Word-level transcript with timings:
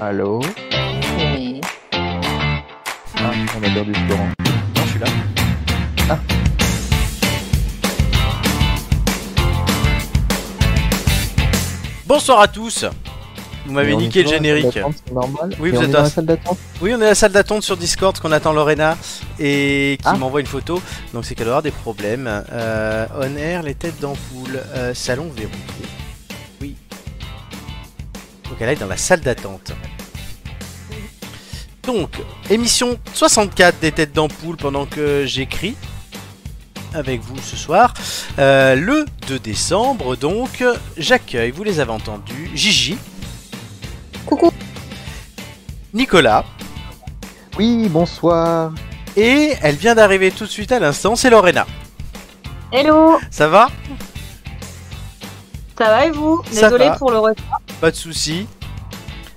Allô 0.00 0.40
Oui. 1.18 1.60
Ah, 1.92 3.32
on 3.56 3.62
a 3.62 3.70
perdu 3.74 3.92
Florent. 4.06 4.28
Non, 4.76 4.82
je 4.84 4.90
suis 4.90 4.98
là. 4.98 5.06
Ah. 6.08 6.18
Bonsoir 12.06 12.40
à 12.40 12.48
tous. 12.48 12.84
Vous 13.66 13.72
m'avez 13.72 13.94
niqué 13.94 14.22
le 14.22 14.30
toujours 14.30 14.40
dans 14.40 14.46
la 14.48 14.62
salle 14.62 14.72
générique. 14.72 14.78
C'est 15.06 15.12
normal 15.14 15.50
Oui, 15.60 15.70
vous 15.70 15.76
on 15.78 15.82
êtes 15.82 15.88
est 15.90 15.92
dans 15.92 16.02
la 16.02 16.10
salle 16.10 16.26
d'attente 16.26 16.58
Oui, 16.80 16.92
on 16.94 17.00
est 17.00 17.04
à 17.04 17.08
la 17.10 17.14
salle 17.14 17.32
d'attente 17.32 17.62
sur 17.62 17.76
Discord 17.76 18.18
qu'on 18.18 18.32
attend 18.32 18.52
Lorena 18.52 18.96
et 19.38 19.98
qui 20.00 20.08
Ah. 20.08 20.14
m'envoie 20.16 20.40
une 20.40 20.46
photo. 20.46 20.82
Donc 21.12 21.24
c'est 21.24 21.34
qu'elle 21.34 21.44
doit 21.44 21.56
avoir 21.58 21.62
des 21.62 21.70
problèmes. 21.70 22.26
Euh, 22.52 23.06
on 23.20 23.36
air, 23.36 23.62
les 23.62 23.74
têtes 23.74 24.00
d'ampoule, 24.00 24.60
euh, 24.74 24.94
salon 24.94 25.30
verrouillé. 25.36 25.86
Oui. 28.50 28.56
Donc 28.56 28.58
elle 28.60 28.70
est 28.70 28.80
dans 28.80 28.86
la 28.86 28.96
salle 28.96 29.20
d'attente. 29.20 29.72
Donc, 31.84 32.20
émission 32.50 32.98
64 33.14 33.80
des 33.80 33.90
têtes 33.90 34.12
d'ampoule 34.12 34.56
pendant 34.56 34.86
que 34.86 35.24
j'écris 35.26 35.76
avec 36.94 37.20
vous 37.20 37.38
ce 37.38 37.56
soir. 37.56 37.94
Euh, 38.38 38.74
le 38.74 39.06
2 39.28 39.38
décembre, 39.38 40.16
donc, 40.16 40.62
j'accueille, 40.96 41.50
vous 41.50 41.64
les 41.64 41.80
avez 41.80 41.92
entendus, 41.92 42.50
Gigi. 42.54 42.98
Coucou. 44.26 44.52
Nicolas. 45.94 46.44
Oui, 47.58 47.88
bonsoir. 47.88 48.72
Et 49.16 49.54
elle 49.62 49.76
vient 49.76 49.94
d'arriver 49.94 50.30
tout 50.30 50.44
de 50.44 50.50
suite 50.50 50.72
à 50.72 50.78
l'instant, 50.78 51.16
c'est 51.16 51.30
Lorena. 51.30 51.66
Hello, 52.72 53.18
Ça 53.30 53.48
va? 53.48 53.68
Ça 55.80 55.88
va 55.88 56.06
et 56.06 56.10
vous? 56.10 56.42
Désolé 56.50 56.86
va. 56.86 56.96
pour 56.98 57.10
le 57.10 57.18
retard. 57.18 57.60
Pas 57.80 57.90
de 57.90 57.96
souci. 57.96 58.46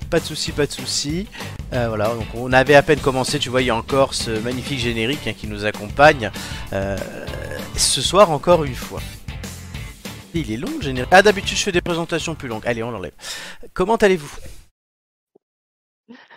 Pas 0.09 0.19
de 0.19 0.25
souci, 0.25 0.51
pas 0.51 0.65
de 0.65 0.71
souci. 0.71 1.27
Euh, 1.71 1.87
voilà, 1.87 2.09
donc 2.09 2.27
on 2.35 2.51
avait 2.51 2.75
à 2.75 2.83
peine 2.83 2.99
commencé, 2.99 3.39
tu 3.39 3.49
vois, 3.49 3.61
il 3.61 3.65
y 3.65 3.69
a 3.69 3.75
encore 3.75 4.13
ce 4.13 4.29
magnifique 4.41 4.79
générique 4.79 5.25
hein, 5.27 5.33
qui 5.33 5.47
nous 5.47 5.65
accompagne. 5.65 6.31
euh, 6.73 6.97
ce 7.75 8.01
soir 8.01 8.29
encore 8.29 8.63
une 8.65 8.75
fois. 8.75 9.01
Il 10.35 10.51
est 10.51 10.57
long 10.57 10.69
le 10.77 10.81
générique. 10.81 11.09
Ah 11.11 11.21
d'habitude 11.21 11.57
je 11.57 11.63
fais 11.63 11.71
des 11.71 11.81
présentations 11.81 12.35
plus 12.35 12.47
longues. 12.47 12.67
Allez, 12.67 12.83
on 12.83 12.91
l'enlève. 12.91 13.13
Comment 13.73 13.95
allez-vous? 13.95 14.31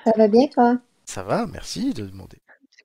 Ça 0.05 0.13
va 0.17 0.29
bien, 0.29 0.47
toi? 0.47 0.79
Ça 1.05 1.23
va, 1.23 1.47
merci 1.47 1.93
de 1.93 2.07
demander. 2.07 2.39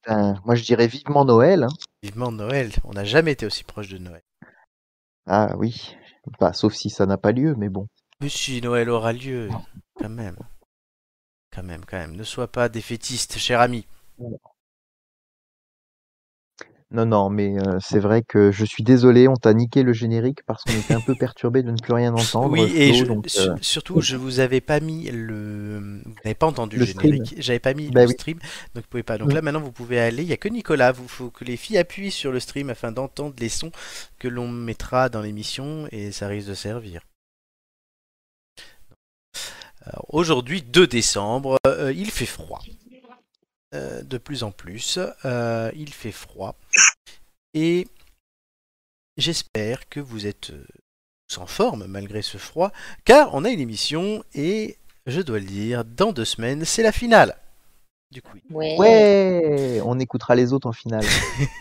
Ben, 0.07 0.41
moi, 0.45 0.55
je 0.55 0.63
dirais 0.63 0.87
vivement 0.87 1.23
Noël. 1.25 1.63
hein. 1.63 1.69
Vivement 2.01 2.31
Noël. 2.31 2.71
On 2.83 2.93
n'a 2.93 3.03
jamais 3.05 3.31
été 3.33 3.45
aussi 3.45 3.63
proche 3.63 3.89
de 3.89 3.97
Noël. 3.97 4.23
Ah 5.27 5.53
oui. 5.57 5.95
Bah, 6.39 6.53
sauf 6.53 6.73
si 6.73 6.89
ça 6.89 7.05
n'a 7.05 7.17
pas 7.17 7.31
lieu, 7.31 7.55
mais 7.55 7.69
bon. 7.69 7.87
Mais 8.19 8.29
si 8.29 8.61
Noël 8.61 8.89
aura 8.89 9.13
lieu, 9.13 9.49
quand 9.95 10.09
même. 10.09 10.37
Quand 11.51 11.63
même, 11.63 11.83
quand 11.85 11.97
même. 11.97 12.15
Ne 12.15 12.23
sois 12.23 12.47
pas 12.47 12.69
défaitiste, 12.69 13.37
cher 13.37 13.59
ami. 13.59 13.87
Non, 16.93 17.05
non, 17.05 17.29
mais 17.29 17.57
euh, 17.57 17.77
c'est 17.79 17.99
vrai 17.99 18.21
que 18.21 18.51
je 18.51 18.65
suis 18.65 18.83
désolé, 18.83 19.29
on 19.29 19.35
t'a 19.37 19.53
niqué 19.53 19.81
le 19.81 19.93
générique 19.93 20.43
parce 20.45 20.61
qu'on 20.63 20.73
était 20.77 20.93
un 20.93 20.99
peu 20.99 21.15
perturbé 21.15 21.63
de 21.63 21.71
ne 21.71 21.77
plus 21.77 21.93
rien 21.93 22.13
entendre. 22.15 22.49
Oui, 22.51 22.69
et 22.75 22.89
Flo, 22.93 22.97
je- 22.97 23.05
donc, 23.05 23.27
euh, 23.37 23.55
surtout, 23.61 24.01
je 24.01 24.17
vous 24.17 24.41
avais 24.41 24.59
pas 24.59 24.81
mis 24.81 25.09
le. 25.09 26.01
Vous 26.05 26.13
n'avez 26.25 26.35
pas 26.35 26.47
entendu 26.47 26.75
le, 26.77 26.85
générique. 26.85 27.33
J'avais 27.37 27.59
pas 27.59 27.73
mis 27.73 27.89
Bah 27.91 28.01
le 28.01 28.07
oui. 28.09 28.13
stream, 28.13 28.39
donc 28.75 28.83
vous 28.83 28.89
pouvez 28.89 29.03
pas. 29.03 29.17
Donc 29.17 29.29
Mm. 29.29 29.35
là, 29.35 29.41
maintenant, 29.41 29.61
vous 29.61 29.71
pouvez 29.71 30.01
aller. 30.01 30.23
Il 30.23 30.27
y 30.29 30.33
a 30.33 30.37
que 30.37 30.49
Nicolas. 30.49 30.91
Il 31.01 31.07
faut 31.07 31.29
que 31.29 31.45
les 31.45 31.55
filles 31.55 31.77
appuient 31.77 32.11
sur 32.11 32.33
le 32.33 32.41
stream 32.41 32.69
afin 32.69 32.91
d'entendre 32.91 33.35
les 33.39 33.47
sons 33.49 33.71
que 34.19 34.27
l'on 34.27 34.49
mettra 34.49 35.07
dans 35.07 35.21
l'émission 35.21 35.87
et 35.93 36.11
ça 36.11 36.27
risque 36.27 36.49
de 36.49 36.53
servir. 36.55 37.01
Aujourd'hui, 40.09 40.61
2 40.61 40.85
décembre, 40.87 41.57
euh, 41.65 41.91
il 41.95 42.11
fait 42.11 42.25
froid. 42.27 42.61
Euh, 43.73 44.03
de 44.03 44.17
plus 44.17 44.43
en 44.43 44.51
plus, 44.51 44.99
il 45.73 45.89
fait 45.93 46.11
froid. 46.11 46.55
Et 47.53 47.87
j'espère 49.17 49.89
que 49.89 49.99
vous 49.99 50.25
êtes 50.27 50.51
euh, 50.51 50.65
tous 51.27 51.37
en 51.39 51.47
forme 51.47 51.85
malgré 51.87 52.21
ce 52.21 52.37
froid, 52.37 52.71
car 53.05 53.33
on 53.35 53.43
a 53.45 53.49
une 53.49 53.59
émission 53.59 54.23
et 54.33 54.77
je 55.07 55.21
dois 55.21 55.39
le 55.39 55.45
dire, 55.45 55.83
dans 55.85 56.13
deux 56.13 56.25
semaines, 56.25 56.63
c'est 56.65 56.83
la 56.83 56.91
finale. 56.91 57.37
Du 58.11 58.21
coup, 58.21 58.37
Ouais. 58.49 58.75
Ouais, 58.77 59.81
on 59.85 59.97
écoutera 59.99 60.35
les 60.35 60.51
autres 60.53 60.67
en 60.67 60.73
finale. 60.73 61.05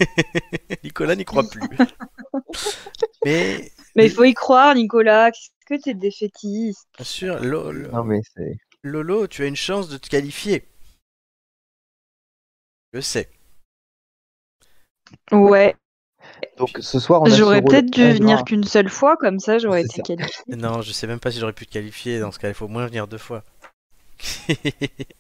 Nicolas 0.85 1.15
n'y 1.15 1.25
croit 1.25 1.49
plus. 1.49 1.61
Mais 3.25 3.71
Mais 3.95 4.07
il 4.07 4.11
faut 4.11 4.25
y 4.25 4.35
croire, 4.35 4.75
Nicolas. 4.75 5.31
Qu'est-ce 5.31 5.79
que 5.79 5.83
t'es 5.83 5.95
défaitiste? 5.95 6.89
Bien 6.97 7.05
sûr, 7.05 7.39
Lo- 7.41 7.71
Lo- 7.71 7.93
non, 7.93 8.03
mais 8.05 8.21
c'est. 8.35 8.57
Lolo, 8.83 9.27
tu 9.29 9.43
as 9.43 9.47
une 9.47 9.57
chance 9.57 9.89
de 9.89 9.97
te 9.99 10.09
qualifier. 10.09 10.65
Je 12.93 13.01
sais. 13.01 13.29
Ouais. 15.33 15.77
Donc 16.59 16.79
ce 16.81 16.99
soir, 17.01 17.23
on 17.23 17.31
a 17.31 17.31
ce 17.31 17.37
J'aurais 17.37 17.63
peut-être 17.63 17.91
dû 17.91 18.13
venir 18.13 18.45
qu'une 18.45 18.65
seule 18.65 18.89
fois, 18.89 19.17
comme 19.17 19.41
ça 19.41 19.59
j'aurais 19.59 19.83
été 19.83 19.97
ça. 19.97 20.03
qualifiée. 20.03 20.45
Non, 20.49 20.83
je 20.83 20.93
sais 20.93 21.07
même 21.07 21.21
pas 21.21 21.31
si 21.31 21.39
j'aurais 21.41 21.53
pu 21.53 21.67
te 21.67 21.73
qualifier. 21.73 22.21
Dans 22.21 22.33
ce 22.33 22.39
cas, 22.39 22.49
il 22.49 22.55
faut 22.55 22.67
au 22.67 22.69
moins 22.69 22.87
venir 22.87 23.07
deux 23.09 23.19
fois. 23.19 23.45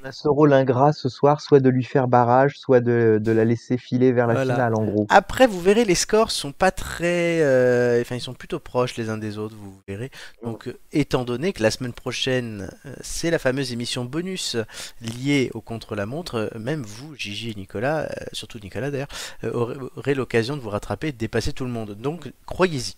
On 0.00 0.06
a 0.06 0.12
ce 0.12 0.28
rôle 0.28 0.52
ingrat 0.52 0.92
ce 0.92 1.08
soir, 1.08 1.40
soit 1.40 1.60
de 1.60 1.68
lui 1.70 1.82
faire 1.84 2.08
barrage, 2.08 2.58
soit 2.58 2.80
de, 2.80 3.18
de 3.20 3.32
la 3.32 3.44
laisser 3.44 3.78
filer 3.78 4.12
vers 4.12 4.26
la 4.26 4.34
Voilà. 4.34 4.54
finale, 4.54 4.74
en 4.74 4.84
gros. 4.84 5.06
Après, 5.08 5.46
vous 5.46 5.60
verrez, 5.60 5.84
les 5.84 5.94
scores 5.94 6.30
sont 6.30 6.52
pas 6.52 6.70
très. 6.70 7.40
euh, 7.40 8.00
Enfin, 8.00 8.16
ils 8.16 8.20
sont 8.20 8.34
plutôt 8.34 8.58
proches 8.60 8.96
les 8.96 9.08
uns 9.08 9.16
des 9.18 9.38
autres, 9.38 9.56
vous 9.58 9.80
verrez. 9.88 10.10
Donc, 10.42 10.68
euh, 10.68 10.78
étant 10.92 11.24
donné 11.24 11.52
que 11.52 11.62
la 11.62 11.70
semaine 11.70 11.92
prochaine, 11.94 12.70
euh, 12.84 12.94
c'est 13.00 13.30
la 13.30 13.38
fameuse 13.38 13.72
émission 13.72 14.04
bonus 14.04 14.56
liée 15.00 15.50
au 15.54 15.60
contre-la-montre, 15.60 16.50
même 16.58 16.82
vous, 16.82 17.14
Gigi 17.16 17.50
et 17.50 17.54
Nicolas, 17.54 18.02
euh, 18.02 18.24
surtout 18.32 18.58
Nicolas 18.62 18.90
d'ailleurs, 18.90 19.08
euh, 19.44 19.52
aurez, 19.52 19.76
aurez 19.96 20.14
l'occasion 20.14 20.56
de 20.56 20.60
vous 20.60 20.70
rattraper 20.70 21.08
et 21.08 21.12
de 21.12 21.18
dépasser 21.18 21.52
tout 21.52 21.64
le 21.64 21.70
monde. 21.70 21.92
Donc, 21.92 22.30
croyez-y. 22.44 22.94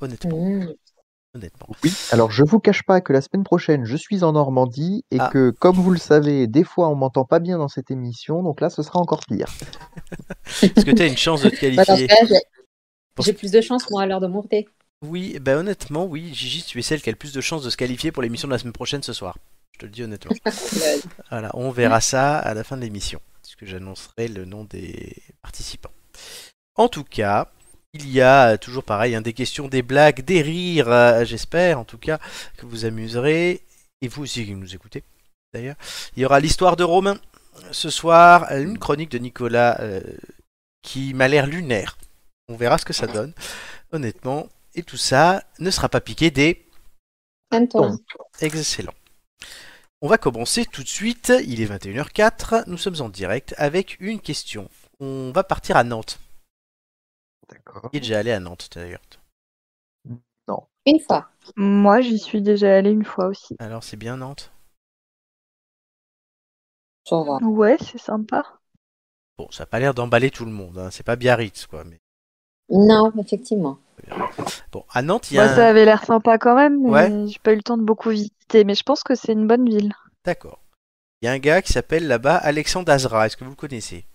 Honnêtement. 0.00 0.36
Mmh. 0.38 0.74
Honnêtement. 1.38 1.68
Oui, 1.84 1.92
alors 2.10 2.30
je 2.32 2.42
vous 2.44 2.58
cache 2.58 2.82
pas 2.82 3.00
que 3.00 3.12
la 3.12 3.20
semaine 3.20 3.44
prochaine, 3.44 3.84
je 3.84 3.96
suis 3.96 4.24
en 4.24 4.32
Normandie 4.32 5.04
et 5.12 5.18
Ah. 5.20 5.30
que, 5.32 5.50
comme 5.50 5.76
vous 5.76 5.90
le 5.92 5.98
savez, 5.98 6.46
des 6.48 6.64
fois 6.64 6.88
on 6.88 6.96
m'entend 6.96 7.24
pas 7.24 7.38
bien 7.38 7.58
dans 7.58 7.68
cette 7.68 7.90
émission, 7.92 8.42
donc 8.42 8.60
là 8.60 8.70
ce 8.70 8.82
sera 8.82 8.98
encore 8.98 9.20
pire. 9.26 9.46
Est-ce 10.62 10.84
que 10.84 10.90
tu 10.90 11.02
as 11.02 11.06
une 11.06 11.16
chance 11.16 11.42
de 11.42 11.50
te 11.50 11.54
Bah, 11.76 11.84
qualifier? 11.84 12.08
j'ai- 13.20 13.32
plus 13.32 13.50
de 13.52 13.60
chance, 13.60 13.88
moi, 13.90 14.02
à 14.02 14.06
l'heure 14.06 14.20
de 14.20 14.26
monter. 14.26 14.68
Oui, 15.04 15.38
bah 15.40 15.56
honnêtement, 15.56 16.04
oui, 16.06 16.32
Gigi, 16.34 16.62
tu 16.64 16.78
es 16.80 16.82
celle 16.82 17.00
qui 17.00 17.08
a 17.08 17.12
le 17.12 17.18
plus 17.18 17.32
de 17.32 17.40
chances 17.40 17.62
de 17.62 17.70
se 17.70 17.76
qualifier 17.76 18.10
pour 18.10 18.22
l'émission 18.22 18.48
de 18.48 18.52
la 18.52 18.58
semaine 18.58 18.72
prochaine 18.72 19.02
ce 19.04 19.12
soir. 19.12 19.36
Je 19.74 19.78
te 19.80 19.86
le 19.86 19.92
dis 19.92 20.02
honnêtement. 20.02 20.34
Voilà, 21.30 21.50
on 21.54 21.70
verra 21.70 22.00
ça 22.00 22.36
à 22.38 22.52
la 22.54 22.64
fin 22.64 22.76
de 22.76 22.82
l'émission, 22.82 23.20
puisque 23.42 23.64
j'annoncerai 23.64 24.26
le 24.28 24.44
nom 24.44 24.64
des 24.64 25.14
participants. 25.42 25.90
En 26.74 26.88
tout 26.88 27.04
cas, 27.04 27.50
il 28.02 28.10
y 28.10 28.20
a 28.20 28.52
euh, 28.52 28.56
toujours 28.56 28.84
pareil, 28.84 29.14
hein, 29.14 29.20
des 29.20 29.32
questions, 29.32 29.68
des 29.68 29.82
blagues, 29.82 30.24
des 30.24 30.42
rires, 30.42 30.90
euh, 30.90 31.24
j'espère 31.24 31.78
en 31.78 31.84
tout 31.84 31.98
cas 31.98 32.18
que 32.56 32.66
vous 32.66 32.84
amuserez, 32.84 33.62
et 34.00 34.08
vous 34.08 34.22
aussi 34.22 34.44
qui 34.44 34.54
nous 34.54 34.74
écoutez 34.74 35.04
d'ailleurs. 35.52 35.76
Il 36.16 36.22
y 36.22 36.26
aura 36.26 36.40
l'histoire 36.40 36.76
de 36.76 36.84
Romain 36.84 37.18
ce 37.72 37.90
soir, 37.90 38.50
une 38.52 38.78
chronique 38.78 39.10
de 39.10 39.18
Nicolas 39.18 39.80
euh, 39.80 40.00
qui 40.82 41.14
m'a 41.14 41.28
l'air 41.28 41.46
lunaire. 41.46 41.98
On 42.48 42.56
verra 42.56 42.78
ce 42.78 42.84
que 42.84 42.92
ça 42.92 43.06
donne, 43.06 43.32
honnêtement, 43.92 44.48
et 44.74 44.82
tout 44.82 44.96
ça 44.96 45.42
ne 45.58 45.70
sera 45.70 45.88
pas 45.88 46.00
piqué 46.00 46.30
des 46.30 46.64
Anton. 47.50 47.98
Excellent. 48.40 48.92
On 50.00 50.08
va 50.08 50.18
commencer 50.18 50.64
tout 50.64 50.82
de 50.82 50.88
suite. 50.88 51.32
Il 51.44 51.60
est 51.60 51.66
21h04. 51.66 52.64
Nous 52.66 52.76
sommes 52.76 53.00
en 53.00 53.08
direct 53.08 53.54
avec 53.56 53.96
une 54.00 54.20
question. 54.20 54.68
On 55.00 55.32
va 55.32 55.44
partir 55.44 55.76
à 55.76 55.84
Nantes. 55.84 56.20
D'accord. 57.50 57.90
Est 57.92 58.00
déjà 58.00 58.18
allé 58.18 58.32
à 58.32 58.40
Nantes 58.40 58.68
d'ailleurs. 58.74 59.00
Une 60.86 61.00
fois. 61.00 61.28
Moi 61.56 62.00
j'y 62.00 62.18
suis 62.18 62.40
déjà 62.40 62.76
allée 62.76 62.92
une 62.92 63.04
fois 63.04 63.26
aussi. 63.26 63.56
Alors 63.58 63.84
c'est 63.84 63.98
bien 63.98 64.16
Nantes? 64.16 64.50
Ça 67.06 67.22
va. 67.22 67.36
Ouais, 67.42 67.76
c'est 67.78 67.98
sympa. 67.98 68.42
Bon, 69.36 69.50
ça 69.50 69.62
n'a 69.64 69.66
pas 69.66 69.78
l'air 69.80 69.92
d'emballer 69.92 70.30
tout 70.30 70.46
le 70.46 70.50
monde. 70.50 70.78
hein. 70.78 70.90
C'est 70.90 71.02
pas 71.02 71.16
Biarritz 71.16 71.66
quoi. 71.66 71.84
Mais... 71.84 71.98
Non, 72.70 73.12
effectivement. 73.18 73.78
Bon, 74.72 74.84
à 74.90 75.02
Nantes, 75.02 75.30
il 75.30 75.34
y 75.34 75.38
a 75.38 75.44
Moi, 75.44 75.52
un... 75.52 75.56
ça 75.56 75.68
avait 75.68 75.84
l'air 75.84 76.04
sympa 76.04 76.38
quand 76.38 76.54
même, 76.54 76.82
mais 76.82 76.90
Ouais. 76.90 77.26
j'ai 77.26 77.38
pas 77.40 77.52
eu 77.52 77.56
le 77.56 77.62
temps 77.62 77.76
de 77.76 77.82
beaucoup 77.82 78.08
visiter. 78.10 78.64
Mais 78.64 78.74
je 78.74 78.82
pense 78.82 79.02
que 79.02 79.14
c'est 79.14 79.32
une 79.32 79.46
bonne 79.46 79.68
ville. 79.68 79.92
D'accord. 80.24 80.58
Il 81.20 81.26
y 81.26 81.28
a 81.28 81.32
un 81.32 81.38
gars 81.38 81.60
qui 81.60 81.72
s'appelle 81.72 82.06
là-bas 82.06 82.36
Alexandre 82.36 82.90
Azra. 82.92 83.26
Est-ce 83.26 83.36
que 83.36 83.44
vous 83.44 83.50
le 83.50 83.56
connaissez? 83.56 84.06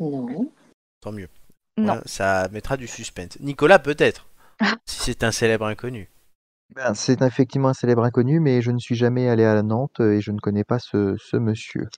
Non. 0.00 0.50
Tant 1.00 1.12
mieux. 1.12 1.28
Non. 1.76 1.84
Voilà, 1.84 2.02
ça 2.06 2.48
mettra 2.52 2.76
du 2.76 2.86
suspense. 2.86 3.38
Nicolas 3.40 3.78
peut-être. 3.78 4.26
si 4.86 5.00
c'est 5.00 5.24
un 5.24 5.32
célèbre 5.32 5.66
inconnu. 5.66 6.10
Ben, 6.74 6.94
c'est 6.94 7.20
effectivement 7.22 7.68
un 7.68 7.74
célèbre 7.74 8.04
inconnu, 8.04 8.40
mais 8.40 8.62
je 8.62 8.70
ne 8.70 8.78
suis 8.78 8.94
jamais 8.94 9.28
allé 9.28 9.44
à 9.44 9.62
Nantes 9.62 10.00
et 10.00 10.20
je 10.20 10.32
ne 10.32 10.38
connais 10.38 10.64
pas 10.64 10.78
ce, 10.78 11.16
ce 11.18 11.36
monsieur. 11.36 11.88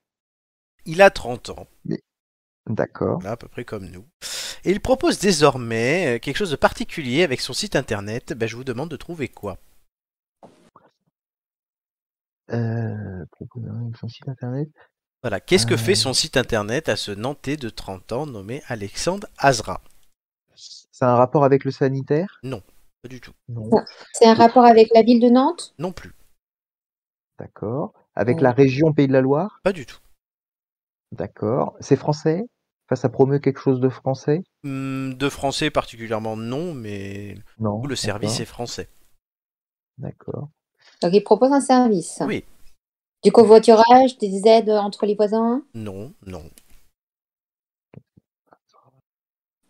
Il 0.84 1.00
a 1.00 1.10
30 1.10 1.50
ans. 1.50 1.66
D'accord. 2.66 3.18
Voilà, 3.20 3.32
à 3.32 3.36
peu 3.36 3.48
près 3.48 3.64
comme 3.64 3.86
nous. 3.86 4.04
Et 4.64 4.70
il 4.70 4.80
propose 4.80 5.18
désormais 5.18 6.16
euh, 6.16 6.18
quelque 6.18 6.36
chose 6.36 6.50
de 6.50 6.56
particulier 6.56 7.22
avec 7.22 7.40
son 7.40 7.52
site 7.52 7.76
internet. 7.76 8.32
Ben, 8.32 8.48
je 8.48 8.56
vous 8.56 8.64
demande 8.64 8.90
de 8.90 8.96
trouver 8.96 9.28
quoi? 9.28 9.58
Son 12.48 14.08
site 14.08 14.28
internet. 14.28 14.68
Voilà. 15.24 15.40
Qu'est-ce 15.40 15.64
que 15.66 15.72
Euh. 15.72 15.78
fait 15.78 15.94
son 15.94 16.12
site 16.12 16.36
internet 16.36 16.90
à 16.90 16.96
ce 16.96 17.10
Nantais 17.10 17.56
de 17.56 17.70
30 17.70 18.12
ans 18.12 18.26
nommé 18.26 18.62
Alexandre 18.68 19.26
Azra? 19.38 19.80
C'est 20.54 21.06
un 21.06 21.16
rapport 21.16 21.44
avec 21.44 21.64
le 21.64 21.70
sanitaire? 21.70 22.40
Pas 22.42 23.08
du 23.08 23.22
tout. 23.22 23.32
Non. 23.48 23.70
C'est 24.12 24.26
un 24.26 24.34
rapport 24.34 24.64
avec 24.66 24.88
la 24.94 25.00
ville 25.02 25.20
de 25.20 25.30
Nantes? 25.30 25.74
Non 25.78 25.92
plus. 25.92 26.12
D'accord. 27.38 27.94
Avec 28.14 28.36
Ouais. 28.36 28.42
la 28.42 28.52
région 28.52 28.92
Pays 28.92 29.08
de 29.08 29.12
la 29.14 29.22
Loire? 29.22 29.60
Pas 29.62 29.72
du 29.72 29.86
tout. 29.86 29.98
D'accord. 31.10 31.74
C'est 31.80 31.96
français? 31.96 32.42
Enfin, 32.86 32.96
ça 32.96 33.08
promeut 33.08 33.38
quelque 33.38 33.60
chose 33.60 33.80
de 33.80 33.88
français? 33.88 34.42
Hum, 34.64 35.14
De 35.14 35.28
français 35.30 35.70
particulièrement 35.70 36.36
non, 36.36 36.74
mais 36.74 37.36
Non. 37.58 37.82
le 37.82 37.96
service 37.96 38.40
est 38.40 38.44
français. 38.44 38.88
D'accord. 39.96 40.48
Donc, 41.00 41.12
il 41.14 41.22
propose 41.24 41.52
un 41.52 41.60
service. 41.62 42.20
Oui. 42.26 42.44
Du 43.24 43.32
covoiturage, 43.32 44.18
des 44.18 44.46
aides 44.46 44.70
entre 44.70 45.06
les 45.06 45.14
voisins, 45.14 45.62
Non, 45.74 46.12
non. 46.26 46.44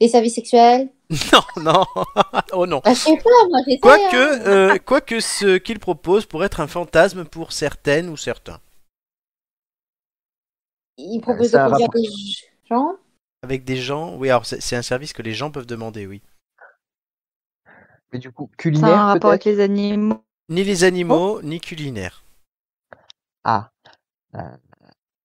des 0.01 0.09
services 0.09 0.35
sexuels? 0.35 0.91
Non, 1.33 1.63
non. 1.63 1.85
oh 2.53 2.67
non. 2.67 2.81
Ah, 2.85 2.95
je 2.95 2.99
sais 2.99 3.17
pas, 3.17 3.31
moi, 3.49 3.61
j'essaie. 3.65 3.79
Quoique, 3.79 4.17
hein. 4.17 4.47
euh, 4.47 4.79
quoique 4.79 5.21
ce 5.21 5.59
qu'il 5.59 5.79
propose 5.79 6.27
pourrait 6.27 6.47
être 6.47 6.61
un 6.61 6.67
fantasme 6.67 7.25
pour 7.25 7.53
certaines 7.53 8.09
ou 8.09 8.17
certains. 8.17 8.61
Il 10.97 11.21
propose 11.21 11.51
ça 11.51 11.69
de 11.69 11.69
a 11.69 11.71
conduire 11.71 11.89
des 11.91 12.09
gens? 12.69 12.97
Avec 13.43 13.65
des 13.65 13.77
gens, 13.77 14.17
oui, 14.17 14.31
alors 14.31 14.47
c'est 14.47 14.61
c'est 14.61 14.77
un 14.77 14.83
service 14.83 15.13
que 15.13 15.23
les 15.23 15.35
gens 15.35 15.51
peuvent 15.51 15.67
demander, 15.67 16.07
oui. 16.07 16.23
Mais 18.13 18.19
du 18.19 18.33
coup, 18.33 18.49
Ça 18.49 18.51
a 18.51 18.55
un 18.55 18.57
culinaire 18.57 18.97
rapport 19.07 19.31
avec 19.31 19.45
les 19.45 19.61
animaux? 19.61 20.25
Ni 20.49 20.65
les 20.65 20.85
animaux, 20.85 21.41
ni 21.43 21.61
culinaire. 21.61 22.24
Ah. 23.45 23.71
Euh, 24.35 24.57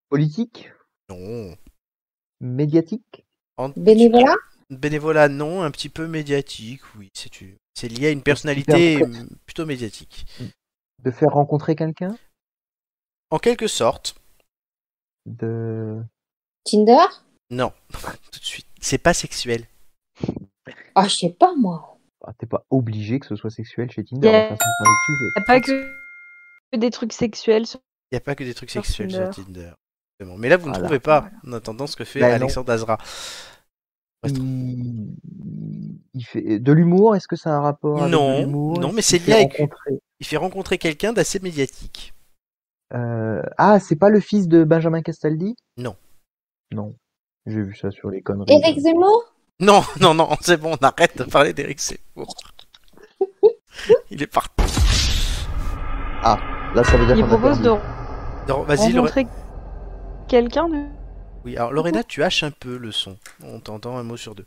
politique? 0.09 0.71
Non. 1.09 1.55
Médiatique? 2.41 3.25
En- 3.57 3.69
Bénévolat? 3.69 4.35
Bénévolat, 4.69 5.29
non. 5.29 5.63
Un 5.63 5.71
petit 5.71 5.89
peu 5.89 6.07
médiatique, 6.07 6.81
oui. 6.97 7.09
C'est 7.13 7.29
tu- 7.29 7.57
c'est 7.73 7.87
lié 7.87 8.07
à 8.07 8.11
une 8.11 8.21
personnalité 8.23 9.01
hum, 9.03 9.29
plutôt 9.45 9.65
médiatique. 9.65 10.25
De 11.03 11.11
faire 11.11 11.29
rencontrer 11.29 11.75
quelqu'un? 11.75 12.17
En 13.31 13.39
quelque 13.39 13.67
sorte, 13.67 14.15
De... 15.25 16.03
Tinder? 16.65 17.05
Non. 17.49 17.71
Tout 18.31 18.39
de 18.39 18.45
suite. 18.45 18.67
C'est 18.81 18.97
pas 18.97 19.13
sexuel. 19.13 19.65
Ah, 20.95 21.07
je 21.07 21.15
sais 21.15 21.29
pas, 21.29 21.55
moi. 21.55 21.97
Ah, 22.25 22.33
T'es 22.37 22.45
pas 22.45 22.65
obligé 22.69 23.19
que 23.19 23.25
ce 23.27 23.35
soit 23.35 23.49
sexuel 23.49 23.89
chez 23.91 24.03
Tinder. 24.03 24.27
Yeah. 24.27 24.57
pas 25.45 25.61
que 25.61 25.95
que 26.71 26.77
des 26.77 26.89
trucs 26.91 27.13
sexuels. 27.13 27.65
sur- 27.65 27.79
Il 28.11 28.15
n'y 28.15 28.17
a 28.17 28.21
pas 28.21 28.35
que 28.35 28.43
des 28.43 28.53
trucs 28.53 28.69
Sur 28.71 28.83
sexuels 28.85 29.11
sur 29.11 29.19
Tinder. 29.29 29.43
Tinder. 29.45 29.71
Exactement. 30.19 30.37
Mais 30.39 30.49
là, 30.49 30.57
vous 30.57 30.67
ne 30.67 30.71
Voilà. 30.73 30.83
trouvez 30.85 30.99
pas, 30.99 31.29
en 31.47 31.53
attendant 31.53 31.87
ce 31.87 31.95
que 31.95 32.03
fait 32.03 32.19
Ben 32.19 32.29
non. 32.29 32.35
Alexandre 32.35 32.71
Azra. 32.71 32.97
Il... 34.25 35.15
il 36.13 36.25
fait 36.25 36.59
de 36.59 36.71
l'humour. 36.73 37.15
Est-ce 37.15 37.27
que 37.27 37.35
ça 37.35 37.51
a 37.51 37.53
un 37.53 37.61
rapport 37.61 38.01
avec 38.01 38.11
Non, 38.11 38.45
non, 38.47 38.91
mais 38.91 39.01
c'est 39.01 39.19
lié 39.19 39.33
avec- 39.33 39.53
rencontrer- 39.57 39.99
Il 40.19 40.25
fait 40.25 40.37
rencontrer 40.37 40.77
quelqu'un 40.77 41.13
d'assez 41.13 41.39
médiatique. 41.39 42.13
Euh, 42.93 43.41
Ah, 43.57 43.79
c'est 43.79 43.95
pas 43.95 44.09
le 44.09 44.19
fils 44.19 44.47
de 44.47 44.63
Benjamin 44.63 45.01
Castaldi? 45.01 45.55
Non. 45.77 45.95
Non. 46.71 46.95
J'ai 47.45 47.61
vu 47.61 47.75
ça 47.75 47.91
sur 47.91 48.09
les 48.09 48.21
conneries. 48.21 48.51
Éric 48.51 48.79
Zemmour? 48.79 49.33
Non, 49.61 49.81
non, 50.01 50.13
non, 50.13 50.29
c'est 50.41 50.57
bon, 50.57 50.75
on 50.79 50.85
arrête 50.85 51.17
de 51.17 51.23
parler 51.23 51.53
d'Eric 51.53 51.79
Zemmour. 51.79 52.33
Il 54.11 54.21
est 54.21 54.27
parti. 54.27 54.51
Là, 56.75 56.83
ça 56.83 56.97
veut 56.97 57.05
dire 57.07 57.15
Il 57.17 57.25
propose 57.25 57.61
de 57.61 57.71
Vas-y, 58.57 58.91
Lorena. 58.93 59.01
rencontrer 59.01 59.27
quelqu'un 60.27 60.69
de... 60.69 60.77
Oui, 61.45 61.55
alors 61.57 61.71
Lorena, 61.71 62.03
tu 62.03 62.23
haches 62.23 62.43
un 62.43 62.51
peu 62.51 62.77
le 62.77 62.91
son. 62.91 63.17
On 63.43 63.59
t'entend 63.59 63.97
un 63.97 64.03
mot 64.03 64.17
sur 64.17 64.35
deux. 64.35 64.45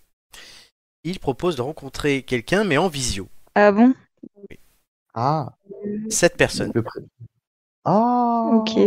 Il 1.04 1.18
propose 1.18 1.56
de 1.56 1.62
rencontrer 1.62 2.22
quelqu'un, 2.22 2.64
mais 2.64 2.78
en 2.78 2.88
visio. 2.88 3.28
Ah 3.54 3.72
bon? 3.72 3.94
Ah, 5.14 5.52
Sept 6.10 6.36
personnes. 6.36 6.72
le 6.74 6.82
pré- 6.82 7.00
Ah. 7.84 8.50
Ok. 8.52 8.78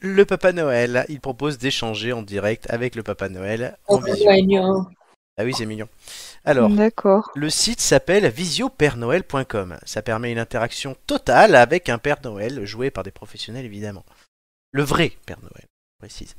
Le 0.00 0.24
Papa 0.24 0.52
Noël, 0.52 1.04
il 1.08 1.20
propose 1.20 1.58
d'échanger 1.58 2.12
en 2.12 2.22
direct 2.22 2.70
avec 2.70 2.94
le 2.94 3.02
Papa 3.02 3.28
Noël 3.28 3.76
en 3.88 3.96
Oh, 3.96 4.00
visio. 4.00 4.30
mignon. 4.30 4.86
Ah 5.36 5.44
oui, 5.44 5.52
c'est 5.56 5.66
mignon. 5.66 5.88
Alors, 6.44 6.68
D'accord. 6.70 7.30
le 7.34 7.50
site 7.50 7.80
s'appelle 7.80 8.28
visiopernoël.com. 8.28 9.76
Ça 9.84 10.02
permet 10.02 10.30
une 10.32 10.38
interaction 10.38 10.96
totale 11.06 11.54
avec 11.56 11.88
un 11.88 11.98
Père 11.98 12.18
Noël, 12.24 12.64
joué 12.64 12.90
par 12.90 13.02
des 13.04 13.10
professionnels 13.10 13.64
évidemment. 13.64 14.04
Le 14.72 14.82
vrai 14.82 15.12
Père 15.26 15.40
Noël, 15.40 15.66
précise. 15.98 16.34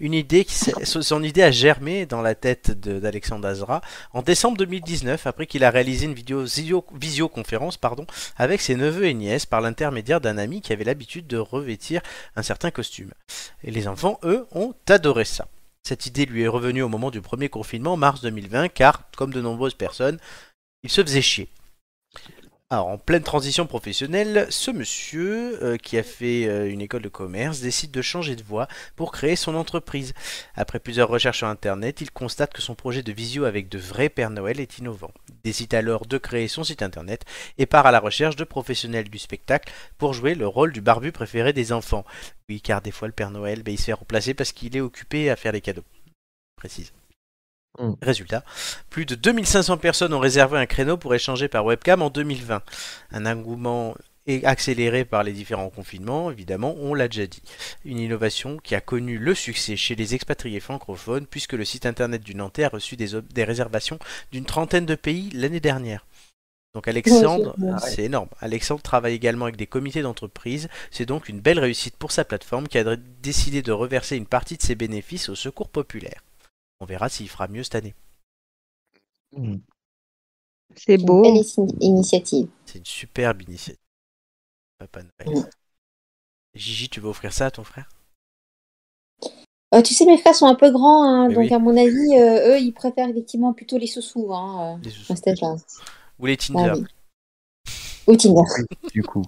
Une 0.00 0.12
idée 0.12 0.46
son 0.48 1.22
idée 1.22 1.42
a 1.42 1.50
germé 1.50 2.04
dans 2.04 2.20
la 2.20 2.34
tête 2.34 2.72
d'Alexandre 2.72 3.48
Azra 3.48 3.80
en 4.12 4.20
décembre 4.20 4.58
2019, 4.58 5.26
après 5.26 5.46
qu'il 5.46 5.64
a 5.64 5.70
réalisé 5.70 6.04
une 6.04 6.12
vidéo 6.12 6.44
visio- 6.44 6.84
visioconférence 6.94 7.78
pardon, 7.78 8.06
avec 8.36 8.60
ses 8.60 8.76
neveux 8.76 9.06
et 9.06 9.14
nièces 9.14 9.46
par 9.46 9.62
l'intermédiaire 9.62 10.20
d'un 10.20 10.36
ami 10.36 10.60
qui 10.60 10.74
avait 10.74 10.84
l'habitude 10.84 11.26
de 11.26 11.38
revêtir 11.38 12.02
un 12.36 12.42
certain 12.42 12.70
costume. 12.70 13.12
Et 13.64 13.70
les 13.70 13.88
enfants, 13.88 14.18
eux, 14.24 14.46
ont 14.52 14.74
adoré 14.88 15.24
ça. 15.24 15.48
Cette 15.84 16.04
idée 16.06 16.26
lui 16.26 16.42
est 16.42 16.48
revenue 16.48 16.82
au 16.82 16.88
moment 16.88 17.10
du 17.10 17.22
premier 17.22 17.48
confinement, 17.48 17.96
mars 17.96 18.20
2020, 18.20 18.68
car, 18.68 19.10
comme 19.16 19.32
de 19.32 19.40
nombreuses 19.40 19.74
personnes, 19.74 20.18
il 20.82 20.90
se 20.90 21.02
faisait 21.02 21.22
chier. 21.22 21.48
Alors, 22.72 22.86
en 22.86 22.96
pleine 22.96 23.22
transition 23.22 23.66
professionnelle, 23.66 24.46
ce 24.48 24.70
monsieur, 24.70 25.62
euh, 25.62 25.76
qui 25.76 25.98
a 25.98 26.02
fait 26.02 26.46
euh, 26.46 26.70
une 26.70 26.80
école 26.80 27.02
de 27.02 27.10
commerce, 27.10 27.60
décide 27.60 27.90
de 27.90 28.00
changer 28.00 28.34
de 28.34 28.42
voie 28.42 28.66
pour 28.96 29.12
créer 29.12 29.36
son 29.36 29.56
entreprise. 29.56 30.14
Après 30.54 30.78
plusieurs 30.78 31.10
recherches 31.10 31.36
sur 31.36 31.48
Internet, 31.48 32.00
il 32.00 32.10
constate 32.10 32.54
que 32.54 32.62
son 32.62 32.74
projet 32.74 33.02
de 33.02 33.12
visio 33.12 33.44
avec 33.44 33.68
de 33.68 33.76
vrais 33.76 34.08
Pères 34.08 34.30
Noël 34.30 34.58
est 34.58 34.78
innovant. 34.78 35.12
Il 35.28 35.34
décide 35.44 35.74
alors 35.74 36.06
de 36.06 36.16
créer 36.16 36.48
son 36.48 36.64
site 36.64 36.80
Internet 36.80 37.26
et 37.58 37.66
part 37.66 37.84
à 37.84 37.92
la 37.92 38.00
recherche 38.00 38.36
de 38.36 38.44
professionnels 38.44 39.10
du 39.10 39.18
spectacle 39.18 39.70
pour 39.98 40.14
jouer 40.14 40.34
le 40.34 40.46
rôle 40.46 40.72
du 40.72 40.80
barbu 40.80 41.12
préféré 41.12 41.52
des 41.52 41.72
enfants. 41.72 42.06
Oui, 42.48 42.62
car 42.62 42.80
des 42.80 42.90
fois 42.90 43.06
le 43.06 43.12
Père 43.12 43.32
Noël, 43.32 43.62
ben, 43.62 43.74
il 43.74 43.78
se 43.78 43.84
fait 43.84 43.92
remplacer 43.92 44.32
parce 44.32 44.52
qu'il 44.52 44.74
est 44.78 44.80
occupé 44.80 45.28
à 45.28 45.36
faire 45.36 45.52
les 45.52 45.60
cadeaux. 45.60 45.84
Mm. 47.78 47.92
Résultat, 48.02 48.44
plus 48.90 49.06
de 49.06 49.14
2500 49.14 49.78
personnes 49.78 50.12
ont 50.12 50.18
réservé 50.18 50.58
un 50.58 50.66
créneau 50.66 50.96
pour 50.96 51.14
échanger 51.14 51.48
par 51.48 51.64
webcam 51.64 52.02
en 52.02 52.10
2020. 52.10 52.62
Un 53.12 53.26
engouement 53.26 53.94
accéléré 54.44 55.04
par 55.04 55.24
les 55.24 55.32
différents 55.32 55.70
confinements, 55.70 56.30
évidemment, 56.30 56.74
on 56.78 56.94
l'a 56.94 57.08
déjà 57.08 57.26
dit. 57.26 57.42
Une 57.84 57.98
innovation 57.98 58.58
qui 58.58 58.74
a 58.74 58.80
connu 58.80 59.18
le 59.18 59.34
succès 59.34 59.76
chez 59.76 59.94
les 59.94 60.14
expatriés 60.14 60.60
francophones, 60.60 61.26
puisque 61.26 61.54
le 61.54 61.64
site 61.64 61.86
internet 61.86 62.22
du 62.22 62.34
Nantais 62.34 62.64
a 62.64 62.68
reçu 62.68 62.96
des, 62.96 63.44
réservations 63.44 63.98
d'une 64.30 64.44
trentaine 64.44 64.86
de 64.86 64.94
pays 64.94 65.30
l'année 65.32 65.60
dernière. 65.60 66.06
Donc 66.74 66.88
Alexandre, 66.88 67.54
c'est- 67.78 68.04
énorme. 68.04 68.28
Alexandre 68.40 68.80
travaille 68.80 69.14
également 69.14 69.44
avec 69.44 69.56
des 69.56 69.66
comités 69.66 70.02
d'entreprise. 70.02 70.68
C'est 70.90 71.04
donc 71.04 71.28
une 71.28 71.40
belle 71.40 71.58
réussite 71.58 71.96
pour 71.96 72.12
sa 72.12 72.24
plateforme 72.24 72.68
qui 72.68 72.78
a 72.78 72.96
décidé 73.22 73.60
de 73.60 73.72
reverser 73.72 74.16
une 74.16 74.26
partie 74.26 74.56
de 74.56 74.62
ses 74.62 74.74
bénéfices 74.74 75.28
au 75.28 75.34
secours 75.34 75.68
populaire. 75.68 76.22
On 76.82 76.84
verra 76.84 77.08
s'il 77.08 77.28
fera 77.28 77.46
mieux 77.46 77.62
cette 77.62 77.76
année. 77.76 77.94
Hmm. 79.36 79.58
C'est 80.74 80.96
Une 80.96 81.04
beau. 81.04 81.22
belle 81.22 81.36
ini- 81.36 81.76
initiative. 81.80 82.48
C'est 82.66 82.78
une 82.80 82.84
superbe 82.84 83.42
initiative. 83.42 83.78
Papa 84.78 85.02
Noël. 85.04 85.38
Mm. 85.44 85.50
Gigi, 86.56 86.88
tu 86.88 86.98
veux 86.98 87.08
offrir 87.08 87.32
ça 87.32 87.46
à 87.46 87.50
ton 87.52 87.62
frère? 87.62 87.88
Euh, 89.72 89.80
tu 89.82 89.94
sais, 89.94 90.06
mes 90.06 90.18
frères 90.18 90.34
sont 90.34 90.46
un 90.46 90.56
peu 90.56 90.72
grands, 90.72 91.04
hein, 91.04 91.28
donc 91.28 91.38
oui. 91.38 91.54
à 91.54 91.60
mon 91.60 91.76
avis, 91.76 92.16
euh, 92.16 92.56
eux, 92.56 92.58
ils 92.58 92.72
préfèrent 92.72 93.08
effectivement 93.08 93.52
plutôt 93.52 93.78
les 93.78 93.86
sous-sous 93.86 94.34
hein, 94.34 94.80
Les 94.82 94.90
euh. 94.90 95.56
Ou 96.18 96.26
les 96.26 96.36
Tinder 96.36 96.72
Ah 96.72 96.74
oui. 96.76 96.86
Ou 98.08 98.16
Tinder. 98.16 98.42
Du 98.92 99.04
coup, 99.04 99.22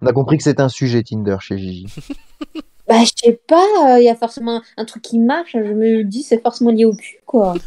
on 0.00 0.06
a 0.08 0.12
compris 0.12 0.38
que 0.38 0.42
c'est 0.42 0.58
un 0.58 0.68
sujet 0.68 1.04
Tinder 1.04 1.36
chez 1.40 1.56
Gigi. 1.56 1.86
Bah, 2.86 3.02
je 3.04 3.12
sais 3.16 3.40
pas, 3.48 3.98
il 3.98 4.04
y 4.04 4.08
a 4.10 4.14
forcément 4.16 4.62
un 4.76 4.84
truc 4.84 5.02
qui 5.02 5.18
marche, 5.18 5.52
je 5.52 5.58
me 5.72 6.04
dis, 6.04 6.22
c'est 6.22 6.42
forcément 6.42 6.70
lié 6.70 6.84
au 6.84 6.94
cul, 6.94 7.18
quoi. 7.26 7.54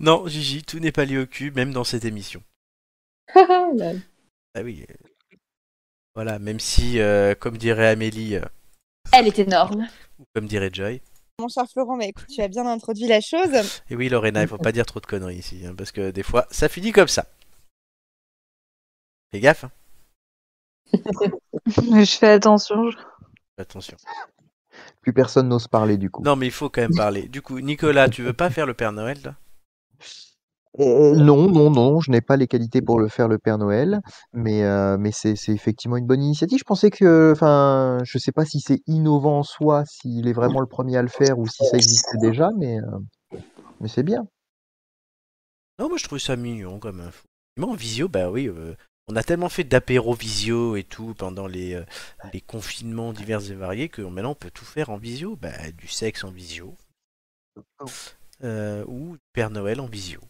Non, 0.00 0.26
Gigi, 0.26 0.62
tout 0.62 0.78
n'est 0.78 0.92
pas 0.92 1.04
lié 1.04 1.18
au 1.18 1.26
cul, 1.26 1.50
même 1.52 1.72
dans 1.72 1.84
cette 1.84 2.04
émission. 2.04 2.42
Lol. 3.34 4.00
Ah 4.54 4.62
oui. 4.62 4.84
euh, 4.90 4.94
Voilà, 6.14 6.38
même 6.38 6.60
si, 6.60 6.98
euh, 6.98 7.34
comme 7.34 7.56
dirait 7.58 7.88
Amélie, 7.88 8.36
euh, 8.36 8.44
Elle 9.12 9.28
est 9.28 9.38
énorme. 9.38 9.88
ou 10.18 10.24
comme 10.34 10.46
dirait 10.46 10.70
Joy. 10.72 11.00
Mon 11.40 11.48
cher 11.48 11.64
Florent, 11.70 11.96
bah, 11.96 12.06
écoute, 12.06 12.26
tu 12.28 12.40
as 12.42 12.48
bien 12.48 12.66
introduit 12.66 13.06
la 13.06 13.20
chose. 13.20 13.82
Et 13.90 13.96
oui, 13.96 14.08
Lorena, 14.08 14.42
il 14.42 14.48
faut 14.48 14.58
pas 14.58 14.72
dire 14.72 14.86
trop 14.86 15.00
de 15.00 15.06
conneries 15.06 15.36
ici, 15.38 15.64
hein, 15.66 15.74
parce 15.76 15.92
que 15.92 16.10
des 16.10 16.22
fois, 16.22 16.46
ça 16.50 16.68
finit 16.68 16.92
comme 16.92 17.08
ça. 17.08 17.26
Fais 19.32 19.40
gaffe, 19.40 19.64
hein. 19.64 19.70
Je 21.66 22.16
fais 22.18 22.28
attention. 22.28 22.90
attention. 23.58 23.96
Plus 25.00 25.12
personne 25.12 25.48
n'ose 25.48 25.68
parler 25.68 25.96
du 25.96 26.10
coup. 26.10 26.22
Non, 26.22 26.36
mais 26.36 26.46
il 26.46 26.52
faut 26.52 26.70
quand 26.70 26.82
même 26.82 26.94
parler. 26.96 27.28
Du 27.28 27.42
coup, 27.42 27.60
Nicolas, 27.60 28.08
tu 28.08 28.22
veux 28.22 28.32
pas 28.32 28.50
faire 28.50 28.66
le 28.66 28.74
Père 28.74 28.92
Noël 28.92 29.18
là 29.24 29.34
Euh, 30.80 31.14
non, 31.14 31.50
non, 31.50 31.70
non, 31.70 32.00
je 32.00 32.10
n'ai 32.10 32.22
pas 32.22 32.36
les 32.36 32.46
qualités 32.46 32.80
pour 32.80 32.98
le 32.98 33.08
faire, 33.08 33.28
le 33.28 33.38
Père 33.38 33.58
Noël, 33.58 34.00
mais, 34.32 34.64
euh, 34.64 34.96
mais 34.98 35.12
c'est, 35.12 35.36
c'est 35.36 35.52
effectivement 35.52 35.98
une 35.98 36.06
bonne 36.06 36.22
initiative. 36.22 36.58
Je 36.58 36.64
pensais 36.64 36.90
que, 36.90 37.32
enfin, 37.32 37.98
je 38.04 38.16
sais 38.16 38.32
pas 38.32 38.46
si 38.46 38.60
c'est 38.60 38.80
innovant 38.86 39.40
en 39.40 39.42
soi, 39.42 39.84
s'il 39.84 40.26
est 40.28 40.32
vraiment 40.32 40.60
le 40.60 40.66
premier 40.66 40.96
à 40.96 41.02
le 41.02 41.08
faire 41.08 41.38
ou 41.38 41.46
si 41.46 41.64
ça 41.66 41.76
existait 41.76 42.18
déjà, 42.18 42.48
mais, 42.56 42.78
euh, 42.78 43.38
mais 43.80 43.88
c'est 43.88 44.02
bien. 44.02 44.26
Non, 45.78 45.88
moi 45.88 45.98
je 45.98 46.04
trouve 46.04 46.18
ça 46.18 46.36
mignon 46.36 46.78
comme 46.78 47.00
info. 47.00 47.24
En 47.60 47.74
visio, 47.74 48.08
bah 48.08 48.30
oui, 48.30 48.48
euh, 48.48 48.74
on 49.12 49.16
a 49.16 49.22
tellement 49.22 49.50
fait 49.50 49.64
d'apéro 49.64 50.14
visio 50.14 50.74
et 50.76 50.84
tout 50.84 51.12
pendant 51.12 51.46
les, 51.46 51.74
euh, 51.74 51.84
les 52.32 52.40
confinements 52.40 53.12
divers 53.12 53.50
et 53.50 53.54
variés 53.54 53.90
que 53.90 54.00
maintenant 54.00 54.30
on 54.30 54.34
peut 54.34 54.50
tout 54.50 54.64
faire 54.64 54.88
en 54.88 54.96
visio. 54.96 55.36
Bah, 55.36 55.70
du 55.72 55.86
sexe 55.86 56.24
en 56.24 56.30
visio. 56.30 56.74
Euh, 58.42 58.84
ou 58.86 59.12
du 59.12 59.22
Père 59.34 59.50
Noël 59.50 59.80
en 59.80 59.86
visio. 59.86 60.20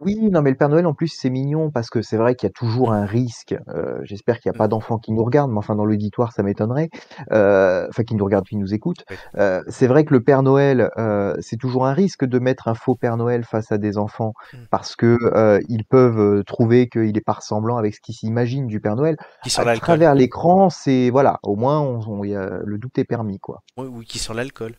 Oui, 0.00 0.16
non, 0.30 0.42
mais 0.42 0.50
le 0.50 0.56
Père 0.56 0.68
Noël, 0.68 0.86
en 0.86 0.94
plus, 0.94 1.08
c'est 1.08 1.30
mignon 1.30 1.70
parce 1.70 1.90
que 1.90 2.02
c'est 2.02 2.16
vrai 2.16 2.34
qu'il 2.34 2.46
y 2.46 2.50
a 2.50 2.52
toujours 2.52 2.92
un 2.92 3.04
risque. 3.06 3.54
euh, 3.68 3.98
J'espère 4.02 4.38
qu'il 4.40 4.50
n'y 4.50 4.56
a 4.56 4.58
pas 4.58 4.68
d'enfants 4.68 4.98
qui 4.98 5.12
nous 5.12 5.24
regardent, 5.24 5.50
mais 5.52 5.58
enfin, 5.58 5.74
dans 5.74 5.84
l'auditoire, 5.84 6.32
ça 6.32 6.42
m'étonnerait. 6.42 6.90
Euh, 7.32 7.86
Enfin, 7.88 8.02
qui 8.04 8.14
nous 8.14 8.24
regardent, 8.24 8.46
qui 8.46 8.56
nous 8.56 8.74
écoutent. 8.74 9.04
Euh, 9.36 9.62
c'est 9.68 9.86
vrai 9.86 10.04
que 10.04 10.14
le 10.14 10.22
Père 10.22 10.42
Noël, 10.42 10.90
euh, 10.98 11.34
c'est 11.40 11.56
toujours 11.56 11.86
un 11.86 11.92
risque 11.92 12.24
de 12.24 12.38
mettre 12.38 12.68
un 12.68 12.74
faux 12.74 12.94
Père 12.94 13.16
Noël 13.16 13.44
face 13.44 13.72
à 13.72 13.78
des 13.78 13.98
enfants 13.98 14.32
Mm. 14.52 14.56
parce 14.70 14.94
que 14.96 15.18
euh, 15.34 15.58
ils 15.68 15.84
peuvent 15.84 16.18
euh, 16.20 16.42
trouver 16.44 16.88
qu'il 16.88 17.12
n'est 17.12 17.20
pas 17.20 17.32
ressemblant 17.34 17.76
avec 17.76 17.94
ce 17.94 18.00
qu'ils 18.00 18.14
s'imaginent 18.14 18.66
du 18.66 18.80
Père 18.80 18.96
Noël. 18.96 19.16
Qui 19.42 19.50
sent 19.50 19.62
À 19.66 19.74
travers 19.76 20.14
l'écran, 20.14 20.70
c'est 20.70 21.10
voilà, 21.10 21.38
au 21.42 21.56
moins, 21.56 21.80
on, 21.80 22.00
on- 22.08 22.24
y 22.24 22.34
a- 22.34 22.60
le 22.64 22.78
doute 22.78 22.98
est 22.98 23.04
permis, 23.04 23.38
quoi. 23.38 23.62
Oui, 23.76 23.86
oui, 23.90 24.04
qui 24.06 24.18
sent 24.18 24.32
l'alcool. 24.34 24.74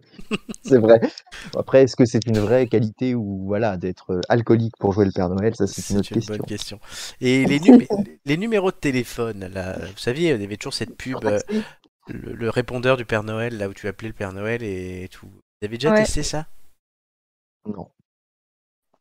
C'est 0.62 0.78
vrai. 0.78 1.00
Après, 1.56 1.82
est-ce 1.82 1.96
que 1.96 2.04
c'est 2.04 2.26
une 2.26 2.38
vraie 2.40 2.68
qualité 2.68 3.14
ou 3.14 3.44
voilà 3.46 3.76
d'être 3.76 4.12
euh, 4.12 4.20
alcoolique 4.28 4.76
pour 4.78 4.92
jouer 4.92 5.04
le 5.04 5.12
Père 5.12 5.28
Noël? 5.28 5.54
Ça, 5.56 5.66
c'est 5.66 5.90
une 5.90 5.98
autre 5.98 6.10
question. 6.10 6.34
bonne 6.34 6.46
question. 6.46 6.78
Et 7.20 7.46
les, 7.46 7.58
numé- 7.60 7.90
les 8.24 8.36
numéros 8.36 8.70
de 8.70 8.76
téléphone, 8.76 9.46
là, 9.52 9.76
vous 9.78 9.98
saviez, 9.98 10.30
il 10.34 10.40
y 10.40 10.44
avait 10.44 10.56
toujours 10.56 10.74
cette 10.74 10.96
pub, 10.96 11.24
euh, 11.24 11.40
le, 12.08 12.34
le 12.34 12.50
répondeur 12.50 12.96
du 12.96 13.04
Père 13.04 13.24
Noël, 13.24 13.58
là 13.58 13.68
où 13.68 13.74
tu 13.74 13.88
appelais 13.88 14.08
le 14.08 14.14
Père 14.14 14.32
Noël 14.32 14.62
et 14.62 15.08
tout. 15.10 15.28
Vous 15.28 15.66
avez 15.66 15.78
déjà 15.78 15.90
Ouais. 15.90 16.04
testé 16.04 16.22
ça? 16.22 16.46
Non. 17.66 17.88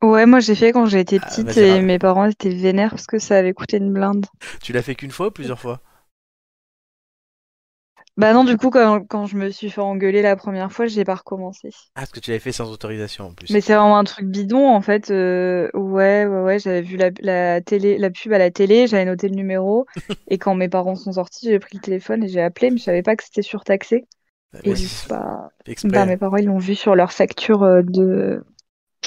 Ouais, 0.03 0.27
moi 0.27 0.39
j'ai 0.41 0.53
fait 0.53 0.73
quand 0.73 0.85
j'ai 0.85 0.99
été 0.99 1.19
Ah, 1.19 1.25
petite 1.25 1.57
vas-y, 1.57 1.59
et 1.59 1.81
mes 1.81 1.97
parents 1.97 2.25
étaient 2.25 2.53
vénères 2.53 2.91
parce 2.91 3.07
que 3.07 3.17
ça 3.17 3.37
avait 3.39 3.53
coûté 3.53 3.77
une 3.77 3.91
blinde. 3.91 4.27
Tu 4.61 4.71
l'as 4.73 4.81
fait 4.81 4.95
qu'une 4.95 5.11
fois 5.11 5.27
ou 5.27 5.31
plusieurs 5.31 5.59
fois? 5.59 5.81
Bah 8.17 8.33
non, 8.33 8.43
du 8.43 8.57
coup, 8.57 8.69
quand, 8.69 9.05
quand 9.07 9.25
je 9.25 9.37
me 9.37 9.49
suis 9.49 9.69
fait 9.69 9.81
engueuler 9.81 10.21
la 10.21 10.35
première 10.35 10.71
fois, 10.71 10.85
j'ai 10.85 11.05
pas 11.05 11.15
recommencé. 11.15 11.69
Ah, 11.95 12.01
parce 12.01 12.11
que 12.11 12.19
tu 12.19 12.29
l'avais 12.29 12.39
fait 12.39 12.51
sans 12.51 12.69
autorisation 12.69 13.25
en 13.25 13.33
plus. 13.33 13.51
Mais 13.51 13.61
c'est 13.61 13.73
vraiment 13.73 13.97
un 13.97 14.03
truc 14.03 14.25
bidon 14.25 14.69
en 14.69 14.81
fait. 14.81 15.11
euh, 15.11 15.69
ouais, 15.73 16.25
ouais, 16.25 16.41
ouais, 16.41 16.59
j'avais 16.59 16.81
vu 16.81 16.97
la, 16.97 17.09
la 17.21 17.61
télé, 17.61 17.97
la 17.97 18.09
pub 18.09 18.33
à 18.33 18.37
la 18.37 18.51
télé, 18.51 18.87
j'avais 18.87 19.05
noté 19.05 19.29
le 19.29 19.35
numéro 19.35 19.85
et 20.27 20.37
quand 20.37 20.55
mes 20.55 20.67
parents 20.67 20.95
sont 20.95 21.13
sortis, 21.13 21.47
j'ai 21.49 21.59
pris 21.59 21.77
le 21.77 21.81
téléphone 21.81 22.23
et 22.23 22.27
j'ai 22.27 22.41
appelé, 22.41 22.69
mais 22.69 22.77
je 22.77 22.83
savais 22.83 23.01
pas 23.01 23.15
que 23.15 23.23
c'était 23.23 23.41
surtaxé. 23.41 24.05
Et 24.63 24.73
du 24.73 24.85
coup, 24.85 24.93
bah, 25.07 25.49
fait 25.65 25.71
exprès, 25.71 25.89
bah, 25.91 26.05
mes 26.05 26.17
parents 26.17 26.35
ils 26.35 26.45
l'ont 26.45 26.57
vu 26.57 26.75
sur 26.75 26.95
leur 26.95 27.13
facture 27.13 27.63
euh, 27.63 27.81
de, 27.81 28.43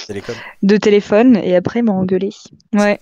télécom. 0.06 0.34
de 0.62 0.76
téléphone 0.78 1.37
et 1.37 1.54
après 1.54 1.80
ils 1.80 1.84
m'ont 1.84 1.99
engueulé. 1.99 2.30
Ouais. 2.73 2.99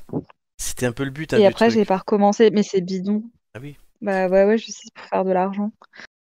C'était 0.57 0.87
un 0.87 0.93
peu 0.93 1.05
le 1.05 1.11
but 1.11 1.33
hein, 1.33 1.39
Et 1.39 1.47
après 1.47 1.71
j'ai 1.71 1.85
pas 1.85 1.99
recommencé, 1.99 2.51
mais 2.51 2.65
c'est 2.65 2.81
bidon. 2.81 3.23
Ah 3.55 3.61
oui. 3.63 3.77
Bah 4.03 4.27
ouais, 4.27 4.45
ouais, 4.45 4.59
je 4.59 4.67
sais, 4.67 4.73
c'est 4.85 4.95
pour 4.95 5.05
faire 5.07 5.25
de 5.25 5.31
l'argent. 5.31 5.71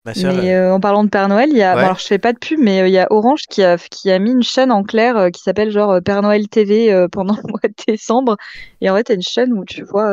Ma 0.06 0.12
Mais 0.14 0.54
euh, 0.54 0.72
en 0.72 0.80
parlant 0.80 1.04
de 1.04 1.10
Père 1.10 1.28
Noël, 1.28 1.50
il 1.50 1.58
y 1.58 1.62
a, 1.62 1.74
bon, 1.74 1.80
alors 1.80 1.98
je 1.98 2.06
fais 2.06 2.18
pas 2.18 2.32
de 2.32 2.38
pub, 2.38 2.58
mais 2.58 2.80
euh, 2.80 2.88
il 2.88 2.94
y 2.94 2.98
a 2.98 3.06
Orange 3.10 3.42
qui 3.50 3.62
a, 3.62 3.76
qui 3.76 4.10
a 4.10 4.18
mis 4.18 4.30
une 4.30 4.42
chaîne 4.42 4.72
en 4.72 4.82
clair 4.82 5.16
euh, 5.18 5.28
qui 5.28 5.42
s'appelle 5.42 5.70
genre 5.70 6.00
Père 6.02 6.22
Noël 6.22 6.48
TV 6.48 7.06
pendant 7.12 7.34
le 7.34 7.42
mois 7.50 7.60
de 7.62 7.74
décembre. 7.86 8.36
Et 8.80 8.88
en 8.88 8.96
fait, 8.96 9.04
t'as 9.04 9.14
une 9.14 9.22
chaîne 9.22 9.52
où 9.52 9.64
tu 9.66 9.82
vois 9.82 10.10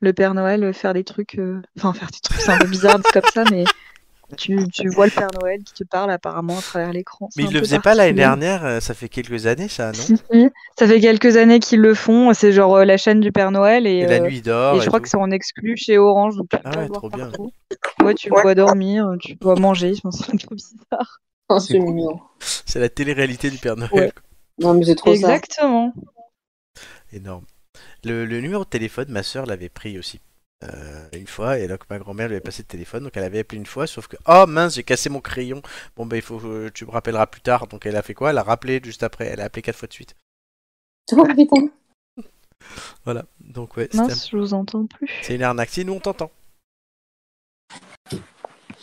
le 0.00 0.12
Père 0.12 0.34
Noël 0.34 0.72
faire 0.72 0.94
des 0.94 1.04
trucs, 1.04 1.40
enfin 1.76 1.92
faire 1.92 2.10
des 2.12 2.20
trucs, 2.22 2.40
c'est 2.40 2.52
un 2.52 2.58
peu 2.58 2.68
bizarre 2.68 3.00
comme 3.12 3.22
ça, 3.32 3.44
mais 3.50 3.64
tu, 4.36 4.68
tu 4.68 4.88
vois 4.88 5.06
le 5.06 5.12
Père 5.12 5.28
Noël 5.40 5.62
qui 5.64 5.74
te 5.74 5.84
parle 5.84 6.10
apparemment 6.10 6.58
à 6.58 6.62
travers 6.62 6.92
l'écran. 6.92 7.28
Mais 7.36 7.44
un 7.44 7.46
il 7.48 7.52
le 7.52 7.60
peu 7.60 7.64
faisait 7.66 7.78
pas 7.78 7.94
l'année 7.94 8.12
dernière, 8.14 8.64
euh, 8.64 8.80
ça 8.80 8.94
fait 8.94 9.08
quelques 9.08 9.46
années 9.46 9.68
ça, 9.68 9.88
non? 9.88 9.92
Si, 9.94 10.16
si. 10.16 10.48
Ça 10.78 10.86
fait 10.86 11.00
quelques 11.00 11.36
années 11.36 11.60
qu'ils 11.60 11.80
le 11.80 11.94
font. 11.94 12.32
C'est 12.34 12.52
genre 12.52 12.76
euh, 12.76 12.84
la 12.84 12.96
chaîne 12.96 13.20
du 13.20 13.32
Père 13.32 13.50
Noël 13.50 13.86
et, 13.86 13.98
Et 13.98 14.06
la 14.06 14.16
euh, 14.16 14.20
nuit 14.20 14.42
d'or. 14.42 14.76
et 14.76 14.80
je 14.80 14.86
crois 14.86 14.98
tout. 14.98 15.04
que 15.04 15.08
c'est 15.08 15.16
en 15.16 15.30
exclu 15.30 15.76
chez 15.76 15.98
Orange, 15.98 16.36
donc 16.36 16.48
tu 16.50 16.56
Ah 16.64 16.78
ouais, 16.78 16.88
trop 16.88 17.10
bien. 17.10 17.26
partout. 17.26 17.52
Ouais, 18.02 18.14
tu 18.14 18.28
le 18.30 18.40
vois 18.40 18.54
dormir, 18.54 19.10
tu 19.20 19.34
dois 19.36 19.56
manger, 19.56 19.94
c'est 19.94 20.32
un 20.32 20.36
peu 20.36 20.54
bizarre. 20.54 21.20
Oh, 21.48 21.58
C'est 21.58 21.78
mignon. 21.78 22.20
C'est 22.40 22.80
la 22.80 22.88
télé-réalité 22.88 23.50
du 23.50 23.58
Père 23.58 23.76
Noël. 23.76 23.90
Ouais. 23.92 24.12
Non, 24.58 24.74
mais 24.74 24.84
c'est 24.84 24.94
trop 24.94 25.14
ça. 25.14 25.34
Exactement. 25.34 25.92
Énorme. 27.12 27.44
Le, 28.04 28.24
le 28.24 28.40
numéro 28.40 28.64
de 28.64 28.68
téléphone, 28.68 29.06
ma 29.08 29.22
soeur 29.22 29.46
l'avait 29.46 29.68
pris 29.68 29.98
aussi. 29.98 30.20
Euh, 30.62 31.08
une 31.12 31.26
fois, 31.26 31.58
et 31.58 31.68
donc 31.68 31.80
ma 31.90 31.98
grand-mère 31.98 32.28
lui 32.28 32.36
avait 32.36 32.40
passé 32.42 32.62
le 32.62 32.68
téléphone, 32.68 33.04
donc 33.04 33.16
elle 33.16 33.24
avait 33.24 33.40
appelé 33.40 33.58
une 33.58 33.66
fois, 33.66 33.86
sauf 33.86 34.06
que 34.06 34.16
oh 34.26 34.46
mince, 34.46 34.76
j'ai 34.76 34.84
cassé 34.84 35.10
mon 35.10 35.20
crayon. 35.20 35.60
Bon 35.96 36.06
ben 36.06 36.16
il 36.16 36.22
faut, 36.22 36.38
que 36.38 36.68
tu 36.70 36.86
me 36.86 36.90
rappelleras 36.90 37.26
plus 37.26 37.42
tard. 37.42 37.66
Donc 37.66 37.86
elle 37.86 37.96
a 37.96 38.02
fait 38.02 38.14
quoi? 38.14 38.30
Elle 38.30 38.38
a 38.38 38.42
rappelé 38.42 38.80
juste 38.82 39.02
après. 39.02 39.26
Elle 39.26 39.40
a 39.40 39.44
appelé 39.44 39.62
quatre 39.62 39.76
fois 39.76 39.88
de 39.88 39.92
suite. 39.92 40.14
Oh 41.12 41.24
putain. 41.26 41.68
Voilà. 43.04 43.26
Donc 43.40 43.76
ouais, 43.76 43.90
un- 43.94 44.06
Mince, 44.06 44.30
je 44.30 44.36
vous 44.38 44.54
entends 44.54 44.86
plus. 44.86 45.10
c'est 45.22 45.34
une 45.34 45.42
arnaque. 45.42 45.68
Si 45.68 45.84
nous 45.84 45.92
on 45.92 46.00
t'entend. 46.00 46.30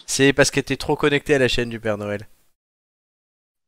C'est 0.06 0.34
parce 0.34 0.51
qu'elle 0.51 0.62
était 0.62 0.78
trop 0.78 0.96
connectée 0.96 1.34
à 1.36 1.40
la 1.40 1.48
chaîne 1.48 1.70
du 1.70 1.80
Père 1.80 1.98
Noël. 1.98 2.28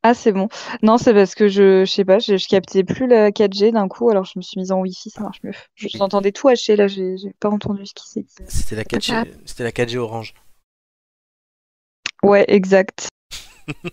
Ah, 0.05 0.13
c'est 0.13 0.33
bon. 0.33 0.49
Non, 0.81 0.97
c'est 0.97 1.13
parce 1.13 1.33
que 1.33 1.47
je, 1.47 1.85
je 1.85 1.91
sais 1.91 2.03
pas, 2.03 2.19
je, 2.19 2.35
je 2.35 2.47
captais 2.49 2.83
plus 2.83 3.07
la 3.07 3.31
4G 3.31 3.71
d'un 3.71 3.87
coup, 3.87 4.09
alors 4.09 4.25
je 4.25 4.33
me 4.35 4.41
suis 4.41 4.59
mise 4.59 4.71
en 4.73 4.81
Wi-Fi, 4.81 5.09
ça 5.09 5.21
marche 5.21 5.39
mieux. 5.43 5.53
Je 5.75 5.87
vous 5.93 6.01
entendais 6.01 6.33
tout 6.33 6.49
haché, 6.49 6.75
là, 6.75 6.87
j'ai 6.87 7.15
j'ai 7.17 7.31
pas 7.39 7.49
entendu 7.49 7.85
ce 7.85 7.93
qui 7.93 8.09
s'est 8.09 8.21
dit. 8.23 8.33
C'était 8.49 8.75
la 8.75 8.83
4G, 8.83 9.31
c'était 9.45 9.63
la 9.63 9.71
4G 9.71 9.97
orange. 9.97 10.33
Ouais, 12.21 12.43
exact. 12.49 13.07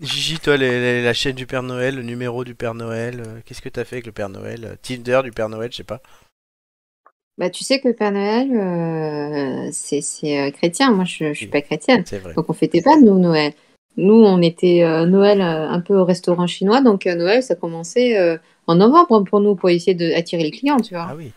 Gigi, 0.00 0.38
toi, 0.38 0.56
les- 0.56 0.80
les- 0.80 1.02
la 1.02 1.12
chaîne 1.14 1.34
du 1.34 1.46
Père 1.46 1.62
Noël, 1.62 1.96
le 1.96 2.02
numéro 2.02 2.44
du 2.44 2.54
Père 2.54 2.74
Noël, 2.74 3.20
euh, 3.26 3.40
qu'est-ce 3.44 3.60
que 3.62 3.68
t'as 3.68 3.84
fait 3.84 3.96
avec 3.96 4.06
le 4.06 4.12
Père 4.12 4.28
Noël 4.28 4.64
Euh, 4.64 4.76
Tinder 4.80 5.20
du 5.24 5.30
Père 5.32 5.48
Noël, 5.48 5.70
je 5.72 5.78
sais 5.78 5.84
pas. 5.84 6.00
Bah, 7.38 7.50
tu 7.50 7.62
sais 7.64 7.80
que 7.80 7.90
Père 7.92 8.10
Noël, 8.12 8.50
euh, 8.52 9.68
c'est 9.72 10.02
euh, 10.38 10.50
chrétien. 10.50 10.90
Moi, 10.90 11.04
je, 11.04 11.32
je 11.32 11.38
suis 11.38 11.46
pas 11.46 11.62
chrétienne. 11.62 12.02
C'est 12.04 12.18
vrai. 12.18 12.34
Donc, 12.34 12.50
on 12.50 12.52
fêtait 12.52 12.82
pas, 12.82 12.96
nous, 12.98 13.18
Noël. 13.18 13.52
Nous, 13.96 14.12
on 14.14 14.42
était 14.42 14.82
euh, 14.82 15.06
Noël 15.06 15.40
un 15.40 15.80
peu 15.80 15.96
au 15.96 16.04
restaurant 16.04 16.48
chinois. 16.48 16.80
Donc, 16.80 17.06
Noël, 17.06 17.42
ça 17.42 17.54
commençait 17.54 18.38
en 18.66 18.74
novembre 18.74 19.24
pour 19.24 19.40
nous, 19.40 19.54
pour 19.54 19.70
essayer 19.70 19.94
d'attirer 19.94 20.42
les 20.42 20.50
clients, 20.50 20.78
tu 20.80 20.94
vois. 20.94 21.06
Ah 21.10 21.16
oui. 21.16 21.32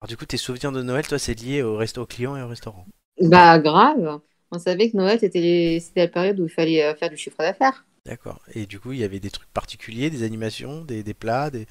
Alors 0.00 0.08
du 0.08 0.16
coup, 0.16 0.26
tes 0.26 0.36
souvenirs 0.36 0.70
de 0.70 0.80
Noël, 0.82 1.04
toi, 1.06 1.18
c'est 1.18 1.34
lié 1.34 1.62
au 1.62 1.76
resto 1.76 2.02
au 2.02 2.06
client 2.06 2.36
et 2.36 2.42
au 2.42 2.46
restaurant? 2.46 2.86
Bah, 3.20 3.58
grave. 3.58 4.20
On 4.52 4.58
savait 4.60 4.90
que 4.90 4.96
Noël, 4.96 5.18
c'était 5.18 5.40
les- 5.40 5.82
la 5.96 6.06
période 6.06 6.38
où 6.38 6.44
il 6.44 6.48
fallait 6.48 6.94
faire 6.94 7.10
du 7.10 7.16
chiffre 7.16 7.38
d'affaires. 7.38 7.84
D'accord. 8.06 8.40
Et 8.54 8.66
du 8.66 8.78
coup, 8.78 8.92
il 8.92 9.00
y 9.00 9.04
avait 9.04 9.18
des 9.18 9.30
trucs 9.30 9.52
particuliers, 9.52 10.08
des 10.08 10.22
animations, 10.22 10.84
des, 10.84 11.02
des 11.02 11.14
plats, 11.14 11.50
des... 11.50 11.66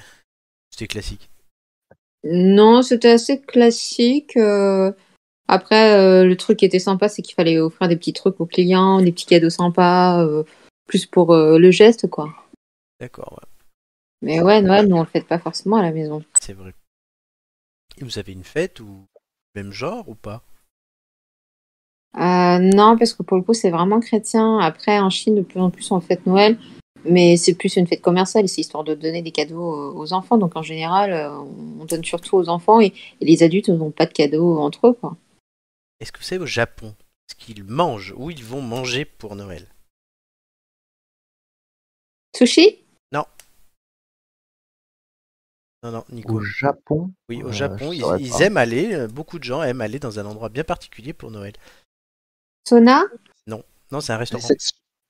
C'était 0.70 0.88
classique? 0.88 1.30
Non, 2.24 2.82
c'était 2.82 3.12
assez 3.12 3.42
classique. 3.42 4.36
euh. 4.38 4.92
Après, 5.48 5.94
euh, 5.98 6.26
le 6.26 6.36
truc 6.36 6.60
qui 6.60 6.66
était 6.66 6.80
sympa, 6.80 7.08
c'est 7.08 7.22
qu'il 7.22 7.36
fallait 7.36 7.58
offrir 7.60 7.88
des 7.88 7.96
petits 7.96 8.14
trucs 8.14 8.40
aux 8.42 8.46
clients, 8.46 9.02
des 9.02 9.14
petits 9.14 9.26
cadeaux 9.26 9.50
sympas, 9.50 10.22
euh, 10.26 10.44
plus 10.88 11.06
pour 11.06 11.34
euh, 11.34 11.58
le 11.58 11.72
geste, 11.72 12.10
quoi. 12.10 12.30
D'accord, 13.00 13.40
ouais. 13.40 13.48
Mais 14.22 14.42
ouais, 14.42 14.62
Noël, 14.62 14.88
nous, 14.88 14.98
on 14.98 15.02
le 15.02 15.06
fait 15.06 15.22
pas 15.26 15.40
forcément 15.40 15.78
à 15.78 15.84
la 15.84 15.92
maison. 15.92 16.24
c'est 16.42 16.54
vrai. 16.54 16.74
Et 18.00 18.04
vous 18.04 18.20
avez 18.20 18.34
une 18.34 18.44
fête 18.44 18.80
ou 18.80 19.06
même 19.56 19.72
genre 19.72 20.08
ou 20.10 20.16
pas? 20.16 20.44
Euh, 22.16 22.58
non, 22.60 22.98
parce 22.98 23.14
que 23.14 23.24
pour 23.24 23.38
le 23.38 23.44
coup, 23.44 23.54
c'est 23.54 23.70
vraiment 23.70 24.00
chrétien. 24.00 24.60
Après, 24.60 25.00
en 25.00 25.10
Chine, 25.10 25.36
de 25.36 25.42
plus 25.42 25.60
en 25.60 25.70
plus, 25.70 25.92
on 25.92 26.00
fête 26.02 26.26
Noël. 26.26 26.58
Mais 27.06 27.38
c'est 27.38 27.56
plus 27.56 27.76
une 27.78 27.88
fête 27.88 28.02
commerciale, 28.02 28.48
c'est 28.50 28.62
histoire 28.62 28.84
de 28.84 28.94
donner 28.94 29.22
des 29.22 29.32
cadeaux 29.32 29.94
aux 29.96 30.14
enfants. 30.14 30.38
Donc 30.38 30.56
en 30.56 30.62
général, 30.64 31.14
euh, 31.14 31.30
on 31.32 31.86
donne 31.86 32.04
surtout 32.04 32.36
aux 32.36 32.50
enfants 32.50 32.82
et, 32.82 32.94
et 33.22 33.26
les 33.26 33.44
adultes 33.44 33.70
n'ont 33.70 33.92
pas 33.92 34.06
de 34.06 34.14
cadeaux 34.14 34.58
entre 34.60 34.88
eux. 34.88 34.94
Quoi. 34.94 35.16
Est-ce 36.00 36.12
que 36.12 36.18
vous 36.18 36.24
savez 36.26 36.42
au 36.44 36.48
Japon 36.48 36.94
ce 37.30 37.36
qu'ils 37.36 37.64
mangent 37.64 38.14
ou 38.18 38.30
ils 38.30 38.44
vont 38.44 38.62
manger 38.62 39.06
pour 39.06 39.36
Noël? 39.36 39.66
Sushi? 42.36 42.80
Non, 45.84 45.92
non, 45.92 46.04
Nico. 46.10 46.34
Au 46.34 46.42
Japon, 46.42 47.12
Oui, 47.30 47.44
au 47.44 47.50
Euh, 47.50 47.52
Japon, 47.52 47.94
ils, 47.94 48.04
ils 48.20 48.42
aiment 48.42 48.58
aller, 48.58 48.94
euh, 48.94 49.08
beaucoup 49.08 49.38
de 49.38 49.44
gens 49.44 49.62
aiment 49.62 49.80
aller 49.82 50.00
dans 50.00 50.20
un 50.20 50.26
endroit 50.26 50.50
bien 50.50 50.64
particulier 50.64 51.14
pour 51.14 51.30
Noël. 51.32 51.54
Sona 52.68 53.04
Non, 53.46 53.64
c'est 54.02 54.12
un 54.12 54.18
restaurant. 54.18 54.48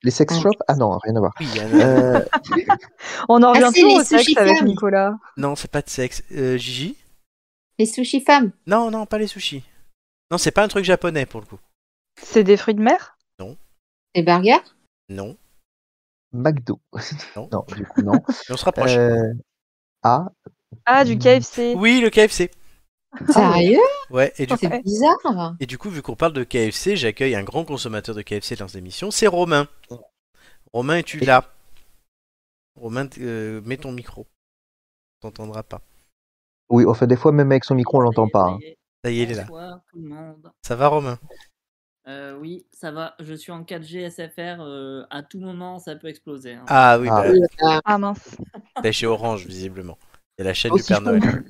Les 0.02 0.10
sex 0.10 0.34
Ah. 0.36 0.40
shops? 0.40 0.58
Ah 0.68 0.74
non, 0.76 0.96
rien 0.98 1.16
à 1.16 1.18
voir. 1.20 1.34
Oui, 1.40 1.46
il 1.50 1.56
y 1.56 1.60
a 1.60 1.64
un- 1.66 1.80
Euh, 1.80 2.24
On 3.28 3.42
en 3.42 3.50
revient 3.52 3.64
Ah, 3.66 3.70
c'est 3.74 3.80
toujours 3.80 3.98
les 3.98 4.04
au 4.04 4.04
sexe 4.04 4.24
sushi 4.24 4.38
avec 4.38 4.56
femmes. 4.58 4.66
Nicolas. 4.66 5.14
Non, 5.36 5.56
c'est 5.56 5.70
pas 5.70 5.82
de 5.82 5.88
sexe. 5.90 6.22
Euh, 6.32 6.56
Gigi? 6.56 6.96
Les 7.78 7.86
sushis 7.86 8.20
femmes 8.20 8.52
Non, 8.66 8.90
non, 8.90 9.06
pas 9.06 9.18
les 9.18 9.26
sushis. 9.26 9.64
Non, 10.30 10.38
c'est 10.38 10.50
pas 10.50 10.62
un 10.62 10.68
truc 10.68 10.84
japonais 10.84 11.26
pour 11.26 11.40
le 11.40 11.46
coup. 11.46 11.58
C'est 12.22 12.44
des 12.44 12.56
fruits 12.56 12.74
de 12.74 12.82
mer? 12.82 13.16
Les 14.14 14.22
burgers? 14.22 14.62
Non. 15.10 15.36
McDo. 16.32 16.80
Non. 17.36 17.48
non, 17.52 17.64
du 17.76 17.84
coup, 17.86 18.02
non. 18.02 18.14
Et 18.48 18.52
on 18.52 18.56
se 18.56 18.64
rapproche. 18.64 18.96
Euh, 18.96 19.32
A. 20.02 20.26
Ah, 20.86 21.04
du 21.04 21.18
KFC. 21.18 21.74
Oui, 21.76 22.00
le 22.00 22.10
KFC. 22.10 22.50
Sérieux? 23.30 23.78
Ouais, 24.10 24.32
et 24.38 24.46
du, 24.46 24.54
coup, 24.54 24.58
C'est 24.60 24.82
bizarre. 24.82 25.56
et 25.60 25.66
du 25.66 25.78
coup, 25.78 25.90
vu 25.90 26.02
qu'on 26.02 26.14
parle 26.14 26.32
de 26.32 26.44
KFC, 26.44 26.96
j'accueille 26.96 27.34
un 27.34 27.42
grand 27.42 27.64
consommateur 27.64 28.14
de 28.14 28.22
KFC 28.22 28.56
dans 28.56 28.68
cette 28.68 28.76
émission, 28.78 29.10
c'est 29.10 29.26
Romain. 29.26 29.66
Romain, 30.72 30.98
es-tu 30.98 31.18
là? 31.20 31.44
Romain, 32.76 33.08
euh, 33.18 33.60
mets 33.64 33.76
ton 33.78 33.92
micro. 33.92 34.26
On 35.22 35.28
t'entendra 35.30 35.62
pas. 35.62 35.80
Oui, 36.68 36.84
enfin, 36.86 37.06
des 37.06 37.16
fois, 37.16 37.32
même 37.32 37.50
avec 37.50 37.64
son 37.64 37.74
micro, 37.74 37.98
on 37.98 38.00
l'entend 38.02 38.28
pas. 38.28 38.44
hein. 38.50 38.58
Ça 39.04 39.10
y 39.10 39.20
est, 39.20 39.22
il 39.24 39.32
est 39.32 39.34
là. 39.34 39.44
Bonsoir 39.44 39.80
tout 39.90 39.98
le 39.98 40.08
monde. 40.08 40.52
Ça 40.62 40.76
va, 40.76 40.88
Romain? 40.88 41.18
Euh, 42.06 42.36
oui, 42.38 42.66
ça 42.72 42.90
va. 42.92 43.14
Je 43.20 43.34
suis 43.34 43.52
en 43.52 43.62
4G 43.64 44.10
SFR. 44.10 44.60
euh, 44.60 45.04
à 45.10 45.22
tout 45.22 45.40
moment, 45.40 45.78
ça 45.78 45.96
peut 45.96 46.08
exploser. 46.08 46.54
hein. 46.54 46.64
Ah 46.68 46.98
oui, 47.00 47.08
Ah. 47.10 47.24
bah, 47.60 47.80
Ah 47.84 47.98
mince. 47.98 48.36
t'es 48.82 48.92
chez 48.92 49.06
Orange, 49.06 49.46
visiblement. 49.46 49.98
C'est 50.38 50.44
la 50.44 50.54
chaîne 50.54 50.72
Oh, 50.74 50.76
du 50.76 50.82
Père 50.84 50.98
je 51.00 51.04
Noël. 51.04 51.44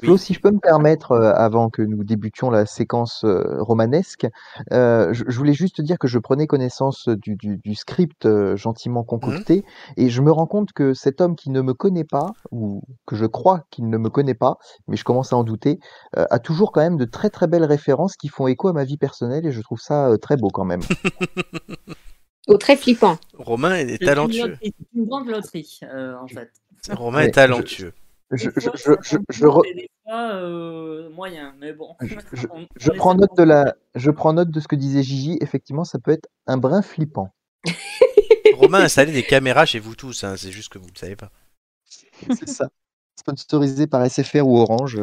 Flo, 0.00 0.16
si 0.16 0.32
je 0.32 0.40
peux 0.40 0.52
me 0.52 0.60
permettre, 0.60 1.10
euh, 1.12 1.32
avant 1.34 1.70
que 1.70 1.82
nous 1.82 2.04
débutions 2.04 2.50
la 2.50 2.66
séquence 2.66 3.24
euh, 3.24 3.60
romanesque, 3.60 4.28
euh, 4.72 5.12
je, 5.12 5.24
je 5.26 5.36
voulais 5.36 5.54
juste 5.54 5.80
dire 5.80 5.98
que 5.98 6.06
je 6.06 6.18
prenais 6.18 6.46
connaissance 6.46 7.08
du, 7.08 7.34
du- 7.34 7.58
du 7.58 7.74
script 7.74 8.24
euh, 8.24 8.54
gentiment 8.56 9.02
concocté 9.02 9.64
et 9.96 10.08
je 10.08 10.22
me 10.22 10.30
rends 10.30 10.46
compte 10.46 10.72
que 10.72 10.94
cet 10.94 11.20
homme 11.20 11.34
qui 11.34 11.50
ne 11.50 11.60
me 11.62 11.74
connaît 11.74 12.04
pas, 12.04 12.30
ou 12.52 12.82
que 13.06 13.16
je 13.16 13.26
crois 13.26 13.64
qu'il 13.70 13.88
ne 13.88 13.98
me 13.98 14.08
connaît 14.08 14.34
pas, 14.34 14.58
mais 14.86 14.96
je 14.96 15.02
commence 15.04 15.32
à 15.32 15.36
en 15.36 15.42
douter, 15.42 15.80
euh, 16.16 16.26
a 16.30 16.38
toujours 16.38 16.70
quand 16.70 16.80
même 16.80 16.96
de 16.96 17.04
très 17.04 17.28
très 17.30 17.48
belles 17.48 17.64
références 17.64 18.16
qui 18.16 18.28
font 18.28 18.46
écho 18.46 18.68
à 18.68 18.72
ma 18.72 18.84
vie 18.84 18.98
personnelle 18.98 19.46
et 19.46 19.50
je 19.50 19.60
trouve 19.62 19.80
ça 19.80 20.10
euh, 20.10 20.16
très 20.16 20.36
beau 20.36 20.48
quand 20.48 20.64
même. 20.64 20.80
Oh, 22.50 22.56
très 22.56 22.76
flippant. 22.76 23.18
Romain 23.36 23.74
est 23.74 24.02
talentueux. 24.02 24.56
c'est 24.62 24.72
une 24.94 25.04
grande 25.04 25.28
loterie, 25.28 25.80
euh, 25.82 26.14
en 26.18 26.26
fait. 26.26 26.50
Romain 26.92 27.18
Ouais, 27.18 27.26
est 27.28 27.32
talentueux. 27.32 27.92
Je, 27.94 28.07
je, 28.32 28.50
fois, 28.50 28.72
je, 28.74 28.92
je, 29.02 29.16
je, 29.30 29.46
re- 29.46 29.66
et 29.68 29.74
des 29.74 29.88
fois, 30.04 30.32
euh, 30.34 31.08
moyen, 31.10 31.54
mais 31.58 31.72
bon. 31.72 31.94
Je- 32.00 32.14
je- 32.34 32.46
On- 32.50 32.66
je 32.76 32.90
on 32.90 32.94
prends 32.96 33.14
note 33.14 33.36
de 33.36 33.42
la, 33.42 33.74
je 33.94 34.10
prends 34.10 34.32
note 34.32 34.50
de 34.50 34.60
ce 34.60 34.68
que 34.68 34.76
disait 34.76 35.02
Gigi. 35.02 35.38
Effectivement, 35.40 35.84
ça 35.84 35.98
peut 35.98 36.10
être 36.12 36.28
un 36.46 36.56
brin 36.58 36.82
flippant. 36.82 37.32
Romain 38.54 38.80
a 38.80 38.84
installé 38.84 39.12
des 39.12 39.22
caméras 39.22 39.66
chez 39.66 39.78
vous 39.78 39.94
tous, 39.94 40.24
hein, 40.24 40.34
c'est 40.36 40.50
juste 40.50 40.68
que 40.70 40.78
vous 40.78 40.86
ne 40.86 40.90
le 40.92 40.98
savez 40.98 41.16
pas. 41.16 41.30
C'est 42.34 42.48
ça. 42.48 42.68
Sponsorisé 43.18 43.86
par 43.86 44.04
SFR 44.08 44.46
ou 44.46 44.58
Orange. 44.58 44.98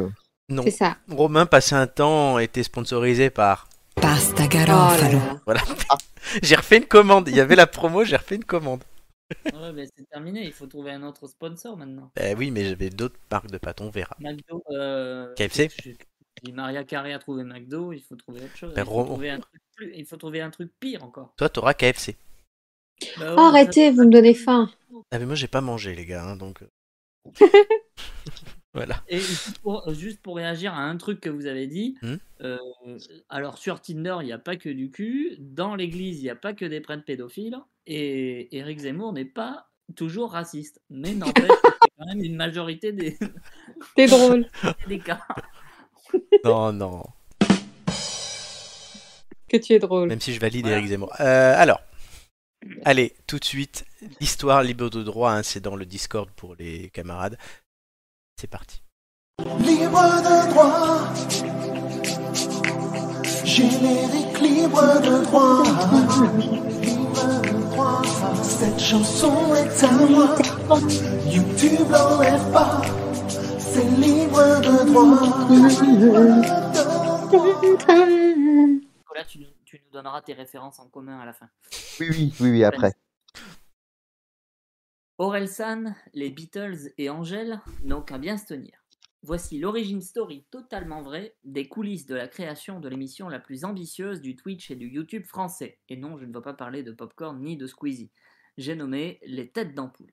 Non. 0.50 0.63
C'est 0.63 0.72
ça. 0.72 0.98
Romain 1.10 1.46
passait 1.46 1.75
un 1.75 1.88
temps, 1.88 2.38
était 2.39 2.63
sponsorisé 2.63 3.29
par. 3.29 3.67
Pasta 3.96 4.44
Oh 4.44 4.48
garofalo. 4.50 5.17
là. 5.17 5.41
Voilà. 5.46 5.62
j'ai 6.44 6.55
refait 6.55 6.77
une 6.77 6.86
commande. 6.86 7.27
Il 7.29 7.36
y 7.36 7.39
avait 7.39 7.55
la 7.55 7.65
promo, 7.67 8.03
j'ai 8.03 8.15
refait 8.17 8.36
une 8.36 8.44
commande. 8.44 8.84
Ouais, 9.53 9.74
mais 9.74 9.86
c'est 9.96 10.08
terminé. 10.10 10.46
Il 10.46 10.53
faut 10.53 10.67
trouver 10.67 10.91
un 10.91 11.03
autre 11.03 11.27
sponsor 11.27 11.77
maintenant. 11.77 12.12
Ben 12.15 12.38
oui, 12.38 12.51
mais 12.51 12.65
j'avais 12.65 12.89
d'autres 12.89 13.20
marques 13.32 13.50
de 13.50 13.58
pâtes, 13.58 13.82
on 13.82 13.89
verra. 13.89 14.15
McDo. 14.20 14.63
Euh, 14.72 15.34
KFC? 15.36 15.70
Si 16.44 16.51
Maria 16.51 16.84
Carré 16.84 17.13
a 17.13 17.20
trouvé 17.20 17.44
McDo, 17.44 17.94
il 17.94 18.01
faut 18.01 18.15
trouver 18.15 18.41
autre 18.44 18.55
chose. 18.55 18.74
Ben, 18.74 18.82
il, 18.82 18.86
faut 18.86 18.91
Ro- 18.91 19.05
trouver 19.05 19.29
un 19.29 19.39
truc 19.39 19.62
plus- 19.75 19.94
il 19.96 20.05
faut 20.05 20.17
trouver 20.17 20.41
un 20.41 20.50
truc 20.50 20.72
pire 20.79 21.03
encore. 21.03 21.34
Toi, 21.38 21.50
t'auras 21.50 21.74
KFC. 21.74 22.17
Bah 23.17 23.25
ouais, 23.29 23.36
Oh, 23.38 23.39
arrêtez, 23.39 23.88
ça- 23.88 23.91
vous 23.91 24.03
me 24.05 24.12
donnez 24.12 24.34
faim. 24.34 24.70
Ah, 25.12 25.20
mais 25.20 25.25
moi, 25.25 25.36
j'ai 25.36 25.48
pas 25.48 25.62
mangé, 25.62 25.96
les 25.96 26.05
gars, 26.05 26.24
hein, 26.25 26.36
donc. 26.36 26.60
voilà. 28.75 29.01
Et 29.08 29.20
juste 29.20 29.58
pour, 29.60 29.91
juste 29.94 30.22
pour 30.22 30.36
réagir 30.36 30.74
à 30.74 30.82
un 30.82 30.98
truc 30.98 31.20
que 31.22 31.29
vous 31.29 31.46
avez 31.48 31.65
dit, 31.67 31.98
Hmm. 32.01 32.15
euh, 32.41 32.58
alors 33.29 33.58
sur 33.58 33.82
Tinder, 33.82 34.17
il 34.22 34.25
n'y 34.25 34.34
a 34.34 34.38
pas 34.38 34.55
que 34.58 34.70
du 34.70 34.89
cul, 34.91 35.36
dans 35.39 35.75
l'église, 35.75 36.20
il 36.20 36.24
n'y 36.24 36.29
a 36.29 36.36
pas 36.36 36.53
que 36.53 36.65
des 36.65 36.82
prêtres 36.82 37.05
pédophiles, 37.05 37.58
et 37.88 38.55
Eric 38.58 38.79
Zemmour 38.79 39.13
n'est 39.13 39.25
pas 39.25 39.67
toujours 39.96 40.32
raciste. 40.32 40.82
Mais 40.89 41.13
n'empêche 41.15 41.50
quand 41.98 42.05
même 42.08 42.22
une 42.24 42.36
majorité 42.36 42.91
des, 42.91 43.17
C'est 43.98 44.08
drôle. 44.15 44.46
des 44.88 45.00
cas. 45.00 45.22
Non, 46.46 46.72
non. 46.72 47.03
Que 49.50 49.57
tu 49.57 49.74
es 49.74 49.79
drôle. 49.79 50.07
Même 50.09 50.22
si 50.22 50.33
je 50.33 50.40
valide 50.40 50.61
Voilà. 50.64 50.77
Eric 50.77 50.90
Zemmour. 50.90 51.14
Euh, 51.20 51.53
alors. 51.57 51.81
Allez, 52.83 53.16
tout 53.27 53.38
de 53.38 53.46
suite. 53.46 53.85
L'histoire 54.20 54.64
libre 54.64 54.90
de 54.90 55.03
droit, 55.03 55.31
hein, 55.31 55.44
c'est 55.44 55.59
dans 55.59 55.75
le 55.75 55.85
Discord 55.85 56.29
pour 56.35 56.55
les 56.55 56.90
camarades. 56.90 57.38
C'est 58.37 58.48
parti. 58.48 58.81
Libre 59.59 60.01
de 60.21 60.50
droit. 60.51 61.13
Générique 63.45 64.39
libre 64.41 65.01
de 65.01 65.24
droit. 65.24 65.63
Libre 66.81 67.41
de 67.43 67.59
droit. 67.71 68.01
Cette 68.43 68.79
chanson 68.79 69.55
est 69.55 69.83
à 69.83 69.91
moi. 69.91 70.35
YouTube 71.27 71.89
l'enlève 71.89 72.51
pas. 72.51 72.81
C'est 73.59 73.85
libre 73.85 74.41
de 74.61 74.85
droit. 74.91 75.21
Nicolas, 79.00 79.24
tu, 79.27 79.39
nous- 79.39 79.45
tu 79.63 79.81
nous 79.85 79.91
donneras 79.93 80.21
tes 80.21 80.33
références 80.33 80.79
en 80.79 80.87
commun 80.87 81.19
à 81.19 81.25
la 81.25 81.33
fin. 81.33 81.48
Oui, 82.00 82.07
oui, 82.11 82.33
oui, 82.41 82.51
oui, 82.51 82.63
après. 82.63 82.93
Orelsan, 85.18 85.96
les 86.14 86.30
Beatles 86.30 86.92
et 86.98 87.10
Angèle 87.10 87.62
n'ont 87.84 88.01
qu'à 88.01 88.18
bien 88.18 88.38
se 88.38 88.48
tenir. 88.48 88.74
Voici 89.24 89.58
l'origine 89.58 90.01
story 90.01 90.46
totalement 90.51 91.01
vraie 91.01 91.36
des 91.46 91.70
coulisses 91.70 92.06
de 92.06 92.16
la 92.16 92.28
création 92.28 92.82
de 92.82 92.90
l'émission 92.90 93.30
la 93.30 93.40
plus 93.40 93.64
ambitieuse 93.64 94.20
du 94.20 94.36
Twitch 94.36 94.72
et 94.72 94.75
du 94.75 94.88
YouTube 94.90 95.25
français. 95.25 95.80
Et 95.88 95.96
non, 95.96 96.18
je 96.18 96.25
ne 96.25 96.34
vais 96.34 96.42
pas 96.42 96.54
parler 96.54 96.84
de 96.84 96.92
Popcorn 96.92 97.42
ni 97.42 97.56
de 97.56 97.66
Squeezie. 97.66 98.12
J'ai 98.58 98.75
nommé 98.75 99.22
les 99.25 99.50
têtes 99.50 99.74
d'ampoule. 99.74 100.12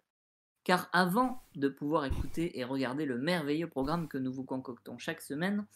Car 0.62 0.88
avant 0.92 1.42
de 1.56 1.68
pouvoir 1.68 2.04
écouter 2.04 2.60
et 2.60 2.62
regarder 2.62 3.04
le 3.04 3.18
merveilleux 3.18 3.68
programme 3.68 4.06
que 4.06 4.18
nous 4.18 4.32
vous 4.32 4.44
concoctons 4.44 4.98
chaque 4.98 5.20
semaine, 5.20 5.66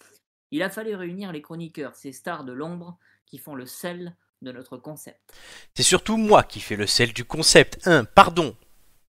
il 0.52 0.62
a 0.62 0.70
fallu 0.70 0.94
réunir 0.94 1.32
les 1.32 1.42
chroniqueurs, 1.42 1.96
ces 1.96 2.12
stars 2.12 2.44
de 2.44 2.52
l'ombre 2.52 2.96
qui 3.26 3.38
font 3.38 3.56
le 3.56 3.66
sel 3.66 4.16
de 4.42 4.52
notre 4.52 4.76
concept. 4.76 5.34
C'est 5.74 5.82
surtout 5.82 6.16
moi 6.16 6.44
qui 6.44 6.60
fais 6.60 6.76
le 6.76 6.86
sel 6.86 7.12
du 7.12 7.24
concept. 7.24 7.80
Un, 7.88 8.04
pardon. 8.04 8.56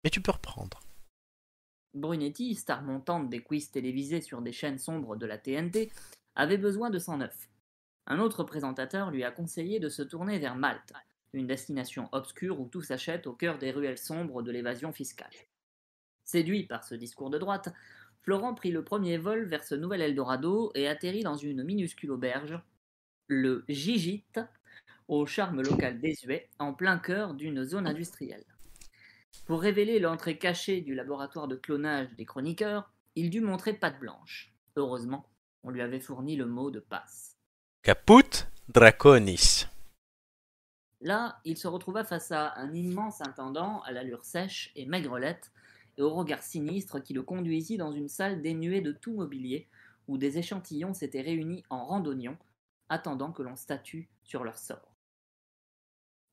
Mais 0.06 0.12
tu 0.12 0.22
peux 0.22 0.32
reprendre. 0.32 0.82
Brunetti, 1.96 2.54
star 2.54 2.84
montante 2.84 3.28
des 3.28 3.42
quiz 3.42 3.72
télévisés 3.72 4.22
sur 4.22 4.44
des 4.44 4.52
chaînes 4.52 4.78
sombres 4.78 5.16
de 5.16 5.26
la 5.26 5.40
TNT, 5.40 5.92
avait 6.36 6.60
besoin 6.60 6.92
de 6.92 7.00
109. 7.00 7.50
Un 8.06 8.20
autre 8.20 8.44
présentateur 8.44 9.10
lui 9.10 9.24
a 9.24 9.32
conseillé 9.32 9.80
de 9.80 9.90
se 9.90 10.04
tourner 10.04 10.38
vers 10.38 10.56
Malte, 10.56 10.94
une 11.34 11.48
destination 11.48 12.08
obscure 12.12 12.60
où 12.60 12.68
tout 12.68 12.84
s'achète 12.84 13.26
au 13.26 13.34
cœur 13.34 13.58
des 13.58 13.72
ruelles 13.72 13.98
sombres 13.98 14.44
de 14.44 14.52
l'évasion 14.52 14.94
fiscale. 14.94 15.34
Séduit 16.24 16.68
par 16.68 16.84
ce 16.84 16.94
discours 16.94 17.32
de 17.32 17.40
droite, 17.40 17.74
Florent 18.22 18.54
prit 18.54 18.72
le 18.72 18.84
premier 18.84 19.18
vol 19.18 19.46
vers 19.46 19.64
ce 19.64 19.74
nouvel 19.74 20.02
Eldorado 20.02 20.72
et 20.76 20.88
atterrit 20.88 21.24
dans 21.24 21.36
une 21.36 21.64
minuscule 21.64 22.12
auberge, 22.12 22.60
le 23.26 23.66
Gigite, 23.70 24.40
au 25.08 25.26
charme 25.26 25.64
local 25.64 26.00
désuet, 26.00 26.48
en 26.60 26.76
plein 26.76 27.00
cœur 27.00 27.34
d'une 27.34 27.64
zone 27.64 27.88
industrielle. 27.88 28.46
Pour 29.46 29.62
révéler 29.62 30.00
l'entrée 30.00 30.38
cachée 30.38 30.82
du 30.82 30.96
laboratoire 30.96 31.48
de 31.48 31.56
clonage 31.56 32.14
des 32.16 32.26
chroniqueurs, 32.26 32.92
il 33.16 33.30
dut 33.30 33.42
montrer 33.42 33.74
patte 33.74 34.00
blanche. 34.00 34.54
Heureusement, 34.76 35.30
on 35.64 35.70
lui 35.70 35.82
avait 35.82 36.00
fourni 36.00 36.36
le 36.36 36.46
mot 36.46 36.72
de 36.72 36.80
passe. 36.80 37.38
Caput 37.84 38.48
Draconis. 38.70 39.68
Là, 41.02 41.40
il 41.46 41.58
se 41.58 41.68
retrouva 41.68 42.04
face 42.04 42.32
à 42.32 42.56
un 42.58 42.74
immense 42.74 43.22
intendant 43.22 43.82
à 43.82 43.92
l'allure 43.92 44.26
sèche 44.26 44.72
et 44.76 44.86
maigrelette, 44.86 45.52
et 45.98 46.02
au 46.02 46.14
regard 46.14 46.42
sinistre 46.42 47.00
qui 47.00 47.14
le 47.14 47.22
conduisit 47.22 47.78
dans 47.78 47.92
une 47.92 48.10
salle 48.10 48.42
dénuée 48.42 48.82
de 48.82 48.92
tout 48.92 49.14
mobilier, 49.14 49.68
où 50.08 50.18
des 50.18 50.38
échantillons 50.38 50.94
s'étaient 50.94 51.22
réunis 51.22 51.64
en 51.70 51.86
randonnion, 51.86 52.38
attendant 52.90 53.32
que 53.32 53.44
l'on 53.44 53.56
statue 53.56 54.10
sur 54.24 54.44
leur 54.44 54.58
sort. 54.58 54.95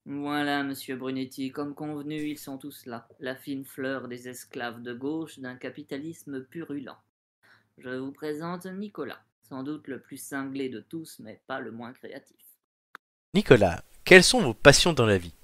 Voilà, 0.04 0.64
monsieur 0.64 0.96
Brunetti, 0.96 1.52
comme 1.52 1.74
convenu, 1.74 2.28
ils 2.28 2.38
sont 2.38 2.58
tous 2.58 2.86
là, 2.86 3.06
la 3.20 3.36
fine 3.36 3.64
fleur 3.64 4.08
des 4.08 4.28
esclaves 4.28 4.82
de 4.82 4.92
gauche 4.92 5.38
d'un 5.38 5.54
capitalisme 5.54 6.42
purulent. 6.42 6.96
Je 7.78 7.90
vous 7.90 8.10
présente 8.10 8.66
Nicolas, 8.66 9.22
sans 9.48 9.62
doute 9.62 9.86
le 9.86 10.00
plus 10.00 10.16
cinglé 10.16 10.68
de 10.68 10.80
tous, 10.80 11.20
mais 11.20 11.40
pas 11.46 11.60
le 11.60 11.70
moins 11.70 11.92
créatif. 11.92 12.36
Nicolas, 13.34 13.84
quelles 14.04 14.24
sont 14.24 14.40
vos 14.40 14.54
passions 14.54 14.92
dans 14.92 15.06
la 15.06 15.18
vie? 15.18 15.34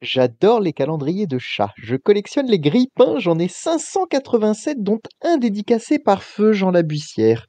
J'adore 0.00 0.60
les 0.60 0.72
calendriers 0.72 1.26
de 1.26 1.38
chats. 1.38 1.72
Je 1.76 1.96
collectionne 1.96 2.46
les 2.46 2.58
grippins, 2.58 3.18
j'en 3.18 3.38
ai 3.38 3.48
587, 3.48 4.82
dont 4.82 5.00
un 5.22 5.38
dédicacé 5.38 5.98
par 5.98 6.22
feu 6.22 6.52
Jean 6.52 6.70
Labussière. 6.70 7.46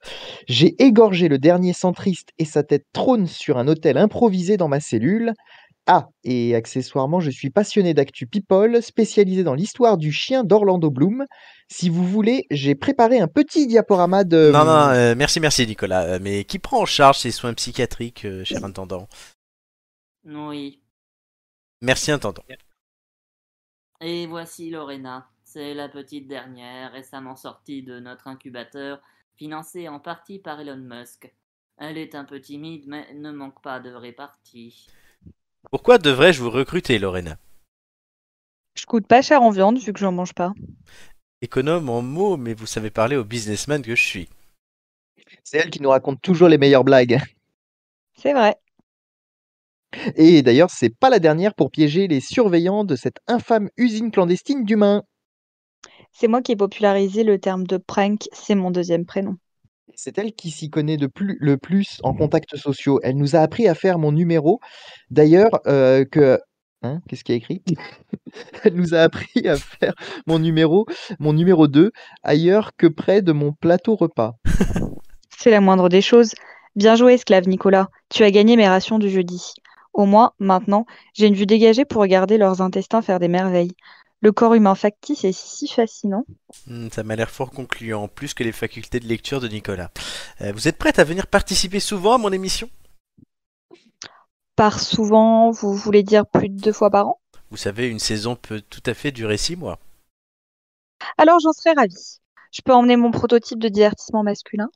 J'ai 0.47 0.81
égorgé 0.81 1.27
le 1.27 1.37
dernier 1.37 1.73
centriste 1.73 2.29
et 2.37 2.45
sa 2.45 2.63
tête 2.63 2.85
trône 2.93 3.27
sur 3.27 3.57
un 3.57 3.67
hôtel 3.67 3.97
improvisé 3.97 4.57
dans 4.57 4.67
ma 4.67 4.79
cellule. 4.79 5.33
Ah, 5.85 6.07
et 6.23 6.55
accessoirement, 6.55 7.19
je 7.19 7.29
suis 7.29 7.49
passionné 7.49 7.93
d'actu 7.93 8.25
people, 8.25 8.81
spécialisé 8.81 9.43
dans 9.43 9.53
l'histoire 9.53 9.97
du 9.97 10.13
chien 10.13 10.45
d'Orlando 10.45 10.89
Bloom. 10.89 11.25
Si 11.67 11.89
vous 11.89 12.05
voulez, 12.07 12.45
j'ai 12.51 12.73
préparé 12.73 13.19
un 13.19 13.27
petit 13.27 13.67
diaporama 13.67 14.23
de... 14.23 14.49
Non, 14.53 14.63
non, 14.63 14.89
euh, 14.89 15.13
merci, 15.17 15.41
merci 15.41 15.67
Nicolas. 15.67 16.03
Euh, 16.03 16.19
mais 16.21 16.45
qui 16.45 16.57
prend 16.59 16.83
en 16.83 16.85
charge 16.85 17.19
ces 17.19 17.31
soins 17.31 17.53
psychiatriques, 17.53 18.23
euh, 18.23 18.45
cher 18.45 18.63
intendant? 18.63 19.09
Oui. 20.23 20.79
Merci 21.81 22.11
intendant. 22.11 22.43
Et 23.99 24.25
voici 24.25 24.69
Lorena. 24.69 25.27
C'est 25.43 25.73
la 25.73 25.89
petite 25.89 26.29
dernière, 26.29 26.93
récemment 26.93 27.35
sortie 27.35 27.83
de 27.83 27.99
notre 27.99 28.27
incubateur, 28.27 29.01
financé 29.35 29.89
en 29.89 29.99
partie 29.99 30.39
par 30.39 30.61
Elon 30.61 30.77
Musk. 30.77 31.33
Elle 31.77 31.97
est 31.97 32.15
un 32.15 32.23
peu 32.23 32.39
timide, 32.39 32.85
mais 32.87 33.13
ne 33.13 33.31
manque 33.31 33.61
pas 33.61 33.81
de 33.81 33.91
répartie. 33.91 34.87
Pourquoi 35.71 35.97
devrais-je 35.97 36.41
vous 36.41 36.49
recruter, 36.49 36.99
Lorena? 36.99 37.37
Je 38.75 38.85
coûte 38.85 39.07
pas 39.07 39.21
cher 39.21 39.41
en 39.41 39.49
viande 39.49 39.77
vu 39.77 39.93
que 39.93 39.99
j'en 39.99 40.11
mange 40.11 40.33
pas. 40.33 40.53
Économe 41.41 41.89
en 41.89 42.01
mots, 42.01 42.37
mais 42.37 42.53
vous 42.53 42.65
savez 42.65 42.89
parler 42.89 43.15
au 43.15 43.23
businessman 43.23 43.81
que 43.81 43.95
je 43.95 44.03
suis. 44.03 44.29
C'est 45.43 45.57
elle 45.57 45.69
qui 45.69 45.81
nous 45.81 45.89
raconte 45.89 46.21
toujours 46.21 46.47
les 46.47 46.57
meilleures 46.57 46.83
blagues. 46.83 47.19
C'est 48.15 48.33
vrai. 48.33 48.55
Et 50.15 50.41
d'ailleurs, 50.41 50.69
c'est 50.69 50.89
pas 50.89 51.09
la 51.09 51.19
dernière 51.19 51.53
pour 51.53 51.69
piéger 51.69 52.07
les 52.07 52.19
surveillants 52.19 52.83
de 52.83 52.95
cette 52.95 53.19
infâme 53.27 53.69
usine 53.77 54.11
clandestine 54.11 54.65
d'humains. 54.65 55.03
C'est 56.11 56.27
moi 56.27 56.41
qui 56.41 56.51
ai 56.51 56.55
popularisé 56.55 57.23
le 57.23 57.39
terme 57.39 57.65
de 57.65 57.77
prank, 57.77 58.27
c'est 58.31 58.55
mon 58.55 58.71
deuxième 58.71 59.05
prénom. 59.05 59.37
C'est 59.95 60.17
elle 60.17 60.33
qui 60.33 60.49
s'y 60.49 60.69
connaît 60.69 60.97
de 60.97 61.07
plus, 61.07 61.37
le 61.39 61.57
plus 61.57 61.99
en 62.03 62.13
contacts 62.13 62.55
sociaux. 62.55 62.99
Elle 63.03 63.15
nous 63.15 63.35
a 63.35 63.39
appris 63.39 63.67
à 63.67 63.75
faire 63.75 63.99
mon 63.99 64.11
numéro. 64.11 64.59
D'ailleurs, 65.11 65.51
euh, 65.67 66.05
que. 66.05 66.39
Hein, 66.81 66.99
Qu'est-ce 67.07 67.23
qu'il 67.23 67.33
y 67.33 67.37
a 67.37 67.39
écrit? 67.39 67.63
Elle 68.63 68.73
nous 68.73 68.93
a 68.93 68.99
appris 68.99 69.47
à 69.47 69.55
faire 69.55 69.93
mon 70.27 70.39
numéro, 70.39 70.85
mon 71.19 71.31
numéro 71.31 71.67
2, 71.67 71.91
ailleurs 72.23 72.71
que 72.75 72.87
près 72.87 73.21
de 73.21 73.31
mon 73.31 73.53
plateau 73.53 73.95
repas. 73.95 74.33
C'est 75.37 75.51
la 75.51 75.61
moindre 75.61 75.87
des 75.87 76.01
choses. 76.01 76.33
Bien 76.75 76.95
joué, 76.95 77.13
esclave 77.13 77.47
Nicolas. 77.47 77.87
Tu 78.09 78.23
as 78.23 78.31
gagné 78.31 78.57
mes 78.57 78.67
rations 78.67 78.99
du 78.99 79.09
jeudi. 79.09 79.53
Au 79.93 80.05
moins, 80.05 80.31
maintenant, 80.39 80.85
j'ai 81.13 81.27
une 81.27 81.35
vue 81.35 81.45
dégagée 81.45 81.85
pour 81.85 82.01
regarder 82.01 82.37
leurs 82.37 82.61
intestins 82.61 83.01
faire 83.01 83.19
des 83.19 83.27
merveilles. 83.27 83.75
Le 84.23 84.31
corps 84.31 84.53
humain 84.53 84.73
factice 84.73 85.25
est 85.25 85.33
si 85.33 85.67
fascinant. 85.67 86.25
Hmm, 86.67 86.87
ça 86.89 87.03
m'a 87.03 87.17
l'air 87.17 87.29
fort 87.29 87.51
concluant, 87.51 88.07
plus 88.07 88.33
que 88.33 88.41
les 88.41 88.53
facultés 88.53 89.01
de 89.01 89.05
lecture 89.05 89.41
de 89.41 89.49
Nicolas. 89.49 89.91
Euh, 90.39 90.53
vous 90.53 90.69
êtes 90.69 90.77
prête 90.77 90.97
à 90.97 91.03
venir 91.03 91.27
participer 91.27 91.81
souvent 91.81 92.13
à 92.13 92.17
mon 92.17 92.31
émission? 92.31 92.69
Par 94.55 94.79
souvent, 94.79 95.51
vous 95.51 95.75
voulez 95.75 96.03
dire 96.03 96.25
plus 96.25 96.47
de 96.47 96.57
deux 96.57 96.71
fois 96.71 96.89
par 96.89 97.09
an? 97.09 97.19
Vous 97.51 97.57
savez, 97.57 97.89
une 97.89 97.99
saison 97.99 98.37
peut 98.37 98.61
tout 98.61 98.81
à 98.85 98.93
fait 98.93 99.11
durer 99.11 99.35
six 99.35 99.57
mois. 99.57 99.77
Alors 101.17 101.41
j'en 101.41 101.51
serais 101.51 101.73
ravie. 101.73 102.21
Je 102.53 102.61
peux 102.61 102.71
emmener 102.71 102.95
mon 102.95 103.11
prototype 103.11 103.59
de 103.59 103.67
divertissement 103.67 104.23
masculin? 104.23 104.69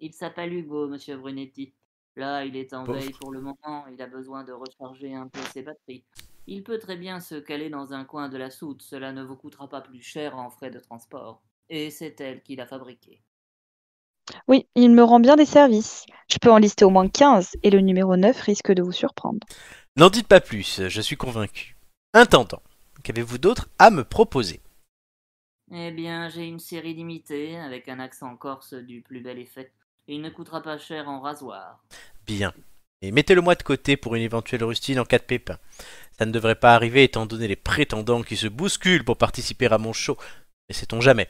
Il 0.00 0.12
s'appelle 0.12 0.52
Hugo, 0.52 0.88
monsieur 0.88 1.16
Brunetti. 1.16 1.72
Là, 2.16 2.44
il 2.44 2.54
est 2.54 2.74
en 2.74 2.84
Pauvre. 2.84 2.98
veille 2.98 3.14
pour 3.18 3.32
le 3.32 3.40
moment, 3.40 3.86
il 3.90 4.02
a 4.02 4.06
besoin 4.06 4.44
de 4.44 4.52
recharger 4.52 5.14
un 5.14 5.28
peu 5.28 5.40
ses 5.54 5.62
batteries. 5.62 6.04
Il 6.50 6.62
peut 6.62 6.78
très 6.78 6.96
bien 6.96 7.20
se 7.20 7.34
caler 7.34 7.68
dans 7.68 7.92
un 7.92 8.06
coin 8.06 8.30
de 8.30 8.38
la 8.38 8.50
soute, 8.50 8.80
cela 8.80 9.12
ne 9.12 9.22
vous 9.22 9.36
coûtera 9.36 9.68
pas 9.68 9.82
plus 9.82 10.00
cher 10.00 10.34
en 10.34 10.48
frais 10.48 10.70
de 10.70 10.78
transport. 10.78 11.42
Et 11.68 11.90
c'est 11.90 12.18
elle 12.22 12.42
qui 12.42 12.56
l'a 12.56 12.66
fabriqué. 12.66 13.20
Oui, 14.46 14.66
il 14.74 14.90
me 14.90 15.02
rend 15.02 15.20
bien 15.20 15.36
des 15.36 15.44
services. 15.44 16.06
Je 16.26 16.38
peux 16.38 16.50
en 16.50 16.56
lister 16.56 16.86
au 16.86 16.90
moins 16.90 17.06
15 17.06 17.58
et 17.62 17.68
le 17.68 17.80
numéro 17.80 18.16
9 18.16 18.40
risque 18.40 18.72
de 18.72 18.82
vous 18.82 18.92
surprendre. 18.92 19.46
N'en 19.96 20.08
dites 20.08 20.26
pas 20.26 20.40
plus, 20.40 20.88
je 20.88 21.00
suis 21.02 21.18
convaincu. 21.18 21.76
Intendant, 22.14 22.62
qu'avez-vous 23.02 23.36
d'autre 23.36 23.68
à 23.78 23.90
me 23.90 24.02
proposer? 24.02 24.62
Eh 25.70 25.90
bien, 25.90 26.30
j'ai 26.30 26.46
une 26.46 26.60
série 26.60 26.94
limitée, 26.94 27.58
avec 27.58 27.90
un 27.90 28.00
accent 28.00 28.34
corse 28.38 28.72
du 28.72 29.02
plus 29.02 29.20
bel 29.20 29.38
effet. 29.38 29.70
Il 30.06 30.22
ne 30.22 30.30
coûtera 30.30 30.62
pas 30.62 30.78
cher 30.78 31.10
en 31.10 31.20
rasoir. 31.20 31.84
Bien. 32.26 32.54
Et 33.00 33.12
mettez-le 33.12 33.42
moi 33.42 33.54
de 33.54 33.62
côté 33.62 33.96
pour 33.96 34.16
une 34.16 34.22
éventuelle 34.22 34.64
rustine 34.64 34.98
en 34.98 35.04
cas 35.04 35.18
de 35.18 35.22
pépin. 35.22 35.58
Ça 36.18 36.26
ne 36.26 36.32
devrait 36.32 36.56
pas 36.56 36.74
arriver 36.74 37.04
étant 37.04 37.26
donné 37.26 37.46
les 37.46 37.56
prétendants 37.56 38.22
qui 38.22 38.36
se 38.36 38.48
bousculent 38.48 39.04
pour 39.04 39.16
participer 39.16 39.66
à 39.66 39.78
mon 39.78 39.92
show. 39.92 40.16
Mais 40.68 40.74
sait-on 40.74 41.00
jamais 41.00 41.28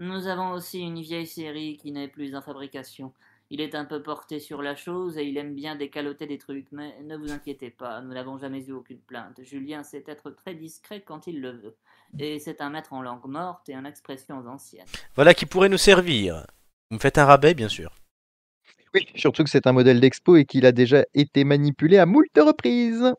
Nous 0.00 0.26
avons 0.26 0.52
aussi 0.52 0.80
une 0.80 1.02
vieille 1.02 1.26
série 1.26 1.76
qui 1.76 1.92
n'est 1.92 2.08
plus 2.08 2.34
en 2.34 2.40
fabrication. 2.40 3.12
Il 3.50 3.60
est 3.60 3.74
un 3.74 3.84
peu 3.84 4.02
porté 4.02 4.40
sur 4.40 4.62
la 4.62 4.74
chose 4.74 5.18
et 5.18 5.24
il 5.24 5.36
aime 5.36 5.54
bien 5.54 5.76
décaloter 5.76 6.26
des 6.26 6.38
trucs, 6.38 6.72
mais 6.72 6.98
ne 7.02 7.18
vous 7.18 7.30
inquiétez 7.30 7.68
pas, 7.68 8.00
nous 8.00 8.14
n'avons 8.14 8.38
jamais 8.38 8.64
eu 8.64 8.72
aucune 8.72 9.00
plainte. 9.00 9.42
Julien 9.42 9.82
sait 9.82 10.04
être 10.06 10.30
très 10.30 10.54
discret 10.54 11.02
quand 11.02 11.26
il 11.26 11.42
le 11.42 11.50
veut. 11.50 11.76
Et 12.18 12.38
c'est 12.38 12.62
un 12.62 12.70
maître 12.70 12.94
en 12.94 13.02
langue 13.02 13.26
morte 13.26 13.68
et 13.68 13.76
en 13.76 13.84
expressions 13.84 14.42
anciennes. 14.48 14.86
Voilà 15.14 15.34
qui 15.34 15.44
pourrait 15.44 15.68
nous 15.68 15.76
servir. 15.76 16.46
Vous 16.90 16.96
me 16.96 17.00
faites 17.00 17.18
un 17.18 17.26
rabais, 17.26 17.52
bien 17.52 17.68
sûr. 17.68 17.94
Oui, 18.94 19.06
surtout 19.16 19.44
que 19.44 19.50
c'est 19.50 19.66
un 19.66 19.72
modèle 19.72 20.00
d'expo 20.00 20.36
et 20.36 20.46
qu'il 20.46 20.64
a 20.64 20.72
déjà 20.72 21.04
été 21.12 21.44
manipulé 21.44 21.98
à 21.98 22.06
moult 22.06 22.30
reprises. 22.38 23.12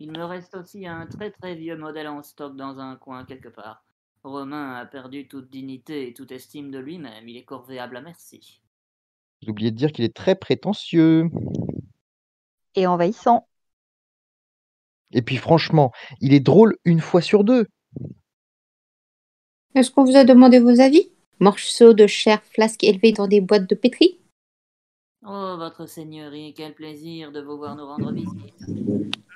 Il 0.00 0.12
me 0.12 0.24
reste 0.24 0.54
aussi 0.54 0.86
un 0.86 1.06
très 1.06 1.32
très 1.32 1.56
vieux 1.56 1.76
modèle 1.76 2.06
en 2.06 2.22
stock 2.22 2.54
dans 2.54 2.78
un 2.78 2.94
coin 2.94 3.24
quelque 3.24 3.48
part. 3.48 3.84
Romain 4.22 4.74
a 4.74 4.86
perdu 4.86 5.26
toute 5.26 5.50
dignité 5.50 6.06
et 6.06 6.14
toute 6.14 6.30
estime 6.30 6.70
de 6.70 6.78
lui-même, 6.78 7.28
il 7.28 7.36
est 7.36 7.44
corvéable 7.44 7.96
à 7.96 8.00
merci. 8.00 8.60
J'ai 9.42 9.50
oublié 9.50 9.72
de 9.72 9.76
dire 9.76 9.90
qu'il 9.90 10.04
est 10.04 10.14
très 10.14 10.36
prétentieux. 10.36 11.28
Et 12.76 12.86
envahissant. 12.86 13.48
Et 15.10 15.22
puis 15.22 15.36
franchement, 15.36 15.90
il 16.20 16.32
est 16.32 16.40
drôle 16.40 16.76
une 16.84 17.00
fois 17.00 17.20
sur 17.20 17.42
deux. 17.42 17.66
Est-ce 19.74 19.90
qu'on 19.90 20.04
vous 20.04 20.16
a 20.16 20.22
demandé 20.22 20.60
vos 20.60 20.80
avis? 20.80 21.10
Morceaux 21.40 21.92
de 21.92 22.06
chair 22.06 22.40
flasque 22.44 22.84
élevés 22.84 23.12
dans 23.12 23.26
des 23.26 23.40
boîtes 23.40 23.68
de 23.68 23.74
pétri? 23.74 24.20
Oh, 25.26 25.56
votre 25.58 25.86
seigneurie, 25.86 26.54
quel 26.56 26.74
plaisir 26.74 27.32
de 27.32 27.40
vous 27.40 27.56
voir 27.56 27.74
nous 27.74 27.86
rendre 27.86 28.12
visite. 28.12 28.54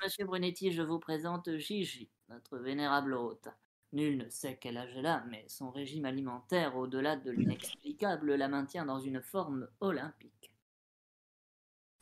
Monsieur 0.03 0.25
Brunetti, 0.25 0.71
je 0.71 0.81
vous 0.81 0.97
présente 0.97 1.57
Gigi, 1.57 2.07
notre 2.29 2.57
vénérable 2.57 3.13
hôte. 3.13 3.49
Nul 3.91 4.17
ne 4.17 4.29
sait 4.29 4.57
quel 4.59 4.77
âge 4.77 4.93
elle 4.97 5.05
a, 5.05 5.23
mais 5.29 5.43
son 5.47 5.69
régime 5.69 6.05
alimentaire, 6.05 6.77
au-delà 6.77 7.17
de 7.17 7.31
l'inexplicable, 7.31 8.33
la 8.35 8.47
maintient 8.47 8.85
dans 8.85 8.99
une 8.99 9.21
forme 9.21 9.67
olympique. 9.81 10.51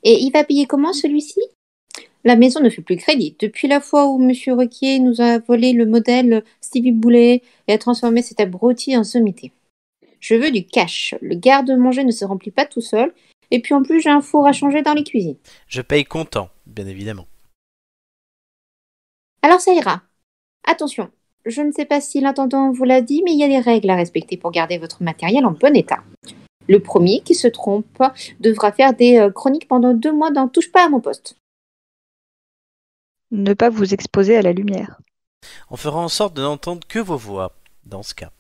Et 0.04 0.20
il 0.22 0.32
va 0.32 0.44
payer 0.44 0.68
comment 0.68 0.94
celui-ci? 0.94 1.42
La 2.24 2.36
maison 2.36 2.60
ne 2.62 2.70
fait 2.70 2.84
plus 2.84 2.98
crédit. 2.98 3.36
Depuis 3.40 3.68
la 3.68 3.82
fois 3.82 4.08
où 4.08 4.20
Monsieur 4.20 4.54
Requier 4.54 5.00
nous 5.00 5.22
a 5.22 5.40
volé 5.40 5.74
le 5.74 5.88
modèle 5.88 6.44
Stevie 6.62 6.92
Boulet 6.92 7.42
et 7.68 7.74
a 7.74 7.78
transformé 7.80 8.22
cet 8.22 8.40
abruti 8.40 8.96
en 8.96 9.04
sommité. 9.04 9.52
Je 10.20 10.36
veux 10.36 10.52
du 10.52 10.66
cash. 10.66 11.16
Le 11.22 11.36
garde-manger 11.36 12.04
ne 12.04 12.12
se 12.12 12.24
remplit 12.24 12.52
pas 12.52 12.66
tout 12.66 12.82
seul. 12.82 13.12
Et 13.52 13.62
puis 13.62 13.74
en 13.74 13.84
plus, 13.84 14.02
j'ai 14.02 14.10
un 14.10 14.22
four 14.22 14.48
à 14.48 14.54
changer 14.54 14.82
dans 14.82 14.94
les 14.94 15.04
cuisines. 15.04 15.38
Je 15.68 15.82
paye 15.82 16.06
comptant, 16.06 16.50
bien 16.66 16.88
évidemment. 16.88 17.28
Alors 19.42 19.60
ça 19.60 19.74
ira. 19.74 20.02
Attention, 20.64 21.12
je 21.46 21.62
ne 21.62 21.72
sais 21.72 21.86
pas 21.86 22.02
si 22.02 22.22
l'intendant 22.22 22.72
vous 22.72 22.84
l'a 22.84 23.02
dit, 23.02 23.22
mais 23.26 23.32
il 23.34 23.40
y 23.40 23.44
a 23.44 23.48
des 23.48 23.60
règles 23.60 23.90
à 23.90 23.96
respecter 23.96 24.38
pour 24.38 24.52
garder 24.52 24.78
votre 24.78 25.04
matériel 25.04 25.46
en 25.46 25.52
bon 25.52 25.76
état. 25.76 26.04
Le 26.70 26.80
premier 26.80 27.22
qui 27.22 27.36
se 27.36 27.48
trompe 27.48 28.02
devra 28.40 28.72
faire 28.72 28.94
des 28.94 29.18
euh, 29.18 29.32
chroniques 29.32 29.68
pendant 29.68 29.94
deux 29.94 30.14
mois 30.14 30.32
dans 30.32 30.48
Touche 30.48 30.72
pas 30.72 30.86
à 30.86 30.90
mon 30.90 31.02
poste. 31.02 31.36
Ne 33.32 33.54
pas 33.54 33.70
vous 33.70 33.94
exposer 33.94 34.38
à 34.38 34.42
la 34.42 34.54
lumière. 34.54 35.00
On 35.70 35.78
fera 35.78 36.00
en 36.00 36.08
sorte 36.08 36.36
de 36.36 36.42
n'entendre 36.42 36.88
que 36.88 37.00
vos 37.00 37.18
voix, 37.18 37.54
dans 37.86 38.04
ce 38.04 38.14
cas. 38.14 38.32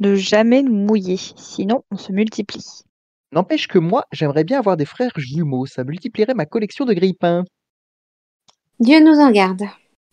Ne 0.00 0.14
jamais 0.14 0.62
nous 0.62 0.74
mouiller, 0.74 1.18
sinon 1.36 1.84
on 1.90 1.98
se 1.98 2.12
multiplie. 2.12 2.84
N'empêche 3.32 3.66
que 3.66 3.78
moi, 3.78 4.04
j'aimerais 4.12 4.44
bien 4.44 4.58
avoir 4.58 4.76
des 4.76 4.84
frères 4.84 5.12
jumeaux. 5.16 5.64
Ça 5.64 5.84
multiplierait 5.84 6.34
ma 6.34 6.44
collection 6.44 6.84
de 6.84 6.92
grille-pains. 6.92 7.44
Dieu 8.78 9.00
nous 9.00 9.18
en 9.18 9.30
garde. 9.30 9.64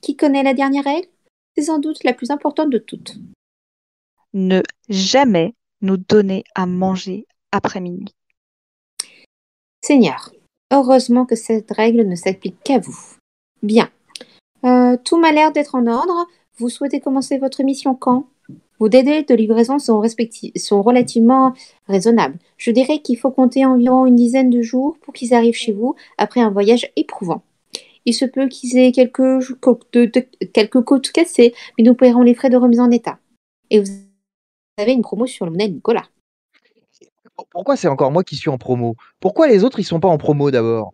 Qui 0.02 0.16
connaît 0.16 0.44
la 0.44 0.54
dernière 0.54 0.86
règle 0.86 1.10
C'est 1.56 1.66
sans 1.66 1.80
doute 1.80 2.04
la 2.06 2.14
plus 2.14 2.32
importante 2.32 2.70
de 2.70 2.78
toutes. 2.78 3.18
Ne 4.34 4.62
jamais 4.88 5.54
nous 5.82 5.98
donner 5.98 6.46
à 6.56 6.66
manger 6.66 7.26
après 7.52 7.82
minuit. 7.82 8.14
Seigneur, 9.82 10.32
heureusement 10.72 11.26
que 11.26 11.36
cette 11.36 11.72
règle 11.72 12.08
ne 12.08 12.16
s'applique 12.16 12.62
qu'à 12.64 12.80
vous. 12.80 12.98
Bien. 13.64 13.90
Euh, 14.64 14.98
tout 15.04 15.18
m'a 15.18 15.32
l'air 15.32 15.52
d'être 15.52 15.76
en 15.76 15.88
ordre. 15.88 16.28
Vous 16.58 16.70
souhaitez 16.70 17.02
commencer 17.02 17.38
votre 17.38 17.64
mission 17.64 17.96
quand? 17.96 18.28
Vos 18.80 18.88
délais 18.88 19.24
de 19.24 19.36
livraison 19.36 19.78
sont, 19.78 20.02
sont 20.56 20.82
relativement 20.82 21.54
raisonnables. 21.88 22.38
Je 22.58 22.72
dirais 22.72 23.00
qu'il 23.00 23.18
faut 23.18 23.32
compter 23.32 23.66
environ 23.66 24.06
une 24.06 24.16
dizaine 24.16 24.50
de 24.50 24.62
jours 24.62 24.98
pour 25.02 25.14
qu'ils 25.14 25.34
arrivent 25.34 25.56
chez 25.56 25.74
vous 25.74 25.96
après 26.18 26.40
un 26.40 26.50
voyage 26.50 26.90
éprouvant. 26.96 27.42
Il 28.06 28.14
se 28.14 28.24
peut 28.24 28.48
qu'ils 28.48 28.78
aient 28.78 28.94
quelques, 28.94 29.54
côtes- 29.60 29.92
de- 29.94 30.06
de- 30.06 30.46
quelques 30.54 30.82
côtes 30.82 31.12
cassées, 31.12 31.54
mais 31.78 31.84
nous 31.84 31.94
paierons 31.94 32.22
les 32.22 32.34
frais 32.34 32.50
de 32.50 32.56
remise 32.56 32.80
en 32.80 32.90
état. 32.90 33.20
Et 33.70 33.82
vous 33.82 33.92
avez 34.78 34.94
une 34.94 35.02
promo 35.02 35.26
sur 35.28 35.46
le 35.46 35.52
modèle 35.52 35.74
Nicolas. 35.74 36.08
Pourquoi 37.52 37.76
c'est 37.76 37.88
encore 37.88 38.12
moi 38.12 38.24
qui 38.24 38.36
suis 38.36 38.50
en 38.50 38.58
promo? 38.58 38.96
Pourquoi 39.20 39.48
les 39.48 39.64
autres 39.64 39.80
ils 39.80 39.86
sont 39.86 40.00
pas 40.00 40.08
en 40.08 40.18
promo 40.18 40.52
d'abord? 40.52 40.94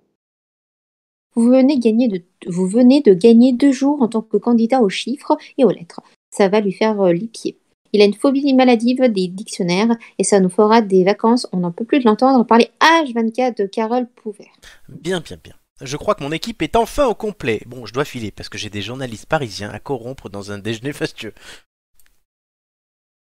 Vous 1.36 1.50
venez, 1.50 1.78
gagner 1.80 2.08
de, 2.08 2.24
vous 2.48 2.68
venez 2.68 3.02
de 3.02 3.14
gagner 3.14 3.54
deux 3.54 3.72
jours 3.72 4.02
en 4.02 4.08
tant 4.08 4.22
que 4.22 4.38
candidat 4.38 4.82
aux 4.82 4.90
chiffres 4.90 5.38
et 5.58 5.66
aux 5.66 5.70
lettres. 5.70 6.02
Ça 6.36 6.50
va 6.50 6.60
lui 6.60 6.74
faire 6.74 7.00
euh, 7.02 7.14
les 7.14 7.28
pieds. 7.28 7.58
Il 7.94 8.02
a 8.02 8.06
une 8.06 8.14
phobie 8.14 8.54
maladive 8.54 9.02
des 9.10 9.30
dictionnaires 9.30 9.96
et 10.20 10.26
ça 10.26 10.42
nous 10.42 10.50
fera 10.50 10.82
des 10.82 11.06
vacances. 11.06 11.48
On 11.54 11.60
n'en 11.60 11.72
peut 11.72 11.86
plus 11.86 12.00
de 12.00 12.04
l'entendre 12.04 12.46
parler 12.46 12.70
H24 12.82 13.58
de 13.58 13.66
Carole 13.66 14.06
Pouvert. 14.08 14.52
Bien, 14.90 15.22
bien, 15.22 15.38
bien. 15.42 15.54
Je 15.82 15.96
crois 15.96 16.14
que 16.14 16.24
mon 16.24 16.34
équipe 16.34 16.62
est 16.62 16.76
enfin 16.76 17.06
au 17.08 17.16
complet. 17.16 17.62
Bon, 17.68 17.86
je 17.86 17.94
dois 17.94 18.04
filer 18.04 18.32
parce 18.32 18.50
que 18.50 18.58
j'ai 18.58 18.70
des 18.70 18.82
journalistes 18.82 19.28
parisiens 19.28 19.70
à 19.70 19.80
corrompre 19.80 20.28
dans 20.30 20.52
un 20.52 20.58
déjeuner 20.58 20.92
fastueux. 20.92 21.34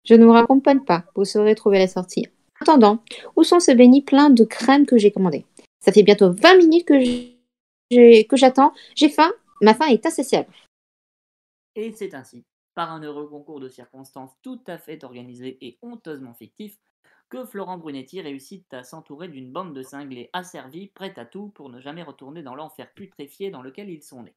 Je 0.04 0.15
ne 0.15 0.26
vous 0.26 0.32
raccompagne 0.32 0.82
pas, 0.82 1.06
vous 1.15 1.26
saurez 1.26 1.54
trouver 1.54 1.78
la 1.78 1.88
sortie. 1.88 2.28
En 2.60 2.63
attendant, 2.63 3.04
où 3.36 3.44
sont 3.44 3.60
ces 3.60 3.76
bénis 3.76 4.02
pleins 4.02 4.32
de 4.32 4.44
crème 4.44 4.88
que 4.88 4.98
j'ai 4.98 5.12
commandés 5.12 5.46
Ça 5.80 5.91
fait 5.91 6.04
bientôt 6.04 6.32
20 6.32 6.58
minutes 6.58 6.88
que 6.88 8.36
j'attends. 8.36 8.74
J'ai 8.96 9.10
faim, 9.10 9.32
ma 9.62 9.76
faim 9.76 9.88
est 9.89 10.06
insatiable. 10.08 10.50
Et 11.76 11.94
c'est 11.96 12.15
ainsi, 12.15 12.44
par 12.76 12.92
un 12.92 13.02
heureux 13.02 13.28
concours 13.28 13.60
de 13.60 13.70
circonstances 13.70 14.38
tout 14.42 14.62
à 14.68 14.78
fait 14.78 15.04
organisé 15.04 15.58
et 15.66 15.80
honteusement 15.82 16.34
fictif, 16.34 16.78
que 17.30 17.46
Florent 17.46 17.80
Brunetti 17.80 18.22
réussit 18.22 18.72
à 18.74 18.84
s'entourer 18.84 19.28
d'une 19.28 19.52
bande 19.52 19.74
de 19.74 19.82
cinglés 19.82 20.30
asservis, 20.34 20.88
prêts 20.88 21.18
à 21.18 21.26
tout 21.26 21.50
pour 21.50 21.70
ne 21.70 21.80
jamais 21.80 22.04
retourner 22.04 22.44
dans 22.44 22.56
l'enfer 22.56 22.94
putréfié 22.94 23.50
dans 23.50 23.64
lequel 23.64 23.90
ils 23.90 24.04
sont 24.04 24.24
nés. 24.24 24.36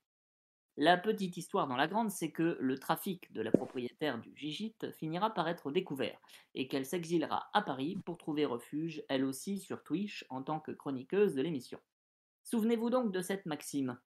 La 0.80 0.96
petite 0.96 1.36
histoire 1.36 1.66
dans 1.66 1.76
la 1.76 1.88
grande, 1.88 2.12
c'est 2.12 2.30
que 2.30 2.56
le 2.60 2.78
trafic 2.78 3.32
de 3.32 3.42
la 3.42 3.50
propriétaire 3.50 4.20
du 4.20 4.30
Gigite 4.36 4.92
finira 4.92 5.34
par 5.34 5.48
être 5.48 5.72
découvert 5.72 6.16
et 6.54 6.68
qu'elle 6.68 6.86
s'exilera 6.86 7.50
à 7.52 7.62
Paris 7.62 7.98
pour 8.04 8.16
trouver 8.16 8.44
refuge, 8.44 9.02
elle 9.08 9.24
aussi, 9.24 9.58
sur 9.58 9.82
Twitch 9.82 10.24
en 10.30 10.42
tant 10.42 10.60
que 10.60 10.70
chroniqueuse 10.70 11.34
de 11.34 11.42
l'émission. 11.42 11.80
Souvenez-vous 12.44 12.90
donc 12.90 13.10
de 13.10 13.20
cette 13.20 13.44
maxime. 13.44 13.98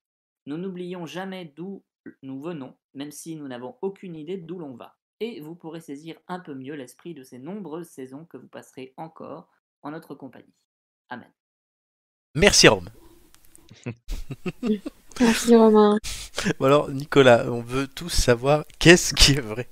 Nous 0.47 0.57
n'oublions 0.57 1.05
jamais 1.05 1.45
d'où 1.45 1.85
nous 2.23 2.41
venons, 2.41 2.77
même 2.95 3.11
si 3.11 3.37
nous 3.37 3.49
n'avons 3.49 3.77
aucune 3.83 4.17
idée 4.17 4.37
d'où 4.37 4.59
l'on 4.59 4.75
va. 4.75 4.97
Et 5.21 5.41
vous 5.41 5.55
pourrez 5.55 5.81
saisir 5.81 6.17
un 6.29 6.41
peu 6.41 6.55
mieux 6.55 6.75
l'esprit 6.75 7.15
de 7.15 7.23
ces 7.23 7.38
nombreuses 7.38 7.88
saisons 7.88 8.25
que 8.25 8.37
vous 8.37 8.49
passerez 8.49 8.93
encore 8.97 9.49
en 9.83 9.93
notre 9.93 10.15
compagnie. 10.15 10.55
Amen. 11.09 11.31
Merci 12.35 12.69
Rome. 12.69 12.88
Merci 15.21 15.55
Romain. 15.55 15.99
Bon 16.59 16.67
alors 16.67 16.91
Nicolas, 16.91 17.51
on 17.51 17.62
veut 17.62 17.87
tous 17.87 18.09
savoir 18.09 18.65
qu'est-ce 18.79 19.15
qui 19.15 19.33
est 19.33 19.41
vrai. 19.41 19.69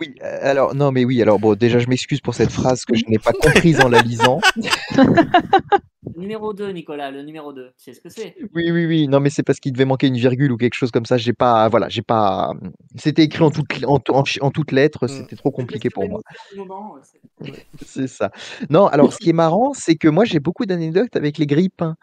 Oui, 0.00 0.14
euh, 0.22 0.38
alors, 0.42 0.74
non, 0.74 0.92
mais 0.92 1.04
oui, 1.04 1.20
alors 1.22 1.38
bon, 1.38 1.54
déjà, 1.54 1.78
je 1.78 1.88
m'excuse 1.88 2.20
pour 2.20 2.34
cette 2.34 2.50
phrase 2.50 2.84
que 2.84 2.96
je 2.96 3.04
n'ai 3.08 3.18
pas 3.18 3.32
comprise 3.32 3.80
en 3.80 3.88
la 3.88 4.00
lisant. 4.02 4.40
Numéro 6.16 6.52
2, 6.52 6.70
Nicolas, 6.70 7.10
le 7.10 7.22
numéro 7.22 7.52
2. 7.52 7.72
Tu 7.76 7.84
sais 7.84 7.94
ce 7.94 8.00
que 8.00 8.08
c'est 8.08 8.36
Oui, 8.54 8.70
oui, 8.70 8.86
oui, 8.86 9.08
non, 9.08 9.20
mais 9.20 9.30
c'est 9.30 9.42
parce 9.42 9.58
qu'il 9.58 9.72
devait 9.72 9.84
manquer 9.84 10.06
une 10.06 10.16
virgule 10.16 10.52
ou 10.52 10.56
quelque 10.56 10.74
chose 10.74 10.90
comme 10.90 11.06
ça. 11.06 11.16
J'ai 11.16 11.32
pas, 11.32 11.68
voilà, 11.68 11.88
j'ai 11.88 12.02
pas. 12.02 12.52
C'était 12.96 13.22
écrit 13.24 13.42
en 13.42 13.50
toutes, 13.50 13.84
en, 13.84 13.98
en, 14.10 14.22
en 14.40 14.50
toutes 14.50 14.72
lettres, 14.72 15.06
c'était 15.06 15.36
trop 15.36 15.50
compliqué 15.50 15.90
pour 15.90 16.08
moi. 16.08 16.20
C'est 17.84 18.06
ça. 18.06 18.30
Non, 18.70 18.86
alors 18.86 19.12
ce 19.12 19.18
qui 19.18 19.30
est 19.30 19.34
marrant, 19.34 19.72
c'est 19.74 19.96
que 19.96 20.08
moi 20.08 20.24
j'ai 20.24 20.40
beaucoup 20.40 20.66
d'anecdotes 20.66 21.16
avec 21.16 21.38
les 21.38 21.46
grippins. 21.46 21.96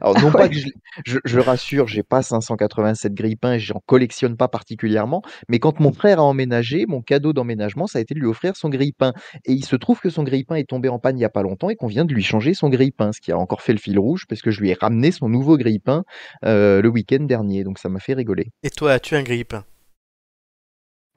Alors 0.00 0.20
non 0.20 0.30
pas 0.30 0.48
que 0.48 0.54
je, 0.54 0.68
je, 1.04 1.18
je 1.24 1.40
rassure, 1.40 1.88
j'ai 1.88 2.02
pas 2.02 2.22
587 2.22 3.12
grippins 3.14 3.54
et 3.54 3.58
j'en 3.58 3.80
collectionne 3.86 4.36
pas 4.36 4.48
particulièrement, 4.48 5.22
mais 5.48 5.58
quand 5.58 5.80
mon 5.80 5.92
frère 5.92 6.20
a 6.20 6.22
emménagé, 6.22 6.86
mon 6.86 7.02
cadeau 7.02 7.32
d'emménagement, 7.32 7.86
ça 7.86 7.98
a 7.98 8.02
été 8.02 8.14
de 8.14 8.20
lui 8.20 8.26
offrir 8.26 8.56
son 8.56 8.68
grippin. 8.68 9.12
Et 9.44 9.52
il 9.52 9.64
se 9.64 9.76
trouve 9.76 10.00
que 10.00 10.10
son 10.10 10.22
grippin 10.22 10.56
est 10.56 10.68
tombé 10.68 10.88
en 10.88 10.98
panne 10.98 11.18
il 11.18 11.22
y 11.22 11.24
a 11.24 11.30
pas 11.30 11.42
longtemps 11.42 11.70
et 11.70 11.76
qu'on 11.76 11.86
vient 11.86 12.04
de 12.04 12.14
lui 12.14 12.22
changer 12.22 12.54
son 12.54 12.68
grippin, 12.68 13.12
ce 13.12 13.20
qui 13.20 13.32
a 13.32 13.38
encore 13.38 13.62
fait 13.62 13.72
le 13.72 13.78
fil 13.78 13.98
rouge 13.98 14.26
parce 14.28 14.42
que 14.42 14.50
je 14.50 14.60
lui 14.60 14.70
ai 14.70 14.74
ramené 14.74 15.10
son 15.10 15.28
nouveau 15.28 15.56
grippin 15.56 16.04
euh, 16.44 16.80
le 16.80 16.88
week-end 16.88 17.24
dernier, 17.24 17.64
donc 17.64 17.78
ça 17.78 17.88
m'a 17.88 18.00
fait 18.00 18.14
rigoler. 18.14 18.50
Et 18.62 18.70
toi, 18.70 18.92
as-tu 18.92 19.16
un 19.16 19.22
grippin? 19.22 19.64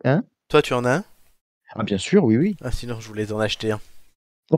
Hein? 0.04 0.24
Toi, 0.50 0.62
tu 0.62 0.74
en 0.74 0.86
as 0.86 0.98
un? 0.98 1.04
Ah 1.76 1.84
bien 1.84 1.98
sûr, 1.98 2.24
oui, 2.24 2.38
oui. 2.38 2.56
Ah 2.62 2.72
sinon, 2.72 3.00
je 3.00 3.08
voulais 3.08 3.26
t'en 3.28 3.40
acheter 3.40 3.72
un. 3.72 3.80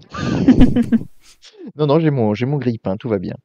non, 1.75 1.87
non, 1.87 1.99
j'ai 1.99 2.11
mon, 2.11 2.35
j'ai 2.35 2.45
mon 2.45 2.57
grippin, 2.57 2.95
tout 2.97 3.09
va 3.09 3.17
bien. 3.17 3.35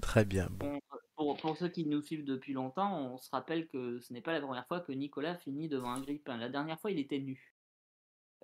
Très 0.00 0.24
bien. 0.24 0.48
Bon. 0.50 0.80
Pour, 1.16 1.36
pour, 1.36 1.56
ceux 1.56 1.68
qui 1.68 1.86
nous 1.86 2.02
suivent 2.02 2.24
depuis 2.24 2.52
longtemps, 2.52 2.98
on 2.98 3.18
se 3.18 3.30
rappelle 3.30 3.68
que 3.68 4.00
ce 4.00 4.12
n'est 4.12 4.20
pas 4.22 4.32
la 4.32 4.40
première 4.40 4.66
fois 4.66 4.80
que 4.80 4.92
Nicolas 4.92 5.36
finit 5.36 5.68
devant 5.68 5.90
un 5.90 6.00
grippin. 6.00 6.36
La 6.36 6.48
dernière 6.48 6.80
fois, 6.80 6.90
il 6.90 6.98
était 6.98 7.20
nu. 7.20 7.54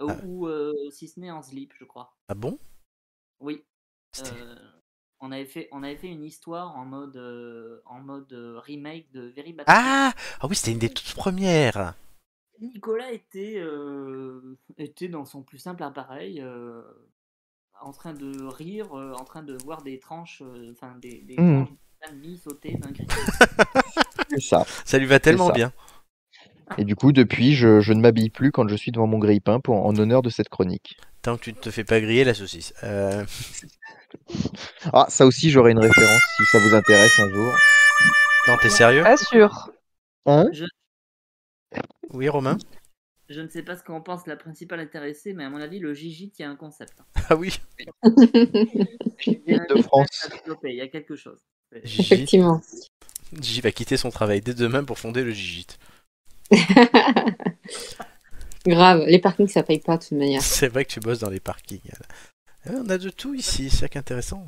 Ou, 0.00 0.08
Ah. 0.08 0.16
ou, 0.24 0.46
euh, 0.46 0.90
si 0.90 1.08
ce 1.08 1.18
n'est 1.18 1.30
en 1.30 1.42
slip, 1.42 1.72
je 1.76 1.84
crois. 1.84 2.16
Ah 2.28 2.34
bon? 2.34 2.58
Oui. 3.40 3.64
Euh, 4.20 4.56
on, 5.20 5.32
avait 5.32 5.44
fait, 5.44 5.68
on 5.72 5.82
avait 5.82 5.96
fait 5.96 6.08
une 6.08 6.24
histoire 6.24 6.76
en 6.76 6.84
mode, 6.84 7.16
euh, 7.16 7.80
en 7.84 8.00
mode 8.00 8.32
remake 8.64 9.10
de 9.12 9.28
Very 9.28 9.52
Bad 9.52 9.66
Ah 9.68 10.12
Ah 10.40 10.46
oui, 10.46 10.54
c'était 10.54 10.72
une 10.72 10.78
des 10.78 10.88
toutes 10.88 11.14
premières. 11.14 11.94
Nicolas 12.60 13.12
était, 13.12 13.62
était 14.78 15.08
dans 15.08 15.24
son 15.24 15.42
plus 15.42 15.58
simple 15.58 15.82
appareil, 15.82 16.44
en 17.82 17.92
train 17.92 18.12
de 18.12 18.44
rire, 18.46 18.96
euh, 18.96 19.12
en 19.14 19.24
train 19.24 19.42
de 19.42 19.56
voir 19.64 19.82
des 19.82 19.98
tranches, 19.98 20.42
euh, 20.42 20.72
enfin 20.72 20.94
des, 21.00 21.22
des 21.22 21.36
Mmh. 21.36 21.64
tranches 21.64 21.78
sauter 22.42 22.74
d'un. 22.74 22.90
C'est 24.30 24.40
ça. 24.40 24.64
Ça 24.84 24.98
lui 24.98 25.06
va 25.06 25.18
tellement 25.18 25.48
ça. 25.48 25.52
bien. 25.52 25.72
Et 26.76 26.84
du 26.84 26.94
coup, 26.94 27.12
depuis, 27.12 27.54
je, 27.54 27.80
je 27.80 27.92
ne 27.92 28.00
m'habille 28.00 28.30
plus 28.30 28.52
quand 28.52 28.68
je 28.68 28.76
suis 28.76 28.92
devant 28.92 29.06
mon 29.06 29.18
grippin 29.18 29.58
pour, 29.58 29.84
en 29.84 29.96
honneur 29.96 30.22
de 30.22 30.30
cette 30.30 30.48
chronique. 30.48 30.96
Tant 31.22 31.36
que 31.36 31.42
tu 31.44 31.52
ne 31.52 31.58
te 31.58 31.70
fais 31.70 31.84
pas 31.84 32.00
griller 32.00 32.24
la 32.24 32.34
saucisse. 32.34 32.72
Euh, 32.84 33.24
Ah, 34.92 35.06
ça 35.08 35.26
aussi, 35.26 35.50
j'aurai 35.50 35.72
une 35.72 35.78
référence 35.78 36.22
si 36.36 36.44
ça 36.46 36.58
vous 36.58 36.74
intéresse 36.74 37.18
un 37.18 37.28
jour. 37.30 37.52
Non, 38.46 38.56
t'es 38.62 38.70
sérieux? 38.70 39.02
Pas 39.02 39.16
sûr. 39.16 39.70
Hein? 40.24 40.46
Je, 40.52 40.64
Oui, 42.12 42.28
Romain? 42.28 42.56
Je 43.28 43.40
ne 43.40 43.48
sais 43.48 43.62
pas 43.62 43.76
ce 43.76 43.82
qu'en 43.82 44.00
pense 44.00 44.26
la 44.26 44.36
principale 44.36 44.80
intéressée, 44.80 45.34
mais 45.34 45.44
à 45.44 45.50
mon 45.50 45.60
avis, 45.60 45.78
le 45.78 45.92
Gigi 45.94 46.32
il 46.38 46.42
y 46.42 46.44
a 46.44 46.50
un 46.50 46.56
concept. 46.56 46.94
Ah 47.28 47.36
oui 47.36 47.60
Il 48.02 49.42
y 49.46 49.54
a 49.54 49.62
un 49.62 49.74
de 49.74 49.82
France. 49.82 50.30
il 50.64 50.74
y 50.74 50.80
a 50.80 50.88
quelque 50.88 51.16
chose. 51.16 51.38
Gigi. 51.84 52.00
Effectivement. 52.00 52.62
Gigi 53.32 53.60
va 53.60 53.72
quitter 53.72 53.96
son 53.96 54.10
travail 54.10 54.40
dès 54.40 54.54
demain 54.54 54.84
pour 54.84 54.98
fonder 54.98 55.22
le 55.22 55.32
Gigite. 55.32 55.78
Grave, 58.66 59.04
les 59.06 59.18
parkings 59.18 59.48
ça 59.48 59.62
paye 59.62 59.80
pas 59.80 59.98
de 59.98 60.02
toute 60.02 60.12
manière. 60.12 60.42
C'est 60.42 60.68
vrai 60.68 60.84
que 60.84 60.92
tu 60.92 61.00
bosses 61.00 61.20
dans 61.20 61.30
les 61.30 61.40
parkings. 61.40 61.80
Eh, 62.66 62.70
On 62.70 62.88
a 62.88 62.98
de 62.98 63.10
tout 63.10 63.34
ici, 63.34 63.68
c'est 63.70 63.76
ça 63.76 63.88
qui 63.88 63.98
est 63.98 64.00
intéressant. 64.00 64.46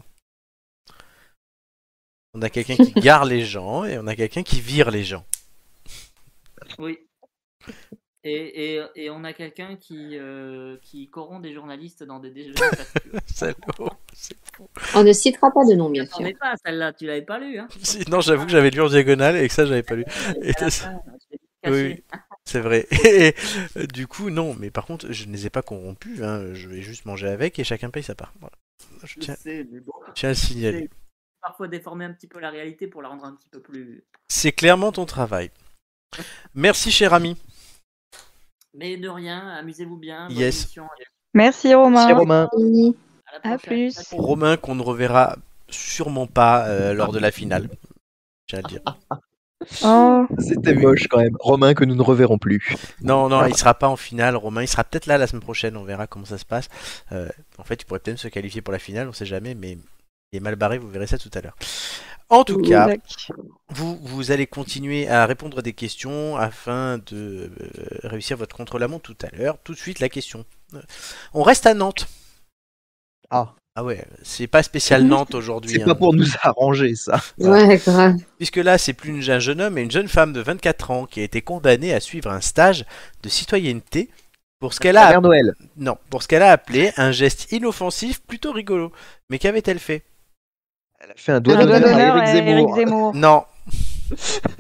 On 2.32 2.42
a 2.42 2.48
quelqu'un 2.48 2.76
qui 2.76 2.92
gare 2.92 3.24
les 3.24 3.44
gens 3.44 3.84
et 3.84 3.98
on 3.98 4.06
a 4.06 4.14
quelqu'un 4.14 4.42
qui 4.42 4.60
vire 4.60 4.90
les 4.90 5.04
gens. 5.04 5.24
Oui. 6.78 6.98
Et, 8.22 8.74
et, 8.76 8.82
et 8.96 9.10
on 9.10 9.24
a 9.24 9.32
quelqu'un 9.32 9.76
qui, 9.76 10.18
euh, 10.18 10.76
qui 10.82 11.08
corrompt 11.08 11.42
des 11.42 11.54
journalistes 11.54 12.04
dans 12.04 12.20
des 12.20 12.30
déjeuners. 12.30 12.54
On 14.94 15.04
ne 15.04 15.12
citera 15.12 15.50
pas 15.50 15.64
de 15.64 15.74
nom, 15.74 15.88
bien 15.88 16.04
sûr. 16.06 16.18
pas, 16.38 16.54
celle-là, 16.64 16.92
tu 16.92 17.06
l'avais 17.06 17.22
pas 17.22 17.38
lu, 17.38 17.58
hein 17.58 17.68
Si, 17.82 18.04
Non, 18.10 18.20
j'avoue 18.20 18.44
que 18.44 18.52
j'avais 18.52 18.70
lu 18.70 18.80
en 18.82 18.88
diagonale 18.88 19.36
et 19.36 19.48
que 19.48 19.54
ça, 19.54 19.64
j'avais 19.64 19.82
pas 19.82 19.94
lu. 19.94 20.04
Et 20.42 20.48
l'ai 20.48 20.54
caché. 20.54 20.84
Oui, 21.66 22.02
c'est 22.44 22.60
vrai. 22.60 22.86
Et 23.04 23.34
du 23.92 24.06
coup, 24.06 24.30
non, 24.30 24.54
mais 24.58 24.70
par 24.70 24.86
contre, 24.86 25.12
je 25.12 25.26
ne 25.26 25.32
les 25.32 25.46
ai 25.46 25.50
pas 25.50 25.62
corrompus. 25.62 26.22
hein. 26.22 26.54
Je 26.54 26.68
vais 26.68 26.82
juste 26.82 27.04
manger 27.06 27.28
avec 27.28 27.58
et 27.58 27.64
chacun 27.64 27.90
paye 27.90 28.02
sa 28.02 28.14
part. 28.14 28.32
Voilà. 28.40 28.54
Je 29.04 29.06
Je 29.06 29.18
tiens, 29.18 29.34
sais, 29.34 29.66
mais 29.70 29.80
bon. 29.80 29.92
je 30.08 30.12
tiens 30.14 30.28
à 30.30 30.32
le 30.32 30.36
signaler. 30.36 30.90
Parfois 31.42 31.68
déformer 31.68 32.04
un 32.04 32.12
petit 32.12 32.26
peu 32.26 32.38
la 32.38 32.50
réalité 32.50 32.86
pour 32.86 33.02
la 33.02 33.08
rendre 33.08 33.24
un 33.24 33.34
petit 33.34 33.48
peu 33.48 33.60
plus. 33.60 34.04
C'est 34.28 34.52
clairement 34.52 34.92
ton 34.92 35.06
travail. 35.06 35.50
Merci, 36.54 36.90
cher 36.90 37.14
ami. 37.14 37.36
Mais 38.74 38.96
de 38.96 39.08
rien, 39.08 39.48
amusez-vous 39.48 39.96
bien. 39.96 40.28
Yes. 40.30 40.64
émission, 40.64 40.86
Merci 41.34 41.74
Romain. 41.74 42.06
Merci 42.06 42.12
Romain. 42.12 42.48
À, 43.42 43.58
plus. 43.58 43.96
Romain 44.12 44.56
qu'on 44.56 44.74
ne 44.74 44.82
reverra 44.82 45.36
sûrement 45.68 46.26
pas 46.26 46.66
euh, 46.66 46.92
lors 46.94 47.12
de 47.12 47.18
la 47.18 47.30
finale. 47.30 47.68
À 48.52 48.56
le 48.56 48.62
dire. 48.62 48.80
Oh, 49.84 50.26
C'était 50.38 50.74
moche 50.74 51.06
quand 51.08 51.18
même. 51.18 51.36
Romain 51.38 51.74
que 51.74 51.84
nous 51.84 51.94
ne 51.94 52.02
reverrons 52.02 52.38
plus. 52.38 52.66
Non, 53.02 53.28
non, 53.28 53.44
il 53.44 53.54
sera 53.54 53.74
pas 53.74 53.88
en 53.88 53.96
finale, 53.96 54.34
Romain. 54.34 54.62
Il 54.62 54.68
sera 54.68 54.84
peut-être 54.84 55.04
là 55.04 55.18
la 55.18 55.26
semaine 55.26 55.42
prochaine. 55.42 55.76
On 55.76 55.84
verra 55.84 56.06
comment 56.06 56.24
ça 56.24 56.38
se 56.38 56.46
passe. 56.46 56.68
Euh, 57.12 57.28
en 57.58 57.64
fait, 57.64 57.82
il 57.82 57.84
pourrait 57.84 58.00
peut-être 58.00 58.18
se 58.18 58.28
qualifier 58.28 58.62
pour 58.62 58.72
la 58.72 58.78
finale. 58.78 59.06
On 59.06 59.12
sait 59.12 59.26
jamais, 59.26 59.54
mais 59.54 59.76
il 60.32 60.36
est 60.38 60.40
mal 60.40 60.56
barré. 60.56 60.78
Vous 60.78 60.88
verrez 60.88 61.06
ça 61.06 61.18
tout 61.18 61.30
à 61.34 61.42
l'heure. 61.42 61.56
En 62.30 62.44
tout 62.44 62.58
cas, 62.62 62.88
vous, 63.70 63.96
vous 64.02 64.30
allez 64.30 64.46
continuer 64.46 65.08
à 65.08 65.26
répondre 65.26 65.58
à 65.58 65.62
des 65.62 65.72
questions 65.72 66.36
afin 66.36 66.98
de 66.98 67.50
euh, 67.60 67.98
réussir 68.04 68.36
votre 68.36 68.56
contre-la-montre 68.56 69.12
tout 69.14 69.26
à 69.26 69.36
l'heure. 69.36 69.58
Tout 69.64 69.72
de 69.74 69.78
suite, 69.78 69.98
la 70.00 70.08
question. 70.08 70.44
Euh, 70.74 70.80
On 71.34 71.42
reste 71.42 71.66
à 71.66 71.74
Nantes. 71.74 72.06
Ah, 73.30 73.54
Ah 73.76 73.84
ouais, 73.84 74.04
c'est 74.22 74.46
pas 74.46 74.62
spécial 74.62 75.04
Nantes 75.04 75.34
aujourd'hui. 75.34 75.72
c'est 75.76 75.82
hein. 75.82 75.86
pas 75.86 75.94
pour 75.94 76.14
nous 76.14 76.26
arranger 76.42 76.94
ça. 76.94 77.20
Ouais, 77.38 77.78
grave. 77.78 78.16
Puisque 78.38 78.56
là, 78.56 78.78
c'est 78.78 78.92
plus 78.92 79.10
une- 79.10 79.30
un 79.30 79.38
jeune 79.38 79.60
homme, 79.60 79.74
mais 79.74 79.82
une 79.82 79.90
jeune 79.90 80.08
femme 80.08 80.32
de 80.32 80.40
24 80.40 80.90
ans 80.90 81.06
qui 81.06 81.20
a 81.20 81.24
été 81.24 81.42
condamnée 81.42 81.92
à 81.92 82.00
suivre 82.00 82.30
un 82.30 82.40
stage 82.40 82.84
de 83.22 83.28
citoyenneté 83.28 84.08
pour 84.60 84.74
ce 84.74 84.80
qu'elle 84.80 84.96
a, 84.96 85.18
Noël. 85.20 85.54
non, 85.76 85.96
pour 86.10 86.22
ce 86.22 86.28
qu'elle 86.28 86.42
a 86.42 86.52
appelé 86.52 86.92
un 86.96 87.12
geste 87.12 87.50
inoffensif 87.52 88.20
plutôt 88.22 88.52
rigolo. 88.52 88.92
Mais 89.30 89.38
qu'avait-elle 89.38 89.78
fait? 89.78 90.02
Elle 91.00 91.10
a 91.10 91.14
fait 91.16 91.32
un 91.32 91.40
doigt 91.40 91.56
d'honneur 91.56 92.16
à 92.16 92.22
à 92.22 92.26
Zemmour. 92.26 93.14
Non, 93.14 93.44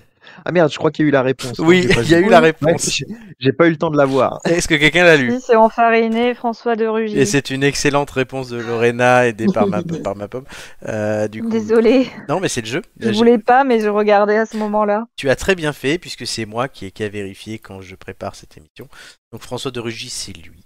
Ah 0.44 0.52
merde, 0.52 0.72
je 0.72 0.78
crois 0.78 0.90
qu'il 0.90 1.04
y 1.04 1.06
a 1.06 1.10
eu 1.10 1.12
la 1.12 1.22
réponse. 1.22 1.58
Oui, 1.58 1.86
il 2.02 2.08
y 2.08 2.14
a 2.14 2.18
eu 2.18 2.28
la 2.28 2.40
réponse. 2.40 3.02
j'ai- 3.38 3.52
pas 3.52 3.66
eu 3.66 3.70
le 3.70 3.76
temps 3.76 3.90
de 3.90 3.96
la 3.96 4.06
voir. 4.06 4.40
Est-ce 4.46 4.68
que 4.68 4.74
quelqu'un 4.74 5.04
l'a 5.04 5.16
lu 5.16 5.32
Si, 5.32 5.40
c'est 5.42 5.56
Enfariné, 5.56 6.34
François 6.34 6.76
de 6.76 6.86
Rugy. 6.86 7.18
Et 7.18 7.26
c'est 7.26 7.50
une 7.50 7.62
excellente 7.62 8.10
réponse 8.10 8.48
de 8.48 8.58
Lorena 8.58 9.26
aidée 9.26 9.46
par 9.52 9.66
ma, 9.66 9.82
par 10.04 10.16
ma 10.16 10.28
pomme. 10.28 10.44
Euh, 10.88 11.28
du 11.28 11.42
coup... 11.42 11.50
Désolée, 11.50 12.08
Non, 12.28 12.40
mais 12.40 12.48
c'est 12.48 12.62
le 12.62 12.66
jeu. 12.66 12.82
je 12.98 13.10
voulais 13.10 13.38
pas, 13.38 13.64
mais 13.64 13.80
je 13.80 13.88
regardais 13.88 14.38
à 14.38 14.46
ce 14.46 14.56
moment-là. 14.56 15.06
Tu 15.16 15.28
as 15.28 15.36
très 15.36 15.54
bien 15.54 15.72
fait, 15.72 15.98
puisque 15.98 16.26
c'est 16.26 16.46
moi 16.46 16.68
qui 16.68 16.86
ai 16.86 16.90
qu'à 16.90 17.08
vérifier 17.08 17.58
quand 17.58 17.80
je 17.82 17.94
prépare 17.94 18.34
cette 18.34 18.56
émission. 18.56 18.88
Donc 19.32 19.42
François 19.42 19.70
de 19.70 19.80
Rugy, 19.80 20.08
c'est 20.08 20.32
lui. 20.32 20.64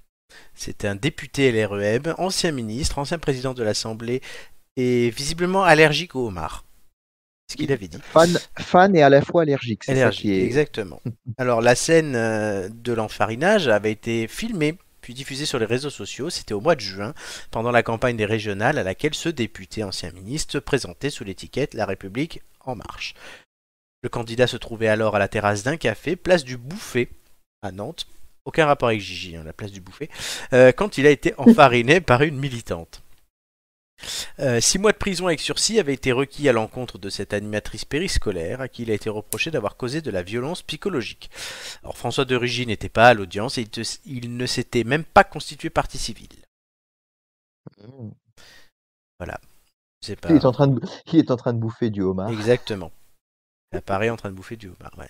C'était 0.55 0.89
un 0.89 0.95
député 0.95 1.51
LREM, 1.51 2.15
ancien 2.19 2.53
ministre, 2.53 2.99
ancien 2.99 3.19
président 3.19 3.55
de 3.55 3.63
l'Assemblée, 3.63 4.21
et 4.77 5.11
visiblement 5.11 5.65
allergique 5.65 6.15
au 6.15 6.29
homard. 6.29 6.65
C'est 7.47 7.55
ce 7.55 7.57
qu'il 7.59 7.73
avait 7.73 7.89
dit. 7.89 7.99
Fan, 8.13 8.39
fan 8.59 8.97
et 8.97 9.03
à 9.03 9.11
la 9.11 9.21
fois 9.21 9.43
allergique. 9.43 9.89
Allergique, 9.89 10.27
est. 10.27 10.45
exactement. 10.45 11.01
Alors 11.39 11.61
la 11.61 11.75
scène 11.75 12.17
euh, 12.17 12.69
de 12.71 12.93
l'enfarinage 12.93 13.69
avait 13.69 13.93
été 13.93 14.29
filmée 14.29 14.79
puis 15.05 15.13
diffusée 15.13 15.45
sur 15.45 15.59
les 15.59 15.67
réseaux 15.67 15.91
sociaux. 15.91 16.31
C'était 16.31 16.55
au 16.55 16.63
mois 16.63 16.75
de 16.75 16.81
juin, 16.81 17.13
pendant 17.51 17.71
la 17.71 17.83
campagne 17.83 18.17
des 18.17 18.25
régionales 18.25 18.79
à 18.79 18.83
laquelle 18.83 19.15
ce 19.15 19.29
député 19.29 19.85
ancien 19.85 20.11
ministre 20.13 20.53
se 20.55 20.59
présentait 20.59 21.11
sous 21.11 21.25
l'étiquette 21.25 21.75
La 21.75 21.85
République 21.85 22.41
en 22.61 22.75
marche. 22.75 23.15
Le 24.03 24.09
candidat 24.09 24.47
se 24.47 24.57
trouvait 24.57 24.89
alors 24.89 25.15
à 25.15 25.19
la 25.19 25.29
terrasse 25.29 25.63
d'un 25.63 25.77
café, 25.77 26.17
place 26.17 26.43
du 26.43 26.57
Bouffet, 26.57 27.11
à 27.61 27.71
Nantes. 27.71 28.07
Aucun 28.47 28.65
rapport 28.65 28.89
avec 28.89 29.01
Gigi, 29.01 29.37
hein, 29.37 29.43
la 29.45 29.53
place 29.53 29.73
du 29.73 29.81
Bouffet, 29.83 30.09
euh, 30.55 30.73
quand 30.73 30.97
il 30.97 31.07
a 31.07 31.11
été 31.11 31.35
enfariné 31.39 32.01
par 32.01 32.23
une 32.23 32.39
militante. 32.39 33.03
Euh, 34.41 34.61
six 34.61 34.79
mois 34.79 34.93
de 34.93 34.99
prison 34.99 35.27
avec 35.29 35.41
sursis 35.41 35.79
avaient 35.79 35.95
été 35.95 36.11
requis 36.13 36.49
à 36.49 36.53
l'encontre 36.53 36.99
de 36.99 37.09
cette 37.09 37.33
animatrice 37.33 37.85
périscolaire 37.85 38.61
à 38.61 38.69
qui 38.69 38.83
il 38.83 38.91
a 38.91 38.95
été 38.95 39.09
reproché 39.09 39.51
d'avoir 39.51 39.77
causé 39.77 40.03
de 40.03 40.11
la 40.11 40.23
violence 40.23 40.63
psychologique. 40.63 41.31
Alors 41.83 41.97
François 41.97 42.25
de 42.25 42.35
Rugy 42.37 42.67
n'était 42.67 42.89
pas 42.89 43.09
à 43.09 43.15
l'audience 43.15 43.57
et 43.59 43.63
il, 43.63 43.69
te- 43.71 43.99
il 44.05 44.37
ne 44.37 44.47
s'était 44.47 44.85
même 44.85 45.05
pas 45.05 45.25
constitué 45.25 45.71
partie 45.71 45.99
civile. 45.99 46.29
C'est 50.01 50.17
pas 50.21 50.29
Il 50.31 50.37
est 50.37 50.45
en 50.45 50.53
train 50.53 50.67
de, 50.67 50.81
il 51.13 51.19
est 51.21 51.31
en 51.31 51.37
train 51.37 51.53
de 51.55 51.59
bouffer 51.59 51.91
du 51.91 52.03
homard. 52.03 52.31
exactement. 52.31 52.93
Il 53.73 53.79
apparaît 53.79 54.11
en 54.11 54.17
train 54.17 54.31
de 54.31 54.35
bouffer 54.35 54.57
du 54.57 54.67
homard. 54.69 54.93
Ouais. 54.99 55.09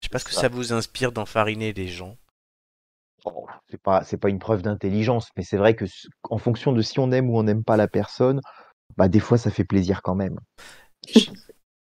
Je 0.00 0.06
sais 0.06 0.10
pas 0.10 0.18
ce 0.18 0.24
que 0.24 0.32
ça 0.32 0.48
vous 0.48 0.72
inspire 0.72 1.10
d'enfariner 1.10 1.72
les 1.72 1.88
gens. 1.88 2.16
Bon, 3.24 3.46
c'est 3.70 3.80
pas, 3.80 4.04
c'est 4.04 4.16
pas 4.18 4.28
une 4.28 4.38
preuve 4.38 4.62
d'intelligence, 4.62 5.28
mais 5.36 5.42
c'est 5.42 5.56
vrai 5.56 5.74
que 5.74 5.84
en 6.30 6.38
fonction 6.38 6.72
de 6.72 6.82
si 6.82 6.98
on 7.00 7.10
aime 7.10 7.30
ou 7.30 7.38
on 7.38 7.42
n'aime 7.42 7.64
pas 7.64 7.76
la 7.76 7.88
personne, 7.88 8.40
bah 8.96 9.08
des 9.08 9.20
fois 9.20 9.38
ça 9.38 9.50
fait 9.50 9.64
plaisir 9.64 10.02
quand 10.02 10.14
même. 10.14 10.38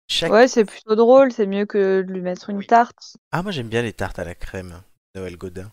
Chaque... 0.08 0.30
Ouais, 0.32 0.48
c'est 0.48 0.64
plutôt 0.64 0.94
drôle, 0.94 1.32
c'est 1.32 1.46
mieux 1.46 1.64
que 1.64 2.02
de 2.02 2.12
lui 2.12 2.20
mettre 2.20 2.50
une 2.50 2.64
tarte. 2.64 3.16
Ah 3.30 3.42
moi 3.42 3.50
j'aime 3.52 3.68
bien 3.68 3.82
les 3.82 3.94
tartes 3.94 4.18
à 4.18 4.24
la 4.24 4.34
crème. 4.34 4.82
Noël 5.14 5.36
Godin. 5.36 5.70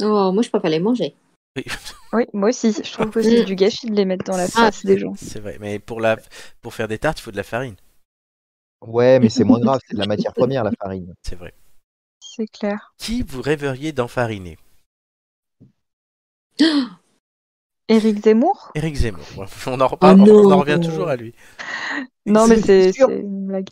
Oh, 0.00 0.32
moi, 0.32 0.42
je 0.42 0.48
préfère 0.48 0.70
les 0.70 0.78
manger. 0.80 1.14
Oui, 1.56 1.64
Oui, 2.12 2.24
moi 2.32 2.48
aussi, 2.48 2.72
je 2.72 2.92
trouve 2.92 3.10
que 3.10 3.20
c'est 3.20 3.44
du 3.44 3.56
gâchis 3.56 3.90
de 3.90 3.94
les 3.94 4.04
mettre 4.04 4.24
dans 4.24 4.36
la 4.36 4.44
Ah. 4.44 4.48
face 4.48 4.86
des 4.86 4.98
gens. 4.98 5.12
c'est 5.16 5.40
vrai. 5.40 5.58
Mais 5.60 5.78
pour, 5.78 6.00
la... 6.00 6.16
pour 6.60 6.72
faire 6.72 6.88
des 6.88 6.98
tartes, 6.98 7.18
il 7.18 7.22
faut 7.22 7.30
de 7.30 7.36
la 7.36 7.42
farine. 7.42 7.76
Ouais, 8.86 9.20
mais 9.20 9.28
c'est 9.28 9.44
moins 9.44 9.60
grave, 9.60 9.80
c'est 9.86 9.94
de 9.94 10.00
la 10.00 10.06
matière 10.06 10.32
première 10.32 10.64
la 10.64 10.72
farine. 10.72 11.12
C'est 11.22 11.36
vrai. 11.36 11.52
C'est 12.34 12.46
clair. 12.46 12.94
Qui 12.96 13.22
vous 13.22 13.42
rêveriez 13.42 13.92
d'enfariner? 13.92 14.56
Éric 17.88 18.22
Zemmour? 18.24 18.70
Éric 18.74 18.94
Zemmour. 18.96 19.26
On 19.66 19.80
en, 19.80 19.86
reparle- 19.86 20.22
Oh 20.22 20.26
non. 20.26 20.48
on 20.48 20.52
en 20.52 20.60
revient 20.60 20.80
toujours 20.82 21.08
à 21.08 21.16
lui. 21.16 21.34
Non, 22.24 22.46
mais 22.46 22.60
c'est 22.62 22.92
une 23.00 23.46
blague. 23.48 23.66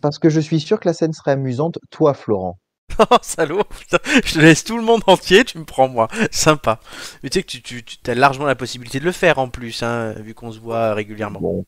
Parce 0.00 0.18
que 0.18 0.30
je 0.30 0.40
suis 0.40 0.58
sûr 0.60 0.80
que 0.80 0.88
la 0.88 0.94
scène 0.94 1.12
serait 1.12 1.32
amusante. 1.32 1.78
Toi, 1.90 2.14
Florent. 2.14 2.58
Oh, 2.98 3.04
salaud, 3.22 3.62
putain, 3.64 3.98
je 4.24 4.32
te 4.34 4.38
laisse 4.38 4.64
tout 4.64 4.78
le 4.78 4.82
monde 4.82 5.02
entier, 5.06 5.44
tu 5.44 5.58
me 5.58 5.64
prends 5.64 5.88
moi. 5.88 6.08
Sympa. 6.30 6.80
Mais 7.22 7.28
tu 7.28 7.38
sais 7.38 7.42
que 7.42 7.48
tu, 7.50 7.62
tu, 7.62 7.82
tu 7.84 8.10
as 8.10 8.14
largement 8.14 8.46
la 8.46 8.54
possibilité 8.54 8.98
de 8.98 9.04
le 9.04 9.12
faire 9.12 9.38
en 9.38 9.48
plus, 9.50 9.82
hein, 9.82 10.12
vu 10.14 10.32
qu'on 10.34 10.50
se 10.50 10.58
voit 10.58 10.94
régulièrement. 10.94 11.38
Bon, 11.40 11.66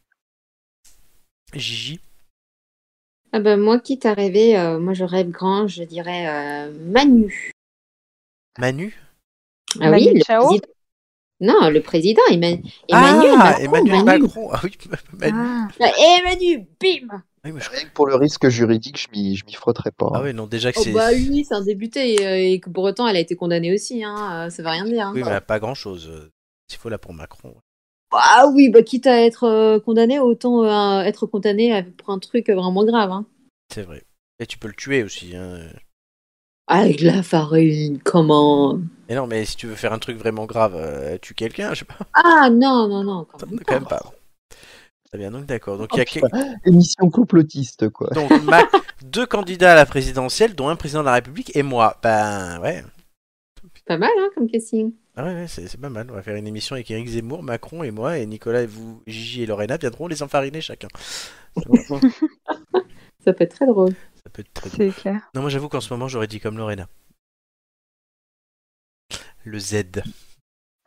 Gigi? 1.53 2.01
Ah 3.37 3.41
ben, 3.41 3.59
moi, 3.59 3.81
quitte 3.81 4.07
à 4.07 4.15
rêver, 4.15 4.57
euh, 4.57 4.79
moi, 4.79 4.95
je 4.95 5.03
rêve 5.03 5.29
grand, 5.29 5.67
je 5.67 5.83
dirais 5.83 6.29
euh, 6.29 6.73
Manu. 6.87 7.51
Manu? 8.61 8.95
Ah 9.81 9.91
Manu 9.91 10.07
oui, 10.07 10.15
le 10.15 10.21
Chao? 10.25 10.47
président. 10.47 10.69
Non, 11.41 11.69
le 11.69 11.81
président, 11.81 12.23
Emma- 12.31 12.57
Emmanuel 12.89 13.33
Ah, 13.33 13.37
Macron. 13.39 13.65
Emmanuel 13.65 14.05
Manu. 14.05 14.23
Macron. 14.23 14.51
Ah 14.53 14.61
oui, 14.63 14.71
Manu. 15.19 15.37
Ah. 15.37 15.69
Et 15.81 16.23
Manu, 16.23 16.59
bim 16.81 17.23
Oui, 17.45 17.51
mais 17.51 17.61
je- 17.61 17.71
rien 17.71 17.85
que 17.87 17.93
pour 17.93 18.07
le 18.07 18.15
risque 18.15 18.49
juridique, 18.51 19.01
je 19.01 19.09
m'y, 19.11 19.35
je 19.35 19.45
m'y 19.47 19.55
frotterais 19.55 19.91
pas. 19.91 20.13
Ah 20.15 20.23
oui, 20.23 20.33
non, 20.33 20.47
déjà 20.47 20.73
que 20.73 20.79
Oh 20.79 20.83
c'est. 20.85 20.93
bah 20.93 21.11
lui, 21.11 21.45
c'est 21.45 21.55
un 21.55 21.65
débuté 21.65 22.15
et, 22.15 22.25
euh, 22.25 22.37
et 22.53 22.61
que 22.61 22.71
pour 22.71 22.85
autant, 22.85 23.09
elle 23.09 23.17
a 23.17 23.21
été 23.21 23.35
condamnée 23.35 23.75
aussi, 23.75 24.05
hein, 24.05 24.47
euh, 24.47 24.51
ça 24.51 24.63
veut 24.63 24.69
rien 24.69 24.85
dire. 24.85 25.09
hein. 25.09 25.13
Oui, 25.13 25.25
mais 25.25 25.41
pas 25.41 25.59
grand 25.59 25.75
chose. 25.75 26.31
S'il 26.71 26.79
faut 26.79 26.89
là 26.89 26.99
pour 26.99 27.13
Macron. 27.13 27.53
Ah 28.17 28.47
oui, 28.53 28.69
bah 28.69 28.83
quitte 28.83 29.07
à 29.07 29.21
être 29.25 29.45
euh, 29.45 29.81
condamné, 29.81 30.19
autant 30.19 30.65
euh, 30.65 31.03
être 31.03 31.27
condamné 31.27 31.83
pour 31.99 32.11
un 32.11 32.19
truc 32.19 32.49
vraiment 32.49 32.85
grave. 32.85 33.11
Hein. 33.11 33.27
C'est 33.73 33.83
vrai. 33.83 34.03
Et 34.41 34.47
tu 34.47 34.59
peux 34.59 34.69
le 34.69 34.75
tuer 34.75 35.03
aussi. 35.03 35.35
Hein. 35.37 35.59
Avec 36.67 37.01
la 37.03 37.23
farine, 37.23 37.99
comment? 38.03 38.79
Et 39.09 39.15
non, 39.15 39.27
mais 39.27 39.45
si 39.45 39.57
tu 39.57 39.67
veux 39.67 39.75
faire 39.75 39.93
un 39.93 39.99
truc 39.99 40.17
vraiment 40.17 40.47
grave, 40.47 40.75
euh, 40.77 41.19
tue 41.21 41.35
quelqu'un, 41.35 41.75
je 41.75 41.81
sais 41.81 41.85
pas. 41.85 41.99
Ah 42.15 42.49
non, 42.51 42.89
non, 42.89 43.05
non, 43.05 43.27
quand 43.31 43.47
même 43.47 43.61
Quand 43.61 43.75
même 43.75 43.85
pas. 43.87 44.03
Très 45.09 45.19
bien, 45.19 45.31
donc 45.31 45.45
d'accord. 45.47 45.77
Donc 45.79 45.89
il 45.93 45.99
y 45.99 46.01
Oh, 46.01 46.03
a 46.03 46.29
putain, 46.29 46.55
émission 46.65 47.11
complotiste, 47.11 47.91
quoi. 47.91 48.09
donc, 48.15 48.31
Mac- 48.45 48.71
deux 49.05 49.27
candidats 49.27 49.73
à 49.73 49.77
la 49.77 49.87
présidentielle, 49.87 50.55
dont 50.55 50.69
un 50.69 50.77
président 50.77 51.01
de 51.01 51.07
la 51.07 51.13
République 51.15 51.55
et 51.55 51.63
moi. 51.63 51.99
Ben 52.03 52.59
ouais. 52.61 52.83
Pas 53.87 53.99
mal, 53.99 54.11
hein, 54.19 54.29
comme 54.35 54.49
casting. 54.51 54.93
Ah 55.17 55.25
ouais, 55.25 55.35
ouais, 55.35 55.47
c'est 55.49 55.81
pas 55.81 55.89
mal. 55.91 56.11
On 56.11 56.15
va 56.15 56.23
faire 56.23 56.35
une 56.37 56.47
émission 56.47 56.75
avec 56.75 56.91
Eric 56.91 57.07
Zemmour, 57.07 57.43
Macron 57.43 57.83
et 57.85 57.91
moi, 57.93 58.19
et 58.19 58.27
Nicolas 58.27 58.63
et 58.63 58.67
vous, 58.67 59.01
Gigi 59.07 59.43
et 59.43 59.47
Lorena 59.47 59.77
viendront 59.77 60.09
les 60.09 60.23
enfariner 60.23 60.61
chacun. 60.61 60.89
Ça 63.25 63.33
peut 63.33 63.45
être 63.45 63.55
très 63.55 63.67
drôle. 63.67 63.93
Ça 64.23 64.31
peut 64.33 64.41
être 64.43 64.53
très 64.53 64.69
drôle. 64.71 64.93
C'est 64.93 65.01
clair. 65.01 65.21
Non, 65.35 65.41
moi 65.43 65.51
j'avoue 65.51 65.69
qu'en 65.69 65.81
ce 65.81 65.93
moment 65.93 66.09
j'aurais 66.09 66.27
dit 66.27 66.41
comme 66.41 66.59
Lorena. 66.59 66.89
Le 69.45 69.59
Z, 69.59 69.83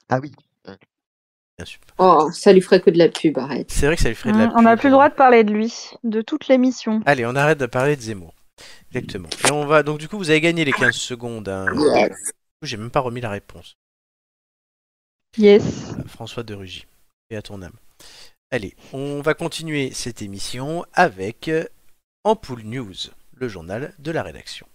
Ah 0.10 0.20
oui. 0.20 0.32
bien 0.66 1.66
sûr. 1.66 1.80
Oh, 2.00 2.30
ça 2.34 2.52
lui 2.54 2.62
ferait 2.62 2.82
que 2.82 2.90
de 2.90 2.98
la 2.98 3.08
pub, 3.10 3.38
arrête. 3.38 3.72
C'est 3.72 3.86
vrai 3.86 3.96
que 3.96 4.02
ça 4.02 4.10
lui 4.10 4.16
ferait 4.16 4.32
de 4.34 4.38
la 4.38 4.46
Hum, 4.46 4.54
on 4.56 4.62
n'a 4.64 4.72
pub. 4.74 4.80
plus 4.82 4.88
le 4.90 4.94
droit 4.94 5.10
de 5.10 5.16
parler 5.16 5.44
de 5.44 5.54
lui, 5.54 5.92
de 6.04 6.22
toute 6.22 6.48
l'émission. 6.48 7.02
Allez, 7.06 7.26
on 7.26 7.36
arrête 7.36 7.60
de 7.60 7.66
parler 7.68 7.96
de 7.96 8.02
Zemmour. 8.02 8.34
Exactement. 8.92 9.30
Et 9.48 9.52
on 9.52 9.66
va. 9.66 9.84
Donc 9.84 10.00
du 10.00 10.08
coup, 10.10 10.18
vous 10.18 10.30
avez 10.32 10.42
gagné 10.42 10.66
les 10.66 10.72
15 10.74 10.96
secondes. 10.96 11.48
hein. 11.50 11.66
Yes. 11.96 12.10
Du 12.10 12.16
coup, 12.16 12.32
J'ai 12.64 12.78
même 12.78 12.90
pas 12.92 13.00
remis 13.00 13.22
la 13.22 13.30
réponse. 13.30 13.78
Yes. 15.38 15.96
François 16.08 16.44
de 16.44 16.56
Rugy. 16.56 16.88
Et 17.30 17.36
à 17.36 17.42
ton 17.42 17.62
âme. 17.62 17.76
Allez, 18.50 18.76
on 18.94 19.22
va 19.22 19.34
continuer 19.34 19.92
cette 19.94 20.22
émission 20.22 20.86
avec 20.94 21.48
euh, 21.48 21.66
Ampoule 22.24 22.64
News, 22.64 22.96
le 23.34 23.48
journal 23.48 23.94
de 24.00 24.12
la 24.12 24.24
rédaction. 24.24 24.68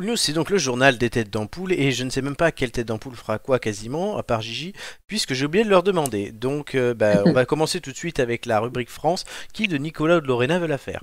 Ampoule 0.00 0.12
News, 0.12 0.16
c'est 0.16 0.32
donc 0.32 0.48
le 0.48 0.56
journal 0.56 0.96
des 0.96 1.10
têtes 1.10 1.28
d'ampoule, 1.28 1.72
et 1.74 1.92
je 1.92 2.04
ne 2.04 2.08
sais 2.10 2.22
même 2.22 2.34
pas 2.34 2.52
quelle 2.52 2.72
tête 2.72 2.88
d'ampoule 2.88 3.14
fera 3.14 3.38
quoi 3.38 3.58
quasiment, 3.58 4.16
à 4.16 4.22
part 4.22 4.40
Gigi, 4.40 4.72
puisque 5.06 5.34
j'ai 5.34 5.44
oublié 5.44 5.62
de 5.62 5.68
leur 5.68 5.82
demander. 5.82 6.32
Donc, 6.32 6.74
euh, 6.74 6.94
bah, 6.94 7.22
on 7.26 7.32
va 7.32 7.44
commencer 7.44 7.82
tout 7.82 7.92
de 7.92 7.96
suite 7.96 8.18
avec 8.18 8.46
la 8.46 8.60
rubrique 8.60 8.88
France. 8.88 9.24
Qui 9.52 9.68
de 9.68 9.76
Nicolas 9.76 10.16
ou 10.16 10.20
de 10.22 10.26
Lorena 10.26 10.58
veut 10.58 10.66
la 10.68 10.78
faire 10.78 11.02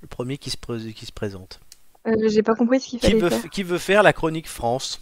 Le 0.00 0.06
premier 0.06 0.38
qui 0.38 0.50
se, 0.50 0.56
pré- 0.56 0.92
qui 0.94 1.06
se 1.06 1.12
présente. 1.12 1.58
Euh, 2.06 2.28
J'ai 2.28 2.44
pas 2.44 2.54
compris 2.54 2.78
ce 2.80 2.86
qu'il 2.86 3.00
Qui 3.00 3.06
fallait 3.08 3.20
veut, 3.20 3.30
faire. 3.30 3.50
qui 3.50 3.62
veut 3.64 3.78
faire 3.78 4.04
la 4.04 4.12
chronique 4.12 4.48
France 4.48 5.00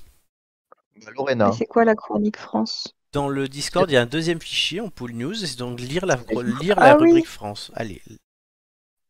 Bah, 1.05 1.11
Lorena. 1.15 1.51
Mais 1.51 1.57
C'est 1.57 1.67
quoi 1.67 1.85
la 1.85 1.95
chronique 1.95 2.39
France? 2.39 2.95
Dans 3.13 3.29
le 3.29 3.47
Discord, 3.47 3.91
il 3.91 3.93
y 3.93 3.97
a 3.99 4.01
un 4.03 4.07
deuxième 4.07 4.41
fichier, 4.41 4.81
Ampoule 4.81 5.13
News, 5.13 5.45
et 5.45 5.47
c'est 5.47 5.59
donc 5.59 5.79
lire 5.81 6.07
la, 6.07 6.19
lire 6.63 6.77
Ah 6.79 6.89
la 6.89 6.97
oui. 6.99 7.09
rubrique 7.09 7.29
France. 7.29 7.71
Allez, 7.75 8.01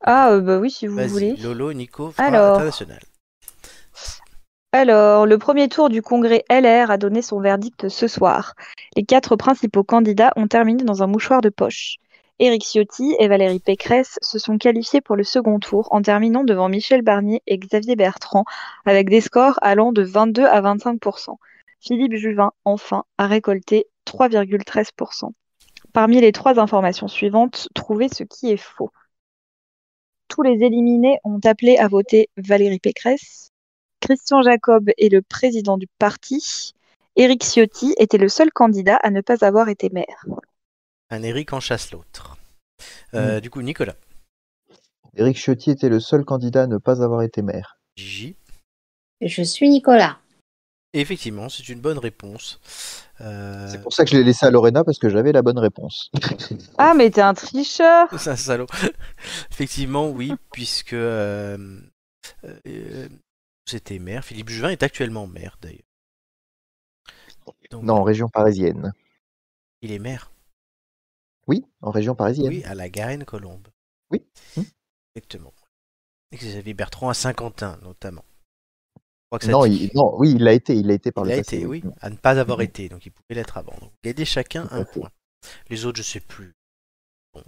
Ah, 0.04 0.30
euh, 0.32 0.40
bah 0.40 0.58
oui, 0.58 0.70
si 0.70 0.86
vous 0.86 0.98
voulez. 1.08 1.34
Lolo, 1.36 1.72
Nico, 1.72 2.12
Alors. 2.18 2.56
international. 2.56 3.00
Alors, 4.72 5.24
le 5.24 5.38
premier 5.38 5.68
tour 5.68 5.88
du 5.88 6.02
congrès 6.02 6.44
LR 6.50 6.90
a 6.90 6.98
donné 6.98 7.22
son 7.22 7.40
verdict 7.40 7.88
ce 7.88 8.06
soir. 8.06 8.54
Les 8.96 9.04
quatre 9.04 9.36
principaux 9.36 9.84
candidats 9.84 10.32
ont 10.36 10.46
terminé 10.46 10.84
dans 10.84 11.02
un 11.02 11.06
mouchoir 11.06 11.40
de 11.40 11.48
poche. 11.48 11.96
Éric 12.40 12.64
Ciotti 12.64 13.14
et 13.20 13.28
Valérie 13.28 13.60
Pécresse 13.60 14.18
se 14.20 14.38
sont 14.40 14.58
qualifiés 14.58 15.00
pour 15.00 15.14
le 15.14 15.22
second 15.22 15.60
tour 15.60 15.88
en 15.92 16.02
terminant 16.02 16.42
devant 16.42 16.68
Michel 16.68 17.02
Barnier 17.02 17.40
et 17.46 17.56
Xavier 17.56 17.94
Bertrand 17.94 18.44
avec 18.84 19.08
des 19.08 19.20
scores 19.20 19.58
allant 19.62 19.92
de 19.92 20.02
22 20.02 20.44
à 20.44 20.60
25% 20.60 21.36
Philippe 21.78 22.16
Juvin, 22.16 22.50
enfin, 22.64 23.04
a 23.18 23.26
récolté 23.26 23.86
3,13% 24.06 25.30
Parmi 25.92 26.20
les 26.20 26.32
trois 26.32 26.58
informations 26.58 27.06
suivantes, 27.06 27.68
trouvez 27.74 28.08
ce 28.08 28.24
qui 28.24 28.50
est 28.50 28.56
faux. 28.56 28.90
Tous 30.34 30.42
les 30.42 30.64
éliminés 30.64 31.20
ont 31.22 31.38
appelé 31.44 31.76
à 31.76 31.86
voter 31.86 32.28
Valérie 32.36 32.80
Pécresse. 32.80 33.52
Christian 34.00 34.42
Jacob 34.42 34.90
est 34.98 35.08
le 35.08 35.22
président 35.22 35.78
du 35.78 35.86
parti. 36.00 36.74
Éric 37.14 37.44
Ciotti 37.44 37.94
était 37.98 38.18
le 38.18 38.28
seul 38.28 38.50
candidat 38.50 38.96
à 38.96 39.10
ne 39.10 39.20
pas 39.20 39.44
avoir 39.44 39.68
été 39.68 39.90
maire. 39.90 40.26
Un 41.10 41.22
Eric 41.22 41.52
en 41.52 41.60
chasse 41.60 41.92
l'autre. 41.92 42.36
Euh, 43.14 43.38
Du 43.38 43.48
coup, 43.48 43.62
Nicolas, 43.62 43.94
Éric 45.16 45.36
Ciotti 45.36 45.70
était 45.70 45.88
le 45.88 46.00
seul 46.00 46.24
candidat 46.24 46.64
à 46.64 46.66
ne 46.66 46.78
pas 46.78 47.00
avoir 47.00 47.22
été 47.22 47.40
maire. 47.40 47.78
Gigi. 47.94 48.34
Je 49.20 49.42
suis 49.42 49.68
Nicolas. 49.68 50.18
Et 50.96 51.00
effectivement, 51.00 51.48
c'est 51.48 51.68
une 51.68 51.80
bonne 51.80 51.98
réponse. 51.98 52.60
Euh, 53.20 53.68
C'est 53.68 53.82
pour 53.82 53.92
ça 53.92 54.04
que 54.04 54.10
je 54.12 54.16
l'ai 54.16 54.22
laissé 54.22 54.46
à 54.46 54.50
Lorena 54.50 54.84
parce 54.84 54.98
que 54.98 55.08
j'avais 55.08 55.32
la 55.32 55.42
bonne 55.42 55.58
réponse. 55.58 56.10
Ah, 56.78 56.94
mais 56.94 57.10
t'es 57.10 57.20
un 57.20 57.34
tricheur 57.34 58.08
C'est 58.18 58.30
un 58.30 58.36
salaud. 58.36 58.66
Effectivement, 59.50 60.08
oui, 60.08 60.32
puisque 60.52 60.92
euh, 60.92 61.80
euh, 62.66 63.08
c'était 63.66 63.98
maire. 63.98 64.24
Philippe 64.24 64.48
Juvin 64.50 64.70
est 64.70 64.84
actuellement 64.84 65.26
maire, 65.26 65.58
d'ailleurs. 65.60 65.80
Donc, 67.70 67.82
Non, 67.82 67.94
en 67.94 68.02
région 68.04 68.28
parisienne. 68.28 68.92
Il 69.82 69.90
est 69.92 69.98
maire, 69.98 70.30
Oui, 71.48 71.64
en 71.82 71.90
région 71.90 72.14
parisienne. 72.14 72.48
oui, 72.48 72.64
à 72.64 72.74
la 72.74 72.88
Garenne-Colombe. 72.88 73.66
Oui. 74.10 74.22
Exactement. 75.16 75.52
Et 76.30 76.36
Xavier 76.36 76.72
Bertrand 76.74 77.08
à 77.10 77.14
Saint-Quentin, 77.14 77.78
notamment. 77.82 78.24
Je 79.24 79.28
crois 79.28 79.38
que 79.38 79.44
ça 79.46 79.50
Non, 79.52 79.66
dit- 79.66 79.90
il, 79.92 79.96
non, 79.96 80.14
oui, 80.18 80.32
il 80.36 80.42
l'a 80.44 80.52
été, 80.52 80.74
il 80.76 80.86
l'a 80.86 80.94
été 80.94 81.10
par 81.10 81.24
il 81.24 81.28
le 81.28 81.34
a 81.34 81.36
passé. 81.38 81.56
été, 81.56 81.66
oui, 81.66 81.82
à 82.00 82.10
ne 82.10 82.16
pas 82.16 82.38
avoir 82.38 82.58
Mhm. 82.58 82.64
été, 82.64 82.88
donc 82.88 83.04
il 83.06 83.10
pouvait 83.10 83.34
l'être 83.34 83.56
avant. 83.56 83.76
Donc, 83.80 83.92
gagnez 84.04 84.24
chacun 84.24 84.68
un 84.70 84.84
point. 84.84 85.10
Les 85.70 85.84
autres, 85.86 85.98
je 85.98 86.02
sais 86.02 86.20
plus. 86.20 86.52
Bon. 87.32 87.42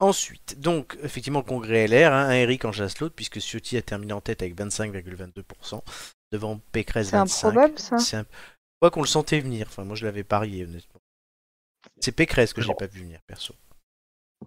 Ensuite, 0.00 0.58
donc, 0.60 0.96
effectivement, 1.02 1.40
le 1.40 1.44
congrès 1.44 1.84
LR, 1.86 2.12
hein, 2.12 2.26
un 2.28 2.32
Eric 2.32 2.64
en 2.64 2.72
chasse 2.72 2.98
l'autre, 3.00 3.14
puisque 3.14 3.38
Ciotti 3.40 3.76
a 3.76 3.82
terminé 3.82 4.12
en 4.12 4.20
tête 4.20 4.42
avec 4.42 4.54
25,22%, 4.56 5.82
devant 6.32 6.58
Pécresse 6.72 7.08
C'est 7.10 7.16
25. 7.16 7.48
improbable, 7.48 7.78
ça? 7.78 7.98
C'est 7.98 8.16
un... 8.16 8.26
Quoi 8.80 8.90
qu'on 8.90 9.02
le 9.02 9.06
sentait 9.06 9.40
venir. 9.40 9.66
Enfin, 9.68 9.84
moi, 9.84 9.94
je 9.96 10.06
l'avais 10.06 10.24
parié, 10.24 10.64
honnêtement. 10.64 11.00
C'est 12.00 12.12
Pécresse 12.12 12.52
que 12.54 12.62
j'ai 12.62 12.74
pas 12.74 12.86
vu 12.86 13.00
venir, 13.00 13.20
perso. 13.26 13.54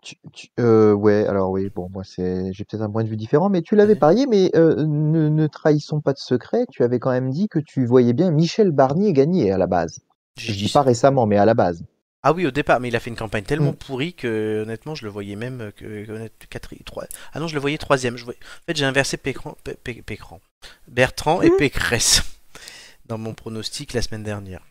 Tu- 0.01 0.15
tu- 0.33 0.47
euh, 0.59 0.91
ouais, 0.93 1.25
alors 1.27 1.51
oui, 1.51 1.69
bon, 1.73 1.87
moi 1.91 2.03
c'est, 2.03 2.51
j'ai 2.51 2.65
peut-être 2.65 2.81
un 2.81 2.89
point 2.89 3.03
de 3.03 3.09
vue 3.09 3.15
différent, 3.15 3.49
mais 3.49 3.61
tu 3.61 3.75
l'avais 3.75 3.95
parié, 3.95 4.25
mais 4.25 4.49
euh, 4.55 4.75
ne, 4.87 5.29
ne 5.29 5.47
trahissons 5.47 6.01
pas 6.01 6.13
de 6.13 6.17
secret. 6.17 6.65
Tu 6.71 6.83
avais 6.83 6.99
quand 6.99 7.11
même 7.11 7.29
dit 7.29 7.47
que 7.47 7.59
tu 7.59 7.85
voyais 7.85 8.13
bien 8.13 8.31
Michel 8.31 8.71
Barnier 8.71 9.13
gagner 9.13 9.51
à 9.51 9.57
la 9.57 9.67
base. 9.67 9.99
Je 10.37 10.51
J'ai 10.51 10.65
dis 10.65 10.71
pas 10.73 10.81
récemment, 10.81 11.27
mais 11.27 11.37
à 11.37 11.45
la 11.45 11.53
base. 11.53 11.83
Ah 12.23 12.33
oui, 12.33 12.45
au 12.47 12.51
départ, 12.51 12.79
mais 12.79 12.87
il 12.87 12.95
a 12.95 12.99
fait 12.99 13.11
une 13.11 13.15
campagne 13.15 13.43
tellement 13.43 13.71
Mm. 13.71 13.75
pourrie 13.75 14.13
que 14.13 14.63
honnêtement, 14.63 14.95
je 14.95 15.03
le 15.05 15.11
voyais 15.11 15.35
même 15.35 15.71
que, 15.75 16.05
que 16.05 16.11
honnête- 16.11 16.47
quatri- 16.49 16.83
trois- 16.83 17.05
Ah 17.33 17.39
non, 17.39 17.47
je 17.47 17.53
le 17.53 17.61
voyais 17.61 17.77
troisième. 17.77 18.17
Je 18.17 18.23
voyais- 18.23 18.39
En 18.41 18.65
fait, 18.65 18.75
j'ai 18.77 18.85
inversé 18.85 19.17
Pécran, 19.17 19.55
Pé- 19.63 19.75
Pé- 19.83 20.01
Pécran. 20.01 20.39
Bertrand 20.87 21.41
et 21.41 21.49
Mm. 21.51 21.57
Pécresse 21.57 22.23
dans 23.05 23.17
mon 23.19 23.33
pronostic 23.33 23.93
la 23.93 24.01
semaine 24.01 24.23
dernière. 24.23 24.65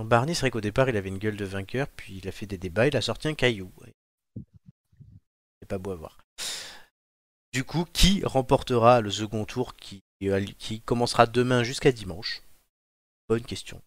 Non, 0.00 0.06
Barnier, 0.06 0.32
c'est 0.32 0.40
vrai 0.40 0.50
qu'au 0.50 0.62
départ, 0.62 0.88
il 0.88 0.96
avait 0.96 1.10
une 1.10 1.18
gueule 1.18 1.36
de 1.36 1.44
vainqueur, 1.44 1.86
puis 1.86 2.16
il 2.16 2.26
a 2.26 2.32
fait 2.32 2.46
des 2.46 2.56
débats, 2.56 2.86
il 2.86 2.96
a 2.96 3.02
sorti 3.02 3.28
un 3.28 3.34
caillou. 3.34 3.70
C'est 5.60 5.68
pas 5.68 5.76
beau 5.76 5.90
à 5.90 5.94
voir. 5.94 6.16
Du 7.52 7.64
coup, 7.64 7.84
qui 7.92 8.24
remportera 8.24 9.02
le 9.02 9.10
second 9.10 9.44
tour 9.44 9.74
qui, 9.74 10.02
euh, 10.22 10.42
qui 10.58 10.80
commencera 10.80 11.26
demain 11.26 11.64
jusqu'à 11.64 11.92
dimanche? 11.92 12.42
Bonne 13.28 13.42
question. 13.42 13.82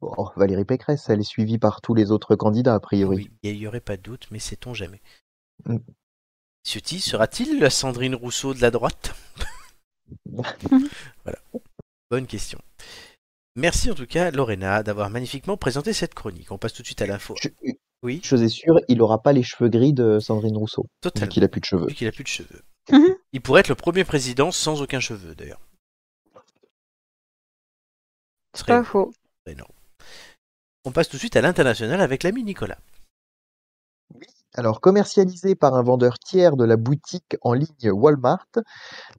Bon, 0.00 0.30
Valérie 0.34 0.64
Pécresse, 0.64 1.10
elle 1.10 1.20
est 1.20 1.24
suivie 1.24 1.58
par 1.58 1.82
tous 1.82 1.92
les 1.92 2.10
autres 2.10 2.34
candidats, 2.34 2.74
a 2.74 2.80
priori. 2.80 3.16
Oui, 3.16 3.30
il 3.42 3.58
n'y 3.58 3.66
aurait 3.66 3.80
pas 3.80 3.98
de 3.98 4.02
doute, 4.02 4.28
mais 4.30 4.38
sait-on 4.38 4.72
jamais? 4.72 5.02
Mm. 5.66 5.76
Ciotti 6.64 7.00
sera-t-il 7.00 7.60
la 7.60 7.68
Sandrine 7.68 8.14
Rousseau 8.14 8.54
de 8.54 8.62
la 8.62 8.70
droite? 8.70 9.14
Voilà. 11.24 11.38
Bonne 12.10 12.26
question. 12.26 12.58
Merci 13.56 13.90
en 13.90 13.94
tout 13.94 14.06
cas, 14.06 14.30
Lorena, 14.30 14.82
d'avoir 14.82 15.10
magnifiquement 15.10 15.56
présenté 15.56 15.92
cette 15.92 16.14
chronique. 16.14 16.50
On 16.52 16.58
passe 16.58 16.72
tout 16.72 16.82
de 16.82 16.86
suite 16.86 17.02
à 17.02 17.06
l'info. 17.06 17.34
Je- 17.40 17.48
une 17.62 17.74
Oui, 18.02 18.20
chose 18.24 18.42
est 18.42 18.48
sûre, 18.48 18.80
il 18.88 19.00
aura 19.02 19.22
pas 19.22 19.32
les 19.32 19.42
cheveux 19.44 19.68
gris 19.68 19.92
de 19.92 20.18
Sandrine 20.18 20.56
Rousseau, 20.56 20.82
vu 20.82 20.88
totalement. 21.02 21.28
qu'il 21.28 21.44
a 21.44 21.48
plus 21.48 21.60
de 21.60 21.66
cheveux. 21.66 21.86
Vu 21.86 21.94
qu'il 21.94 22.08
a 22.08 22.12
plus 22.12 22.24
de 22.24 22.28
cheveux. 22.28 22.62
Il 23.32 23.40
pourrait 23.40 23.60
être 23.60 23.68
le 23.68 23.74
premier 23.76 24.04
président 24.04 24.50
sans 24.50 24.82
aucun 24.82 24.98
cheveu, 24.98 25.34
d'ailleurs. 25.36 25.60
Ce 28.54 28.58
C'est 28.60 28.66
pas 28.66 28.82
faux. 28.84 29.12
énorme. 29.46 29.72
On 30.84 30.90
passe 30.90 31.08
tout 31.08 31.16
de 31.16 31.20
suite 31.20 31.36
à 31.36 31.40
l'international 31.42 32.00
avec 32.00 32.24
l'ami 32.24 32.42
Nicolas. 32.42 32.78
Alors, 34.54 34.82
commercialisé 34.82 35.54
par 35.54 35.74
un 35.74 35.82
vendeur 35.82 36.18
tiers 36.18 36.56
de 36.56 36.64
la 36.64 36.76
boutique 36.76 37.36
en 37.40 37.54
ligne 37.54 37.90
Walmart, 37.90 38.48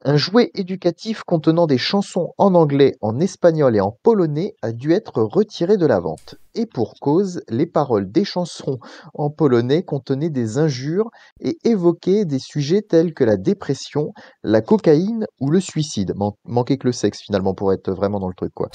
un 0.03 0.15
jouet 0.15 0.51
éducatif 0.53 1.23
contenant 1.23 1.65
des 1.65 1.79
chansons 1.79 2.33
en 2.37 2.53
anglais, 2.53 2.95
en 3.01 3.19
espagnol 3.19 3.75
et 3.75 3.81
en 3.81 3.97
polonais 4.03 4.55
a 4.61 4.71
dû 4.71 4.91
être 4.91 5.23
retiré 5.23 5.75
de 5.77 5.87
la 5.87 5.99
vente. 5.99 6.35
Et 6.53 6.67
pour 6.67 6.93
cause, 6.99 7.41
les 7.49 7.65
paroles 7.65 8.11
des 8.11 8.25
chansons 8.25 8.77
en 9.15 9.31
polonais 9.31 9.81
contenaient 9.81 10.29
des 10.29 10.59
injures 10.59 11.09
et 11.39 11.57
évoquaient 11.63 12.25
des 12.25 12.37
sujets 12.37 12.83
tels 12.83 13.15
que 13.15 13.23
la 13.23 13.37
dépression, 13.37 14.13
la 14.43 14.61
cocaïne 14.61 15.25
ou 15.39 15.49
le 15.49 15.59
suicide. 15.59 16.13
Man- 16.15 16.33
manquait 16.45 16.77
que 16.77 16.85
le 16.85 16.93
sexe 16.93 17.21
finalement 17.21 17.55
pour 17.55 17.73
être 17.73 17.91
vraiment 17.91 18.19
dans 18.19 18.27
le 18.29 18.35
truc 18.35 18.53
quoi. 18.53 18.69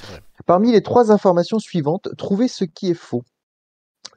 Parmi 0.45 0.73
les 0.73 0.83
trois 0.83 1.13
informations 1.13 1.61
suivantes, 1.61 2.09
trouvez 2.19 2.49
ce 2.49 2.65
qui 2.65 2.91
est 2.91 2.95
faux. 2.95 3.23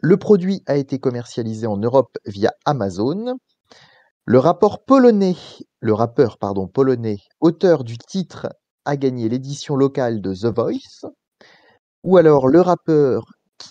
Le 0.03 0.17
produit 0.17 0.63
a 0.65 0.77
été 0.77 0.97
commercialisé 0.97 1.67
en 1.67 1.77
Europe 1.77 2.17
via 2.25 2.51
Amazon. 2.65 3.37
Le 4.25 4.39
rappeur 4.39 4.83
polonais, 4.83 5.35
auteur 7.39 7.83
du 7.83 7.97
titre, 7.99 8.49
a 8.85 8.97
gagné 8.97 9.29
l'édition 9.29 9.75
locale 9.75 10.21
de 10.21 10.33
The 10.33 10.45
Voice. 10.45 11.05
Ou 12.03 12.17
alors 12.17 12.47
le 12.47 12.61
rappeur 12.61 13.25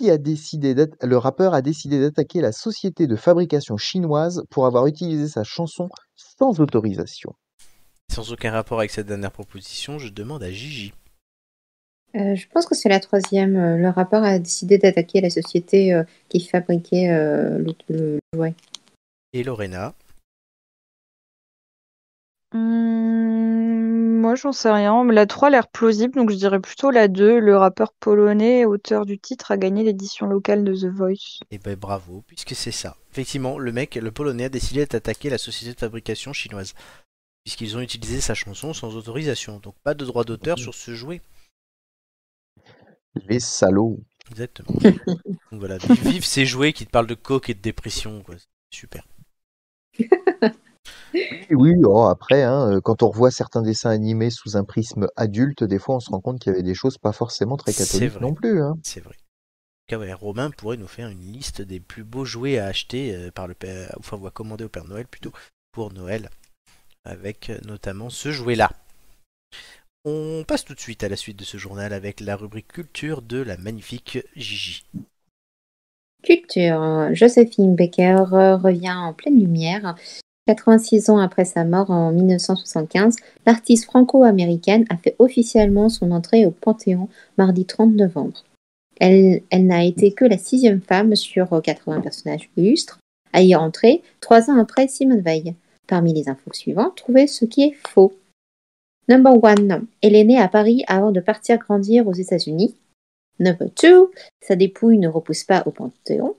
a 0.09 0.19
décidé 0.19 0.75
le 1.03 1.17
rappeur 1.19 1.53
a 1.53 1.63
décidé 1.63 2.01
d'attaquer 2.01 2.41
la 2.41 2.53
société 2.53 3.07
de 3.09 3.17
fabrication 3.17 3.77
chinoise 3.77 4.45
pour 4.49 4.67
avoir 4.67 4.87
utilisé 4.87 5.29
sa 5.29 5.43
chanson 5.43 5.89
sans 6.15 6.61
autorisation. 6.61 7.33
Sans 8.11 8.33
aucun 8.33 8.53
rapport 8.53 8.79
avec 8.79 8.93
cette 8.93 9.07
dernière 9.07 9.33
proposition, 9.33 9.99
je 9.99 10.09
demande 10.09 10.43
à 10.43 10.51
Gigi. 10.51 10.93
Euh, 12.17 12.35
je 12.35 12.47
pense 12.49 12.67
que 12.67 12.75
c'est 12.75 12.89
la 12.89 13.01
troisième. 13.01 13.57
Euh, 13.57 13.77
Le 13.77 13.89
rappeur 13.89 14.25
a 14.25 14.39
décidé 14.39 14.79
d'attaquer 14.79 15.21
la 15.21 15.31
société 15.31 15.95
euh, 15.95 16.03
qui 16.29 16.41
fabriquait 16.41 17.11
euh, 17.11 17.59
le, 17.59 17.75
le 17.89 18.19
jouet. 18.35 18.55
Et 19.33 19.45
Lorena? 19.45 19.95
Hum, 22.53 24.19
moi, 24.21 24.35
j'en 24.35 24.53
sais 24.53 24.71
rien. 24.71 25.05
Mais 25.05 25.15
la 25.15 25.27
3 25.27 25.49
a 25.49 25.51
l'air 25.53 25.69
plausible, 25.69 26.15
donc 26.15 26.31
je 26.31 26.37
dirais 26.37 26.59
plutôt 26.59 26.91
la 26.91 27.07
2. 27.07 27.39
Le 27.39 27.57
rappeur 27.57 27.93
polonais, 27.93 28.65
auteur 28.65 29.07
du 29.07 29.19
titre, 29.19 29.53
a 29.53 29.57
gagné 29.57 29.85
l'édition 29.85 30.27
locale 30.27 30.65
de 30.65 30.75
The 30.75 30.93
Voice. 30.93 31.41
Et 31.53 31.59
ben 31.59 31.77
bravo, 31.77 32.25
puisque 32.27 32.57
c'est 32.57 32.73
ça. 32.73 32.97
Effectivement, 33.13 33.59
le 33.59 33.71
mec, 33.71 33.95
le 33.95 34.11
polonais, 34.11 34.45
a 34.45 34.49
décidé 34.49 34.85
d'attaquer 34.85 35.31
la 35.31 35.39
société 35.39 35.75
de 35.75 35.79
fabrication 35.79 36.33
chinoise. 36.33 36.75
Puisqu'ils 37.45 37.77
ont 37.77 37.81
utilisé 37.81 38.21
sa 38.21 38.35
chanson 38.35 38.75
sans 38.75 38.97
autorisation. 38.97 39.61
Donc 39.61 39.75
pas 39.85 39.95
de 39.95 40.05
droit 40.05 40.25
d'auteur 40.25 40.59
sur 40.59 40.75
ce 40.75 40.95
jouet. 40.95 41.23
Les 43.15 43.41
salauds. 43.41 44.01
Exactement. 44.31 44.79
Donc 45.51 45.61
voilà, 45.61 45.79
vive, 46.03 46.25
ces 46.25 46.47
jouets 46.47 46.73
qui 46.73 46.87
te 46.87 46.91
parlent 46.91 47.07
de 47.07 47.15
coke 47.15 47.51
et 47.51 47.55
de 47.55 47.61
dépression. 47.61 48.23
Quoi. 48.23 48.37
Super. 48.71 49.05
Oui, 51.13 51.25
oui, 51.51 51.75
oh, 51.85 52.05
après, 52.05 52.43
hein, 52.43 52.73
euh, 52.73 52.81
quand 52.81 53.03
on 53.03 53.11
revoit 53.11 53.31
certains 53.31 53.63
dessins 53.63 53.91
animés 53.91 54.31
sous 54.31 54.57
un 54.57 54.65
prisme 54.65 55.09
adulte, 55.17 55.65
des 55.65 55.79
fois 55.79 55.97
on 55.97 56.01
se 56.01 56.11
rend 56.11 56.21
compte 56.21 56.39
qu'il 56.39 56.53
y 56.53 56.55
avait 56.55 56.63
des 56.63 56.75
choses 56.75 56.99
pas 56.99 57.13
forcément 57.13 57.57
très 57.57 57.73
catholiques 57.73 58.13
vrai. 58.13 58.21
non 58.21 58.35
plus. 58.35 58.63
Hein. 58.63 58.77
C'est 58.83 59.01
vrai. 59.01 59.15
En 59.15 59.97
tout 59.97 59.97
cas, 59.97 59.99
ouais, 59.99 60.13
Romain 60.13 60.51
pourrait 60.51 60.77
nous 60.77 60.87
faire 60.87 61.09
une 61.09 61.33
liste 61.33 61.63
des 61.63 61.81
plus 61.81 62.05
beaux 62.05 62.25
jouets 62.25 62.59
à 62.59 62.67
acheter 62.67 63.15
euh, 63.15 63.31
par 63.33 63.49
le 63.49 63.55
père, 63.55 63.95
enfin, 63.99 64.17
ou 64.17 64.27
à 64.27 64.31
commander 64.31 64.65
au 64.65 64.69
Père 64.69 64.85
Noël 64.85 65.07
plutôt 65.07 65.33
pour 65.73 65.93
Noël, 65.93 66.31
avec 67.05 67.51
euh, 67.51 67.59
notamment 67.65 68.09
ce 68.09 68.31
jouet-là. 68.31 68.71
On 70.07 70.45
passe 70.49 70.65
tout 70.65 70.75
de 70.75 70.81
suite 70.81 71.05
à 71.05 71.11
la 71.11 71.17
suite 71.17 71.39
de 71.39 71.45
ce 71.45 71.59
journal 71.59 71.93
avec 71.93 72.21
la 72.21 72.35
rubrique 72.35 72.69
culture 72.69 73.21
de 73.21 73.43
la 73.43 73.59
magnifique 73.59 74.19
Gigi. 74.35 74.87
Culture. 76.23 77.11
Josephine 77.13 77.77
Baker 77.77 78.25
revient 78.63 78.93
en 78.93 79.13
pleine 79.13 79.39
lumière. 79.39 79.95
86 80.47 81.11
ans 81.11 81.19
après 81.19 81.45
sa 81.45 81.65
mort 81.65 81.91
en 81.91 82.13
1975, 82.13 83.17
l'artiste 83.45 83.85
franco-américaine 83.85 84.87
a 84.89 84.97
fait 84.97 85.17
officiellement 85.19 85.91
son 85.91 86.11
entrée 86.13 86.47
au 86.47 86.51
Panthéon 86.51 87.09
mardi 87.37 87.67
30 87.67 87.95
novembre. 87.95 88.45
Elle, 88.99 89.43
elle 89.51 89.67
n'a 89.67 89.85
été 89.85 90.13
que 90.13 90.25
la 90.25 90.39
sixième 90.39 90.81
femme 90.81 91.15
sur 91.15 91.61
80 91.63 92.01
personnages 92.01 92.51
illustres 92.57 92.99
à 93.33 93.43
y 93.43 93.55
entrer, 93.55 94.03
trois 94.21 94.51
ans 94.51 94.59
après 94.59 94.89
Simone 94.89 95.21
Veil. 95.21 95.55
Parmi 95.87 96.15
les 96.15 96.29
infos 96.29 96.53
suivantes, 96.53 96.97
trouvez 96.97 97.27
ce 97.27 97.45
qui 97.45 97.63
est 97.63 97.77
faux. 97.87 98.15
Number 99.11 99.43
one, 99.43 99.89
elle 100.03 100.15
est 100.15 100.23
née 100.23 100.41
à 100.41 100.47
Paris 100.47 100.85
avant 100.87 101.11
de 101.11 101.19
partir 101.19 101.59
grandir 101.59 102.07
aux 102.07 102.13
États-Unis. 102.13 102.77
Number 103.41 103.67
2, 103.83 104.13
sa 104.41 104.55
dépouille 104.55 104.99
ne 104.99 105.09
repose 105.09 105.43
pas 105.43 105.65
au 105.67 105.73
Panthéon. 105.73 106.37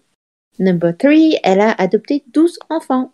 Number 0.57 0.95
3, 0.97 1.11
elle 1.43 1.59
a 1.59 1.71
adopté 1.73 2.23
12 2.27 2.59
enfants. 2.69 3.11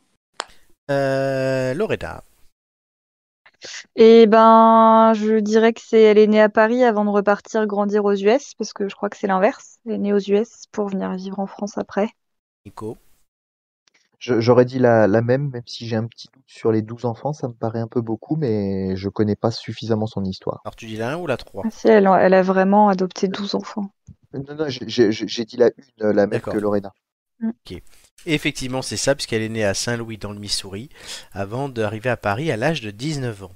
Euh, 0.92 1.74
Lorena. 1.74 2.24
Et 3.96 4.28
ben, 4.28 5.14
je 5.16 5.40
dirais 5.40 5.74
que 5.74 5.82
c'est, 5.84 6.04
elle 6.04 6.20
est 6.20 6.28
née 6.28 6.40
à 6.40 6.50
Paris 6.50 6.84
avant 6.84 7.04
de 7.04 7.10
repartir 7.10 7.66
grandir 7.66 8.06
aux 8.06 8.14
US, 8.14 8.54
parce 8.60 8.74
que 8.74 8.88
je 8.88 8.94
crois 8.94 9.10
que 9.10 9.18
c'est 9.18 9.26
l'inverse. 9.26 9.80
Elle 9.88 9.94
est 9.94 9.98
née 9.98 10.14
aux 10.14 10.20
US 10.20 10.66
pour 10.72 10.90
venir 10.90 11.12
vivre 11.16 11.40
en 11.40 11.48
France 11.48 11.80
après. 11.80 12.10
Nico. 12.64 12.96
Je- 14.20 14.40
J'aurais 14.40 14.66
dit 14.66 14.80
la, 14.80 15.08
la 15.08 15.22
même, 15.22 15.50
même 15.52 15.64
si 15.66 15.88
j'ai 15.88 15.96
un 15.96 16.08
petit 16.08 16.28
doute 16.34 16.44
sur 16.48 16.72
les 16.72 16.82
12 16.82 17.06
enfants, 17.06 17.34
ça 17.34 17.48
me 17.48 17.54
paraît 17.54 17.80
un 17.80 17.88
peu 17.88 18.02
beaucoup, 18.02 18.36
mais 18.36 18.96
je 18.96 19.10
connais 19.10 19.36
pas 19.36 19.52
suffisamment 19.52 20.08
son 20.08 20.24
histoire. 20.24 20.62
Alors 20.66 20.76
tu 20.76 20.88
dis 20.88 20.98
la 20.98 21.12
1 21.14 21.18
ou 21.18 21.28
la 21.28 21.38
3 21.38 21.64
Ah, 21.66 21.70
si, 21.72 21.88
elle, 21.88 22.10
elle 22.20 22.34
a 22.34 22.42
vraiment 22.42 22.90
adopté 22.90 23.28
12 23.28 23.56
enfants. 23.56 23.92
Non, 24.34 24.44
non, 24.56 24.66
j'ai- 24.68 25.46
dit 25.46 25.58
la 25.58 25.68
une, 25.68 26.12
la 26.12 26.28
même 26.28 26.42
que 26.42 26.58
Lorena. 26.58 26.92
Et 27.70 27.84
effectivement, 28.26 28.82
c'est 28.82 28.98
ça, 28.98 29.14
puisqu'elle 29.14 29.44
est 29.44 29.50
née 29.50 29.64
à 29.64 29.74
Saint-Louis 29.76 30.18
dans 30.18 30.34
le 30.34 30.40
Missouri, 30.40 30.90
avant 31.32 31.70
d'arriver 31.70 32.10
à 32.10 32.18
Paris 32.18 32.52
à 32.52 32.58
l'âge 32.58 32.82
de 32.82 32.90
19 32.92 33.44
ans. 33.44 33.52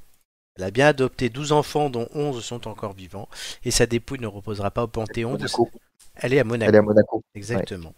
Elle 0.57 0.63
a 0.65 0.71
bien 0.71 0.87
adopté 0.87 1.29
12 1.29 1.51
enfants, 1.51 1.89
dont 1.89 2.07
11 2.13 2.43
sont 2.43 2.67
encore 2.67 2.93
vivants, 2.93 3.27
et 3.63 3.71
sa 3.71 3.85
dépouille 3.87 4.19
ne 4.19 4.27
reposera 4.27 4.69
pas 4.69 4.83
au 4.83 4.87
Panthéon. 4.87 5.31
de- 5.33 5.37
Monaco. 5.39 5.69
Elle 6.15 6.33
est 6.33 6.39
à 6.39 6.43
Monaco. 6.43 6.69
Elle 6.69 6.75
est 6.75 6.79
à 6.79 6.81
Monaco. 6.83 7.23
Exactement. 7.33 7.93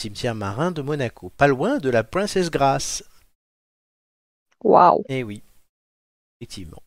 Cimetière 0.00 0.34
marin 0.34 0.70
de 0.70 0.80
Monaco, 0.82 1.30
pas 1.36 1.48
loin 1.48 1.78
de 1.78 1.90
la 1.90 2.04
Princesse 2.04 2.50
Grace. 2.50 3.02
Waouh. 4.62 5.04
Eh 5.08 5.22
oui, 5.24 5.42
effectivement. 6.40 6.82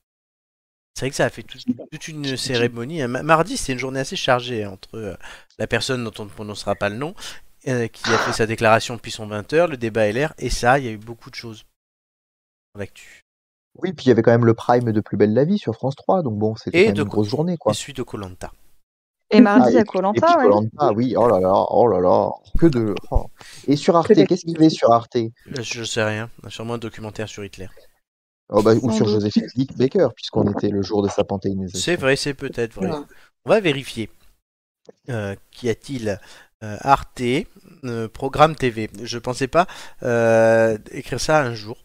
C'est 0.95 1.05
vrai 1.05 1.09
que 1.09 1.15
ça 1.15 1.25
a 1.25 1.29
fait 1.29 1.43
tout- 1.43 1.57
toute 1.91 2.07
une 2.07 2.37
cérémonie. 2.37 3.01
Ma- 3.07 3.23
Mardi, 3.23 3.57
c'était 3.57 3.73
une 3.73 3.79
journée 3.79 3.99
assez 4.01 4.15
chargée 4.15 4.63
hein, 4.63 4.71
entre 4.71 4.95
euh, 4.97 5.15
la 5.57 5.67
personne 5.67 6.03
dont 6.03 6.13
on 6.19 6.25
ne 6.25 6.29
prononcera 6.29 6.75
pas 6.75 6.89
le 6.89 6.95
nom, 6.97 7.15
euh, 7.67 7.87
qui 7.87 8.09
a 8.13 8.17
fait 8.17 8.33
sa 8.33 8.45
déclaration 8.45 8.95
depuis 8.95 9.11
son 9.11 9.27
20h, 9.27 9.67
le 9.67 9.77
débat 9.77 10.07
LR, 10.07 10.33
et 10.37 10.49
ça, 10.49 10.79
il 10.79 10.85
y 10.85 10.87
a 10.87 10.91
eu 10.91 10.97
beaucoup 10.97 11.29
de 11.29 11.35
choses 11.35 11.65
dans 12.73 12.79
l'actu. 12.79 13.21
Oui, 13.75 13.93
puis 13.93 14.05
il 14.05 14.09
y 14.09 14.11
avait 14.11 14.21
quand 14.21 14.31
même 14.31 14.45
le 14.45 14.53
prime 14.53 14.91
de 14.91 14.99
Plus 15.01 15.15
belle 15.17 15.33
la 15.33 15.45
vie 15.45 15.57
sur 15.57 15.73
France 15.73 15.95
3, 15.95 16.23
donc 16.23 16.37
bon, 16.37 16.55
c'était 16.55 16.89
une 16.89 17.03
grosse 17.03 17.29
journée, 17.29 17.57
quoi. 17.57 17.71
Et 17.71 17.75
suite 17.75 17.97
de 17.97 18.03
Colanta. 18.03 18.51
Et 19.31 19.41
mardi 19.41 19.77
Ah, 19.77 19.79
à 19.79 19.81
et 19.81 19.85
Colanta, 19.85 20.37
ouais. 20.37 20.93
Oui, 20.95 21.13
oh 21.17 21.27
là 21.27 21.39
là, 21.39 21.53
oh 21.69 21.87
là 21.87 21.99
là, 21.99 22.29
que 22.59 22.65
de... 22.67 22.93
oh. 23.11 23.27
Et 23.67 23.75
sur 23.75 23.95
Arte, 23.95 24.13
qu'est-ce 24.25 24.41
qu'il 24.41 24.51
y 24.51 24.57
avait 24.57 24.69
sur 24.69 24.91
Arte? 24.91 25.15
Euh, 25.15 25.29
Je 25.61 25.83
sais 25.83 26.03
rien, 26.03 26.29
sûrement 26.49 26.75
un 26.75 26.77
documentaire 26.77 27.29
sur 27.29 27.43
Hitler. 27.45 27.69
oh, 28.49 28.61
bah, 28.61 28.73
Ou 28.81 28.91
sur 28.91 29.05
doute. 29.05 29.13
Joséphine 29.15 29.47
Dick 29.55 29.77
Baker, 29.77 30.09
puisqu'on 30.15 30.49
était 30.51 30.69
le 30.69 30.81
jour 30.81 31.01
de 31.03 31.09
sa 31.09 31.23
panthéinisation. 31.23 31.79
C'est 31.79 31.95
vrai, 31.95 32.15
c'est 32.15 32.33
peut-être 32.33 32.73
vrai. 32.73 32.89
Ouais. 32.89 32.97
On 33.45 33.49
va 33.49 33.59
vérifier. 33.59 34.09
Euh, 35.09 35.35
Qu'y 35.51 35.69
a-t-il 35.69 36.19
Euh, 36.63 36.77
Arte, 36.81 37.21
euh, 37.85 38.07
programme 38.07 38.55
TV. 38.55 38.89
Je 39.01 39.17
pensais 39.17 39.47
pas 39.47 39.65
euh, 40.03 40.77
écrire 40.91 41.19
ça 41.19 41.41
un 41.41 41.55
jour. 41.55 41.77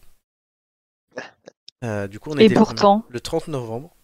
Euh, 1.85 2.09
du 2.09 2.21
coup, 2.21 2.31
on 2.33 2.39
Et 2.39 2.45
était 2.47 2.55
pourtant. 2.55 3.05
le 3.09 3.21
30 3.21 3.49
novembre. 3.49 3.96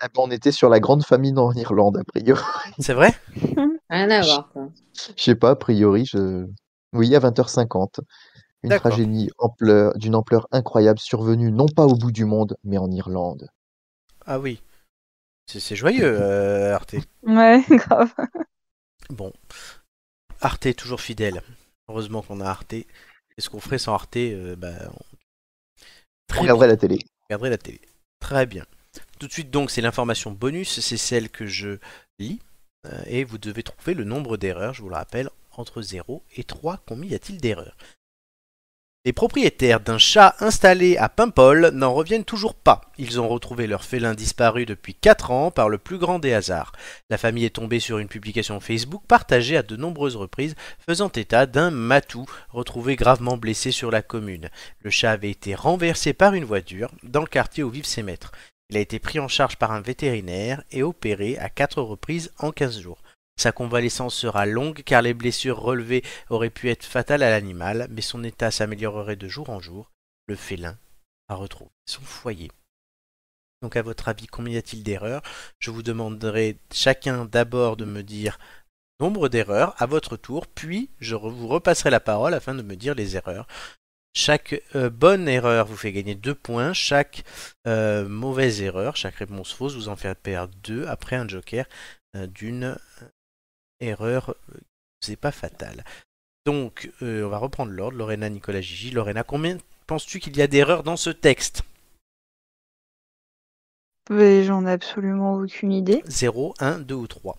Ah, 0.00 0.08
bah, 0.08 0.20
on 0.22 0.30
était 0.30 0.52
sur 0.52 0.68
la 0.68 0.80
grande 0.80 1.04
famine 1.04 1.38
en 1.38 1.52
Irlande, 1.52 1.98
a 1.98 2.04
priori. 2.04 2.42
C'est 2.78 2.94
vrai? 2.94 3.14
Rien 3.90 4.10
à 4.10 4.20
voir. 4.20 4.52
Je 5.16 5.22
sais 5.22 5.34
pas, 5.34 5.50
a 5.50 5.56
priori, 5.56 6.04
je... 6.04 6.46
Oui, 6.92 7.14
à 7.14 7.20
20h50. 7.20 8.00
Une 8.62 8.74
tragédie 8.76 9.30
ampleur- 9.38 9.96
d'une 9.96 10.14
ampleur 10.14 10.48
incroyable 10.50 10.98
survenue 10.98 11.52
non 11.52 11.66
pas 11.66 11.84
au 11.84 11.94
bout 11.94 12.10
du 12.10 12.24
monde, 12.24 12.56
mais 12.64 12.78
en 12.78 12.90
Irlande. 12.90 13.48
Ah 14.24 14.40
oui. 14.40 14.60
C'est 15.46 15.60
c'est 15.60 15.76
joyeux, 15.76 16.04
euh, 16.20 16.74
Arte. 16.74 16.96
Ouais, 17.22 17.62
grave. 17.68 18.12
Bon. 19.10 19.32
Arte 20.40 20.66
est 20.66 20.74
toujours 20.74 21.00
fidèle. 21.00 21.42
Heureusement 21.88 22.22
qu'on 22.22 22.40
a 22.40 22.46
Arte. 22.46 22.74
Qu'est-ce 22.74 23.48
qu'on 23.50 23.60
ferait 23.60 23.78
sans 23.78 23.94
Arte 23.94 24.16
euh, 24.16 24.56
bah, 24.56 24.72
on... 24.90 26.36
On 26.36 26.40
regarderait 26.40 26.66
la 26.66 26.76
télé. 26.76 26.98
regarderait 27.28 27.50
la 27.50 27.58
télé. 27.58 27.80
Très 28.18 28.46
bien. 28.46 28.64
Tout 29.18 29.28
de 29.28 29.32
suite 29.32 29.50
donc, 29.50 29.70
c'est 29.70 29.80
l'information 29.80 30.30
bonus, 30.30 30.80
c'est 30.80 30.96
celle 30.96 31.30
que 31.30 31.46
je 31.46 31.78
lis. 32.18 32.40
euh, 32.86 33.02
et 33.06 33.24
vous 33.24 33.38
devez 33.38 33.62
trouver 33.62 33.94
le 33.94 34.04
nombre 34.04 34.36
d'erreurs, 34.36 34.74
je 34.74 34.82
vous 34.82 34.88
le 34.90 34.94
rappelle, 34.96 35.30
entre 35.52 35.80
0 35.82 36.22
et 36.36 36.44
3. 36.44 36.80
Combien 36.86 37.10
y 37.10 37.14
a-t-il 37.14 37.40
d'erreurs 37.40 37.76
Les 39.06 39.14
propriétaires 39.14 39.80
d'un 39.80 39.96
chat 39.96 40.36
installé 40.40 40.98
à 40.98 41.08
Paimpol 41.08 41.70
n'en 41.72 41.94
reviennent 41.94 42.24
toujours 42.26 42.54
pas. 42.54 42.82
Ils 42.98 43.18
ont 43.18 43.28
retrouvé 43.28 43.66
leur 43.66 43.84
félin 43.84 44.14
disparu 44.14 44.66
depuis 44.66 44.94
4 44.94 45.30
ans 45.30 45.50
par 45.50 45.68
le 45.70 45.78
plus 45.78 45.96
grand 45.96 46.18
des 46.18 46.34
hasards. 46.34 46.72
La 47.08 47.16
famille 47.16 47.46
est 47.46 47.56
tombée 47.56 47.80
sur 47.80 47.98
une 47.98 48.08
publication 48.08 48.60
Facebook 48.60 49.02
partagée 49.08 49.56
à 49.56 49.62
de 49.62 49.76
nombreuses 49.76 50.16
reprises 50.16 50.56
faisant 50.86 51.08
état 51.08 51.46
d'un 51.46 51.70
matou 51.70 52.26
retrouvé 52.50 52.96
gravement 52.96 53.38
blessé 53.38 53.70
sur 53.72 53.90
la 53.90 54.02
commune. 54.02 54.50
Le 54.82 54.90
chat 54.90 55.12
avait 55.12 55.30
été 55.30 55.54
renversé 55.54 56.12
par 56.12 56.34
une 56.34 56.44
voiture 56.44 56.90
dans 57.02 57.20
le 57.22 57.26
quartier 57.26 57.64
où 57.64 57.70
vivent 57.70 57.86
ses 57.86 58.02
maîtres. 58.02 58.32
Il 58.70 58.76
a 58.76 58.80
été 58.80 58.98
pris 58.98 59.20
en 59.20 59.28
charge 59.28 59.56
par 59.56 59.72
un 59.72 59.80
vétérinaire 59.80 60.62
et 60.70 60.82
opéré 60.82 61.38
à 61.38 61.48
quatre 61.48 61.82
reprises 61.82 62.32
en 62.38 62.50
15 62.50 62.80
jours. 62.80 63.02
Sa 63.38 63.52
convalescence 63.52 64.14
sera 64.14 64.46
longue 64.46 64.82
car 64.82 65.02
les 65.02 65.14
blessures 65.14 65.60
relevées 65.60 66.02
auraient 66.30 66.50
pu 66.50 66.70
être 66.70 66.84
fatales 66.84 67.22
à 67.22 67.30
l'animal, 67.30 67.86
mais 67.90 68.00
son 68.00 68.24
état 68.24 68.50
s'améliorerait 68.50 69.16
de 69.16 69.28
jour 69.28 69.50
en 69.50 69.60
jour. 69.60 69.92
Le 70.26 70.36
félin 70.36 70.78
a 71.28 71.34
retrouvé 71.34 71.70
son 71.86 72.00
foyer. 72.00 72.50
Donc 73.62 73.76
à 73.76 73.82
votre 73.82 74.08
avis, 74.08 74.26
combien 74.26 74.54
y 74.54 74.58
a-t-il 74.58 74.82
d'erreurs? 74.82 75.22
Je 75.58 75.70
vous 75.70 75.82
demanderai 75.82 76.58
chacun 76.72 77.24
d'abord 77.24 77.76
de 77.76 77.84
me 77.84 78.02
dire 78.02 78.38
nombre 79.00 79.28
d'erreurs 79.28 79.74
à 79.80 79.86
votre 79.86 80.16
tour, 80.16 80.46
puis 80.46 80.90
je 81.00 81.14
vous 81.14 81.48
repasserai 81.48 81.90
la 81.90 82.00
parole 82.00 82.34
afin 82.34 82.54
de 82.54 82.62
me 82.62 82.76
dire 82.76 82.94
les 82.94 83.16
erreurs. 83.16 83.46
Chaque 84.18 84.62
euh, 84.74 84.88
bonne 84.88 85.28
erreur 85.28 85.66
vous 85.66 85.76
fait 85.76 85.92
gagner 85.92 86.14
2 86.14 86.34
points, 86.34 86.72
chaque 86.72 87.22
euh, 87.66 88.08
mauvaise 88.08 88.62
erreur, 88.62 88.96
chaque 88.96 89.16
réponse 89.16 89.52
fausse 89.52 89.74
vous 89.74 89.90
en 89.90 89.96
fait 89.96 90.18
perdre 90.18 90.54
2 90.62 90.86
après 90.86 91.16
un 91.16 91.28
joker 91.28 91.66
euh, 92.16 92.26
d'une 92.26 92.78
erreur 93.78 94.30
euh, 94.30 94.58
c'est 95.02 95.16
pas 95.16 95.32
fatal. 95.32 95.84
Donc 96.46 96.90
on 97.02 97.28
va 97.28 97.36
reprendre 97.36 97.72
l'ordre, 97.72 97.98
Lorena, 97.98 98.30
Nicolas, 98.30 98.62
Gigi. 98.62 98.90
Lorena, 98.90 99.22
combien 99.22 99.58
penses-tu 99.86 100.18
qu'il 100.18 100.34
y 100.38 100.40
a 100.40 100.46
d'erreurs 100.46 100.82
dans 100.82 100.96
ce 100.96 101.10
texte? 101.10 101.62
J'en 104.08 104.64
ai 104.64 104.70
absolument 104.70 105.34
aucune 105.34 105.72
idée. 105.72 106.02
0, 106.06 106.54
1, 106.58 106.78
2 106.78 106.94
ou 106.94 107.06
3 107.06 107.36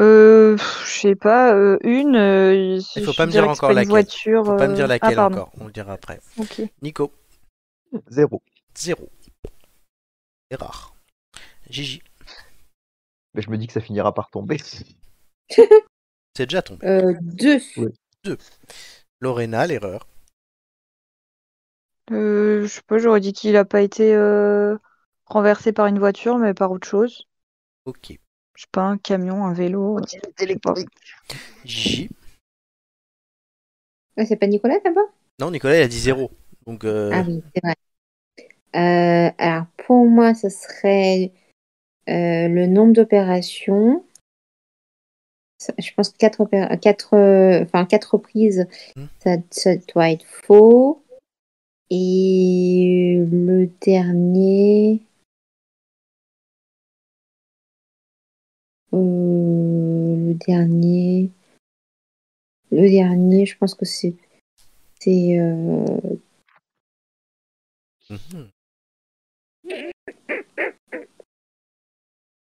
Euh, 0.00 0.56
je 0.56 0.90
sais 1.00 1.14
pas, 1.14 1.54
euh, 1.54 1.78
une. 1.82 2.16
euh, 2.16 2.78
Il 2.96 3.04
faut 3.04 3.12
je 3.12 3.16
pas 3.16 3.26
me 3.26 3.30
dire 3.32 3.42
que 3.42 3.54
c'est 3.54 3.64
encore 3.64 3.68
pas 3.68 3.72
une 3.72 3.76
laquelle. 3.76 3.90
voiture. 3.90 4.44
Faut 4.46 4.56
pas 4.56 4.68
me 4.68 4.74
dire 4.74 4.84
euh, 4.84 4.88
laquelle 4.88 5.12
ah, 5.12 5.16
pardon. 5.16 5.36
encore, 5.42 5.52
on 5.60 5.66
le 5.66 5.72
dira 5.72 5.92
après. 5.92 6.20
Ok. 6.38 6.62
Nico, 6.82 7.12
Zéro. 8.08 8.42
0. 8.76 9.08
C'est 10.50 10.56
rare. 10.60 10.94
Gigi, 11.68 12.02
Mais 13.34 13.42
je 13.42 13.50
me 13.50 13.58
dis 13.58 13.66
que 13.66 13.72
ça 13.72 13.80
finira 13.80 14.12
par 14.14 14.30
tomber. 14.30 14.58
c'est 15.48 16.46
déjà 16.46 16.62
tombé. 16.62 16.86
Euh, 16.86 17.14
deux. 17.20 17.58
Lorena, 19.20 19.66
l'erreur. 19.66 20.06
Euh, 22.10 22.62
je 22.62 22.66
sais 22.66 22.82
pas, 22.86 22.98
j'aurais 22.98 23.20
dit 23.20 23.32
qu'il 23.32 23.56
a 23.56 23.64
pas 23.64 23.82
été 23.82 24.14
euh, 24.14 24.76
renversé 25.26 25.72
par 25.72 25.86
une 25.86 25.98
voiture, 25.98 26.38
mais 26.38 26.54
par 26.54 26.72
autre 26.72 26.88
chose. 26.88 27.28
Ok. 27.84 28.18
Je 28.60 28.64
sais 28.66 28.70
pas, 28.72 28.82
un 28.82 28.98
camion, 28.98 29.46
un 29.46 29.54
vélo. 29.54 29.98
pas. 30.62 30.74
Gigi. 31.64 32.10
Ah, 34.18 34.26
c'est 34.26 34.36
pas 34.36 34.46
Nicolas 34.46 34.78
d'abord 34.84 35.08
Non, 35.40 35.50
Nicolas, 35.50 35.78
il 35.78 35.82
a 35.82 35.88
dit 35.88 35.98
0. 35.98 36.30
Donc, 36.66 36.84
euh, 36.84 37.10
Ah 37.10 37.24
oui, 37.26 37.42
c'est 37.54 37.62
vrai. 37.64 37.74
Euh, 38.76 39.32
alors, 39.38 39.64
pour 39.78 40.04
moi, 40.04 40.34
ce 40.34 40.50
serait 40.50 41.32
euh, 42.10 42.48
le 42.48 42.66
nombre 42.66 42.92
d'opérations. 42.92 44.04
Je 45.78 45.94
pense 45.96 46.10
que 46.10 46.18
quatre, 46.18 46.44
opé- 46.44 46.78
quatre, 46.80 47.14
euh, 47.16 47.62
enfin, 47.64 47.86
quatre 47.86 48.12
reprises, 48.16 48.66
Hmm. 48.94 49.06
ça, 49.20 49.36
ça 49.50 49.76
doit 49.94 50.10
être 50.10 50.26
faux. 50.26 51.02
Et 51.88 53.24
le 53.26 53.70
dernier. 53.80 55.00
Le 58.92 60.34
dernier. 60.34 61.30
Le 62.70 62.88
dernier, 62.88 63.46
je 63.46 63.56
pense 63.56 63.74
que 63.74 63.84
c'est. 63.84 64.14
C'est. 65.00 65.38
euh, 65.38 65.84
mhm. 68.10 68.50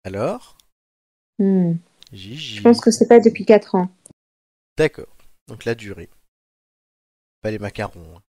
Alors? 0.05 0.59
Hmm. 1.39 1.75
Gigi. 2.13 2.57
Je 2.57 2.63
pense 2.63 2.81
que 2.81 2.91
c'est 2.91 3.07
pas 3.09 3.21
depuis 3.21 3.45
4 3.45 3.75
ans. 3.77 3.89
D'accord. 4.77 5.17
Donc 5.49 5.65
la 5.65 5.75
durée. 5.75 6.11
Pas 7.41 7.51
les 7.51 7.59
macarons. 7.59 8.17
hein. 8.17 8.23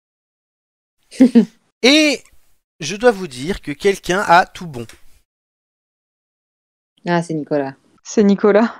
Et 1.82 2.22
je 2.80 2.96
dois 2.96 3.10
vous 3.10 3.26
dire 3.26 3.60
que 3.60 3.72
quelqu'un 3.72 4.20
a 4.20 4.46
tout 4.46 4.66
bon. 4.66 4.86
Ah, 7.06 7.22
c'est 7.22 7.34
Nicolas. 7.34 7.76
C'est 8.02 8.24
Nicolas. 8.24 8.74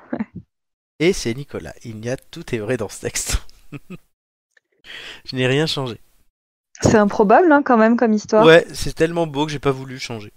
Et 0.99 1.13
c'est 1.13 1.35
Nicolas. 1.35 1.75
Il 1.85 1.97
n'y 1.97 2.09
a 2.09 2.17
tout 2.17 2.55
est 2.55 2.59
vrai 2.59 2.77
dans 2.77 2.89
ce 2.89 3.01
texte. 3.01 3.43
Je 5.25 5.37
n'ai 5.37 5.47
rien 5.47 5.67
changé. 5.67 6.01
C'est 6.81 6.97
improbable 6.97 7.51
hein, 7.53 7.63
quand 7.65 7.77
même 7.77 7.97
comme 7.97 8.13
histoire. 8.13 8.45
Ouais, 8.45 8.67
c'est 8.73 8.95
tellement 8.95 9.27
beau 9.27 9.47
que 9.47 9.53
j'ai 9.53 9.61
pas 9.61 9.71
voulu 9.71 9.99
changer. 10.01 10.33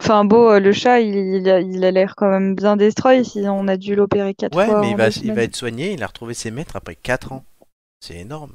Enfin 0.00 0.24
beau, 0.24 0.50
euh, 0.50 0.60
le 0.60 0.72
chat, 0.72 1.00
il, 1.00 1.14
il 1.16 1.50
a 1.50 1.60
il 1.60 1.84
a 1.84 1.90
l'air 1.90 2.14
quand 2.16 2.28
même 2.28 2.54
bien 2.54 2.76
destroy. 2.76 3.24
Si 3.24 3.40
on 3.48 3.66
a 3.66 3.76
dû 3.76 3.96
l'opérer 3.96 4.34
quatre 4.34 4.56
Ouais, 4.56 4.66
fois. 4.66 4.80
mais 4.80 4.90
il 4.90 4.96
va, 4.96 5.08
il 5.08 5.32
va 5.32 5.42
être 5.42 5.56
soigné. 5.56 5.92
Il 5.92 6.02
a 6.02 6.06
retrouvé 6.06 6.34
ses 6.34 6.50
maîtres 6.50 6.76
après 6.76 6.94
4 6.94 7.32
ans. 7.32 7.44
C'est 8.00 8.16
énorme. 8.16 8.54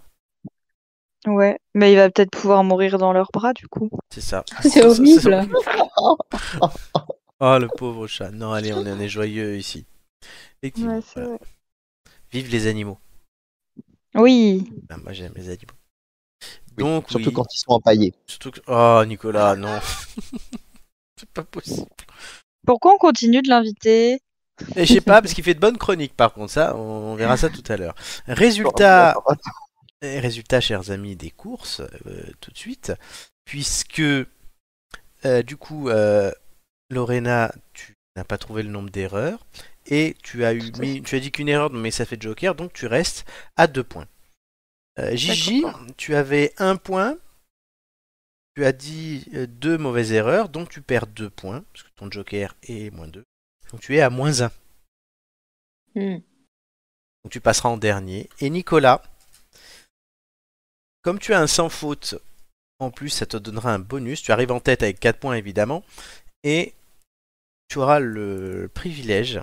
Ouais, 1.27 1.59
mais 1.73 1.91
il 1.91 1.97
va 1.97 2.09
peut-être 2.09 2.31
pouvoir 2.31 2.63
mourir 2.63 2.97
dans 2.97 3.11
leurs 3.11 3.31
bras 3.33 3.51
du 3.53 3.67
coup. 3.67 3.89
C'est 4.09 4.21
ça. 4.21 4.45
C'est 4.61 4.85
horrible. 4.85 5.47
Oh, 7.41 7.57
le 7.59 7.67
pauvre 7.67 8.07
chat. 8.07 8.31
Non, 8.31 8.51
allez, 8.53 8.73
on 8.73 8.85
est, 8.85 8.91
on 8.91 8.99
est 8.99 9.09
joyeux 9.09 9.57
ici. 9.57 9.85
Effectivement. 10.61 10.95
Ouais, 10.95 11.01
c'est 11.01 11.21
voilà. 11.21 11.29
vrai. 11.29 11.39
Vive 12.31 12.49
les 12.51 12.67
animaux. 12.67 12.99
Oui. 14.15 14.71
Ah, 14.89 14.97
moi, 14.97 15.13
j'aime 15.13 15.33
les 15.35 15.49
animaux. 15.49 15.73
Oui, 16.77 16.83
Donc, 16.83 17.09
Surtout 17.09 17.29
oui. 17.29 17.33
quand 17.33 17.45
ils 17.53 17.59
sont 17.59 17.71
empaillés. 17.71 18.13
Surtout 18.27 18.51
que... 18.51 18.61
Oh, 18.67 19.03
Nicolas, 19.05 19.55
non. 19.55 19.79
c'est 21.17 21.29
pas 21.29 21.43
possible. 21.43 21.87
Pourquoi 22.65 22.95
on 22.95 22.97
continue 22.97 23.41
de 23.41 23.49
l'inviter? 23.49 24.21
Et 24.75 24.85
je 24.85 24.93
sais 24.93 25.01
pas, 25.01 25.21
parce 25.21 25.33
qu'il 25.33 25.43
fait 25.43 25.53
de 25.53 25.59
bonnes 25.59 25.77
chroniques, 25.77 26.15
par 26.15 26.33
contre, 26.33 26.51
ça, 26.51 26.75
on 26.75 26.99
on 27.11 27.15
verra 27.15 27.37
ça 27.37 27.49
tout 27.49 27.63
à 27.69 27.77
l'heure. 27.77 27.95
Résultat, 28.27 29.15
Résultat, 30.01 30.61
chers 30.61 30.91
amis, 30.91 31.15
des 31.15 31.31
courses, 31.31 31.81
euh, 31.81 32.23
tout 32.41 32.51
de 32.51 32.57
suite, 32.57 32.93
puisque 33.45 34.01
euh, 34.01 35.43
du 35.43 35.57
coup, 35.57 35.89
euh, 35.89 36.31
Lorena, 36.89 37.53
tu 37.73 37.95
n'as 38.15 38.23
pas 38.23 38.37
trouvé 38.37 38.63
le 38.63 38.69
nombre 38.69 38.89
d'erreurs, 38.89 39.45
et 39.85 40.15
tu 40.23 40.45
as 40.45 40.53
eu 40.53 40.71
mis, 40.79 41.01
tu 41.01 41.15
as 41.15 41.19
dit 41.19 41.31
qu'une 41.31 41.49
erreur, 41.49 41.71
mais 41.71 41.91
ça 41.91 42.05
fait 42.05 42.21
joker, 42.21 42.55
donc 42.55 42.73
tu 42.73 42.85
restes 42.87 43.25
à 43.55 43.67
deux 43.67 43.83
points. 43.83 44.07
Euh, 44.97 45.15
Gigi, 45.15 45.63
tu 45.97 46.15
avais 46.15 46.53
un 46.57 46.75
point, 46.75 47.17
tu 48.55 48.65
as 48.65 48.71
dit 48.71 49.25
euh, 49.33 49.47
deux 49.47 49.77
mauvaises 49.77 50.11
erreurs, 50.11 50.49
donc 50.49 50.69
tu 50.69 50.81
perds 50.81 51.07
deux 51.07 51.29
points, 51.29 51.63
parce 51.71 51.83
que 51.83 51.89
ton 51.95 52.11
joker 52.11 52.55
est 52.63 52.93
moins 52.93 53.07
deux, 53.07 53.23
donc 53.71 53.81
tu 53.81 53.95
es 53.95 54.01
à 54.01 54.09
moins 54.09 54.41
un. 54.41 54.51
Hmm. 55.95 56.19
Donc 57.23 57.31
tu 57.31 57.41
passeras 57.41 57.69
en 57.69 57.77
dernier. 57.77 58.29
Et 58.39 58.49
Nicolas, 58.49 59.01
comme 61.01 61.19
tu 61.19 61.33
as 61.33 61.39
un 61.39 61.47
sans 61.47 61.69
faute, 61.69 62.15
en 62.79 62.91
plus 62.91 63.09
ça 63.09 63.25
te 63.25 63.37
donnera 63.37 63.73
un 63.73 63.79
bonus. 63.79 64.21
Tu 64.21 64.31
arrives 64.31 64.51
en 64.51 64.59
tête 64.59 64.83
avec 64.83 64.99
4 64.99 65.19
points 65.19 65.35
évidemment. 65.35 65.83
Et 66.43 66.73
tu 67.69 67.77
auras 67.77 67.99
le 67.99 68.69
privilège 68.73 69.41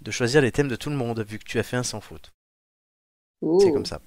de 0.00 0.10
choisir 0.10 0.40
les 0.40 0.52
thèmes 0.52 0.68
de 0.68 0.76
tout 0.76 0.90
le 0.90 0.96
monde 0.96 1.20
vu 1.20 1.38
que 1.38 1.44
tu 1.44 1.58
as 1.58 1.62
fait 1.62 1.76
un 1.76 1.82
sans 1.82 2.00
faute. 2.00 2.32
C'est 3.42 3.68
Oh. 3.68 3.72
comme 3.72 3.86
ça. 3.86 4.00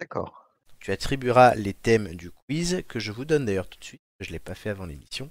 D'accord. 0.00 0.56
Tu 0.80 0.90
attribueras 0.92 1.54
les 1.54 1.74
thèmes 1.74 2.14
du 2.14 2.30
quiz 2.30 2.82
que 2.88 2.98
je 2.98 3.12
vous 3.12 3.24
donne 3.24 3.44
d'ailleurs 3.44 3.68
tout 3.68 3.78
de 3.78 3.84
suite. 3.84 4.02
Je 4.20 4.28
ne 4.28 4.32
l'ai 4.32 4.38
pas 4.38 4.54
fait 4.54 4.70
avant 4.70 4.86
l'émission. 4.86 5.30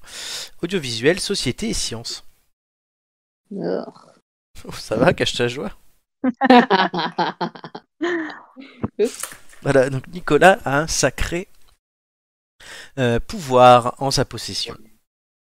Audiovisuel, 0.62 1.20
société 1.20 1.70
et 1.70 1.74
sciences. 1.74 2.24
Oh. 3.52 3.84
Oh, 4.66 4.72
ça 4.74 4.96
va, 4.96 5.14
cache 5.14 5.34
ta 5.36 5.48
joie? 5.48 5.76
Voilà, 9.62 9.90
donc 9.90 10.08
Nicolas 10.08 10.60
a 10.66 10.80
un 10.80 10.88
sacré 10.88 11.48
euh, 12.98 13.20
pouvoir 13.20 13.96
en 14.02 14.12
sa 14.12 14.26
possession. 14.26 14.78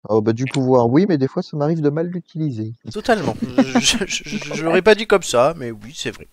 Oh, 0.08 0.22
bah, 0.22 0.32
du 0.32 0.46
pouvoir, 0.46 0.88
oui, 0.88 1.04
mais 1.08 1.18
des 1.18 1.28
fois, 1.28 1.42
ça 1.42 1.56
m'arrive 1.56 1.82
de 1.82 1.90
mal 1.90 2.06
l'utiliser. 2.06 2.72
Totalement. 2.92 3.36
Je- 3.80 4.62
l'aurais 4.64 4.82
pas 4.82 4.94
dit 4.94 5.06
comme 5.06 5.22
ça, 5.22 5.54
mais 5.56 5.70
oui, 5.70 5.92
c'est 5.94 6.10
vrai. 6.10 6.26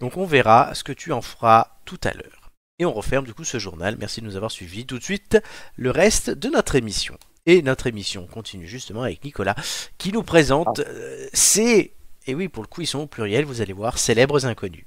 Donc 0.00 0.16
on 0.16 0.24
verra 0.26 0.70
ce 0.74 0.84
que 0.84 0.92
tu 0.92 1.12
en 1.12 1.20
feras 1.20 1.68
tout 1.84 1.98
à 2.04 2.12
l'heure. 2.12 2.50
Et 2.78 2.84
on 2.84 2.92
referme 2.92 3.24
du 3.24 3.34
coup 3.34 3.44
ce 3.44 3.58
journal. 3.58 3.96
Merci 3.98 4.20
de 4.20 4.26
nous 4.26 4.36
avoir 4.36 4.50
suivis. 4.50 4.86
Tout 4.86 4.98
de 4.98 5.04
suite, 5.04 5.38
le 5.76 5.90
reste 5.90 6.30
de 6.30 6.48
notre 6.48 6.76
émission. 6.76 7.16
Et 7.46 7.62
notre 7.62 7.86
émission 7.86 8.26
continue 8.26 8.66
justement 8.66 9.02
avec 9.02 9.22
Nicolas 9.24 9.54
qui 9.98 10.12
nous 10.12 10.22
présente 10.22 10.78
euh, 10.80 11.28
ces... 11.32 11.92
Et 12.26 12.34
oui, 12.34 12.48
pour 12.48 12.62
le 12.62 12.68
coup, 12.68 12.80
ils 12.80 12.86
sont 12.86 13.00
au 13.00 13.06
pluriel, 13.06 13.44
vous 13.44 13.60
allez 13.60 13.74
voir, 13.74 13.98
célèbres 13.98 14.46
inconnus. 14.46 14.86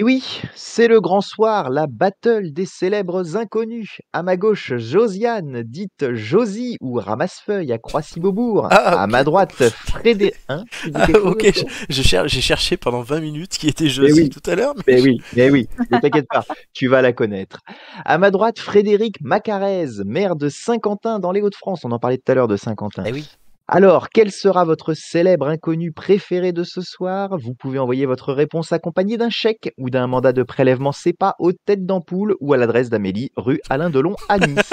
Et 0.00 0.04
oui, 0.04 0.42
c'est 0.54 0.86
le 0.86 1.00
grand 1.00 1.20
soir, 1.20 1.70
la 1.70 1.88
battle 1.88 2.52
des 2.52 2.66
célèbres 2.66 3.34
inconnus. 3.36 3.96
À 4.12 4.22
ma 4.22 4.36
gauche, 4.36 4.74
Josiane, 4.76 5.64
dite 5.64 6.12
Josie 6.14 6.76
ou 6.80 7.00
Ramassefeuille 7.00 7.72
à 7.72 7.78
Croissy-Beaubourg. 7.78 8.68
Ah, 8.70 9.02
À 9.02 9.06
ma 9.08 9.24
droite, 9.24 9.52
Frédéric. 9.54 10.36
Hein 10.48 10.64
Ah, 10.94 11.08
ok, 11.20 11.46
je- 11.52 11.62
toi 11.62 11.70
je 11.88 12.02
cher- 12.02 12.28
j'ai 12.28 12.40
cherché 12.40 12.76
pendant 12.76 13.02
20 13.02 13.18
minutes 13.18 13.58
qui 13.58 13.66
était 13.66 13.88
Josie 13.88 14.12
oui. 14.22 14.28
tout 14.30 14.48
à 14.48 14.54
l'heure. 14.54 14.74
Mais... 14.86 14.94
Mais 14.94 15.00
oui, 15.02 15.20
mais 15.34 15.50
oui, 15.50 15.68
ne 15.90 15.98
t'inquiète 15.98 16.28
pas, 16.28 16.44
tu 16.72 16.86
vas 16.86 17.02
la 17.02 17.12
connaître. 17.12 17.58
À 18.04 18.18
ma 18.18 18.30
droite, 18.30 18.60
Frédéric 18.60 19.16
Macarez, 19.20 19.88
maire 20.06 20.36
de 20.36 20.48
Saint-Quentin 20.48 21.18
dans 21.18 21.32
les 21.32 21.40
Hauts-de-France. 21.40 21.80
On 21.84 21.90
en 21.90 21.98
parlait 21.98 22.18
tout 22.18 22.30
à 22.30 22.36
l'heure 22.36 22.46
de 22.46 22.56
Saint-Quentin. 22.56 23.02
Eh 23.04 23.12
oui. 23.12 23.28
Alors, 23.70 24.08
quel 24.08 24.32
sera 24.32 24.64
votre 24.64 24.94
célèbre 24.94 25.46
inconnu 25.46 25.92
préféré 25.92 26.52
de 26.52 26.64
ce 26.64 26.80
soir? 26.80 27.36
Vous 27.38 27.52
pouvez 27.52 27.78
envoyer 27.78 28.06
votre 28.06 28.32
réponse 28.32 28.72
accompagnée 28.72 29.18
d'un 29.18 29.28
chèque 29.28 29.74
ou 29.76 29.90
d'un 29.90 30.06
mandat 30.06 30.32
de 30.32 30.42
prélèvement 30.42 30.90
CEPA 30.90 31.34
aux 31.38 31.52
têtes 31.52 31.84
d'ampoule 31.84 32.34
ou 32.40 32.54
à 32.54 32.56
l'adresse 32.56 32.88
d'Amélie, 32.88 33.30
rue 33.36 33.60
Alain 33.68 33.90
Delon 33.90 34.16
à 34.30 34.38
Nice. 34.38 34.72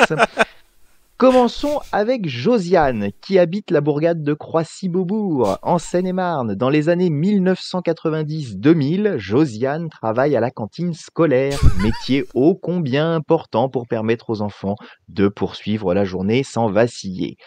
Commençons 1.18 1.80
avec 1.94 2.28
Josiane, 2.28 3.12
qui 3.22 3.40
habite 3.40 3.72
la 3.72 3.80
bourgade 3.80 4.22
de 4.22 4.34
Croissy-Beaubourg, 4.34 5.60
en 5.62 5.78
Seine-et-Marne. 5.78 6.56
Dans 6.56 6.70
les 6.70 6.90
années 6.90 7.10
1990-2000, 7.10 9.16
Josiane 9.16 9.88
travaille 9.88 10.36
à 10.36 10.42
la 10.42 10.52
cantine 10.52 10.94
scolaire, 10.94 11.58
métier 11.82 12.26
ô 12.34 12.54
combien 12.54 13.14
important 13.14 13.70
pour 13.70 13.88
permettre 13.88 14.30
aux 14.30 14.42
enfants 14.42 14.76
de 15.08 15.30
poursuivre 15.30 15.94
la 15.94 16.04
journée 16.04 16.44
sans 16.44 16.70
vaciller. 16.70 17.38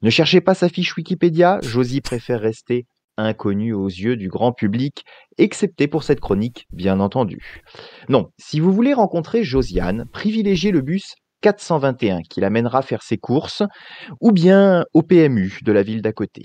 Ne 0.00 0.08
cherchez 0.08 0.40
pas 0.40 0.54
sa 0.54 0.70
fiche 0.70 0.96
Wikipédia, 0.96 1.58
Josie 1.60 2.00
préfère 2.00 2.40
rester 2.40 2.86
inconnue 3.18 3.74
aux 3.74 3.88
yeux 3.88 4.16
du 4.16 4.28
grand 4.28 4.52
public, 4.52 5.04
excepté 5.36 5.86
pour 5.86 6.02
cette 6.02 6.20
chronique, 6.20 6.66
bien 6.72 6.98
entendu. 6.98 7.62
Non, 8.08 8.30
si 8.38 8.58
vous 8.58 8.72
voulez 8.72 8.94
rencontrer 8.94 9.44
Josiane, 9.44 10.06
privilégiez 10.12 10.70
le 10.70 10.80
bus 10.80 11.14
421 11.40 12.22
qui 12.22 12.40
l'amènera 12.40 12.82
faire 12.82 13.02
ses 13.02 13.18
courses, 13.18 13.62
ou 14.20 14.32
bien 14.32 14.84
au 14.94 15.02
PMU 15.02 15.60
de 15.62 15.72
la 15.72 15.82
ville 15.82 16.02
d'à 16.02 16.12
côté. 16.12 16.44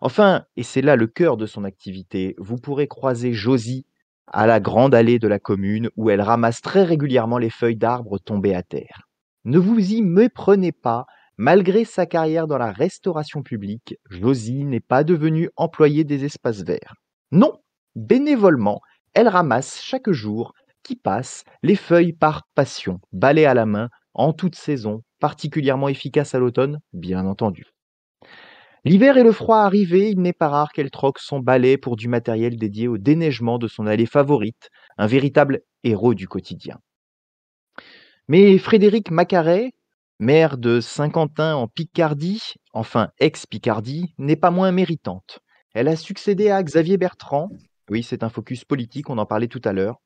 Enfin, 0.00 0.44
et 0.56 0.62
c'est 0.62 0.82
là 0.82 0.96
le 0.96 1.06
cœur 1.06 1.36
de 1.36 1.46
son 1.46 1.64
activité, 1.64 2.34
vous 2.38 2.56
pourrez 2.56 2.86
croiser 2.86 3.32
Josie 3.32 3.84
à 4.26 4.46
la 4.46 4.60
grande 4.60 4.94
allée 4.94 5.18
de 5.18 5.28
la 5.28 5.38
commune 5.38 5.90
où 5.96 6.10
elle 6.10 6.20
ramasse 6.20 6.60
très 6.60 6.84
régulièrement 6.84 7.38
les 7.38 7.50
feuilles 7.50 7.76
d'arbres 7.76 8.18
tombées 8.18 8.54
à 8.54 8.62
terre. 8.62 9.08
Ne 9.44 9.58
vous 9.58 9.92
y 9.92 10.02
méprenez 10.02 10.72
pas, 10.72 11.06
malgré 11.38 11.84
sa 11.84 12.06
carrière 12.06 12.46
dans 12.46 12.58
la 12.58 12.72
restauration 12.72 13.42
publique, 13.42 13.96
Josie 14.10 14.64
n'est 14.64 14.80
pas 14.80 15.04
devenue 15.04 15.48
employée 15.56 16.04
des 16.04 16.24
espaces 16.24 16.62
verts. 16.62 16.94
Non, 17.32 17.52
bénévolement, 17.94 18.80
elle 19.14 19.28
ramasse 19.28 19.80
chaque 19.80 20.10
jour 20.10 20.52
qui 20.82 20.96
passe 20.96 21.44
les 21.62 21.76
feuilles 21.76 22.12
par 22.12 22.48
passion, 22.54 23.00
balai 23.12 23.44
à 23.46 23.54
la 23.54 23.66
main, 23.66 23.88
en 24.18 24.32
toute 24.32 24.56
saison, 24.56 25.02
particulièrement 25.20 25.88
efficace 25.88 26.34
à 26.34 26.38
l'automne, 26.38 26.80
bien 26.92 27.24
entendu. 27.24 27.66
L'hiver 28.84 29.16
et 29.16 29.22
le 29.22 29.32
froid 29.32 29.58
arrivés, 29.58 30.10
il 30.10 30.20
n'est 30.20 30.32
pas 30.32 30.48
rare 30.48 30.72
qu'elle 30.72 30.90
troque 30.90 31.20
son 31.20 31.38
balai 31.38 31.78
pour 31.78 31.96
du 31.96 32.08
matériel 32.08 32.56
dédié 32.56 32.88
au 32.88 32.98
déneigement 32.98 33.58
de 33.58 33.68
son 33.68 33.86
allée 33.86 34.06
favorite, 34.06 34.70
un 34.98 35.06
véritable 35.06 35.60
héros 35.84 36.14
du 36.14 36.26
quotidien. 36.26 36.78
Mais 38.26 38.58
Frédéric 38.58 39.10
Macaret, 39.10 39.72
maire 40.18 40.58
de 40.58 40.80
Saint-Quentin 40.80 41.54
en 41.54 41.68
Picardie, 41.68 42.42
enfin 42.72 43.10
ex-Picardie, 43.20 44.14
n'est 44.18 44.36
pas 44.36 44.50
moins 44.50 44.72
méritante. 44.72 45.38
Elle 45.74 45.88
a 45.88 45.96
succédé 45.96 46.50
à 46.50 46.62
Xavier 46.62 46.96
Bertrand. 46.96 47.50
Oui, 47.88 48.02
c'est 48.02 48.24
un 48.24 48.28
focus 48.28 48.64
politique, 48.64 49.10
on 49.10 49.18
en 49.18 49.26
parlait 49.26 49.48
tout 49.48 49.62
à 49.64 49.72
l'heure. 49.72 50.00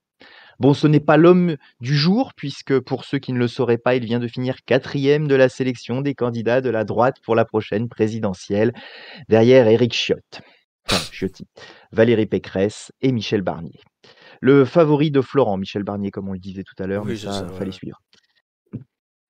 Bon, 0.59 0.75
ce 0.75 0.87
n'est 0.87 1.01
pas 1.01 1.17
l'homme 1.17 1.57
du 1.81 1.97
jour, 1.97 2.33
puisque 2.37 2.79
pour 2.81 3.05
ceux 3.05 3.19
qui 3.19 3.33
ne 3.33 3.39
le 3.39 3.49
sauraient 3.49 3.79
pas, 3.79 3.95
il 3.95 4.05
vient 4.05 4.19
de 4.19 4.29
finir 4.29 4.57
quatrième 4.65 5.27
de 5.27 5.35
la 5.35 5.49
sélection 5.49 6.01
des 6.01 6.15
candidats 6.15 6.61
de 6.61 6.71
la 6.71 6.85
droite 6.85 7.17
pour 7.25 7.35
la 7.35 7.45
prochaine 7.45 7.89
présidentielle, 7.89 8.73
derrière 9.29 9.67
Éric 9.67 9.95
Ciotte, 9.95 10.43
enfin 10.89 11.03
Ciotti, 11.13 11.47
Valérie 11.93 12.27
Pécresse 12.27 12.93
et 13.01 13.13
Michel 13.13 13.43
Barnier. 13.43 13.81
Le 14.41 14.65
favori 14.65 15.11
de 15.11 15.21
Florent, 15.21 15.57
Michel 15.57 15.85
Barnier, 15.85 16.11
comme 16.11 16.29
on 16.29 16.33
le 16.33 16.39
disait 16.39 16.65
tout 16.65 16.81
à 16.83 16.87
l'heure, 16.87 17.05
Oui, 17.05 17.13
mais 17.13 17.17
ça, 17.17 17.49
fallait 17.49 17.73
suivre. 17.73 18.01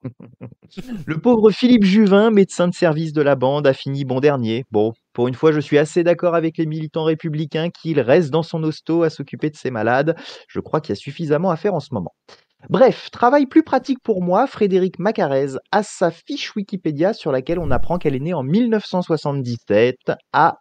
Le 1.06 1.18
pauvre 1.18 1.50
Philippe 1.50 1.84
Juvin, 1.84 2.30
médecin 2.30 2.66
de 2.66 2.74
service 2.74 3.12
de 3.12 3.22
la 3.22 3.36
bande, 3.36 3.66
a 3.66 3.72
fini 3.72 4.04
bon 4.04 4.20
dernier. 4.20 4.64
Bon, 4.70 4.94
Pour 5.12 5.28
une 5.28 5.34
fois, 5.34 5.52
je 5.52 5.60
suis 5.60 5.78
assez 5.78 6.02
d'accord 6.02 6.34
avec 6.34 6.58
les 6.58 6.66
militants 6.66 7.04
républicains 7.04 7.70
qu'il 7.70 8.00
reste 8.00 8.30
dans 8.30 8.42
son 8.42 8.62
hosto 8.62 9.02
à 9.02 9.10
s'occuper 9.10 9.50
de 9.50 9.56
ses 9.56 9.70
malades. 9.70 10.16
Je 10.48 10.60
crois 10.60 10.80
qu'il 10.80 10.90
y 10.90 10.98
a 10.98 11.00
suffisamment 11.00 11.50
à 11.50 11.56
faire 11.56 11.74
en 11.74 11.80
ce 11.80 11.92
moment. 11.92 12.14
Bref, 12.70 13.10
travail 13.10 13.46
plus 13.46 13.64
pratique 13.64 13.98
pour 14.02 14.22
moi, 14.22 14.46
Frédéric 14.46 15.00
Macarez 15.00 15.56
a 15.72 15.82
sa 15.82 16.12
fiche 16.12 16.54
Wikipédia 16.54 17.12
sur 17.12 17.32
laquelle 17.32 17.58
on 17.58 17.72
apprend 17.72 17.98
qu'elle 17.98 18.14
est 18.14 18.20
née 18.20 18.34
en 18.34 18.44
1977 18.44 19.96
à 20.32 20.58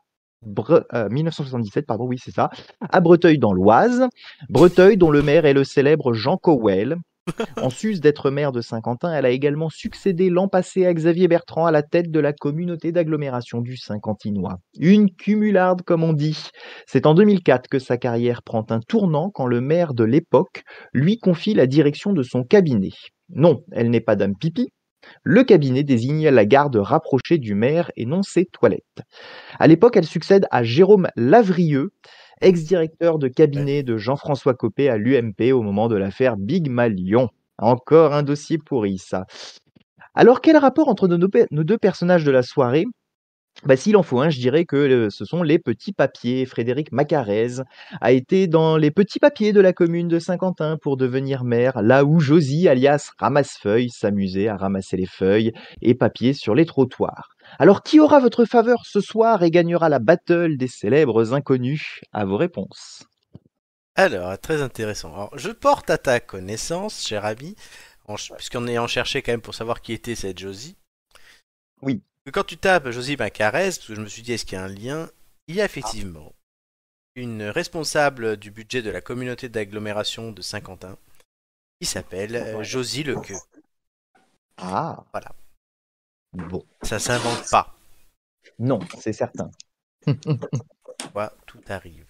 euh, 0.93 1.09
1977, 1.09 1.85
pardon, 1.85 2.05
oui, 2.07 2.17
c'est 2.19 2.31
ça, 2.31 2.49
à 2.89 2.99
Breteuil 2.99 3.37
dans 3.37 3.53
l'Oise. 3.53 4.07
Breteuil, 4.49 4.97
dont 4.97 5.11
le 5.11 5.21
maire 5.21 5.45
est 5.45 5.53
le 5.53 5.63
célèbre 5.63 6.13
Jean 6.13 6.37
Cowell. 6.37 6.95
En 7.57 7.69
sus 7.69 7.99
d'être 7.99 8.31
maire 8.31 8.51
de 8.51 8.61
Saint-Quentin, 8.61 9.13
elle 9.13 9.25
a 9.25 9.29
également 9.29 9.69
succédé 9.69 10.29
l'an 10.29 10.47
passé 10.47 10.85
à 10.85 10.93
Xavier 10.93 11.27
Bertrand 11.27 11.65
à 11.65 11.71
la 11.71 11.83
tête 11.83 12.09
de 12.11 12.19
la 12.19 12.33
communauté 12.33 12.91
d'agglomération 12.91 13.61
du 13.61 13.77
Saint-Quentinois. 13.77 14.59
Une 14.79 15.11
cumularde, 15.11 15.83
comme 15.83 16.03
on 16.03 16.13
dit. 16.13 16.49
C'est 16.87 17.05
en 17.05 17.13
2004 17.13 17.67
que 17.69 17.79
sa 17.79 17.97
carrière 17.97 18.41
prend 18.43 18.65
un 18.69 18.79
tournant 18.79 19.29
quand 19.29 19.45
le 19.45 19.61
maire 19.61 19.93
de 19.93 20.03
l'époque 20.03 20.63
lui 20.93 21.17
confie 21.19 21.53
la 21.53 21.67
direction 21.67 22.13
de 22.13 22.23
son 22.23 22.43
cabinet. 22.43 22.89
Non, 23.29 23.63
elle 23.71 23.89
n'est 23.89 24.01
pas 24.01 24.15
dame 24.15 24.35
pipi. 24.35 24.69
Le 25.23 25.43
cabinet 25.43 25.83
désigne 25.83 26.29
la 26.29 26.45
garde 26.45 26.75
rapprochée 26.75 27.37
du 27.37 27.55
maire 27.55 27.91
et 27.95 28.05
non 28.05 28.21
ses 28.23 28.45
toilettes. 28.45 29.01
À 29.59 29.67
l'époque, 29.67 29.97
elle 29.97 30.05
succède 30.05 30.45
à 30.51 30.63
Jérôme 30.63 31.07
Lavrieux, 31.15 31.91
ex-directeur 32.41 33.19
de 33.19 33.27
cabinet 33.27 33.83
de 33.83 33.97
Jean-François 33.97 34.53
Copé 34.53 34.89
à 34.89 34.97
l'UMP 34.97 35.53
au 35.53 35.61
moment 35.61 35.87
de 35.87 35.95
l'affaire 35.95 36.37
Big 36.37 36.69
Malion. 36.69 37.29
Encore 37.57 38.13
un 38.13 38.23
dossier 38.23 38.57
pourri, 38.57 38.97
ça. 38.97 39.25
Alors, 40.13 40.41
quel 40.41 40.57
rapport 40.57 40.89
entre 40.89 41.07
nos 41.07 41.17
deux, 41.17 41.77
personnages 41.77 42.25
de 42.25 42.31
la 42.31 42.43
soirée? 42.43 42.85
Bah, 43.63 43.75
S'il 43.75 43.95
en 43.95 44.03
faut 44.03 44.19
un, 44.19 44.29
je 44.29 44.39
dirais 44.39 44.65
que 44.65 44.75
euh, 44.75 45.09
ce 45.09 45.25
sont 45.25 45.43
les 45.43 45.59
petits 45.59 45.93
papiers. 45.93 46.45
Frédéric 46.45 46.91
Macarez 46.91 47.61
a 47.99 48.11
été 48.11 48.47
dans 48.47 48.77
les 48.77 48.91
petits 48.91 49.19
papiers 49.19 49.53
de 49.53 49.61
la 49.61 49.73
commune 49.73 50.07
de 50.07 50.19
Saint-Quentin 50.19 50.77
pour 50.81 50.97
devenir 50.97 51.43
maire, 51.43 51.81
là 51.81 52.03
où 52.03 52.19
Josie, 52.19 52.67
alias 52.67 53.11
Ramasse-Feuilles, 53.19 53.89
s'amusait 53.89 54.47
à 54.47 54.57
ramasser 54.57 54.97
les 54.97 55.05
feuilles 55.05 55.51
et 55.81 55.93
papiers 55.93 56.33
sur 56.33 56.55
les 56.55 56.65
trottoirs. 56.65 57.29
Alors, 57.59 57.83
qui 57.83 57.99
aura 57.99 58.19
votre 58.19 58.45
faveur 58.45 58.85
ce 58.85 59.01
soir 59.01 59.43
et 59.43 59.51
gagnera 59.51 59.89
la 59.89 59.99
battle 59.99 60.57
des 60.57 60.67
célèbres 60.67 61.33
inconnus? 61.33 62.01
À 62.11 62.25
vos 62.25 62.37
réponses. 62.37 63.03
Alors, 63.95 64.37
très 64.39 64.61
intéressant. 64.61 65.13
Alors, 65.13 65.37
je 65.37 65.49
porte 65.51 65.89
à 65.89 65.97
ta 65.97 66.19
connaissance, 66.19 67.05
cher 67.05 67.25
ami, 67.25 67.55
en 68.07 68.17
ch- 68.17 68.31
puisqu'en 68.37 68.65
ayant 68.67 68.87
cherché 68.87 69.21
quand 69.21 69.33
même 69.33 69.41
pour 69.41 69.55
savoir 69.55 69.81
qui 69.81 69.93
était 69.93 70.15
cette 70.15 70.39
Josie. 70.39 70.77
Oui. 71.81 72.01
que 72.25 72.31
Quand 72.31 72.43
tu 72.45 72.57
tapes 72.57 72.89
Josie 72.89 73.17
Macarez, 73.17 73.65
parce 73.65 73.79
que 73.79 73.95
je 73.95 74.01
me 74.01 74.07
suis 74.07 74.21
dit 74.21 74.33
est-ce 74.33 74.45
qu'il 74.45 74.57
y 74.57 74.61
a 74.61 74.63
un 74.63 74.67
lien, 74.67 75.09
il 75.47 75.55
y 75.55 75.61
a 75.61 75.65
effectivement 75.65 76.33
une 77.15 77.43
responsable 77.43 78.37
du 78.37 78.51
budget 78.51 78.81
de 78.81 78.89
la 78.89 79.01
communauté 79.01 79.49
d'agglomération 79.49 80.31
de 80.31 80.41
Saint-Quentin 80.41 80.97
qui 81.81 81.85
s'appelle 81.87 82.35
euh, 82.35 82.63
Josie 82.63 83.03
Lequeux. 83.03 83.35
Ah 84.57 85.03
Voilà. 85.11 85.33
Bon, 86.33 86.63
Ça 86.81 86.99
s'invente 86.99 87.49
pas. 87.49 87.75
non, 88.59 88.79
c'est 88.99 89.13
certain. 89.13 89.51
Quoi, 91.13 91.33
tout 91.45 91.61
arrive. 91.67 92.05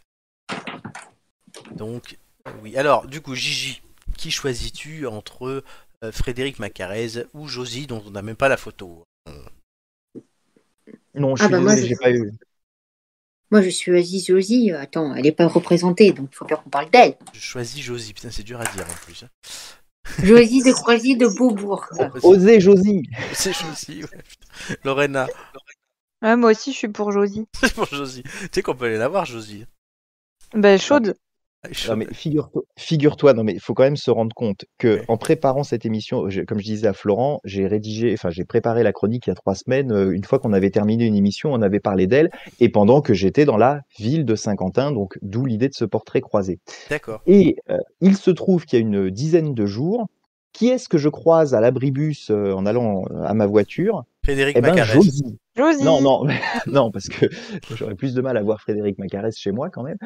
Donc, 1.76 2.18
oui. 2.62 2.78
Alors, 2.78 3.08
du 3.08 3.22
coup, 3.22 3.36
Gigi, 3.36 3.82
qui 4.18 4.32
choisis-tu 4.32 5.08
entre 5.08 5.64
euh, 6.04 6.12
Frédéric 6.12 6.60
Macarez 6.60 7.26
ou 7.34 7.48
Josie, 7.48 7.88
dont 7.88 8.04
on 8.06 8.12
n'a 8.12 8.22
même 8.22 8.36
pas 8.36 8.50
la 8.50 8.58
photo? 8.58 9.04
Non, 11.14 11.36
je 11.36 11.44
Ah 11.44 11.48
suis 11.48 11.52
bah 11.52 11.60
désolé, 11.60 11.88
j'ai 11.88 11.96
pas 11.96 12.12
eu. 12.12 12.32
Moi, 13.52 13.62
je 13.62 13.70
suis 13.70 13.96
Aziz 13.98 14.28
Josie. 14.28 14.72
Attends, 14.72 15.14
elle 15.14 15.24
n'est 15.24 15.32
pas 15.32 15.48
représentée, 15.48 16.14
donc 16.14 16.30
il 16.32 16.36
faut 16.36 16.46
bien 16.46 16.56
qu'on 16.58 16.70
parle 16.70 16.90
d'elle. 16.90 17.18
Je 17.34 17.40
choisis 17.40 17.82
Josie. 17.84 18.14
Putain, 18.14 18.32
c'est 18.32 18.44
dur 18.44 18.60
à 18.62 18.66
dire 18.66 18.86
en 18.90 19.06
plus. 19.06 19.26
Josie 20.24 20.64
de 20.64 20.72
Croisy 20.72 21.16
de 21.16 21.28
Beaubourg. 21.28 21.86
Osez, 22.24 22.60
Josie 22.60 23.04
C'est 23.34 23.54
Josie, 23.54 24.04
ouais. 24.04 24.10
putain. 24.28 24.76
Lorena, 24.84 25.28
Ouais, 26.22 26.36
moi 26.36 26.52
aussi, 26.52 26.72
je 26.72 26.78
suis 26.78 26.88
pour 26.88 27.12
Josie. 27.12 27.48
c'est 27.60 27.74
pour 27.74 27.86
Josie. 27.86 28.24
Tu 28.24 28.48
sais 28.54 28.62
qu'on 28.62 28.76
peut 28.76 28.86
aller 28.86 28.98
la 28.98 29.08
voir, 29.08 29.26
Josie. 29.26 29.66
Ben, 30.54 30.80
chaude. 30.80 31.16
Non 31.88 31.96
mais 31.96 32.08
figure-toi, 32.12 32.64
figure-toi, 32.76 33.34
non 33.34 33.44
mais 33.44 33.54
il 33.54 33.60
faut 33.60 33.76
quand 33.76 33.84
même 33.84 33.96
se 33.96 34.10
rendre 34.10 34.34
compte 34.36 34.66
que 34.80 34.96
Ouais. 34.96 35.06
en 35.08 35.18
préparant 35.18 35.62
cette 35.64 35.86
émission, 35.86 36.28
je- 36.28 36.42
comme 36.42 36.58
je 36.60 36.64
disais 36.66 36.88
à 36.88 36.94
Florent, 36.94 37.40
j'ai 37.44 37.68
rédigé, 37.68 38.12
enfin 38.14 38.32
j'ai 38.32 38.46
préparé 38.46 38.82
la 38.82 38.92
chronique 38.92 39.28
il 39.28 39.30
y 39.30 39.32
a 39.32 39.36
trois 39.36 39.54
semaines. 39.54 39.92
euh, 39.92 40.10
Une 40.12 40.24
fois 40.24 40.40
qu'on 40.40 40.54
avait 40.54 40.72
terminé 40.72 41.06
une 41.06 41.14
émission, 41.16 41.54
on 41.54 41.62
avait 41.62 41.80
parlé 41.80 42.08
d'elle, 42.08 42.32
et 42.60 42.70
pendant 42.70 43.02
que 43.02 43.14
j'étais 43.14 43.46
dans 43.46 43.58
la 43.58 43.82
ville 44.00 44.26
de 44.26 44.34
Saint-Quentin, 44.36 44.92
donc 44.92 45.20
d'où 45.22 45.46
l'idée 45.46 45.70
de 45.70 45.76
ce 45.76 45.86
portrait 45.86 46.22
croisé. 46.22 46.58
D'accord. 46.90 47.22
Et 47.28 47.58
euh, 47.70 47.78
il 48.02 48.18
se 48.18 48.32
trouve 48.32 48.66
qu'il 48.66 48.80
y 48.80 48.82
a 48.82 48.86
une 48.86 49.12
dizaine 49.12 49.54
de 49.54 49.66
jours, 49.68 50.08
qui 50.54 50.68
est-ce 50.70 50.90
que 50.90 50.98
je 50.98 51.10
croise 51.10 51.54
à 51.54 51.62
l'abribus 51.62 52.32
euh, 52.32 52.54
en 52.54 52.66
allant 52.66 53.04
euh, 53.12 53.22
à 53.24 53.34
ma 53.36 53.46
voiture 53.46 54.04
Frédéric 54.24 54.56
Eh 54.58 54.62
ben 54.62 54.70
Macarez. 54.70 54.94
Josie. 54.94 55.38
Non, 55.58 56.00
non, 56.02 56.26
non, 56.68 56.92
parce 56.92 57.08
que 57.10 57.26
j'aurais 57.76 57.96
plus 57.96 58.14
de 58.14 58.22
mal 58.22 58.38
à 58.38 58.42
voir 58.44 58.62
Frédéric 58.62 58.98
Macarès 59.00 59.36
chez 59.38 59.52
moi 59.52 59.70
quand 59.70 59.84
même. 59.84 59.98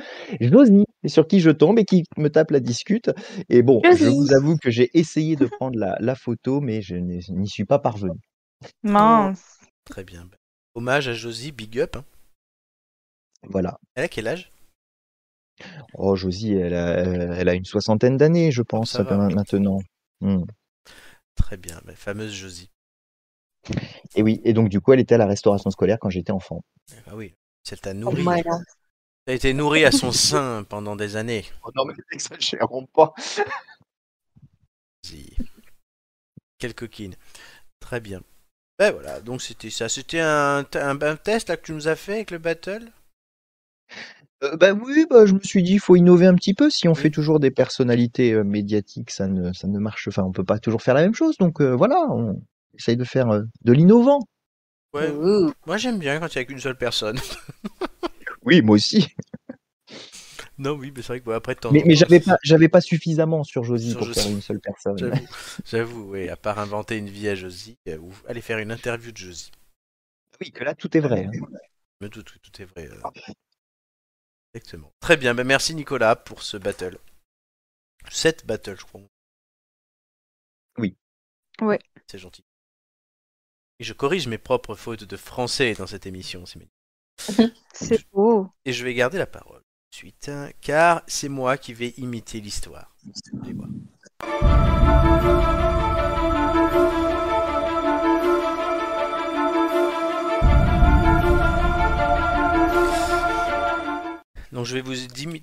Josie, 0.41 0.85
sur 1.05 1.27
qui 1.27 1.39
je 1.39 1.51
tombe 1.51 1.77
et 1.77 1.85
qui 1.85 2.03
me 2.17 2.29
tape 2.29 2.49
la 2.51 2.59
discute. 2.59 3.11
Et 3.49 3.61
bon, 3.61 3.79
je 3.83 4.05
vous 4.07 4.33
avoue 4.33 4.57
que 4.57 4.71
j'ai 4.71 4.89
essayé 4.97 5.35
de 5.35 5.45
prendre 5.45 5.77
la, 5.77 5.97
la 5.99 6.15
photo, 6.15 6.61
mais 6.61 6.81
je 6.81 6.95
n'y 6.95 7.47
suis 7.47 7.65
pas 7.65 7.77
parvenu. 7.77 8.17
Mince. 8.83 9.59
Très 9.85 10.03
bien. 10.03 10.27
Hommage 10.73 11.07
à 11.07 11.13
Josie, 11.13 11.51
big 11.51 11.79
up. 11.79 11.95
hein. 11.95 12.03
Voilà. 13.43 13.77
Elle 13.93 14.05
a 14.05 14.07
quel 14.07 14.27
âge? 14.27 14.51
Oh, 15.93 16.15
Josie, 16.15 16.53
elle 16.53 16.73
a, 16.73 16.97
elle 17.37 17.47
a 17.49 17.53
une 17.53 17.65
soixantaine 17.65 18.17
d'années, 18.17 18.51
je 18.51 18.63
pense, 18.63 18.97
maintenant. 18.99 19.79
Hmm. 20.21 20.43
Très 21.35 21.57
bien. 21.57 21.79
bah, 21.85 21.93
fameuse 21.95 22.33
Josie. 22.33 22.69
Et 24.15 24.23
oui, 24.23 24.41
et 24.43 24.53
donc 24.53 24.69
du 24.69 24.79
coup, 24.81 24.93
elle 24.93 24.99
était 24.99 25.15
à 25.15 25.17
la 25.19 25.25
restauration 25.27 25.69
scolaire 25.71 25.97
quand 25.99 26.09
j'étais 26.09 26.31
enfant. 26.31 26.63
Ah 27.07 27.15
oui. 27.15 27.33
Elle 27.71 27.79
t'a 27.79 27.91
Oh, 27.91 27.93
nourri. 27.95 28.21
voilà. 28.23 28.59
Elle 29.25 29.33
a 29.33 29.35
été 29.35 29.53
nourrie 29.53 29.85
à 29.85 29.91
son 29.91 30.11
sein 30.11 30.63
pendant 30.69 30.95
des 30.95 31.15
années. 31.15 31.45
Oh, 31.63 31.71
non, 31.75 31.85
mais 31.85 31.93
n'exagérons 32.11 32.85
pas. 32.93 33.13
Vas-y. 35.03 35.35
Quelle 36.57 36.75
coquine. 36.75 37.15
Très 37.79 37.99
bien. 37.99 38.21
Ben 38.79 38.91
voilà, 38.91 39.21
donc 39.21 39.41
c'était 39.41 39.69
ça. 39.69 39.89
C'était 39.89 40.19
un, 40.19 40.65
un, 40.75 41.01
un 41.01 41.15
test 41.15 41.49
là 41.49 41.57
que 41.57 41.63
tu 41.65 41.71
nous 41.73 41.87
as 41.87 41.95
fait 41.95 42.13
avec 42.15 42.31
le 42.31 42.37
battle? 42.39 42.91
Euh, 44.43 44.57
bah 44.57 44.73
oui, 44.73 45.05
bah, 45.09 45.25
je 45.25 45.33
me 45.33 45.39
suis 45.39 45.63
dit, 45.63 45.73
il 45.73 45.79
faut 45.79 45.95
innover 45.95 46.25
un 46.27 46.35
petit 46.35 46.53
peu. 46.53 46.69
Si 46.69 46.87
on 46.87 46.95
fait 46.95 47.09
toujours 47.09 47.39
des 47.39 47.51
personnalités 47.51 48.33
euh, 48.33 48.43
médiatiques, 48.43 49.11
ça 49.11 49.27
ne, 49.27 49.53
ça 49.53 49.67
ne 49.67 49.79
marche. 49.79 50.07
Enfin, 50.07 50.23
on 50.23 50.31
peut 50.31 50.43
pas 50.43 50.59
toujours 50.59 50.81
faire 50.81 50.93
la 50.93 51.01
même 51.01 51.15
chose. 51.15 51.37
Donc 51.37 51.61
euh, 51.61 51.73
voilà, 51.75 52.05
on 52.09 52.41
essaye 52.77 52.97
de 52.97 53.03
faire 53.03 53.29
euh, 53.29 53.43
de 53.63 53.73
l'innovant. 53.73 54.19
Ouais. 54.93 55.11
Moi 55.65 55.77
j'aime 55.77 55.99
bien 55.99 56.19
quand 56.19 56.33
il 56.33 56.37
n'y 56.37 56.41
a 56.41 56.45
qu'une 56.45 56.59
seule 56.59 56.77
personne. 56.77 57.19
Oui, 58.43 58.61
moi 58.61 58.75
aussi. 58.75 59.07
non, 60.59 60.73
oui, 60.73 60.91
mais 60.95 61.01
c'est 61.01 61.07
vrai 61.07 61.19
que 61.19 61.25
bon, 61.25 61.31
après 61.33 61.57
Mais, 61.71 61.81
mais 61.83 61.95
j'avais 61.95 62.19
pas, 62.19 62.37
j'avais 62.43 62.69
pas 62.69 62.79
suffisamment 62.79 63.43
sur 63.43 63.63
Josie 63.63 63.89
Sur 63.89 63.97
pour 63.99 64.07
Josie. 64.07 64.19
faire 64.21 64.31
une 64.31 64.41
seule 64.41 64.59
personne. 64.59 64.97
J'avoue, 64.99 65.27
j'avoue, 65.65 66.11
oui, 66.11 66.29
à 66.29 66.35
part 66.37 66.59
inventer 66.59 66.97
une 66.97 67.09
vie 67.09 67.27
à 67.27 67.33
Josie, 67.33 67.75
euh, 67.87 67.97
ou 67.97 68.13
aller 68.27 68.41
faire 68.41 68.59
une 68.59 68.71
interview 68.71 69.11
de 69.11 69.17
Josie. 69.17 69.49
Oui, 70.39 70.51
que 70.51 70.63
là, 70.63 70.75
tout 70.75 70.95
est 70.95 70.99
vrai. 70.99 71.25
hein. 71.25 71.31
Mais 72.01 72.09
tout, 72.09 72.21
tout, 72.21 72.37
tout 72.37 72.61
est 72.61 72.65
vrai. 72.65 72.87
euh. 72.87 73.01
Exactement. 74.53 74.91
Très 74.99 75.17
bien, 75.17 75.33
ben 75.33 75.45
merci 75.45 75.73
Nicolas 75.73 76.15
pour 76.15 76.43
ce 76.43 76.57
battle. 76.57 76.99
Cette 78.11 78.45
battle, 78.45 78.77
je 78.79 78.85
crois. 78.85 79.01
Oui. 80.77 80.95
Ouais. 81.61 81.79
C'est 82.07 82.19
gentil. 82.19 82.43
Et 83.79 83.83
je 83.83 83.93
corrige 83.93 84.27
mes 84.27 84.37
propres 84.37 84.75
fautes 84.75 85.03
de 85.03 85.17
français 85.17 85.73
dans 85.73 85.87
cette 85.87 86.05
émission, 86.05 86.45
c'est 86.45 86.59
magnifique. 86.59 87.55
C'est 87.73 88.09
beau. 88.11 88.49
Et 88.63 88.71
je 88.73 88.83
vais 88.83 88.93
garder 88.93 89.17
la 89.17 89.27
parole 89.27 89.61
suite, 89.91 90.27
hein, 90.27 90.49
car 90.59 91.03
c'est 91.07 91.29
moi 91.29 91.57
qui 91.57 91.73
vais 91.73 91.93
imiter 91.97 92.41
l'histoire. 92.41 92.93
Allez 93.41 93.53
voir. 93.53 93.69
Donc 104.51 104.65
je 104.65 104.73
vais 104.73 104.81
vous 104.81 104.95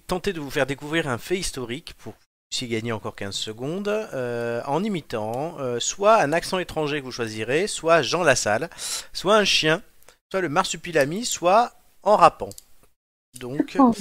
tenter 0.07 0.33
de 0.33 0.41
vous 0.41 0.51
faire 0.51 0.67
découvrir 0.67 1.09
un 1.09 1.19
fait 1.19 1.39
historique 1.39 1.95
pour 1.99 2.15
puissiez 2.53 2.69
gagner 2.69 2.93
encore 2.93 3.17
15 3.17 3.35
secondes 3.35 3.89
euh, 3.89 4.61
en 4.67 4.85
imitant 4.85 5.59
euh, 5.59 5.81
soit 5.81 6.21
un 6.21 6.35
accent 6.35 6.59
étranger 6.59 7.01
que 7.01 7.07
vous 7.07 7.11
choisirez, 7.11 7.67
soit 7.67 8.03
Jean 8.03 8.23
Lassalle, 8.23 8.69
soit 9.15 9.37
un 9.37 9.45
chien, 9.45 9.83
soit 10.31 10.43
le 10.43 10.51
marsupilami, 10.51 11.25
soit 11.25 11.73
en 12.03 12.17
rappant. 12.17 12.51
Donc, 13.41 13.79
Oh. 13.79 13.95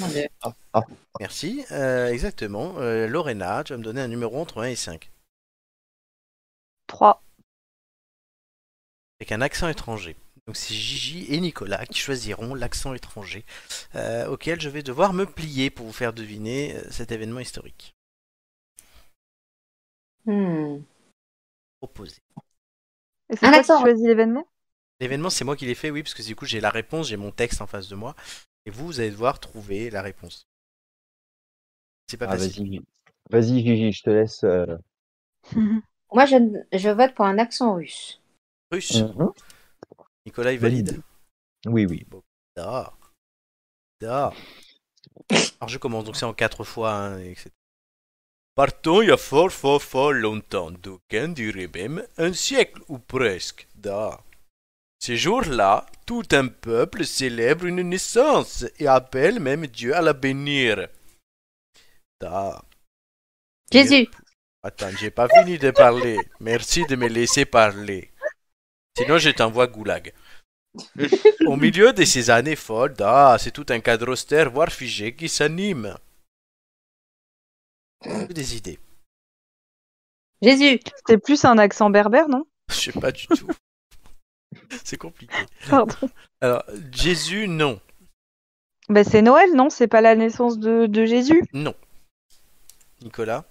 Ah, 0.43 0.52
ah. 0.74 0.82
merci. 1.22 1.64
Euh, 1.72 2.08
exactement. 2.08 2.74
Lorena, 3.08 3.64
tu 3.64 3.72
vas 3.72 3.78
me 3.78 3.84
donner 3.84 4.02
un 4.02 4.10
numéro 4.10 4.38
entre 4.41 4.62
1 4.62 4.66
et 4.66 4.76
5. 4.76 5.10
3. 6.88 7.24
Avec 9.22 9.32
un 9.32 9.39
accent 9.39 9.70
étranger. 9.70 10.18
Donc 10.45 10.58
c'est 10.58 10.74
Gigi 10.74 11.26
et 11.34 11.39
Nicolas 11.39 11.86
qui 11.86 11.99
choisiront 11.99 12.54
l'accent 12.54 12.93
étranger 12.93 13.45
auquel 14.28 14.60
je 14.60 14.68
vais 14.68 14.84
devoir 14.84 15.14
me 15.14 15.26
plier 15.26 15.70
pour 15.70 15.86
vous 15.86 15.93
faire 15.93 16.12
deviner 16.12 16.76
cet 16.89 17.14
événement 17.14 17.39
historique 17.39 17.95
Hmm. 20.26 20.84
proposé. 21.80 22.22
Et 23.32 23.36
c'est 23.36 23.47
Un 23.47 23.51
toi 23.51 23.59
accent. 23.59 23.78
qui 23.78 23.82
choisis 23.82 24.05
l'événement? 24.05 24.45
L'événement, 25.01 25.30
c'est 25.30 25.43
moi 25.43 25.55
qui 25.57 25.65
l'ai 25.65 25.76
fait, 25.76 25.89
oui, 25.91 26.03
parce 26.03 26.13
que 26.13 26.22
du 26.22 26.36
coup, 26.36 26.45
j'ai 26.45 26.61
la 26.61 26.69
réponse, 26.69 27.07
j'ai 27.09 27.17
mon 27.17 27.32
texte 27.32 27.61
en 27.61 27.67
face 27.67 27.89
de 27.89 27.95
moi, 27.95 28.15
et 28.65 28.69
vous, 28.69 28.86
vous 28.86 28.99
allez 28.99 29.11
devoir 29.11 29.39
trouver 29.39 29.89
la 29.89 30.01
réponse. 30.01 30.47
C'est 32.07 32.17
pas 32.17 32.28
Ah, 32.28 32.38
facile. 32.38 32.63
vas-y. 32.63 32.80
Vas-y, 33.30 33.61
Gigi, 33.63 33.91
je 33.91 34.03
te 34.03 34.09
laisse. 34.09 34.43
euh, 34.43 34.78
Moi, 36.13 36.26
je, 36.26 36.36
je 36.74 36.89
vote 36.89 37.13
pour 37.15 37.26
un 37.26 37.38
accent 37.38 37.76
russe. 37.76 38.19
Russe. 38.72 39.01
mhm. 39.01 39.32
Nicolas, 40.26 40.53
il 40.53 40.59
valide. 40.59 41.01
Oui, 41.67 41.86
oui. 41.86 42.05
Da. 42.55 42.93
Da. 43.99 44.34
Alors 45.61 45.69
je 45.69 45.78
commence, 45.78 46.03
donc 46.05 46.15
c'est 46.15 46.26
en 46.26 46.34
quatre 46.34 46.63
fois, 46.63 46.93
hein, 46.93 47.19
etc. 47.19 47.51
Partons 48.54 49.02
il 49.02 49.10
y 49.10 49.12
a 49.12 49.18
fort, 49.18 49.52
fort, 49.52 49.82
fort 49.82 50.12
longtemps, 50.12 50.72
d'aucuns 50.72 51.30
diraient 51.30 51.70
même 51.74 52.06
un 52.18 52.34
siècle 52.34 52.82
ou 52.89 52.99
presque. 52.99 53.68
Da. 53.76 54.20
Ces 54.99 55.18
jours-là, 55.18 55.86
tout 56.06 56.28
un 56.32 56.47
peuple 56.47 57.06
célèbre 57.06 57.66
une 57.66 57.82
naissance 57.82 58.66
et 58.78 58.88
appelle 58.88 59.39
même 59.39 59.68
Dieu 59.68 59.95
à 59.95 60.02
la 60.02 60.14
bénir. 60.14 60.89
Da. 62.20 62.62
Jésus. 63.72 64.08
Attends, 64.64 64.91
j'ai 64.99 65.10
pas 65.12 65.28
fini 65.30 65.58
de 65.58 65.72
parler. 65.72 66.20
Merci 66.39 66.86
de 66.86 66.95
me 66.95 67.08
laisser 67.08 67.45
parler. 67.45 68.12
Sinon, 68.97 69.18
je 69.18 69.30
t'envoie 69.30 69.68
goulag. 69.68 70.14
Au 71.47 71.56
milieu 71.56 71.93
de 71.93 72.04
ces 72.04 72.30
années 72.30 72.56
folles, 72.56 72.93
ah, 72.99 73.38
c'est 73.39 73.52
tout 73.52 73.66
un 73.70 73.80
cadre 73.80 74.10
austère, 74.10 74.52
voire 74.52 74.72
figé, 74.72 75.16
qui 75.16 75.30
s'anime. 75.30 75.97
Des 78.30 78.56
idées. 78.58 78.80
Jésus. 80.41 80.80
C'était 80.97 81.18
plus 81.20 81.45
un 81.45 81.58
accent 81.58 81.89
berbère, 81.89 82.28
non? 82.30 82.45
Je 82.70 82.76
sais 82.76 82.91
pas 82.99 83.12
du 83.12 83.28
tout. 83.28 83.47
C'est 84.84 84.97
compliqué. 84.97 85.34
Pardon. 85.70 86.10
Alors, 86.41 86.64
Jésus, 86.91 87.47
non. 87.47 87.80
Bah, 88.89 89.04
c'est 89.04 89.22
Noël, 89.22 89.54
non? 89.56 89.70
C'est 89.70 89.88
pas 89.88 90.02
la 90.02 90.16
naissance 90.16 90.58
de, 90.60 90.86
de 90.88 91.06
Jésus? 91.06 91.43
Non. 91.54 91.74
Nicolas? 93.02 93.45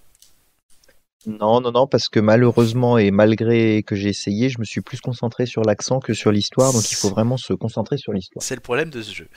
Non, 1.26 1.61
non, 1.61 1.70
non, 1.72 1.86
parce 1.86 2.09
que 2.09 2.18
malheureusement 2.20 2.98
et 2.98 3.11
malgré 3.11 3.82
que 3.82 3.94
j'ai 3.94 4.09
essayé, 4.09 4.48
je 4.48 4.59
me 4.59 4.64
suis 4.64 4.80
plus 4.80 5.01
concentré 5.01 5.46
sur 5.46 5.62
l'accent 5.62 6.01
que 6.01 6.14
sur 6.14 6.32
l'histoire, 6.32 6.72
donc 6.72 6.90
il 6.90 6.94
faut 6.94 7.11
vraiment 7.11 7.36
se 7.36 7.53
concentrer 7.53 7.98
sur 7.98 8.12
l'histoire. 8.12 8.42
C'est 8.42 8.55
le 8.55 8.61
problème 8.62 8.90
de 8.90 9.03
ce 9.03 9.14
jeu. 9.14 9.28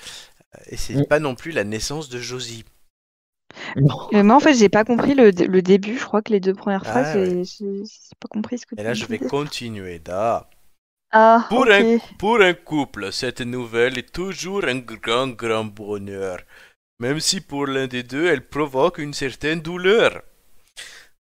Et 0.67 0.77
c'est 0.77 0.95
Mm. 0.95 1.05
pas 1.07 1.19
non 1.19 1.35
plus 1.35 1.51
la 1.51 1.63
naissance 1.63 2.09
de 2.09 2.19
Josie. 2.19 2.63
Mais 4.11 4.23
moi, 4.23 4.35
en 4.35 4.39
fait, 4.39 4.53
j'ai 4.53 4.69
pas 4.69 4.83
compris 4.85 5.13
le, 5.15 5.31
le 5.31 5.61
début. 5.61 5.97
Je 5.97 6.05
crois 6.05 6.21
que 6.21 6.31
les 6.31 6.39
deux 6.39 6.53
premières 6.53 6.85
Ah, 6.85 6.91
phrases, 6.91 7.11
ouais. 7.17 7.37
j'ai- 7.43 7.83
pas 8.19 8.27
compris 8.29 8.57
ce 8.59 8.65
que 8.65 8.75
Et 8.77 8.83
tu 8.83 8.83
là, 8.83 8.93
je 8.93 9.07
vais 9.07 9.17
continuer. 9.19 9.97
Da. 9.97 10.47
Ah, 11.11 11.47
Pour 11.47 11.67
un- 11.71 11.85
Pour 12.17 12.41
un 12.41 12.53
couple, 12.53 13.13
cette 13.13 13.39
nouvelle 13.39 13.97
est 13.97 14.11
toujours 14.11 14.65
un 14.65 14.79
grand, 14.79 15.29
grand 15.29 15.63
bonheur, 15.63 16.39
même 16.99 17.19
si 17.21 17.41
pour 17.41 17.67
l'un 17.67 17.87
des 17.87 18.03
deux, 18.03 18.27
elle 18.27 18.47
provoque 18.47 18.97
une 18.99 19.13
certaine 19.13 19.61
douleur. 19.61 20.23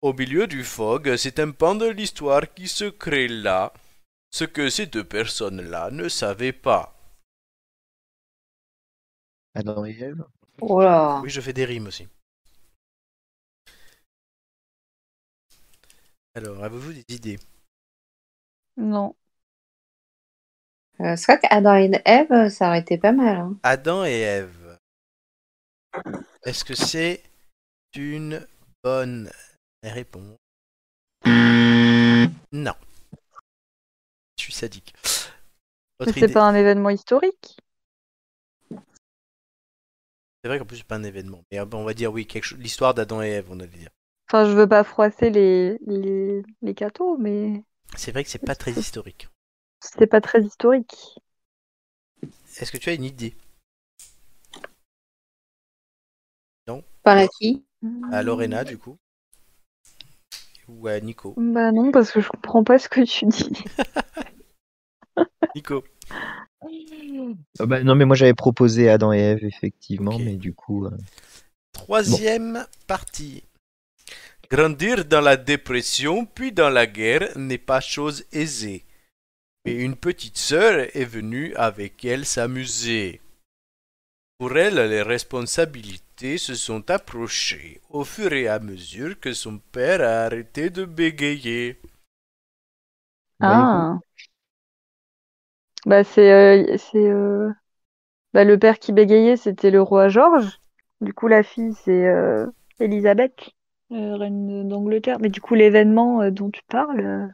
Au 0.03 0.13
milieu 0.13 0.47
du 0.47 0.63
fog, 0.63 1.17
c'est 1.17 1.39
un 1.39 1.53
pan 1.53 1.75
de 1.75 1.87
l'histoire 1.87 2.53
qui 2.53 2.69
se 2.69 2.85
crée 2.85 3.29
là, 3.29 3.73
ce 4.31 4.45
que 4.45 4.71
ces 4.71 4.87
deux 4.87 5.05
personnes-là 5.05 5.91
ne 5.93 6.09
savaient 6.09 6.53
pas. 6.53 6.95
Adam 9.55 9.85
et 9.87 9.97
Ève? 10.03 10.25
Oh 10.63 10.81
là. 10.83 11.21
Oui, 11.23 11.31
je 11.31 11.41
fais 11.41 11.53
des 11.53 11.65
rimes 11.65 11.87
aussi. 11.89 12.07
Alors, 16.35 16.63
avez-vous 16.63 16.93
des 16.93 17.05
idées? 17.09 17.39
Non. 18.77 19.15
Euh, 21.01 21.17
c'est 21.17 21.33
vrai 21.33 21.41
qu'Adam 21.41 21.77
et 21.77 21.91
Ève, 22.05 22.49
ça 22.51 22.69
aurait 22.69 22.81
été 22.81 22.99
pas 22.99 23.13
mal. 23.13 23.37
hein. 23.37 23.57
Adam 23.63 24.05
et 24.05 24.21
Ève. 24.21 24.79
Est-ce 26.45 26.65
que 26.65 26.75
c'est 26.75 27.23
une 27.97 28.47
bonne 28.85 29.31
réponse? 29.83 30.37
Non. 32.53 32.75
Je 34.39 34.45
suis 34.45 34.53
sadique. 34.53 34.95
Mais 36.07 36.13
c'est 36.13 36.21
idée 36.21 36.33
pas 36.33 36.45
un 36.45 36.55
événement 36.55 36.91
historique? 36.91 37.59
C'est 40.43 40.49
vrai 40.49 40.59
qu'en 40.59 40.65
plus 40.65 40.79
c'est 40.79 40.85
pas 40.85 40.97
un 40.97 41.03
événement. 41.03 41.45
Mais 41.51 41.59
euh, 41.61 41.67
on 41.73 41.85
va 41.85 41.95
dire 41.95 42.13
oui, 42.13 42.27
quelque 42.27 42.45
chose. 42.45 42.59
L'histoire 42.59 42.95
d'Adam 42.95 43.23
et 43.23 43.29
Ève, 43.29 43.47
on 43.51 43.61
allait 43.61 43.69
dire. 43.69 43.91
Enfin, 44.29 44.45
je 44.47 44.53
veux 44.57 44.69
pas 44.69 44.83
froisser 44.85 45.29
les, 45.31 45.77
les, 45.87 46.43
les 46.63 46.75
cathos, 46.75 47.17
mais 47.19 47.65
C'est 47.97 48.11
vrai 48.11 48.25
que 48.25 48.31
c'est 48.31 48.39
pas 48.45 48.57
très 48.57 48.73
historique. 48.73 49.29
c'est 49.81 50.07
pas 50.07 50.23
très 50.23 50.41
historique. 50.43 51.21
Est-ce 52.61 52.71
que 52.73 52.77
tu 52.77 52.91
as 52.91 52.95
une 52.95 53.05
idée? 53.05 53.35
Par 57.03 57.19
à 57.19 57.27
qui 57.29 57.65
À 58.13 58.23
Lorena, 58.23 58.65
du 58.65 58.79
coup 58.79 58.99
Ou 60.69 60.89
à 60.89 61.01
Nico 61.01 61.35
Bah 61.37 61.73
non, 61.73 61.91
parce 61.91 62.13
que 62.13 62.21
je 62.21 62.29
comprends 62.29 62.65
pas 62.65 62.79
ce 62.79 62.89
que 62.89 63.01
tu 63.01 63.27
dis. 63.27 63.65
Nico 65.55 65.85
Ah 67.59 67.67
bah, 67.67 67.83
Non, 67.83 67.95
mais 67.95 68.05
moi 68.05 68.17
j'avais 68.17 68.35
proposé 68.35 68.89
Adam 68.89 69.13
et 69.13 69.19
Ève, 69.19 69.45
effectivement, 69.45 70.19
mais 70.19 70.37
du 70.37 70.53
coup. 70.53 70.87
euh, 70.87 70.91
Troisième 71.73 72.67
partie. 72.87 73.43
Grandir 74.51 75.05
dans 75.05 75.21
la 75.21 75.37
dépression 75.37 76.27
puis 76.27 76.53
dans 76.53 76.71
la 76.71 76.87
guerre 76.87 77.39
n'est 77.39 77.59
pas 77.59 77.81
chose 77.81 78.25
aisée. 78.33 78.85
Mais 79.65 79.75
une 79.75 79.95
petite 79.97 80.39
sœur 80.39 80.89
est 80.97 81.05
venue 81.05 81.55
avec 81.55 82.05
elle 82.05 82.27
s'amuser. 82.27 83.21
Pour 84.39 84.57
elle, 84.57 84.77
les 84.89 85.03
responsabilités 85.03 86.39
se 86.39 86.55
sont 86.55 86.91
approchées 86.91 87.81
au 87.91 88.05
fur 88.05 88.33
et 88.33 88.49
à 88.49 88.59
mesure 88.59 89.21
que 89.21 89.33
son 89.35 89.59
père 89.59 90.01
a 90.01 90.25
arrêté 90.25 90.71
de 90.71 90.85
bégayer. 90.85 91.79
Ah. 93.41 93.99
Bah 95.87 96.05
c'est 96.05 96.31
euh, 96.33 96.77
c'est 96.79 97.09
euh, 97.11 97.51
bah, 98.35 98.45
le 98.45 98.59
père 98.59 98.79
qui 98.79 98.93
bégayait, 98.93 99.37
c'était 99.37 99.71
le 99.71 99.83
roi 99.83 100.09
George. 100.09 100.61
Du 101.01 101.15
coup, 101.15 101.29
la 101.29 101.43
fille, 101.43 101.73
c'est 101.85 102.07
euh, 102.07 102.47
Elisabeth, 102.79 103.51
euh, 103.93 104.17
reine 104.17 104.69
d'Angleterre. 104.69 105.19
Mais 105.21 105.31
du 105.31 105.41
coup, 105.41 105.55
l'événement 105.55 106.21
euh, 106.23 106.31
dont 106.31 106.51
tu 106.51 106.61
parles, 106.69 107.01
euh, 107.01 107.27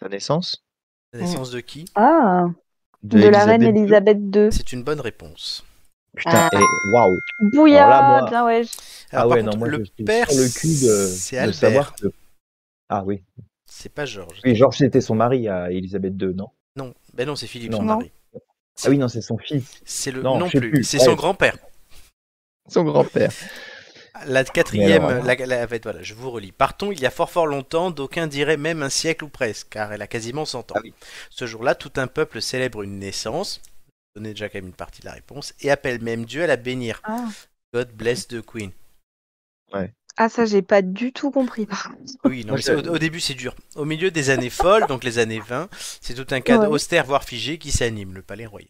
Sa 0.00 0.08
naissance 0.08 0.64
La 1.12 1.20
naissance 1.20 1.50
de 1.50 1.60
qui? 1.60 1.84
Ah, 1.94 2.46
de, 3.02 3.18
la 3.28 3.44
reine 3.44 3.62
Élisabeth 3.62 3.76
II. 3.76 3.80
Elisabeth 3.82 4.18
II. 4.34 4.50
C'est 4.50 4.72
une 4.72 4.82
bonne 4.82 5.00
réponse. 5.00 5.64
Putain, 6.16 6.48
Ah. 6.50 6.50
et 6.52 6.90
waouh 6.92 7.20
Bouillard, 7.40 8.08
moi- 8.08 8.30
bien 8.30 8.44
ouais. 8.46 8.64
je- 8.64 8.70
Ah 9.12 9.18
Alors, 9.18 9.28
par 9.28 9.36
ouais, 9.36 9.42
contre, 9.42 9.56
non, 9.56 9.58
moi 9.58 9.68
le 9.68 9.78
je 9.78 9.84
suis 9.84 10.04
père, 10.04 10.30
sur 10.30 10.40
le 10.40 10.48
cul 10.48 10.68
de, 10.68 11.06
c'est 11.06 11.36
de 11.36 11.40
Albert. 11.40 11.54
savoir 11.54 11.94
que. 11.96 12.06
Ah 12.88 13.04
oui. 13.04 13.22
C'est 13.66 13.92
pas 13.92 14.04
Georges. 14.06 14.40
Oui, 14.44 14.54
Georges 14.54 14.78
c'était 14.78 15.00
son 15.00 15.14
mari 15.14 15.48
à 15.48 15.70
Élisabeth 15.70 16.16
II, 16.16 16.34
Non, 16.34 16.50
ben 17.14 17.26
non, 17.26 17.36
c'est 17.36 17.46
Philippe, 17.46 17.72
Non. 17.72 17.78
son 17.78 17.84
mari. 17.84 18.12
Ah 18.84 18.88
oui, 18.88 18.98
non, 18.98 19.08
c'est 19.08 19.20
son 19.22 19.38
fils, 19.38 19.80
C'est 19.84 20.10
le 20.10 20.22
Non, 20.22 20.48
plus, 20.48 20.82
c'est 20.84 20.98
Ouais. 20.98 21.04
son 21.04 21.14
grand-père. 21.14 21.56
son 22.68 22.82
grand-père. 22.84 23.30
La 24.26 24.44
quatrième, 24.44 25.04
alors, 25.04 25.24
la, 25.24 25.34
la- 25.34 25.64
en 25.64 25.68
fait, 25.68 25.82
voilà, 25.82 26.02
je 26.02 26.14
vous 26.14 26.30
relis. 26.30 26.52
Partons 26.52 26.92
il 26.92 27.00
y 27.00 27.06
a 27.06 27.10
fort 27.10 27.30
fort 27.30 27.46
longtemps, 27.46 27.90
d'aucuns 27.90 28.26
diraient 28.28 28.56
même 28.56 28.82
un 28.82 28.88
siècle 28.88 29.24
ou 29.24 29.28
presque, 29.28 29.68
car 29.70 29.92
elle 29.92 30.02
a 30.02 30.06
quasiment 30.06 30.44
100 30.44 30.70
ans. 30.70 30.74
Ah 30.76 30.80
oui. 30.84 30.94
Ce 31.30 31.46
jour-là, 31.46 31.74
tout 31.74 31.92
un 31.96 32.06
peuple 32.06 32.40
célèbre 32.40 32.82
une 32.82 32.98
naissance, 33.00 33.60
donnez 34.14 34.30
déjà 34.30 34.48
quand 34.48 34.58
même 34.58 34.68
une 34.68 34.72
partie 34.72 35.00
de 35.00 35.06
la 35.06 35.12
réponse, 35.12 35.52
et 35.60 35.70
appelle 35.70 36.00
même 36.00 36.24
Dieu 36.24 36.44
à 36.44 36.46
la 36.46 36.56
bénir. 36.56 37.00
Ah. 37.04 37.26
God 37.74 37.90
bless 37.92 38.28
the 38.28 38.40
Queen. 38.40 38.70
Ah, 40.16 40.28
ça, 40.28 40.44
j'ai 40.46 40.62
pas 40.62 40.80
du 40.82 41.12
tout 41.12 41.30
compris. 41.30 41.66
par 41.66 41.90
contre. 41.90 42.12
Oui, 42.24 42.44
non, 42.44 42.54
mais 42.54 42.70
au, 42.70 42.94
au 42.94 42.98
début 42.98 43.20
c'est 43.20 43.34
dur. 43.34 43.54
Au 43.74 43.84
milieu 43.84 44.10
des 44.10 44.30
années 44.30 44.50
folles, 44.62 44.86
donc 44.86 45.04
les 45.04 45.18
années 45.18 45.40
20, 45.40 45.68
c'est 46.00 46.14
tout 46.14 46.26
un 46.34 46.40
cadre 46.40 46.64
Ouais. 46.64 46.68
austère 46.74 47.04
voire 47.04 47.24
figé 47.24 47.58
qui 47.58 47.72
s'anime, 47.72 48.14
le 48.14 48.22
palais 48.22 48.46
royal. 48.46 48.68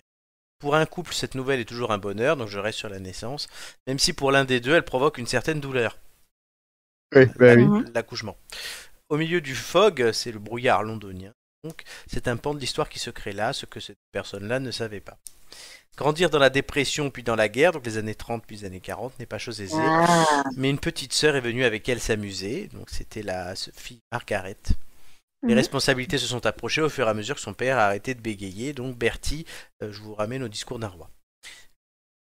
Pour 0.61 0.75
un 0.77 0.87
couple, 0.87 1.13
cette 1.13 1.35
nouvelle 1.35 1.61
est 1.61 1.65
toujours 1.67 1.93
un 1.93 1.99
bonheur, 1.99 2.37
donc 2.39 2.49
je 2.49 2.59
reste 2.59 2.79
sur 2.79 2.89
la 2.89 2.99
naissance, 2.99 3.49
même 3.87 3.99
si 3.99 4.13
pour 4.15 4.33
l'un 4.33 4.45
des 4.45 4.61
deux, 4.61 4.75
elle 4.75 4.85
provoque 4.85 5.19
une 5.19 5.27
certaine 5.27 5.61
douleur. 5.61 5.99
Oui, 7.15 7.27
bah 7.39 7.55
oui. 7.55 7.65
Mhm. 7.67 7.91
l'accouchement. 7.95 8.37
Au 9.11 9.17
milieu 9.19 9.41
du 9.43 9.55
fog, 9.55 10.11
c'est 10.13 10.33
le 10.33 10.39
brouillard 10.39 10.83
londonien. 10.83 11.33
Donc, 11.63 11.83
c'est 12.07 12.29
un 12.29 12.37
pan 12.37 12.55
de 12.55 12.59
l'histoire 12.61 12.89
qui 12.89 12.99
se 12.99 13.11
crée 13.11 13.33
là, 13.33 13.53
ce 13.53 13.67
que 13.67 13.81
cette 13.81 13.99
personne-là 14.13 14.59
ne 14.61 14.71
savait 14.71 15.01
pas. 15.01 15.19
Grandir 15.97 16.29
dans 16.29 16.41
la 16.41 16.51
dépression 16.51 17.11
puis 17.11 17.23
dans 17.23 17.37
la 17.37 17.49
guerre, 17.49 17.73
donc 17.73 17.87
les 17.87 17.99
années 17.99 18.17
30 18.17 18.45
puis 18.47 18.57
les 18.57 18.65
années 18.65 18.81
40, 18.81 19.19
n'est 19.21 19.27
pas 19.27 19.39
chose 19.39 19.61
aisée. 19.61 19.77
Ah. 19.79 20.43
Mais 20.57 20.69
une 20.71 20.81
petite 20.81 21.13
sœur 21.13 21.37
est 21.37 21.41
venue 21.41 21.65
avec 21.65 21.89
elle 21.89 22.01
s'amuser. 22.01 22.69
Donc, 22.73 22.91
c'était 22.91 23.23
la 23.23 23.55
fille 23.77 24.01
Margaret. 24.11 24.57
Les 25.45 25.51
Mhm. 25.51 25.59
responsabilités 25.59 26.19
se 26.19 26.27
sont 26.27 26.47
approchées 26.47 26.81
au 26.81 26.89
fur 26.89 27.07
et 27.07 27.11
à 27.11 27.15
mesure 27.15 27.35
que 27.37 27.41
son 27.41 27.53
père 27.55 27.79
a 27.79 27.85
arrêté 27.85 28.15
de 28.15 28.21
bégayer. 28.21 28.73
Donc 28.73 28.97
Bertie, 28.97 29.45
euh, 29.83 29.93
je 29.93 30.01
vous 30.01 30.15
ramène 30.15 30.43
au 30.43 30.49
discours 30.49 30.79
d'un 30.79 30.89
roi. 30.89 31.11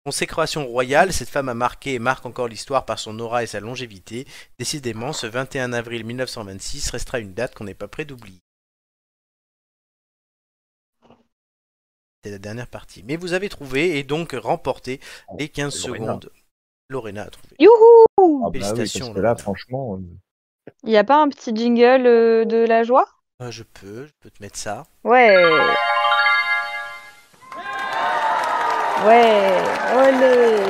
Consécration 0.05 0.65
royale, 0.67 1.13
cette 1.13 1.29
femme 1.29 1.47
a 1.47 1.53
marqué 1.53 1.93
et 1.93 1.99
marque 1.99 2.25
encore 2.25 2.49
l'histoire 2.49 2.85
par 2.85 2.99
son 2.99 3.17
aura 3.19 3.43
et 3.43 3.47
sa 3.47 3.61
longévité. 3.61 4.27
Décidément, 4.59 5.13
ce 5.13 5.27
21 5.27 5.71
avril 5.71 6.03
1926 6.03 6.89
restera 6.89 7.19
une 7.19 7.33
date 7.33 7.55
qu'on 7.55 7.63
n'est 7.63 7.73
pas 7.73 7.87
prêt 7.87 8.03
d'oublier. 8.03 8.41
C'est 12.23 12.31
la 12.31 12.37
dernière 12.39 12.67
partie. 12.67 13.03
Mais 13.05 13.17
vous 13.17 13.33
avez 13.33 13.49
trouvé 13.49 13.97
et 13.97 14.03
donc 14.03 14.31
remporté 14.33 15.01
les 15.37 15.49
15 15.49 15.87
Lorena. 15.87 16.05
secondes. 16.05 16.29
Lorena 16.89 17.23
a 17.23 17.29
trouvé. 17.29 17.55
Youhou 17.59 18.05
Ah 18.17 18.21
bah 18.21 18.49
oui, 18.53 18.61
Félicitations, 18.61 19.07
parce 19.07 19.17
que 19.17 19.21
là, 19.21 19.35
franchement, 19.35 19.95
euh, 19.95 20.69
Il 20.83 20.89
n'y 20.89 20.97
a 20.97 21.03
pas 21.03 21.21
un 21.21 21.27
petit 21.27 21.53
jingle 21.53 22.05
euh, 22.07 22.45
de 22.45 22.65
la 22.65 22.83
joie? 22.83 23.05
Euh, 23.41 23.51
je 23.51 23.63
peux, 23.63 24.05
je 24.05 24.11
peux 24.21 24.29
te 24.29 24.41
mettre 24.41 24.57
ça. 24.57 24.85
Ouais. 25.03 25.35
Ouais. 29.05 29.57
Olé. 29.97 30.63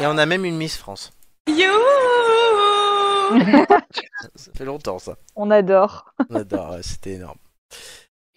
Et 0.00 0.06
on 0.06 0.18
a 0.18 0.26
même 0.26 0.44
une 0.44 0.56
Miss 0.58 0.76
France. 0.76 1.10
Ça 4.34 4.52
fait 4.54 4.64
longtemps 4.64 4.98
ça. 4.98 5.16
On 5.34 5.50
adore. 5.50 6.12
On 6.30 6.34
adore, 6.36 6.76
c'était 6.82 7.12
énorme. 7.14 7.38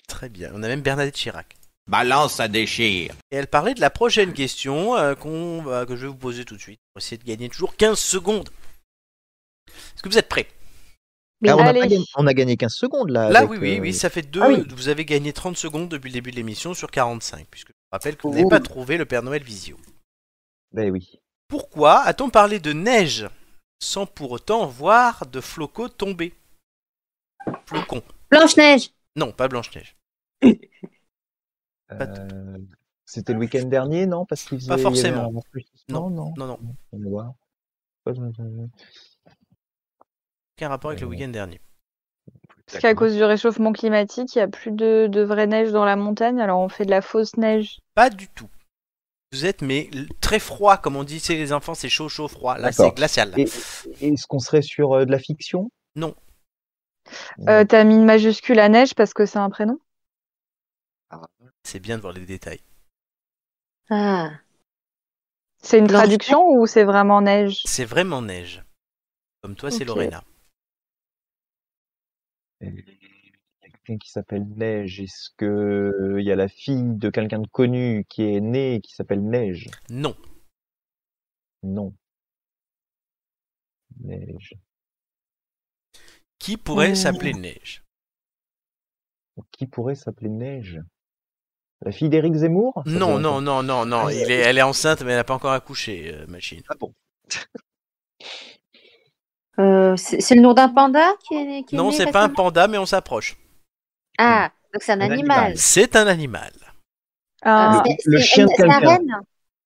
Très 0.10 0.28
bien. 0.30 0.52
On 0.54 0.62
a 0.64 0.68
même 0.68 0.82
Bernadette 0.82 1.16
Chirac. 1.16 1.56
Balance, 1.88 2.34
ça 2.36 2.48
déchire. 2.48 3.14
Et 3.32 3.38
elle 3.38 3.48
parlait 3.48 3.74
de 3.74 3.82
la 3.82 3.90
prochaine 3.90 4.34
question 4.34 4.96
euh, 4.98 5.16
qu'on 5.16 5.62
va- 5.62 5.86
que 5.86 5.96
je 5.96 6.02
vais 6.02 6.08
vous 6.12 6.18
poser 6.18 6.44
tout 6.46 6.56
de 6.56 6.62
suite 6.62 6.80
pour 6.94 7.02
essayer 7.02 7.18
de 7.18 7.24
gagner 7.24 7.50
toujours 7.50 7.76
15 7.76 7.98
secondes. 7.98 8.50
Est-ce 9.68 10.04
que 10.04 10.10
vous 10.10 10.18
êtes 10.18 10.30
prêts? 10.30 10.48
Ah, 11.48 11.56
on, 11.56 11.60
a 11.62 11.74
pas 11.74 11.88
gagné, 11.88 12.04
on 12.16 12.28
a 12.28 12.34
gagné 12.34 12.58
15 12.58 12.74
secondes 12.74 13.10
là. 13.12 13.30
Là, 13.30 13.40
avec, 13.40 13.52
oui, 13.52 13.58
oui, 13.62 13.78
euh, 13.78 13.82
oui, 13.82 13.94
ça 13.94 14.10
fait 14.10 14.22
deux. 14.24 14.42
Ah 14.44 14.50
oui. 14.50 14.66
Vous 14.76 14.90
avez 14.90 15.06
gagné 15.06 15.32
30 15.32 15.56
secondes 15.58 15.88
depuis 15.88 16.10
le 16.10 16.14
début 16.16 16.32
de 16.32 16.36
l'émission 16.36 16.74
sur 16.74 16.92
45, 16.92 17.48
puisque 17.50 17.70
je 17.70 17.74
vous 17.74 17.90
rappelle 17.94 18.18
que 18.18 18.24
vous 18.24 18.30
Oh. 18.30 18.36
n'avez 18.36 18.50
pas 18.50 18.60
trouvé 18.60 18.98
le 18.98 19.06
Père 19.06 19.24
Noël 19.24 19.42
Visio. 19.42 19.78
Ben 20.74 20.92
oui. 20.92 21.18
Pourquoi 21.48 22.02
a-t-on 22.02 22.30
parlé 22.30 22.60
de 22.60 22.74
neige 22.74 23.28
sans 23.82 24.06
pour 24.06 24.32
autant 24.32 24.68
voir 24.68 25.26
de 25.28 25.40
flocons 25.40 25.88
tomber? 25.90 26.34
Flocons. 27.66 28.04
Blanche-Neige. 28.30 28.90
Non, 29.16 29.32
pas 29.32 29.48
Blanche-Neige. 29.48 29.96
Euh, 31.92 32.58
C'était 33.06 33.34
le 33.34 33.40
week-end 33.40 33.66
dernier, 33.66 34.06
non 34.06 34.26
Parce 34.26 34.44
qu'il 34.44 34.60
faisait- 34.60 34.70
Pas 34.70 34.78
forcément. 34.78 35.32
non, 35.90 36.10
Non, 36.10 36.34
non. 36.38 36.60
On 36.92 37.00
va 37.00 37.10
voir. 37.10 37.34
Pas 38.04 38.14
de- 38.14 38.32
Aucun 40.58 40.70
rapport 40.70 40.92
avec 40.92 41.02
le 41.02 41.08
Euh, 41.08 41.10
week-end 41.10 41.30
dernier. 41.30 41.60
Parce 42.68 42.80
qu'à 42.84 42.94
cause 42.94 43.16
du 43.16 43.24
réchauffement 43.24 43.74
climatique, 43.74 44.36
il 44.36 44.38
n'y 44.38 44.44
a 44.44 44.48
plus 44.48 44.72
de, 44.72 45.08
de 45.08 45.22
vraie 45.22 45.48
neige 45.48 45.72
dans 45.72 45.86
la 45.86 45.96
montagne, 45.96 46.40
alors 46.40 46.60
on 46.60 46.70
fait 46.70 46.86
de 46.86 46.92
la 46.92 47.02
fausse 47.02 47.36
neige. 47.38 47.80
Pas 47.96 48.12
du 48.12 48.28
tout. 48.28 48.48
Vous 49.32 49.46
êtes 49.46 49.64
mais 49.64 49.90
très 50.22 50.38
froid, 50.40 50.78
comme 50.78 50.96
on 50.96 51.04
dit, 51.04 51.20
c'est 51.20 51.36
les 51.36 51.52
enfants, 51.54 51.74
c'est 51.74 51.90
chaud, 51.90 52.10
chaud, 52.10 52.28
froid. 52.28 52.58
Là, 52.60 52.72
c'est 52.72 52.92
glacial. 52.96 53.34
Et- 53.38 53.44
Est-ce 53.44 54.28
qu'on 54.28 54.40
serait 54.40 54.62
sur 54.62 54.94
euh, 54.94 55.06
de 55.06 55.12
la 55.12 55.18
fiction? 55.20 55.72
Non. 55.96 56.14
Euh, 57.48 57.66
T'as 57.66 57.84
mis 57.84 57.96
une 57.96 58.06
majuscule 58.06 58.60
à 58.60 58.70
neige 58.70 58.94
parce 58.94 59.14
que 59.16 59.26
c'est 59.26 59.40
un 59.40 59.50
prénom? 59.50 59.80
C'est 61.64 61.80
bien 61.80 61.98
de 61.98 62.02
voir 62.02 62.14
les 62.14 62.26
détails. 62.26 62.62
Ah. 63.90 64.40
C'est 65.62 65.80
une 65.80 65.88
traduction 65.88 66.46
ou 66.48 66.66
c'est 66.68 66.84
vraiment 66.84 67.22
neige? 67.22 67.62
C'est 67.66 67.86
vraiment 67.86 68.22
neige. 68.22 68.64
Comme 69.42 69.56
toi, 69.56 69.72
c'est 69.72 69.84
Ok. 69.84 69.88
Lorena. 69.88 70.24
Il 72.62 72.76
y 72.76 73.66
a 73.66 73.70
quelqu'un 73.70 73.98
qui 73.98 74.10
s'appelle 74.12 74.46
Neige. 74.56 75.00
Est-ce 75.00 75.30
que 75.38 75.46
euh, 75.46 76.22
il 76.22 76.26
y 76.26 76.32
a 76.32 76.36
la 76.36 76.50
fille 76.50 76.96
de 76.98 77.10
quelqu'un 77.10 77.40
de 77.40 77.48
connu 77.48 78.06
qui 78.10 78.24
est 78.24 78.42
née 78.42 78.76
et 78.76 78.82
qui 78.82 78.94
s'appelle 78.94 79.24
Neige? 79.24 79.70
Non. 79.90 80.16
Non. 81.64 81.94
Neige. 84.02 84.54
Qui 86.38 86.58
pourrait 86.58 86.92
Hmm. 86.92 86.96
s'appeler 86.96 87.34
Neige? 87.34 87.84
Qui 89.52 89.68
pourrait 89.68 89.96
s'appeler 89.96 90.30
Neige? 90.30 90.82
La 91.86 91.92
fille 91.92 92.10
d'Éric 92.10 92.34
Zemmour 92.36 92.84
Non, 92.86 93.20
non, 93.20 93.40
non, 93.42 93.64
non, 93.64 93.86
non. 93.86 94.08
Ah, 94.08 94.14
Il 94.14 94.30
est, 94.32 94.40
elle 94.40 94.58
est 94.58 94.62
enceinte, 94.62 95.02
mais 95.02 95.12
elle 95.12 95.18
n'a 95.18 95.24
pas 95.24 95.34
encore 95.34 95.54
accouché, 95.54 96.14
euh, 96.14 96.26
machine. 96.28 96.62
Ah 96.70 96.76
bon 96.80 96.94
Euh, 99.60 99.98
c'est 99.98 100.22
c'est 100.22 100.36
le 100.36 100.42
nom 100.42 100.54
d'un 100.54 100.70
panda 100.70 101.14
qui 101.28 101.36
est, 101.36 101.64
qui 101.64 101.76
est 101.76 101.78
Non, 101.78 101.90
né 101.90 101.96
c'est 101.98 102.06
pas 102.12 102.20
un 102.20 102.28
récemment 102.28 102.34
panda, 102.36 102.68
mais 102.70 102.78
on 102.78 102.86
s'approche. 102.86 103.36
Ah, 104.18 104.52
donc 104.74 104.82
c'est 104.82 104.94
un, 104.94 105.02
Un 105.02 105.12
animal. 105.12 105.38
animal. 105.38 105.58
C'est 105.58 105.96
un 105.98 106.08
animal. 106.08 106.52
Ah, 107.42 107.84
C'est- 107.86 107.98
le 108.06 108.20
c'est- 108.20 108.24
chien 108.26 108.46
de 108.46 108.52
c'est 108.56 108.64
un 108.64 108.68
quelqu'un. 108.70 108.88
renne 108.88 109.12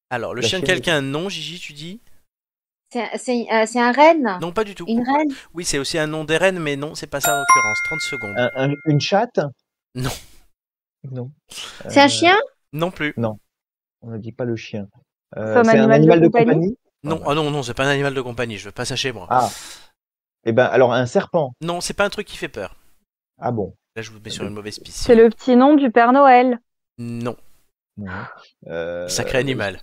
Alors, 0.10 0.34
le 0.34 0.42
La 0.42 0.48
chien 0.48 0.60
de 0.62 0.66
chienne. 0.66 0.78
quelqu'un, 0.78 1.02
non, 1.02 1.30
Gigi, 1.30 1.60
tu 1.60 1.74
dis? 1.74 2.00
C'est 2.92 3.08
c'est, 3.18 3.46
euh, 3.52 3.66
c'est 3.68 3.80
un 3.80 3.92
renne 3.92 4.38
Non, 4.42 4.52
pas 4.52 4.64
du 4.64 4.74
tout. 4.74 4.86
Une 4.88 5.04
reine 5.04 5.32
Oui, 5.54 5.64
c'est 5.64 5.78
aussi 5.78 6.00
un 6.00 6.08
nom 6.08 6.24
des 6.24 6.38
reines, 6.38 6.60
mais 6.60 6.76
non, 6.76 6.96
c'est 6.96 7.06
pas 7.08 7.22
ça 7.22 7.36
en 7.36 7.40
l'occurrence. 7.40 7.78
30 7.86 8.02
secondes. 8.02 8.36
Un- 8.38 8.52
un- 8.72 8.76
une 8.88 9.00
chatte? 9.02 9.40
Non. 11.12 11.24
Non. 11.24 11.32
C'est 11.90 12.00
un 12.02 12.06
Euh, 12.06 12.10
chien? 12.10 12.36
Non 12.72 12.92
plus. 12.92 13.14
On 13.18 14.10
ne 14.12 14.18
dit 14.18 14.32
pas 14.32 14.46
le 14.46 14.56
chien. 14.56 14.88
Euh, 15.38 15.64
C'est 15.64 15.78
un 15.78 15.90
animal 15.90 16.20
de 16.22 16.28
compagnie? 16.28 16.46
compagnie? 16.52 16.78
Non, 17.04 17.22
ah 17.28 17.34
non, 17.34 17.52
non, 17.52 17.64
c'est 17.64 17.74
pas 17.74 17.84
un 17.86 17.90
animal 17.90 18.14
de 18.14 18.22
compagnie. 18.22 18.58
Je 18.58 18.66
veux 18.66 18.72
pas 18.72 18.86
ça 18.86 18.96
chez 18.96 19.12
moi. 19.12 19.28
Ah. 19.30 19.50
Eh 20.46 20.52
ben, 20.52 20.66
alors 20.66 20.94
un 20.94 21.06
serpent. 21.06 21.54
Non, 21.62 21.82
c'est 21.82 21.94
pas 21.94 22.06
un 22.06 22.10
truc 22.10 22.28
qui 22.28 22.38
fait 22.38 22.48
peur. 22.50 22.76
Ah 23.40 23.52
bon. 23.52 23.76
Là, 23.96 24.02
je 24.02 24.12
vous 24.12 24.20
mets 24.20 24.30
sur 24.30 24.44
une 24.46 24.54
mauvaise 24.54 24.80
piste. 24.80 24.98
c'est 24.98 25.16
le 25.16 25.30
petit 25.30 25.56
nom 25.56 25.76
du 25.76 25.92
Père 25.92 26.14
Noël. 26.14 26.60
Non, 26.98 27.36
Non. 27.98 28.12
Euh, 28.68 29.08
sacré 29.08 29.38
animal. 29.38 29.82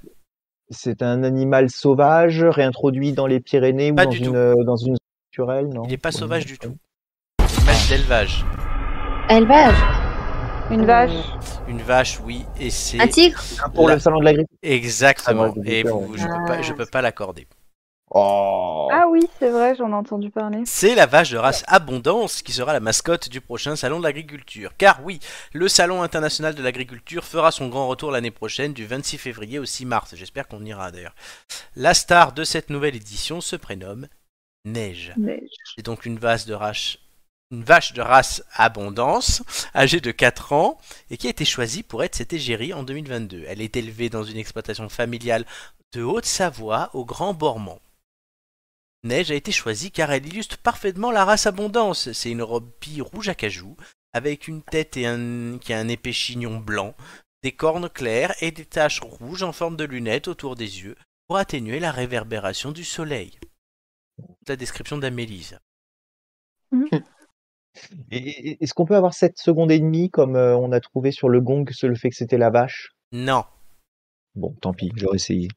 C'est 0.70 1.02
un 1.02 1.22
animal 1.24 1.68
sauvage 1.70 2.42
réintroduit 2.44 3.12
dans 3.12 3.26
les 3.26 3.40
Pyrénées 3.40 3.92
Pas 3.92 4.02
ou 4.02 4.04
dans 4.06 4.10
du 4.10 4.18
une, 4.18 4.24
tout. 4.26 4.64
dans 4.64 4.76
une 4.76 4.94
zone 4.96 4.98
naturelle, 5.32 5.68
non? 5.68 5.82
Il 5.84 5.90
n'est 5.90 5.98
pas 5.98 6.12
sauvage 6.12 6.44
non. 6.46 6.50
du 6.52 6.58
tout. 6.58 6.76
Animal 7.38 7.76
d'élevage. 7.88 8.44
Élevage? 9.28 9.99
Une 10.70 10.82
Euh, 10.82 10.86
vache. 10.86 11.10
Une 11.68 11.82
vache, 11.82 12.20
oui, 12.20 12.44
et 12.58 12.70
c'est 12.70 13.00
Un 13.00 13.08
tigre 13.08 13.40
Ah, 13.62 13.68
Pour 13.68 13.88
La- 13.88 13.94
le 13.94 14.00
salon 14.00 14.18
de 14.20 14.24
l'agriculture. 14.24 14.58
exactement. 14.62 15.52
Ah, 15.54 15.58
ouais, 15.58 15.68
Et 15.72 15.82
vous, 15.82 16.16
je 16.16 16.24
peux 16.26 16.44
pas, 16.46 16.62
je 16.62 16.72
peux 16.72 16.86
pas 16.86 17.02
l'accorder. 17.02 17.46
Oh. 18.12 18.88
Ah 18.92 19.04
oui, 19.08 19.20
c'est 19.38 19.50
vrai, 19.50 19.76
j'en 19.76 19.90
ai 19.90 19.94
entendu 19.94 20.30
parler. 20.30 20.62
C'est 20.64 20.96
la 20.96 21.06
vache 21.06 21.30
de 21.30 21.38
race 21.38 21.62
Abondance 21.68 22.42
qui 22.42 22.50
sera 22.52 22.72
la 22.72 22.80
mascotte 22.80 23.28
du 23.28 23.40
prochain 23.40 23.76
salon 23.76 23.98
de 24.00 24.04
l'agriculture. 24.04 24.72
Car 24.76 25.00
oui, 25.04 25.20
le 25.52 25.68
salon 25.68 26.02
international 26.02 26.56
de 26.56 26.62
l'agriculture 26.62 27.24
fera 27.24 27.52
son 27.52 27.68
grand 27.68 27.86
retour 27.86 28.10
l'année 28.10 28.32
prochaine 28.32 28.72
du 28.72 28.84
26 28.84 29.16
février 29.18 29.60
au 29.60 29.64
6 29.64 29.86
mars. 29.86 30.14
J'espère 30.16 30.48
qu'on 30.48 30.64
ira 30.64 30.90
d'ailleurs. 30.90 31.14
La 31.76 31.94
star 31.94 32.32
de 32.32 32.42
cette 32.42 32.68
nouvelle 32.70 32.96
édition 32.96 33.40
se 33.40 33.54
prénomme 33.54 34.08
Neige. 34.64 35.12
Neige. 35.16 35.48
C'est 35.76 35.84
donc 35.86 36.04
une 36.04 36.18
vache 36.18 36.46
de 36.46 36.54
race 36.54 36.96
une 37.50 37.64
vache 37.64 37.92
de 37.92 38.00
race 38.00 38.44
Abondance, 38.52 39.42
âgée 39.74 40.00
de 40.00 40.12
4 40.12 40.52
ans, 40.52 40.78
et 41.10 41.16
qui 41.16 41.26
a 41.26 41.30
été 41.30 41.44
choisie 41.44 41.82
pour 41.82 42.04
être 42.04 42.14
cette 42.14 42.32
égérie 42.32 42.72
en 42.72 42.82
2022. 42.82 43.44
Elle 43.46 43.60
est 43.60 43.76
élevée 43.76 44.08
dans 44.08 44.22
une 44.22 44.36
exploitation 44.36 44.88
familiale 44.88 45.44
de 45.92 46.02
Haute-Savoie 46.02 46.90
au 46.94 47.04
Grand 47.04 47.34
Bormand. 47.34 47.80
Neige 49.02 49.30
a 49.30 49.34
été 49.34 49.50
choisie 49.50 49.90
car 49.90 50.12
elle 50.12 50.26
illustre 50.26 50.58
parfaitement 50.58 51.10
la 51.10 51.24
race 51.24 51.46
Abondance. 51.46 52.12
C'est 52.12 52.30
une 52.30 52.42
robe 52.42 52.70
pie 52.80 53.00
rouge 53.00 53.28
à 53.28 53.34
cajou, 53.34 53.76
avec 54.12 54.46
une 54.46 54.62
tête 54.62 54.96
et 54.96 55.06
un, 55.06 55.58
qui 55.58 55.72
a 55.72 55.78
un 55.78 55.88
épais 55.88 56.12
chignon 56.12 56.58
blanc, 56.58 56.94
des 57.42 57.52
cornes 57.52 57.88
claires 57.88 58.34
et 58.40 58.50
des 58.50 58.66
taches 58.66 59.00
rouges 59.00 59.42
en 59.42 59.52
forme 59.52 59.76
de 59.76 59.84
lunettes 59.84 60.28
autour 60.28 60.54
des 60.54 60.82
yeux 60.82 60.96
pour 61.26 61.38
atténuer 61.38 61.80
la 61.80 61.90
réverbération 61.90 62.72
du 62.72 62.84
soleil. 62.84 63.38
La 64.46 64.56
description 64.56 64.98
d'Amélie. 64.98 65.52
Ça. 67.74 67.88
Et- 68.10 68.50
et- 68.50 68.62
Est-ce 68.64 68.74
qu'on 68.74 68.84
peut 68.86 68.96
avoir 68.96 69.14
7 69.14 69.38
secondes 69.38 69.70
et 69.70 69.78
demie 69.78 70.10
comme 70.10 70.36
euh, 70.36 70.56
on 70.56 70.72
a 70.72 70.80
trouvé 70.80 71.12
sur 71.12 71.28
le 71.28 71.40
gong 71.40 71.64
sur 71.70 71.88
le 71.88 71.94
fait 71.94 72.10
que 72.10 72.16
c'était 72.16 72.38
la 72.38 72.50
vache? 72.50 72.92
Non. 73.12 73.44
Bon, 74.34 74.54
tant 74.60 74.72
pis, 74.72 74.90
j'aurais 74.96 75.16
essayé. 75.16 75.48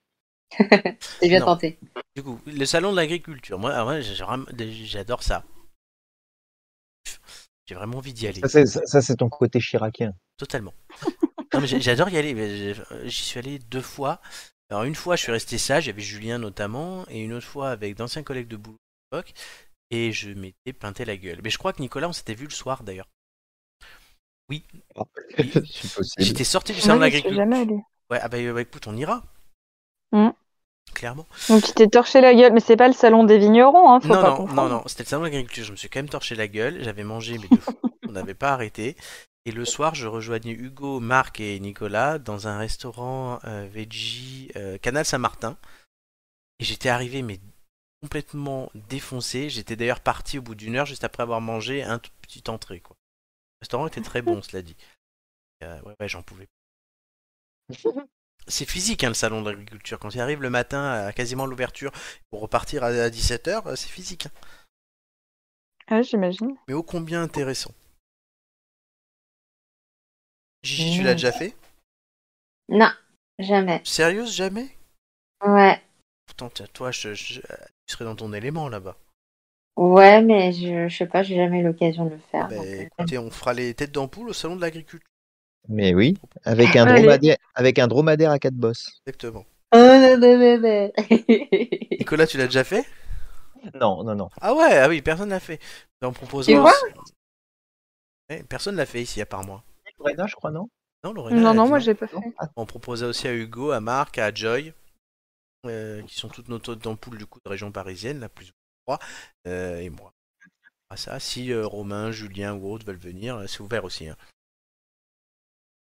C'est 0.57 0.57
bien 1.30 1.39
Non. 1.39 1.45
tenté. 1.47 1.80
Du 2.16 2.24
coup, 2.24 2.39
le 2.45 2.66
salon 2.66 2.91
de 2.91 2.97
l'agriculture, 2.97 3.57
moi, 3.59 3.72
ah 3.74 3.86
ouais, 3.86 4.01
j'ai 4.01 4.24
vraiment- 4.24 4.45
j'adore 4.86 5.24
ça. 5.24 5.43
J'ai 7.66 7.76
vraiment 7.76 7.97
envie 7.97 8.14
d'y 8.14 8.28
aller, 8.28 8.41
Ça, 8.41 8.49
c'est- 8.49 8.66
ça, 8.66 8.82
ça, 8.86 9.01
c'est 9.01 9.16
ton 9.16 9.30
côté 9.30 9.59
chiracien. 9.59 10.14
totalement. 10.38 10.74
Non, 11.53 11.61
mais 11.61 11.68
j'ai- 11.68 11.80
j'adore 11.82 12.09
y 12.09 12.18
aller. 12.18 12.34
mais 12.34 12.57
j'ai- 12.57 12.76
J'y 13.05 13.24
suis 13.24 13.39
allé 13.39 13.59
deux 13.59 13.82
fois. 13.82 14.20
Alors 14.70 14.84
une 14.84 14.95
fois, 14.95 15.16
je 15.16 15.24
suis 15.24 15.32
resté 15.32 15.57
sage, 15.57 15.88
avait 15.88 16.01
Julien 16.01 16.39
notamment, 16.39 17.05
et 17.09 17.22
une 17.22 17.34
autre 17.34 17.45
fois 17.45 17.70
avec 17.70 17.95
d'anciens 17.95 18.24
collègues 18.24 18.47
de 18.47 18.57
boulot 18.57 18.78
à 19.11 19.18
l'époque, 19.18 19.34
et 19.93 20.11
je 20.11 20.31
m'étais 20.31 20.73
peinté 20.73 21.05
la 21.05 21.15
gueule. 21.15 21.39
Mais 21.43 21.51
je 21.51 21.57
crois 21.59 21.71
que 21.71 21.81
Nicolas, 21.81 22.09
on 22.09 22.13
s'était 22.13 22.33
vu 22.33 22.45
le 22.45 22.51
soir 22.51 22.83
d'ailleurs. 22.83 23.07
possible. 24.49 26.09
J'étais 26.17 26.43
sorti 26.43 26.73
du 26.73 26.81
salon 26.81 27.09
jamais 27.31 27.59
allée. 27.59 27.79
Ouais, 28.09 28.19
ah 28.21 28.27
bah, 28.27 28.37
euh, 28.37 28.53
bah, 28.53 28.61
écoute, 28.61 28.87
on 28.87 28.95
ira. 28.95 29.23
Mm. 30.11 30.29
clairement. 30.93 31.25
Donc 31.49 31.63
tu 31.63 31.73
t'es 31.73 31.87
torché 31.87 32.21
la 32.21 32.35
gueule, 32.35 32.53
mais 32.53 32.59
c'est 32.59 32.75
pas 32.77 32.87
le 32.87 32.93
salon 32.93 33.23
des 33.23 33.39
vignerons, 33.39 33.91
hein, 33.91 33.99
faut 33.99 34.09
Non, 34.09 34.21
pas 34.21 34.37
non, 34.37 34.47
non, 34.47 34.69
non, 34.69 34.83
c'était 34.85 35.03
le 35.03 35.07
salon 35.07 35.23
de 35.23 35.27
l'agriculture. 35.27 35.63
Je 35.63 35.71
me 35.71 35.77
suis 35.77 35.89
quand 35.89 35.99
même 35.99 36.09
torché 36.09 36.35
la 36.35 36.47
gueule. 36.47 36.83
J'avais 36.83 37.03
mangé, 37.03 37.37
mais 37.37 37.47
de 37.55 37.61
fou. 37.61 37.71
On 38.07 38.11
n'avait 38.11 38.35
pas 38.35 38.51
arrêté. 38.51 38.95
Et 39.45 39.51
le 39.51 39.65
soir, 39.65 39.95
je 39.95 40.07
rejoignais 40.07 40.53
Hugo, 40.53 40.99
Marc 40.99 41.39
et 41.39 41.59
Nicolas 41.59 42.17
dans 42.17 42.47
un 42.47 42.57
restaurant 42.57 43.39
euh, 43.45 43.67
veggie 43.71 44.49
euh, 44.55 44.77
Canal 44.77 45.05
Saint-Martin. 45.05 45.57
Et 46.59 46.63
j'étais 46.63 46.89
arrivé, 46.89 47.21
mais 47.21 47.39
complètement 48.03 48.69
défoncé. 48.75 49.49
J'étais 49.49 49.77
d'ailleurs 49.77 50.01
parti 50.01 50.37
au 50.37 50.41
bout 50.41 50.55
d'une 50.55 50.75
heure, 50.75 50.85
juste 50.85 51.05
après 51.05 51.23
avoir 51.23 51.39
mangé 51.39 51.83
un 51.83 51.99
tout 51.99 52.11
petit 52.21 52.43
entrée. 52.49 52.81
Quoi. 52.81 52.97
Le 53.61 53.65
restaurant 53.65 53.87
était 53.87 54.01
très 54.01 54.21
bon, 54.21 54.41
cela 54.43 54.61
dit. 54.61 54.75
Euh, 55.63 55.81
ouais, 55.83 55.95
ouais, 55.99 56.07
j'en 56.09 56.21
pouvais. 56.21 56.49
C'est 58.47 58.69
physique, 58.69 59.05
hein, 59.05 59.07
le 59.07 59.13
salon 59.13 59.41
de 59.41 59.49
l'agriculture. 59.49 59.99
Quand 59.99 60.13
il 60.13 60.19
arrive 60.19 60.41
le 60.41 60.49
matin 60.49 60.83
à 61.07 61.13
quasiment 61.13 61.45
l'ouverture 61.45 61.93
pour 62.29 62.41
repartir 62.41 62.83
à 62.83 63.09
17h, 63.09 63.73
c'est 63.77 63.87
physique. 63.87 64.25
hein. 65.87 65.95
Ouais, 65.95 66.03
j'imagine. 66.03 66.57
Mais 66.67 66.73
ô 66.73 66.83
combien 66.83 67.21
intéressant. 67.23 67.73
Gigi, 70.63 70.95
tu 70.97 71.01
Mmh. 71.01 71.05
l'as 71.05 71.13
déjà 71.13 71.31
fait? 71.31 71.55
Non, 72.67 72.91
jamais. 73.39 73.81
Sérieuse, 73.85 74.33
jamais? 74.33 74.77
Ouais. 75.45 75.81
Pourtant, 76.25 76.49
tiens, 76.49 76.67
toi, 76.73 76.91
je, 76.91 77.13
je- 77.13 77.41
tu 77.86 77.93
serais 77.93 78.05
dans 78.05 78.15
ton 78.15 78.34
élément 78.34 78.69
là-bas. 78.69 78.97
Ouais, 79.75 80.21
mais 80.21 80.53
je, 80.53 80.88
je 80.88 80.95
sais 80.95 81.07
pas, 81.07 81.23
j'ai 81.23 81.36
jamais 81.36 81.59
eu 81.61 81.63
l'occasion 81.63 82.05
de 82.05 82.11
le 82.11 82.19
faire. 82.31 82.47
Donc, 82.47 82.65
euh, 82.65 82.81
écoutez, 82.81 83.17
on 83.17 83.31
fera 83.31 83.53
les 83.53 83.73
têtes 83.73 83.91
d'ampoule 83.91 84.29
au 84.29 84.34
salon 84.34 84.55
de 84.55 84.61
l'agriculture. 84.61 85.07
Mais 85.69 85.93
oui, 85.93 86.17
avec 86.43 86.75
un 86.75 86.86
dromadaire, 86.86 87.38
avec 87.55 87.79
un 87.79 87.88
dromadaire 87.88 88.31
à 88.31 88.39
quatre 88.39 88.55
bosses. 88.55 89.01
Exactement. 89.07 89.45
Là. 89.71 90.15
Nicolas, 91.99 92.27
tu 92.27 92.38
l'as 92.38 92.45
déjà 92.45 92.63
fait? 92.63 92.86
Non, 93.79 94.03
non, 94.03 94.13
non. 94.13 94.29
Ah 94.41 94.53
ouais, 94.53 94.77
ah 94.77 94.89
oui, 94.89 95.01
personne 95.01 95.29
l'a 95.29 95.39
fait. 95.39 95.59
On 96.01 96.11
propose 96.11 96.45
Tu 96.47 96.55
vois 96.55 96.73
Ouais, 98.29 98.43
personne 98.43 98.75
l'a 98.75 98.86
fait 98.86 99.01
ici 99.01 99.21
à 99.21 99.25
part 99.25 99.43
moi. 99.43 99.63
Lorena, 99.97 100.27
je 100.27 100.36
crois, 100.36 100.51
non? 100.51 100.69
Non, 101.03 101.13
Lorena, 101.13 101.41
Non, 101.41 101.53
non, 101.53 101.67
moi 101.67 101.79
j'ai 101.79 101.93
pas 101.93 102.07
fait. 102.07 102.17
On 102.55 102.65
proposait 102.65 103.05
aussi 103.05 103.27
à 103.27 103.34
Hugo, 103.34 103.71
à 103.71 103.79
Marc, 103.79 104.17
à 104.17 104.34
Joy, 104.34 104.73
euh, 105.66 106.01
qui 106.03 106.16
sont 106.16 106.30
toutes 106.30 106.49
nos 106.49 106.59
têtes 106.59 106.80
d'ampoule 106.80 107.18
du 107.18 107.26
coup 107.26 107.39
de 107.43 107.49
région 107.49 107.72
parisienne, 107.72 108.20
la 108.20 108.30
plus 108.30 108.49
ou 108.49 108.53
moins, 108.88 108.99
euh, 109.47 109.80
et 109.80 109.89
moi. 109.89 110.14
À 110.89 110.97
ça, 110.97 111.20
si 111.20 111.51
euh, 111.51 111.66
Romain, 111.66 112.11
Julien 112.11 112.53
ou 112.53 112.72
autres 112.72 112.86
veulent 112.86 112.97
venir, 112.97 113.43
c'est 113.47 113.61
ouvert 113.61 113.84
aussi. 113.84 114.07
Hein. 114.07 114.18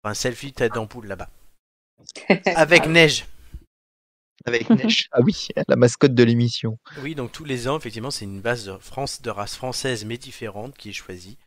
Un 0.05 0.15
selfie 0.15 0.53
tête 0.53 0.75
d'ampoule 0.75 1.07
là-bas. 1.07 1.31
Avec 2.57 2.87
neige. 2.87 3.27
Avec 4.45 4.69
Neige. 4.71 5.09
Ah 5.13 5.21
oui, 5.23 5.49
la 5.69 5.77
mascotte 5.77 6.15
de 6.15 6.23
l'émission. 6.23 6.79
Oui, 6.99 7.15
donc 7.15 7.33
tous 7.33 7.45
les 7.45 7.69
ans, 7.69 7.77
effectivement, 7.77 8.11
c'est 8.11 8.25
une 8.25 8.41
base 8.41 8.67
de, 8.67 8.77
France, 8.79 9.23
de 9.23 9.31
race 9.31 9.57
française 9.57 10.05
mais 10.05 10.19
différente 10.19 10.77
qui 10.77 10.91
est 10.91 10.95
choisie. 10.95 11.39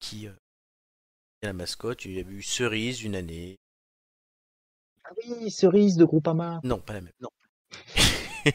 Qui 0.00 0.26
euh, 0.26 0.32
est 1.42 1.46
la 1.46 1.52
mascotte. 1.52 2.04
Il 2.04 2.12
y 2.12 2.18
a 2.18 2.22
eu 2.22 2.42
Cerise 2.42 3.02
une 3.02 3.14
année. 3.14 3.56
Ah 5.12 5.14
oui, 5.40 5.50
cerise 5.50 5.96
de 5.96 6.04
Groupama. 6.04 6.60
Non, 6.64 6.78
pas 6.78 6.94
la 6.94 7.00
même. 7.02 7.12
Non. 7.20 7.28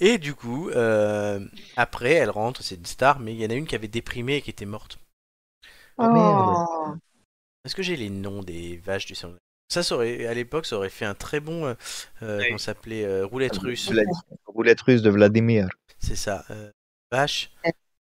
et 0.00 0.18
du 0.18 0.34
coup, 0.34 0.70
euh, 0.70 1.44
après, 1.76 2.12
elle 2.12 2.30
rentre, 2.30 2.62
c'est 2.62 2.76
une 2.76 2.86
star, 2.86 3.18
mais 3.20 3.34
il 3.34 3.40
y 3.40 3.46
en 3.46 3.50
a 3.50 3.54
une 3.54 3.66
qui 3.66 3.74
avait 3.74 3.88
déprimé 3.88 4.36
et 4.36 4.42
qui 4.42 4.50
était 4.50 4.64
morte. 4.64 4.98
Oh 5.98 6.08
merde. 6.12 6.98
Est-ce 7.64 7.74
que 7.74 7.82
j'ai 7.82 7.96
les 7.96 8.10
noms 8.10 8.42
des 8.42 8.76
vaches 8.78 9.06
du 9.06 9.14
salon 9.14 9.36
Ça, 9.68 9.82
ça 9.82 9.96
aurait, 9.96 10.26
à 10.26 10.34
l'époque, 10.34 10.66
ça 10.66 10.76
aurait 10.76 10.88
fait 10.90 11.04
un 11.04 11.14
très 11.14 11.40
bon, 11.40 11.66
euh, 11.66 11.74
euh, 12.22 12.38
Oui. 12.40 12.52
ça 12.52 12.66
s'appelait, 12.66 13.04
euh, 13.04 13.26
roulette 13.26 13.56
russe. 13.58 13.90
Vlad- 13.90 14.06
Roulette 14.46 14.80
russe 14.82 15.02
de 15.02 15.10
Vladimir. 15.10 15.68
C'est 15.98 16.16
ça. 16.16 16.44
euh, 16.50 16.70
vache, 17.10 17.50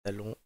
salon, 0.06 0.36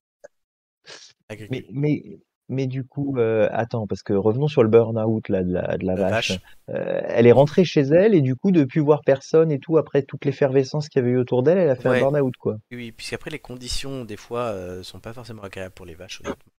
Mais, 1.50 1.66
mais, 1.70 2.02
mais 2.49 2.66
du 2.66 2.84
coup, 2.84 3.16
euh, 3.18 3.49
attends, 3.53 3.86
parce 3.86 4.03
que 4.03 4.12
revenons 4.12 4.49
sur 4.49 4.62
le 4.62 4.68
burn-out 4.68 5.28
là, 5.28 5.42
de 5.42 5.53
la, 5.53 5.76
de 5.76 5.84
la 5.84 5.94
La 5.94 6.03
vache. 6.03 6.30
vache. 6.30 6.40
Euh, 6.70 7.01
elle 7.05 7.26
est 7.26 7.32
rentrée 7.32 7.64
chez 7.64 7.80
elle 7.82 8.14
et 8.14 8.20
du 8.20 8.34
coup, 8.36 8.51
depuis 8.51 8.80
voir 8.80 9.01
personne 9.05 9.51
et 9.53 9.59
tout, 9.59 9.78
après 9.78 10.03
toute 10.03 10.24
l'effervescence 10.24 10.88
qu'il 10.88 11.01
y 11.01 11.05
avait 11.05 11.12
eu 11.12 11.18
autour 11.18 11.42
d'elle, 11.42 11.59
elle 11.59 11.70
a 11.70 11.76
fait 11.76 11.88
Ouais. 11.88 11.99
un 11.99 12.11
burn-out, 12.11 12.34
quoi. 12.38 12.57
Oui, 12.72 12.92
puisqu'après, 12.92 13.30
les 13.30 13.38
conditions, 13.38 14.05
des 14.05 14.16
fois, 14.16 14.42
euh, 14.47 14.82
sont 14.82 15.01
pas 15.01 15.12
forcément 15.12 15.42
agréables 15.42 15.74
pour 15.74 15.86
les 15.86 15.94
vaches. 15.94 16.20
honnêtement. 16.20 16.53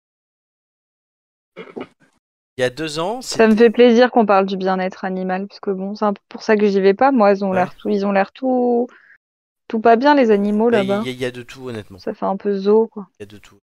Il 2.58 2.62
y 2.62 2.64
a 2.64 2.70
deux 2.72 2.98
ans, 2.98 3.22
Ça 3.22 3.48
me 3.48 3.56
fait 3.56 3.70
plaisir 3.70 4.10
qu'on 4.10 4.26
parle 4.26 4.48
du 4.48 4.58
bien-être 4.58 5.06
animal, 5.06 5.48
parce 5.48 5.60
que 5.60 5.70
bon, 5.70 5.94
c'est 5.94 6.06
un 6.06 6.14
peu 6.14 6.22
pour 6.28 6.42
ça 6.42 6.58
que 6.58 6.66
j'y 6.68 6.82
vais 6.82 6.96
pas. 6.96 7.12
Moi, 7.12 7.32
ils 7.34 7.46
ont 7.46 7.50
Ouais. 7.50 7.56
l'air 7.56 7.76
tout, 7.76 7.90
ils 7.90 8.04
ont 8.04 8.12
l'air 8.12 8.32
tout, 8.32 8.88
tout 9.68 9.80
pas 9.80 9.96
bien 9.96 10.16
les 10.16 10.32
animaux 10.32 10.72
bah, 10.72 10.82
il 10.82 10.90
là-bas. 10.90 11.04
y, 11.06 11.10
a- 11.10 11.12
il 11.12 11.20
y 11.20 11.26
a 11.26 11.32
de 11.32 11.44
tout, 11.44 11.68
honnêtement. 11.70 12.00
Ça 12.00 12.14
fait 12.16 12.26
un 12.26 12.36
peu 12.38 12.58
zoo, 12.58 12.88
quoi. 12.88 13.08
Il 13.20 13.24
y 13.24 13.24
a 13.24 13.28
de 13.28 13.38
tout. 13.38 13.60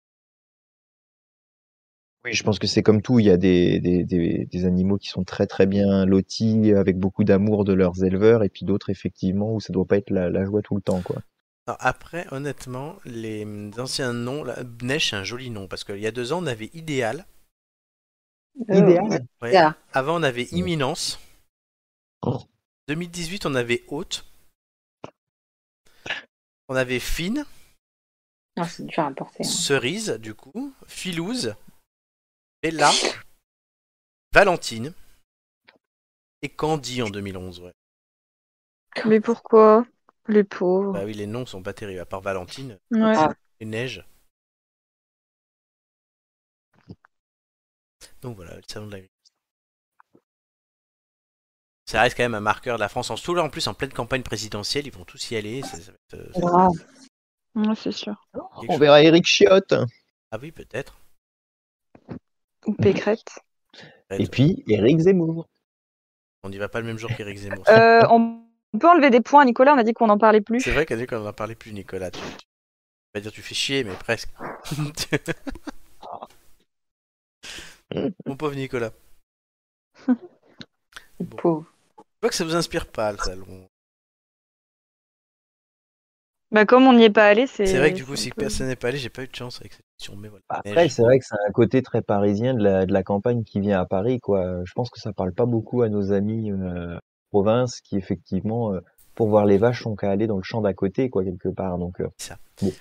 Oui, 2.25 2.35
je 2.35 2.43
pense 2.43 2.59
que 2.59 2.66
c'est 2.66 2.83
comme 2.83 3.01
tout, 3.01 3.18
il 3.18 3.25
y 3.27 3.31
a 3.31 3.39
des, 3.39 3.81
des, 3.81 4.05
des, 4.05 4.45
des 4.45 4.64
animaux 4.66 4.99
qui 4.99 5.09
sont 5.09 5.25
très 5.25 5.47
très 5.47 5.66
bien 5.66 6.05
lotis, 6.05 6.73
avec 6.75 6.99
beaucoup 6.99 7.25
d'amour 7.25 7.64
de 7.64 7.73
leurs 7.73 8.05
éleveurs, 8.05 8.43
et 8.43 8.51
puis 8.51 8.66
d'autres, 8.66 8.91
effectivement, 8.91 9.55
où 9.55 9.61
ça 9.61 9.73
doit 9.73 9.87
pas 9.87 9.97
être 9.97 10.11
la, 10.11 10.29
la 10.29 10.45
joie 10.45 10.61
tout 10.61 10.77
le 10.77 10.83
temps, 10.83 11.01
quoi. 11.01 11.23
Alors 11.66 11.79
après, 11.81 12.27
honnêtement, 12.31 12.97
les 13.07 13.47
anciens 13.79 14.12
noms, 14.12 14.45
là, 14.45 14.59
c'est 14.99 15.16
un 15.16 15.25
joli 15.25 15.51
nom, 15.51 15.66
parce 15.66 15.85
qu'il 15.85 15.99
y 15.99 16.07
a 16.07 16.11
deux 16.11 16.33
ans, 16.33 16.43
on 16.43 16.47
avait 16.47 16.71
Idéal. 16.75 17.25
Idéal. 18.68 19.25
Ouais. 19.41 19.57
Avant, 19.93 20.21
on 20.21 20.23
avait 20.23 20.49
Imminence. 20.53 21.18
Oh. 22.23 22.41
2018, 22.89 23.47
on 23.47 23.55
avait 23.55 23.83
Haute. 23.89 24.27
On 26.68 26.77
avait 26.77 27.01
Fine, 27.01 27.47
Non, 28.57 28.64
c'est 28.64 28.85
dur 28.87 29.05
à 29.05 29.11
porter. 29.12 29.43
hein. 29.43 29.49
Cerise, 29.49 30.18
du 30.21 30.35
coup, 30.35 30.73
Filouze, 30.87 31.55
Bella, 32.63 32.91
Valentine 34.33 34.93
et 36.43 36.49
Candy 36.49 37.03
en 37.03 37.09
2011. 37.11 37.61
Ouais. 37.61 37.73
Mais 39.07 39.21
pourquoi? 39.21 39.85
Les 40.29 40.45
pauvres? 40.45 40.93
Bah 40.93 41.05
oui, 41.05 41.15
les 41.15 41.27
noms 41.27 41.47
sont 41.47 41.63
pas 41.63 41.73
terribles, 41.73 42.01
à 42.01 42.07
part 42.07 42.21
Valentine 42.21 42.79
Ouais. 42.91 43.15
Ah. 43.17 43.33
et 43.61 43.65
Neige. 43.65 44.05
Donc 48.23 48.37
voilà, 48.37 48.57
le 48.57 48.63
salon 48.69 48.87
de 48.87 48.93
l'agriculture. 48.93 49.17
Ça 51.87 52.03
reste 52.03 52.17
quand 52.17 52.23
même 52.23 52.35
un 52.35 52.41
marqueur 52.41 52.77
de 52.77 52.81
la 52.81 52.89
France. 52.89 53.11
En 53.11 53.17
tout 53.17 53.35
là, 53.35 53.43
en 53.43 53.51
plus, 53.51 53.67
en 53.67 53.75
pleine 53.75 53.93
campagne 53.93 54.23
présidentielle, 54.23 54.87
ils 54.87 54.93
vont 54.93 55.05
tous 55.05 55.31
y 55.31 55.37
aller. 55.37 55.63
ça- 55.63 55.81
ça 55.81 55.91
va 55.93 55.97
être, 56.13 56.15
euh, 56.15 56.33
ça- 56.35 56.41
Grave. 56.41 56.73
Ouais, 57.57 57.75
c'est 57.75 57.93
sûr. 57.93 58.15
quelque 58.33 58.45
On 58.59 58.67
chose. 58.67 58.79
verra 58.81 59.03
Eric 59.03 59.25
Chiotte. 59.27 59.75
Ah 60.31 60.39
oui, 60.41 60.53
peut-être. 60.53 61.00
Ou 62.67 62.75
Pécrette. 62.75 63.39
Et 64.11 64.27
puis 64.27 64.65
Eric 64.69 64.99
Zemmour. 64.99 65.49
On 66.43 66.49
n'y 66.49 66.59
va 66.59 66.69
pas 66.69 66.81
le 66.81 66.87
même 66.87 66.99
jour 66.99 67.11
qu'Éric 67.17 67.39
Zemmour. 67.39 67.65
Euh, 67.69 68.03
on 68.11 68.43
peut 68.79 68.89
enlever 68.89 69.11
des 69.11 69.21
points, 69.21 69.45
Nicolas. 69.45 69.75
On 69.75 69.79
a 69.79 69.85
dit 69.85 69.93
qu'on 69.93 70.07
n'en 70.07 70.19
parlait 70.19 70.41
plus. 70.41 70.61
C'est 70.61 70.73
vrai 70.73 70.87
qu'à 70.87 71.07
qu'on 71.07 71.21
n'en 71.21 71.33
parlait 71.33 71.55
plus, 71.55 71.73
Nicolas. 71.73 72.11
Tu, 72.11 72.21
tu- 72.21 72.27
je 72.27 72.33
vais 72.37 73.13
pas 73.13 73.21
dire 73.21 73.33
tu 73.33 73.43
fais 73.43 73.55
chier, 73.55 73.85
mais 73.85 73.95
presque. 73.95 74.31
Mon 78.27 78.37
pauvre 78.37 78.55
Nicolas. 78.55 78.93
Bon. 81.21 81.37
Pauvre. 81.37 81.67
Je 81.99 82.03
vois 82.22 82.30
que 82.30 82.34
ça 82.34 82.45
vous 82.45 82.55
inspire 82.55 82.87
pas 82.87 83.13
le 83.13 83.18
salon. 83.18 83.68
Bah, 86.53 86.67
comme 86.67 86.87
on 86.87 86.93
n'y 86.93 87.05
est 87.05 87.11
pas 87.11 87.29
allé, 87.29 87.47
c'est. 87.47 87.67
C'est 87.67 87.79
vrai 87.79 87.93
que 87.93 87.97
du 87.97 88.05
coup, 88.05 88.17
c'est 88.17 88.25
si 88.25 88.31
peu- 88.31 88.43
personne 88.43 88.67
n'est 88.68 88.77
pas 88.77 88.89
allé, 88.89 88.99
j'ai 88.99 89.09
pas 89.09 89.22
eu 89.22 89.29
de 89.29 89.35
chance 89.35 89.61
avec 89.61 89.72
cette 89.72 89.85
émission. 90.01 90.17
Mais 90.21 90.29
voilà. 90.29 90.43
Après, 90.49 90.75
Neige. 90.75 90.91
c'est 90.93 91.03
vrai 91.03 91.18
que 91.18 91.25
c'est 91.25 91.37
un 91.49 91.53
côté 91.53 91.83
très 91.83 92.03
parisien 92.03 92.55
de 92.55 92.63
la, 92.63 92.87
de 92.87 92.93
la 92.93 93.03
campagne 93.03 93.45
qui 93.45 93.61
vient 93.61 93.81
à 93.81 93.87
Paris, 93.87 94.18
quoi. 94.21 94.64
Je 94.64 94.72
pense 94.72 94.91
que 94.91 94.99
ça 94.99 95.13
parle 95.13 95.33
pas 95.33 95.47
beaucoup 95.47 95.83
à 95.83 95.89
nos 95.89 96.13
amis 96.13 96.51
euh, 96.51 96.99
province 97.31 97.81
qui, 97.81 97.97
effectivement, 97.97 98.72
euh, 98.75 98.81
pour 99.14 99.29
voir 99.29 99.47
les 99.47 99.59
vaches, 99.59 99.83
sont 99.83 99.95
qu'à 99.95 100.11
aller 100.11 100.27
dans 100.27 100.37
le 100.39 100.43
champ 100.43 100.61
d'à 100.61 100.75
côté, 100.75 101.09
quoi, 101.09 101.22
quelque 101.25 101.49
part. 101.49 101.79
Donc, 101.79 102.01
euh, 102.01 102.09
Il 102.63 102.72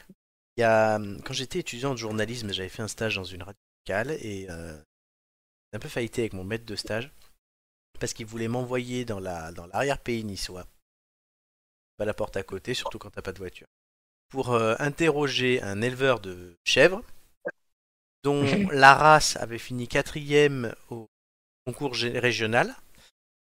y 0.62 0.64
a, 0.64 0.96
hum, 0.96 1.22
quand 1.24 1.34
j'étais 1.34 1.60
étudiant 1.60 1.91
de 1.91 1.98
journalisme, 1.98 2.52
j'avais 2.52 2.70
fait 2.70 2.82
un 2.82 2.88
stage 2.88 3.16
dans 3.16 3.24
une 3.24 3.44
radio 3.44 3.60
locale 3.88 4.12
et 4.22 4.48
euh, 4.50 4.74
j'ai 5.72 5.78
un 5.78 5.80
peu 5.80 5.90
faillité 5.90 6.22
avec 6.24 6.34
mon 6.34 6.44
maître 6.44 6.66
de 6.66 6.76
stage 6.76 7.12
parce 8.00 8.14
qu'il 8.14 8.26
voulait 8.26 8.48
m'envoyer 8.48 9.06
dans 9.06 9.20
la 9.20 9.52
dans 9.52 9.68
l'arrière-pays 9.68 10.24
niçois, 10.24 10.66
pas 12.00 12.06
la 12.06 12.16
porte 12.16 12.38
à 12.38 12.44
côté, 12.44 12.74
surtout 12.74 12.98
quand 12.98 13.12
t'as 13.12 13.22
pas 13.22 13.34
de 13.34 13.40
voiture, 13.40 13.68
pour 14.30 14.54
euh, 14.54 14.76
interroger 14.80 15.62
un 15.62 15.82
éleveur 15.82 16.20
de 16.22 16.58
chèvres 16.66 17.04
dont 18.24 18.44
la 18.72 18.94
race 18.96 19.36
avait 19.38 19.58
fini 19.58 19.88
quatrième 19.88 20.74
au 20.90 21.08
concours 21.66 21.94
régional 21.96 22.76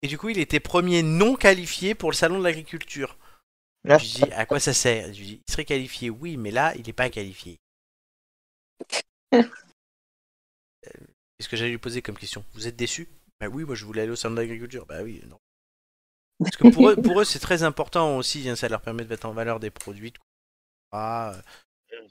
et 0.02 0.08
du 0.08 0.18
coup 0.18 0.30
il 0.30 0.38
était 0.38 0.60
premier 0.60 1.02
non 1.02 1.36
qualifié 1.36 1.94
pour 1.94 2.10
le 2.10 2.16
salon 2.16 2.38
de 2.38 2.44
l'agriculture. 2.44 3.18
Je 3.84 3.94
lui 3.96 4.08
dis, 4.08 4.32
à 4.32 4.46
quoi 4.46 4.60
ça 4.60 4.74
sert? 4.74 5.12
Je 5.14 5.20
lui 5.20 5.26
dis, 5.26 5.42
il 5.46 5.52
serait 5.52 5.64
qualifié, 5.64 6.10
oui, 6.10 6.36
mais 6.36 6.50
là, 6.50 6.74
il 6.76 6.86
n'est 6.86 6.92
pas 6.92 7.10
qualifié. 7.10 7.58
Euh, 10.86 10.90
Qu'est-ce 11.38 11.48
que 11.48 11.56
j'allais 11.56 11.70
lui 11.70 11.78
poser 11.78 12.02
comme 12.02 12.18
question? 12.18 12.44
Vous 12.52 12.66
êtes 12.66 12.76
déçu? 12.76 13.08
Bah 13.40 13.48
oui, 13.48 13.64
moi 13.64 13.74
je 13.74 13.84
voulais 13.84 14.02
aller 14.02 14.10
au 14.12 14.16
salon 14.16 14.34
de 14.34 14.40
l'agriculture. 14.40 14.86
Bah 14.86 15.02
oui, 15.02 15.22
non. 15.28 15.38
Parce 16.40 16.56
que 16.56 16.68
pour 16.68 16.88
eux, 16.90 16.96
pour 17.02 17.20
eux 17.20 17.24
c'est 17.24 17.38
très 17.38 17.62
important 17.62 18.16
aussi, 18.16 18.48
hein, 18.48 18.56
ça 18.56 18.68
leur 18.68 18.80
permet 18.82 19.04
de 19.04 19.08
mettre 19.08 19.26
en 19.26 19.32
valeur 19.32 19.60
des 19.60 19.70
produits, 19.70 20.10
de 20.12 20.18
ah, 20.92 21.34
euh, 21.92 22.08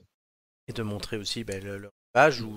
et 0.67 0.73
de 0.73 0.83
montrer 0.83 1.17
aussi 1.17 1.43
ben, 1.43 1.63
le- 1.63 1.77
leur 1.79 1.91
page 2.13 2.41
où, 2.41 2.53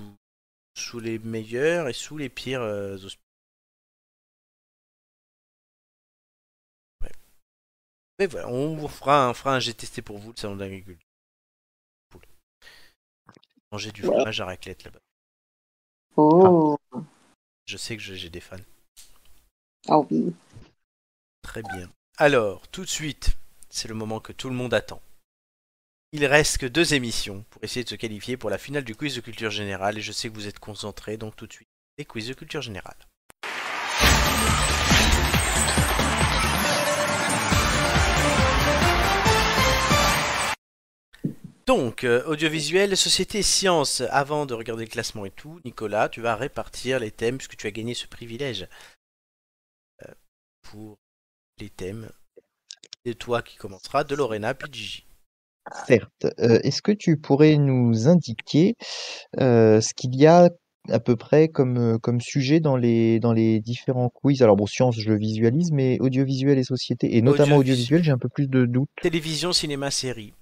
sous 0.76 1.00
les 1.00 1.18
meilleurs 1.20 1.88
et 1.88 1.92
sous 1.94 2.18
les 2.18 2.28
pires 2.30 2.62
euh, 2.62 2.96
hospitaux. 2.96 3.22
Ouais. 7.02 7.12
Mais 8.18 8.26
voilà, 8.26 8.48
on 8.48 8.74
vous 8.76 8.88
fera 8.88 9.26
un, 9.26 9.34
fera 9.34 9.54
un 9.56 9.60
j'ai 9.60 9.74
testé 9.74 10.00
pour 10.02 10.18
vous 10.18 10.30
le 10.32 10.36
salon 10.36 10.56
d'agriculture. 10.56 11.06
Cool. 12.12 12.22
Manger 13.72 13.90
du 13.92 14.02
fromage 14.02 14.40
à 14.40 14.44
raclette 14.46 14.84
là-bas. 14.84 15.00
Oh, 16.16 16.78
Je 17.66 17.76
sais 17.76 17.96
que 17.96 18.02
j'ai 18.02 18.30
des 18.30 18.40
fans. 18.40 18.56
ah 19.88 19.98
oui. 20.10 20.32
Très 21.42 21.62
bien. 21.62 21.90
Alors, 22.18 22.66
tout 22.68 22.84
de 22.84 22.88
suite, 22.88 23.36
c'est 23.68 23.88
le 23.88 23.94
moment 23.94 24.20
que 24.20 24.32
tout 24.32 24.48
le 24.48 24.54
monde 24.54 24.74
attend. 24.74 25.02
Il 26.12 26.26
reste 26.26 26.58
que 26.58 26.66
deux 26.66 26.94
émissions 26.94 27.44
pour 27.50 27.64
essayer 27.64 27.84
de 27.84 27.88
se 27.88 27.94
qualifier 27.94 28.36
pour 28.36 28.50
la 28.50 28.58
finale 28.58 28.84
du 28.84 28.94
quiz 28.94 29.14
de 29.14 29.20
culture 29.20 29.50
générale 29.50 29.98
et 29.98 30.02
je 30.02 30.12
sais 30.12 30.28
que 30.28 30.34
vous 30.34 30.46
êtes 30.46 30.58
concentrés, 30.58 31.16
donc 31.16 31.36
tout 31.36 31.46
de 31.46 31.52
suite, 31.52 31.68
les 31.98 32.04
quiz 32.04 32.28
de 32.28 32.34
culture 32.34 32.60
générale. 32.60 32.96
Donc, 41.64 42.04
euh, 42.04 42.24
audiovisuel, 42.26 42.96
société 42.96 43.42
sciences, 43.42 44.02
avant 44.10 44.46
de 44.46 44.52
regarder 44.52 44.84
le 44.84 44.90
classement 44.90 45.24
et 45.24 45.30
tout, 45.30 45.60
Nicolas, 45.64 46.08
tu 46.08 46.20
vas 46.20 46.36
répartir 46.36 46.98
les 46.98 47.10
thèmes 47.10 47.38
puisque 47.38 47.56
tu 47.56 47.66
as 47.66 47.70
gagné 47.70 47.94
ce 47.94 48.06
privilège. 48.06 48.68
Euh, 50.02 50.12
pour 50.62 50.98
les 51.58 51.70
thèmes. 51.70 52.10
C'est 53.04 53.14
toi 53.14 53.42
qui 53.42 53.56
commencera, 53.56 54.04
de 54.04 54.14
Lorena 54.14 54.54
puis 54.54 54.68
Gigi. 54.72 55.06
Certes. 55.86 56.26
Euh, 56.40 56.58
Est-ce 56.62 56.82
que 56.82 56.92
tu 56.92 57.16
pourrais 57.16 57.56
nous 57.56 58.08
indiquer 58.08 58.74
euh, 59.40 59.80
ce 59.80 59.94
qu'il 59.94 60.14
y 60.16 60.26
a 60.26 60.50
à 60.88 60.98
peu 60.98 61.14
près 61.14 61.48
comme, 61.48 61.78
euh, 61.78 61.98
comme 61.98 62.20
sujet 62.20 62.58
dans 62.58 62.76
les, 62.76 63.20
dans 63.20 63.32
les 63.32 63.60
différents 63.60 64.08
quiz? 64.08 64.42
Alors 64.42 64.56
bon, 64.56 64.66
sciences, 64.66 64.98
je 64.98 65.08
le 65.08 65.18
visualise, 65.18 65.70
mais 65.72 65.98
audiovisuel 66.00 66.58
et 66.58 66.64
société, 66.64 67.16
et 67.16 67.22
notamment 67.22 67.56
Audiovisuel. 67.56 67.60
audiovisuel, 67.60 68.02
j'ai 68.04 68.10
un 68.10 68.18
peu 68.18 68.28
plus 68.28 68.48
de 68.48 68.66
doutes. 68.66 68.90
Télévision, 69.00 69.52
cinéma, 69.52 69.90
série. 69.90 70.32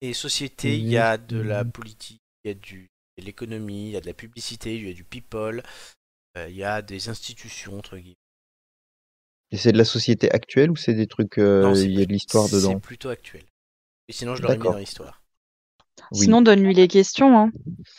Et 0.00 0.12
société, 0.12 0.76
il 0.76 0.88
y 0.88 0.98
a 0.98 1.16
de 1.16 1.40
la 1.40 1.64
politique, 1.64 2.20
il 2.44 2.48
y 2.48 2.50
a 2.50 2.54
du, 2.54 2.90
de 3.16 3.24
l'économie, 3.24 3.86
il 3.86 3.90
y 3.92 3.96
a 3.96 4.00
de 4.00 4.06
la 4.06 4.14
publicité, 4.14 4.76
il 4.76 4.86
y 4.86 4.90
a 4.90 4.94
du 4.94 5.04
people, 5.04 5.62
euh, 6.36 6.48
il 6.50 6.56
y 6.56 6.64
a 6.64 6.82
des 6.82 7.08
institutions, 7.08 7.78
entre 7.78 7.96
guillemets. 7.96 8.14
Et 9.52 9.56
c'est 9.56 9.72
de 9.72 9.78
la 9.78 9.84
société 9.84 10.30
actuelle 10.32 10.70
ou 10.70 10.76
c'est 10.76 10.94
des 10.94 11.06
trucs, 11.06 11.38
euh, 11.38 11.62
Non, 11.62 11.74
c'est 11.74 11.84
il 11.84 11.98
y 11.98 12.02
a 12.02 12.06
de 12.06 12.12
l'histoire 12.12 12.46
C'est 12.48 12.56
dedans? 12.56 12.80
plutôt 12.80 13.08
actuel. 13.10 13.42
Et 14.08 14.12
sinon, 14.12 14.34
je 14.34 14.42
l'aurais 14.42 14.56
mis 14.58 14.64
dans 14.64 14.76
l'histoire. 14.76 15.22
Oui. 16.12 16.20
Sinon, 16.24 16.42
donne-lui 16.42 16.74
les 16.74 16.88
questions. 16.88 17.38
Hein. 17.38 17.50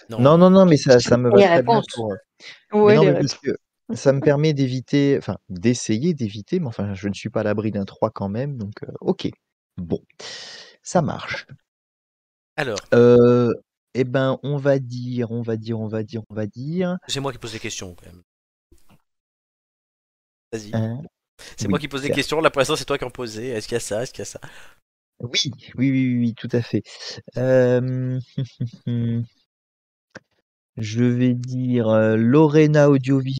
Non, 0.10 0.38
non, 0.38 0.50
non, 0.50 0.66
mais 0.66 0.78
ça, 0.78 1.00
ça 1.00 1.18
me 1.18 1.30
va 1.30 1.38
Les 1.38 1.44
très 1.46 1.64
bien 1.64 1.76
réponses. 1.76 1.86
pour. 1.94 2.12
euh, 2.12 2.16
Mais 2.74 2.96
non, 2.96 3.02
mais 3.04 3.12
réponses. 3.14 3.32
parce 3.34 3.42
que 3.42 3.96
ça 3.96 4.14
me 4.14 4.20
permet 4.22 4.54
d'éviter, 4.54 5.16
enfin, 5.18 5.38
d'essayer 5.50 6.14
d'éviter, 6.14 6.60
mais 6.60 6.68
enfin, 6.68 6.94
je 6.94 7.08
ne 7.08 7.14
suis 7.14 7.30
pas 7.30 7.40
à 7.42 7.44
l'abri 7.44 7.72
d'un 7.72 7.86
3 7.86 8.12
quand 8.12 8.30
même, 8.30 8.58
donc 8.58 8.74
euh, 8.84 8.92
ok. 9.02 9.30
Bon, 9.78 10.02
ça 10.84 11.02
marche. 11.02 11.48
Alors, 12.56 12.80
Euh, 12.94 13.52
eh 13.94 14.04
ben, 14.04 14.38
on 14.44 14.58
va 14.58 14.80
dire, 14.80 15.32
on 15.32 15.42
va 15.42 15.56
dire, 15.58 15.80
on 15.80 15.88
va 15.88 16.04
dire, 16.04 16.22
on 16.30 16.34
va 16.36 16.46
dire. 16.46 16.98
c'est 17.08 17.20
moi 17.20 17.32
qui 17.32 17.38
pose 17.40 17.54
les 17.54 17.60
questions, 17.60 17.96
quand 17.96 18.06
même. 18.08 18.22
Vas-y. 20.52 20.74
hein, 20.74 21.02
C'est 21.58 21.68
oui, 21.68 21.70
moi 21.70 21.80
qui 21.80 21.88
pose 21.88 22.02
les 22.02 22.08
certes. 22.08 22.16
questions, 22.16 22.42
là 22.42 22.50
pour 22.50 22.60
l'instant 22.60 22.76
c'est 22.76 22.86
toi 22.86 22.98
qui 22.98 23.06
en 23.06 23.10
posais. 23.10 23.48
Est-ce 23.50 23.68
qu'il 23.68 23.76
y 23.76 23.78
a 23.78 23.80
ça? 23.82 24.04
Est-ce 24.04 24.12
qu'il 24.12 24.20
y 24.20 24.24
a 24.24 24.26
ça? 24.26 24.40
Oui, 25.20 25.52
oui, 25.76 25.90
oui, 25.92 26.18
oui, 26.20 26.34
tout 26.36 26.50
à 26.52 26.62
fait. 26.62 26.84
Euh, 27.38 28.20
Je 30.78 31.04
vais 31.04 31.34
dire 31.34 31.90
euh, 31.90 32.16
Lorena 32.16 32.90
Audiovisuel, 32.90 33.40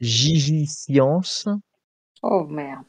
Gigi 0.00 0.66
Science. 0.66 1.48
Oh 2.22 2.46
merde. 2.46 2.84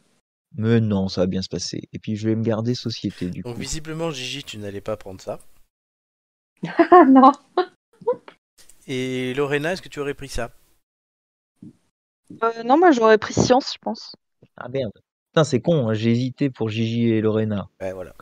Mais 0.57 0.82
non, 0.82 1.07
ça 1.07 1.22
va 1.22 1.28
bien 1.28 1.41
se 1.41 1.48
passer. 1.48 1.88
Et 1.94 1.99
puis 1.99 2.18
je 2.18 2.28
vais 2.28 2.36
me 2.36 2.44
garder 2.44 2.76
société 2.76 3.30
du 3.30 3.41
Donc 3.44 3.56
coup. 3.56 3.61
visiblement 3.61 4.11
Gigi 4.11 4.44
tu 4.44 4.57
n'allais 4.57 4.82
pas 4.82 4.98
prendre 4.98 5.22
ça. 5.22 5.40
Non. 7.07 7.32
Et 8.88 9.34
Lorena, 9.36 9.72
est-ce 9.73 9.82
que 9.82 9.90
tu 9.90 9.99
aurais 9.99 10.14
pris 10.14 10.28
ça? 10.28 10.52
Euh, 12.44 12.64
non, 12.64 12.78
moi 12.78 12.91
j'aurais 12.91 13.18
pris 13.18 13.34
science, 13.34 13.74
je 13.74 13.80
pense. 13.80 14.16
Ah 14.58 14.70
merde. 14.70 14.91
Putain, 15.32 15.44
c'est 15.44 15.62
con, 15.62 15.88
hein, 15.88 15.94
j'ai 15.94 16.12
hésité 16.12 16.49
pour 16.49 16.70
Gigi 16.70 17.10
et 17.10 17.22
Lorena. 17.22 17.70
Ouais, 17.80 17.94
voilà. 17.94 18.14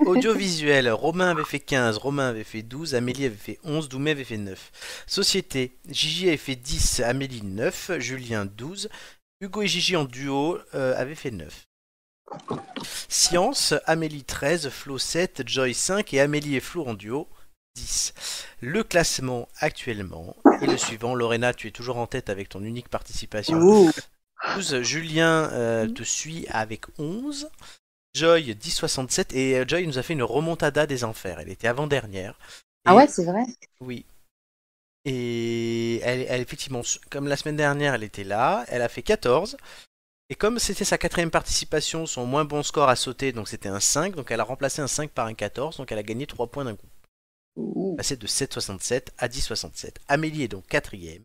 Audiovisuel, 0.00 0.88
Romain 0.92 1.30
avait 1.30 1.44
fait 1.44 1.60
15, 1.60 1.96
Romain 1.98 2.28
avait 2.28 2.44
fait 2.44 2.62
12, 2.62 2.94
Amélie 2.94 3.24
avait 3.24 3.34
fait 3.34 3.58
11, 3.64 3.88
Doumé 3.88 4.12
avait 4.12 4.24
fait 4.24 4.36
9. 4.36 5.04
Société, 5.06 5.76
Gigi 5.88 6.28
avait 6.28 6.36
fait 6.36 6.56
10, 6.56 7.00
Amélie 7.00 7.42
9, 7.42 7.98
Julien 7.98 8.44
12, 8.44 8.88
Hugo 9.40 9.62
et 9.62 9.66
Gigi 9.66 9.96
en 9.96 10.04
duo 10.04 10.58
euh, 10.74 10.94
avaient 10.96 11.16
fait 11.16 11.30
9. 11.30 11.66
Science, 13.08 13.74
Amélie 13.86 14.24
13, 14.24 14.68
Flo 14.68 14.98
7, 14.98 15.42
Joy 15.46 15.74
5 15.74 16.14
et 16.14 16.20
Amélie 16.20 16.56
et 16.56 16.60
Flo 16.60 16.86
en 16.86 16.94
duo 16.94 17.28
10. 17.74 18.14
Le 18.60 18.84
classement 18.84 19.48
actuellement 19.58 20.36
est 20.64 20.66
le 20.72 20.78
suivant. 20.78 21.14
Lorena, 21.14 21.52
tu 21.54 21.68
es 21.68 21.70
toujours 21.70 21.96
en 21.98 22.06
tête 22.06 22.30
avec 22.30 22.48
ton 22.48 22.62
unique 22.62 22.88
participation. 22.88 23.58
12. 24.54 24.80
Julien 24.82 25.50
euh, 25.52 25.88
te 25.88 26.02
suit 26.02 26.46
avec 26.50 26.84
11. 26.98 27.48
Joy 28.14 28.52
10,67 28.54 29.34
et 29.34 29.58
euh, 29.58 29.64
Joy 29.66 29.86
nous 29.86 29.98
a 29.98 30.02
fait 30.02 30.12
une 30.12 30.22
remontada 30.22 30.86
des 30.86 31.04
enfers. 31.04 31.40
Elle 31.40 31.48
était 31.48 31.68
avant-dernière. 31.68 32.38
Ah 32.84 32.92
Et- 32.92 32.96
ouais, 32.96 33.06
c'est 33.08 33.24
vrai? 33.24 33.44
Oui. 33.80 34.04
Et 35.04 36.00
elle, 36.04 36.26
elle, 36.28 36.40
effectivement, 36.40 36.82
comme 37.10 37.26
la 37.26 37.36
semaine 37.36 37.56
dernière, 37.56 37.94
elle 37.94 38.04
était 38.04 38.24
là, 38.24 38.64
elle 38.68 38.82
a 38.82 38.88
fait 38.88 39.02
14. 39.02 39.56
Et 40.30 40.34
comme 40.34 40.58
c'était 40.58 40.84
sa 40.84 40.98
quatrième 40.98 41.30
participation, 41.30 42.06
son 42.06 42.24
moins 42.26 42.44
bon 42.44 42.62
score 42.62 42.88
a 42.88 42.96
sauté, 42.96 43.32
donc 43.32 43.48
c'était 43.48 43.68
un 43.68 43.80
5, 43.80 44.14
donc 44.14 44.30
elle 44.30 44.40
a 44.40 44.44
remplacé 44.44 44.80
un 44.80 44.86
5 44.86 45.10
par 45.10 45.26
un 45.26 45.34
14, 45.34 45.76
donc 45.76 45.90
elle 45.92 45.98
a 45.98 46.02
gagné 46.02 46.26
3 46.26 46.46
points 46.46 46.64
d'un 46.64 46.76
coup. 46.76 46.86
Passé 47.96 48.16
de 48.16 48.26
7,67 48.26 49.08
à 49.18 49.28
10,67. 49.28 49.96
Amélie 50.08 50.42
est 50.44 50.48
donc 50.48 50.66
quatrième. 50.66 51.22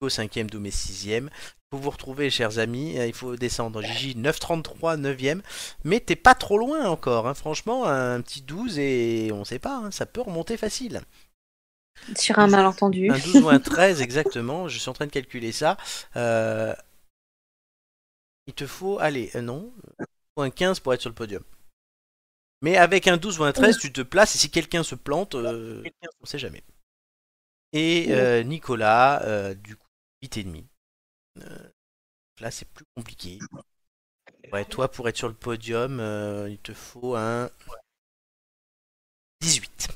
Hugo 0.00 0.08
cinquième, 0.10 0.50
Doumé 0.50 0.70
sixième. 0.70 1.30
Pour 1.70 1.80
vous 1.80 1.90
retrouver, 1.90 2.28
chers 2.28 2.58
amis, 2.58 2.98
euh, 2.98 3.06
il 3.06 3.14
faut 3.14 3.36
descendre. 3.36 3.80
Gigi 3.82 4.14
9,33, 4.14 5.00
9ème. 5.00 5.40
Mais 5.84 6.00
t'es 6.00 6.16
pas 6.16 6.34
trop 6.34 6.58
loin 6.58 6.86
encore, 6.86 7.26
hein. 7.26 7.34
franchement, 7.34 7.86
un 7.86 8.20
petit 8.20 8.42
12 8.42 8.78
et 8.78 9.30
on 9.32 9.44
sait 9.44 9.58
pas, 9.58 9.76
hein, 9.76 9.90
ça 9.90 10.04
peut 10.04 10.20
remonter 10.20 10.56
facile. 10.56 11.00
Sur 12.16 12.38
un 12.38 12.46
malentendu. 12.48 13.10
Un 13.10 13.18
12 13.18 13.36
ou 13.42 13.48
un 13.48 13.60
13 13.60 14.02
exactement, 14.02 14.68
je 14.68 14.78
suis 14.78 14.88
en 14.90 14.92
train 14.92 15.06
de 15.06 15.10
calculer 15.12 15.52
ça. 15.52 15.76
Euh, 16.16 16.74
Il 18.46 18.54
te 18.54 18.66
faut, 18.66 18.98
allez, 18.98 19.30
euh, 19.34 19.40
non, 19.40 19.72
il 20.00 20.06
faut 20.36 20.42
un 20.42 20.50
15 20.50 20.80
pour 20.80 20.92
être 20.94 21.00
sur 21.00 21.10
le 21.10 21.14
podium. 21.14 21.42
Mais 22.62 22.76
avec 22.76 23.08
un 23.08 23.16
12 23.16 23.40
ou 23.40 23.44
un 23.44 23.52
13, 23.52 23.76
tu 23.78 23.92
te 23.92 24.00
places 24.00 24.36
et 24.36 24.38
si 24.38 24.50
quelqu'un 24.50 24.84
se 24.84 24.94
plante, 24.94 25.34
euh, 25.34 25.82
on 26.20 26.26
sait 26.26 26.38
jamais. 26.38 26.62
Et 27.72 28.06
euh, 28.10 28.42
Nicolas, 28.44 29.22
euh, 29.24 29.54
du 29.54 29.76
coup, 29.76 29.86
8,5. 30.22 30.64
Euh, 31.40 31.70
là, 32.40 32.50
c'est 32.50 32.68
plus 32.68 32.84
compliqué. 32.96 33.38
Ouais, 34.52 34.64
toi, 34.64 34.90
pour 34.90 35.08
être 35.08 35.16
sur 35.16 35.28
le 35.28 35.34
podium, 35.34 35.98
euh, 35.98 36.48
il 36.50 36.58
te 36.58 36.72
faut 36.72 37.16
un 37.16 37.50
18. 39.40 39.88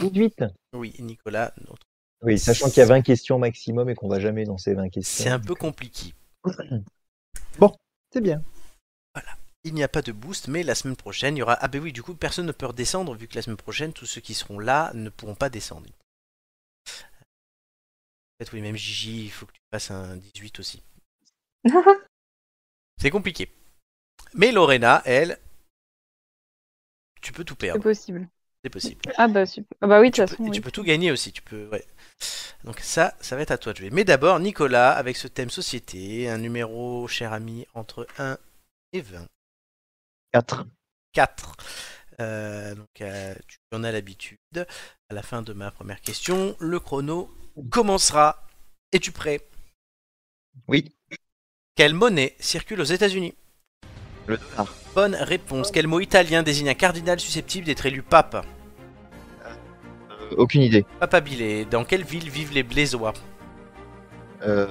18. 0.00 0.44
Oui, 0.74 0.94
Nicolas, 1.00 1.52
notre 1.66 1.82
Oui, 2.22 2.38
sachant 2.38 2.68
qu'il 2.68 2.78
y 2.78 2.82
a 2.82 2.86
20 2.86 3.02
questions 3.02 3.38
maximum 3.38 3.88
et 3.88 3.94
qu'on 3.94 4.08
va 4.08 4.20
jamais 4.20 4.44
dans 4.44 4.58
ces 4.58 4.74
20 4.74 4.90
questions. 4.90 5.24
C'est 5.24 5.30
un 5.30 5.40
peu 5.40 5.54
compliqué. 5.54 6.14
C'est 8.12 8.20
bien. 8.20 8.44
Il 9.64 9.72
n'y 9.74 9.82
a 9.82 9.88
pas 9.88 10.02
de 10.02 10.12
boost, 10.12 10.48
mais 10.48 10.62
la 10.62 10.74
semaine 10.74 10.96
prochaine, 10.96 11.36
il 11.36 11.40
y 11.40 11.42
aura. 11.42 11.54
Ah, 11.60 11.68
ben 11.68 11.82
oui, 11.82 11.92
du 11.92 12.02
coup, 12.02 12.14
personne 12.14 12.46
ne 12.46 12.52
peut 12.52 12.66
redescendre, 12.66 13.14
vu 13.14 13.26
que 13.28 13.34
la 13.34 13.42
semaine 13.42 13.56
prochaine, 13.56 13.92
tous 13.94 14.04
ceux 14.06 14.20
qui 14.20 14.34
seront 14.34 14.58
là 14.58 14.90
ne 14.94 15.08
pourront 15.08 15.34
pas 15.34 15.48
descendre. 15.48 15.88
Peut-être, 18.38 18.52
oui, 18.52 18.60
même 18.60 18.76
Gigi, 18.76 19.24
il 19.24 19.30
faut 19.30 19.46
que 19.46 19.52
tu 19.52 19.60
fasses 19.72 19.90
un 19.90 20.16
18 20.16 20.58
aussi. 20.58 20.82
C'est 23.00 23.10
compliqué. 23.10 23.50
Mais 24.34 24.52
Lorena, 24.52 25.00
elle, 25.04 25.38
tu 27.22 27.32
peux 27.32 27.44
tout 27.44 27.54
C'est 27.54 27.66
perdre. 27.68 27.82
possible. 27.82 28.28
C'est 28.62 28.70
possible. 28.70 29.00
Ah 29.16 29.28
bah 29.28 29.46
super. 29.46 29.76
Ah 29.80 29.86
bah 29.86 30.00
oui, 30.00 30.10
de 30.10 30.14
Tu 30.14 30.20
toute 30.22 30.30
façon. 30.30 30.44
et 30.44 30.46
oui. 30.48 30.52
tu 30.52 30.60
peux 30.60 30.70
tout 30.70 30.82
gagner 30.82 31.10
aussi. 31.10 31.32
Tu 31.32 31.42
peux, 31.42 31.68
ouais. 31.68 31.86
Donc 32.64 32.80
ça, 32.80 33.14
ça 33.20 33.36
va 33.36 33.42
être 33.42 33.50
à 33.50 33.58
toi 33.58 33.72
de 33.72 33.78
jouer. 33.78 33.90
Mais 33.90 34.04
d'abord, 34.04 34.40
Nicolas, 34.40 34.92
avec 34.92 35.16
ce 35.16 35.28
thème 35.28 35.50
société, 35.50 36.28
un 36.28 36.38
numéro, 36.38 37.06
cher 37.08 37.32
ami, 37.32 37.66
entre 37.74 38.06
1 38.18 38.38
et 38.92 39.00
20. 39.02 39.26
4. 40.34 40.66
4. 41.12 41.52
Euh, 42.20 42.74
donc, 42.74 42.88
euh, 43.00 43.34
tu 43.46 43.58
en 43.72 43.84
as 43.84 43.92
l'habitude. 43.92 44.38
À 45.08 45.14
la 45.14 45.22
fin 45.22 45.42
de 45.42 45.52
ma 45.52 45.70
première 45.70 46.00
question, 46.00 46.56
le 46.58 46.80
chrono 46.80 47.30
commencera. 47.70 48.42
Es-tu 48.90 49.12
prêt? 49.12 49.40
Oui. 50.66 50.92
Quelle 51.76 51.94
monnaie 51.94 52.34
circule 52.40 52.80
aux 52.80 52.84
États-Unis? 52.84 53.34
Le 54.26 54.38
dollar. 54.38 54.66
Bonne 54.96 55.14
réponse. 55.14 55.70
Quel 55.70 55.86
mot 55.86 56.00
italien 56.00 56.42
désigne 56.42 56.68
un 56.70 56.74
cardinal 56.74 57.20
susceptible 57.20 57.66
d'être 57.66 57.86
élu 57.86 58.02
pape? 58.02 58.44
Euh, 59.44 59.54
aucune 60.36 60.62
idée. 60.62 60.84
Papabile. 60.98 61.68
Dans 61.68 61.84
quelle 61.84 62.02
ville 62.04 62.28
vivent 62.28 62.52
les 62.52 62.64
Blésois 62.64 63.12
Euh, 64.42 64.66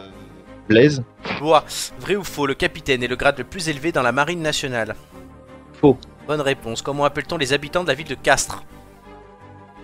Blaise. 0.67 1.03
Bois. 1.39 1.63
Vrai 1.99 2.17
ou 2.17 2.23
faux 2.25 2.47
Le 2.47 2.53
capitaine 2.53 3.01
est 3.01 3.07
le 3.07 3.15
grade 3.15 3.37
le 3.37 3.45
plus 3.45 3.69
élevé 3.69 3.93
dans 3.93 4.01
la 4.01 4.11
marine 4.11 4.41
nationale? 4.41 4.95
Faux. 5.83 5.97
Bonne 6.27 6.39
réponse. 6.39 6.81
Comment 6.81 7.03
appelle-t-on 7.03 7.37
les 7.37 7.51
habitants 7.51 7.83
de 7.83 7.89
la 7.89 7.93
ville 7.93 8.07
de 8.07 8.15
Castres 8.15 8.63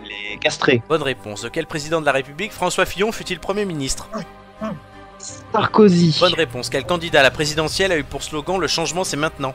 Les 0.06 0.38
castrés. 0.38 0.82
Bonne 0.88 1.04
réponse. 1.04 1.42
De 1.42 1.50
quel 1.50 1.68
président 1.68 2.00
de 2.00 2.06
la 2.06 2.14
République 2.14 2.54
François 2.54 2.86
Fillon 2.86 3.12
fut-il 3.12 3.38
Premier 3.42 3.66
ministre 3.66 4.08
Sarkozy. 5.52 6.16
Bonne 6.22 6.36
réponse. 6.36 6.70
Quel 6.70 6.86
candidat 6.86 7.20
à 7.20 7.24
la 7.24 7.32
présidentielle 7.32 7.92
a 7.92 7.98
eu 7.98 8.06
pour 8.06 8.24
slogan 8.24 8.58
Le 8.62 8.68
changement 8.68 9.04
c'est 9.04 9.18
maintenant 9.18 9.54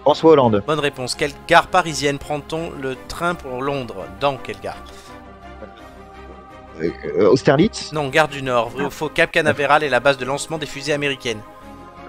François 0.00 0.32
Hollande. 0.32 0.64
Bonne 0.66 0.80
réponse. 0.80 1.14
Quelle 1.14 1.30
gare 1.46 1.68
parisienne 1.68 2.18
prend-on 2.18 2.70
le 2.70 2.96
train 3.06 3.36
pour 3.36 3.62
Londres? 3.62 4.04
Dans 4.20 4.36
quelle 4.36 4.58
gare? 4.58 4.82
Euh, 6.80 6.90
euh, 7.04 7.30
Austerlitz. 7.30 7.92
Non, 7.92 8.08
gare 8.08 8.26
du 8.26 8.42
Nord. 8.42 8.70
Vrai 8.70 8.86
ou 8.86 8.90
faux 8.90 9.10
Cap 9.10 9.30
Canaveral 9.30 9.84
est 9.84 9.90
la 9.90 10.00
base 10.00 10.18
de 10.18 10.24
lancement 10.24 10.58
des 10.58 10.66
fusées 10.66 10.92
américaines. 10.92 11.40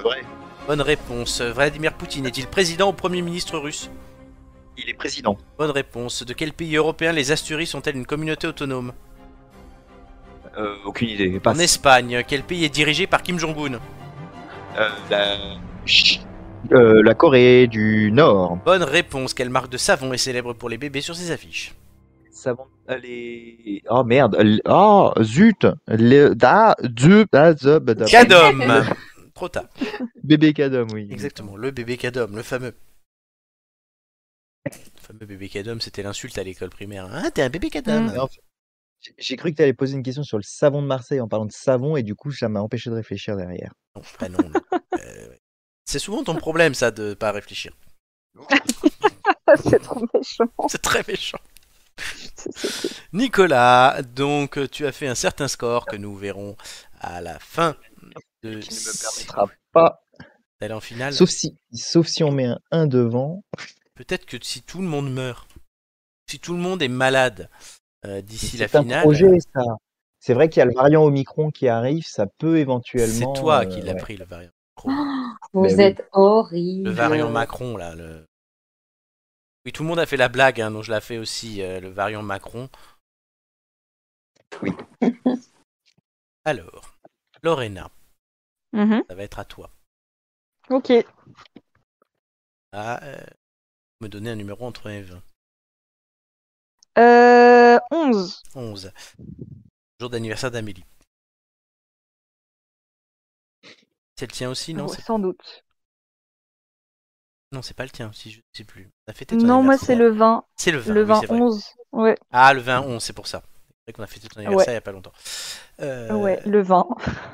Vrai. 0.03 0.23
Bonne 0.69 0.81
réponse. 0.81 1.41
Vladimir 1.41 1.93
Poutine 1.93 2.27
est-il 2.27 2.45
président 2.45 2.89
ou 2.89 2.93
Premier 2.93 3.23
ministre 3.23 3.57
russe? 3.57 3.89
Il 4.77 4.87
est 4.87 4.93
président. 4.93 5.35
Bonne 5.57 5.71
réponse. 5.71 6.23
De 6.23 6.31
quel 6.31 6.53
pays 6.53 6.75
européen 6.75 7.11
les 7.11 7.31
Asturies 7.31 7.65
sont-elles 7.65 7.95
une 7.97 8.05
communauté 8.05 8.45
autonome? 8.45 8.93
Euh, 10.59 10.75
aucune 10.85 11.09
idée. 11.09 11.41
En. 11.43 11.57
Espagne. 11.57 12.21
Quel 12.27 12.43
pays 12.43 12.65
est 12.65 12.69
dirigé 12.69 13.07
par 13.07 13.23
Kim 13.23 13.39
Jong-un? 13.39 13.79
Euh, 14.77 14.89
la... 15.09 15.37
Euh, 16.71 17.01
la 17.03 17.15
Corée 17.15 17.65
du 17.65 18.11
Nord. 18.11 18.59
Bonne 18.63 18.83
réponse. 18.83 19.33
Quelle 19.33 19.49
marque 19.49 19.71
de 19.71 19.77
savon 19.77 20.13
est 20.13 20.17
célèbre 20.17 20.53
pour 20.53 20.69
les 20.69 20.77
bébés 20.77 21.01
sur 21.01 21.15
ses 21.15 21.31
affiches? 21.31 21.73
Savon. 22.29 22.65
Les... 23.01 23.81
Oh 23.89 24.03
merde. 24.03 24.37
Oh 24.65 25.13
zut. 25.23 25.65
Le... 25.87 26.35
Da. 26.35 26.75
Du. 26.83 27.25
Da- 27.31 27.55
Cadom 28.07 28.83
Trop 29.39 29.47
tard. 29.47 29.69
Bébé 30.21 30.51
Cadom, 30.53 30.87
oui. 30.91 31.07
Exactement, 31.09 31.55
le 31.55 31.71
bébé 31.71 31.95
Cadom, 31.95 32.27
le 32.35 32.43
fameux. 32.43 32.75
Le 34.65 34.71
fameux 35.01 35.25
bébé 35.25 35.47
Cadom, 35.47 35.79
c'était 35.79 36.03
l'insulte 36.03 36.37
à 36.37 36.43
l'école 36.43 36.69
primaire. 36.69 37.07
Ah, 37.09 37.31
t'es 37.31 37.41
un 37.41 37.49
bébé 37.49 37.69
Cadom 37.69 38.01
Mm. 38.01 38.27
J'ai- 39.17 39.37
cru 39.37 39.51
que 39.51 39.55
tu 39.55 39.61
allais 39.63 39.71
poser 39.71 39.95
une 39.95 40.03
question 40.03 40.23
sur 40.23 40.35
le 40.35 40.43
savon 40.43 40.81
de 40.81 40.87
Marseille 40.87 41.21
en 41.21 41.29
parlant 41.29 41.45
de 41.45 41.53
savon 41.53 41.95
et 41.95 42.03
du 42.03 42.15
coup 42.15 42.33
ça 42.33 42.49
m'a 42.49 42.59
empêché 42.59 42.89
de 42.89 42.95
réfléchir 42.95 43.37
derrière. 43.37 43.73
Non, 43.95 44.01
bah 44.19 44.27
non, 44.27 44.49
non. 44.49 44.59
Euh. 44.99 45.33
C'est 45.85 45.99
souvent 45.99 46.21
ton 46.25 46.35
problème, 46.35 46.73
ça, 46.73 46.91
de 46.91 47.13
pas 47.13 47.31
réfléchir. 47.31 47.71
c'est 49.63 49.79
trop 49.81 50.05
méchant. 50.13 50.51
C'est 50.67 50.81
très 50.81 51.05
méchant. 51.07 51.39
Nicolas, 53.13 54.01
donc 54.01 54.69
tu 54.69 54.85
as 54.85 54.91
fait 54.91 55.07
un 55.07 55.15
certain 55.15 55.47
score 55.47 55.85
que 55.85 55.95
nous 55.95 56.15
verrons 56.17 56.57
à 56.99 57.21
la 57.21 57.39
fin 57.39 57.77
de 58.43 58.59
Qui 58.59 58.69
ne 58.69 58.75
me 58.75 59.01
permettra 59.01 59.47
pas. 59.71 60.01
d'aller 60.59 60.73
en 60.73 60.79
finale. 60.79 61.13
Sauf 61.13 61.29
si, 61.29 61.55
sauf 61.73 62.07
si 62.07 62.23
on 62.23 62.31
met 62.31 62.45
un 62.45 62.59
1 62.71 62.87
devant. 62.87 63.43
Peut-être 63.95 64.25
que 64.25 64.37
si 64.41 64.61
tout 64.61 64.81
le 64.81 64.87
monde 64.87 65.11
meurt, 65.11 65.49
si 66.29 66.39
tout 66.39 66.53
le 66.53 66.59
monde 66.59 66.81
est 66.81 66.87
malade 66.87 67.49
euh, 68.05 68.21
d'ici 68.21 68.57
la 68.57 68.67
C'est 68.67 68.77
un 68.77 68.81
finale, 68.83 69.01
projet 69.03 69.27
ça. 69.53 69.61
C'est 70.21 70.33
vrai 70.33 70.49
qu'il 70.49 70.59
y 70.59 70.63
a 70.63 70.65
le 70.65 70.73
variant 70.73 71.03
Omicron 71.03 71.49
qui 71.49 71.67
arrive, 71.69 72.05
ça 72.05 72.25
peut 72.37 72.55
c'est 72.55 72.61
éventuellement. 72.61 73.33
toi 73.33 73.61
euh, 73.61 73.65
qui 73.65 73.81
l'as 73.81 73.93
ouais. 73.93 73.99
pris, 73.99 74.17
le 74.17 74.25
variant. 74.25 74.51
Macron. 74.77 74.91
Vous 75.53 75.63
Ben 75.63 75.75
oui. 75.75 75.81
êtes 75.81 76.07
horrible. 76.13 76.89
Le 76.89 76.95
variant 76.95 77.29
Macron, 77.29 77.75
là. 77.77 77.95
Le... 77.95 78.25
Oui, 79.65 79.71
tout 79.73 79.83
le 79.83 79.89
monde 79.89 79.99
a 79.99 80.05
fait 80.05 80.17
la 80.17 80.29
blague, 80.29 80.61
hein, 80.61 80.71
donc 80.71 80.83
je 80.83 80.91
l'ai 80.93 81.01
fait 81.01 81.17
aussi, 81.17 81.61
euh, 81.61 81.79
le 81.81 81.89
variant 81.89 82.21
Macron. 82.21 82.69
Oui. 84.61 84.71
Alors, 86.45 86.95
Lorena, 87.43 87.89
Mhm. 88.73 89.03
ça 89.09 89.15
va 89.15 89.23
être 89.23 89.39
à 89.39 89.45
toi. 89.45 89.71
Ok. 90.69 90.91
À 92.71 93.03
euh, 93.03 93.25
me 94.01 94.09
donner 94.09 94.31
un 94.31 94.35
numéro 94.35 94.65
entre 94.65 94.89
1 94.89 94.93
et 94.93 95.01
20. 95.01 95.21
Euh, 96.97 97.79
11. 97.91 98.41
11. 98.55 98.91
Jour 99.99 100.09
d'anniversaire 100.09 100.51
d'Amélie. 100.51 100.85
C'est 104.17 104.25
le 104.27 104.31
tien 104.35 104.49
aussi, 104.49 104.73
non? 104.73 104.85
Ouais, 104.87 104.95
c'est- 104.95 105.01
sans 105.01 105.19
doute. 105.19 105.63
Non, 107.51 107.61
c'est 107.63 107.73
pas 107.73 107.83
le 107.83 107.89
tien, 107.89 108.11
si 108.13 108.31
je 108.31 108.41
sais 108.53 108.63
plus. 108.63 108.89
T'as 109.05 109.13
fêté 109.13 109.35
ton 109.35 109.47
Non, 109.47 109.63
moi 109.63 109.77
c'est 109.77 109.95
le 109.95 110.09
20. 110.09 110.45
C'est 110.55 110.71
le 110.71 110.79
20. 110.79 110.93
Le 110.93 111.01
oui, 111.01 111.07
20, 111.07 111.21
c'est 111.21 111.27
vrai. 111.27 111.39
11. 111.41 111.63
Ouais, 111.91 112.15
Ah, 112.31 112.53
le 112.53 112.61
20, 112.61 112.81
11, 112.81 113.01
c'est 113.03 113.13
pour 113.13 113.25
ça. 113.27 113.41
C'est 113.41 113.91
vrai 113.91 113.93
qu'on 113.93 114.03
a 114.03 114.07
fêté 114.07 114.27
ton 114.27 114.39
anniversaire 114.39 114.73
il 114.73 114.75
y 114.75 114.77
a 114.77 114.81
pas 114.81 114.91
longtemps. 114.91 115.13
Euh, 115.79 116.13
ouais, 116.13 116.39
le 116.45 116.61
20. 116.61 116.87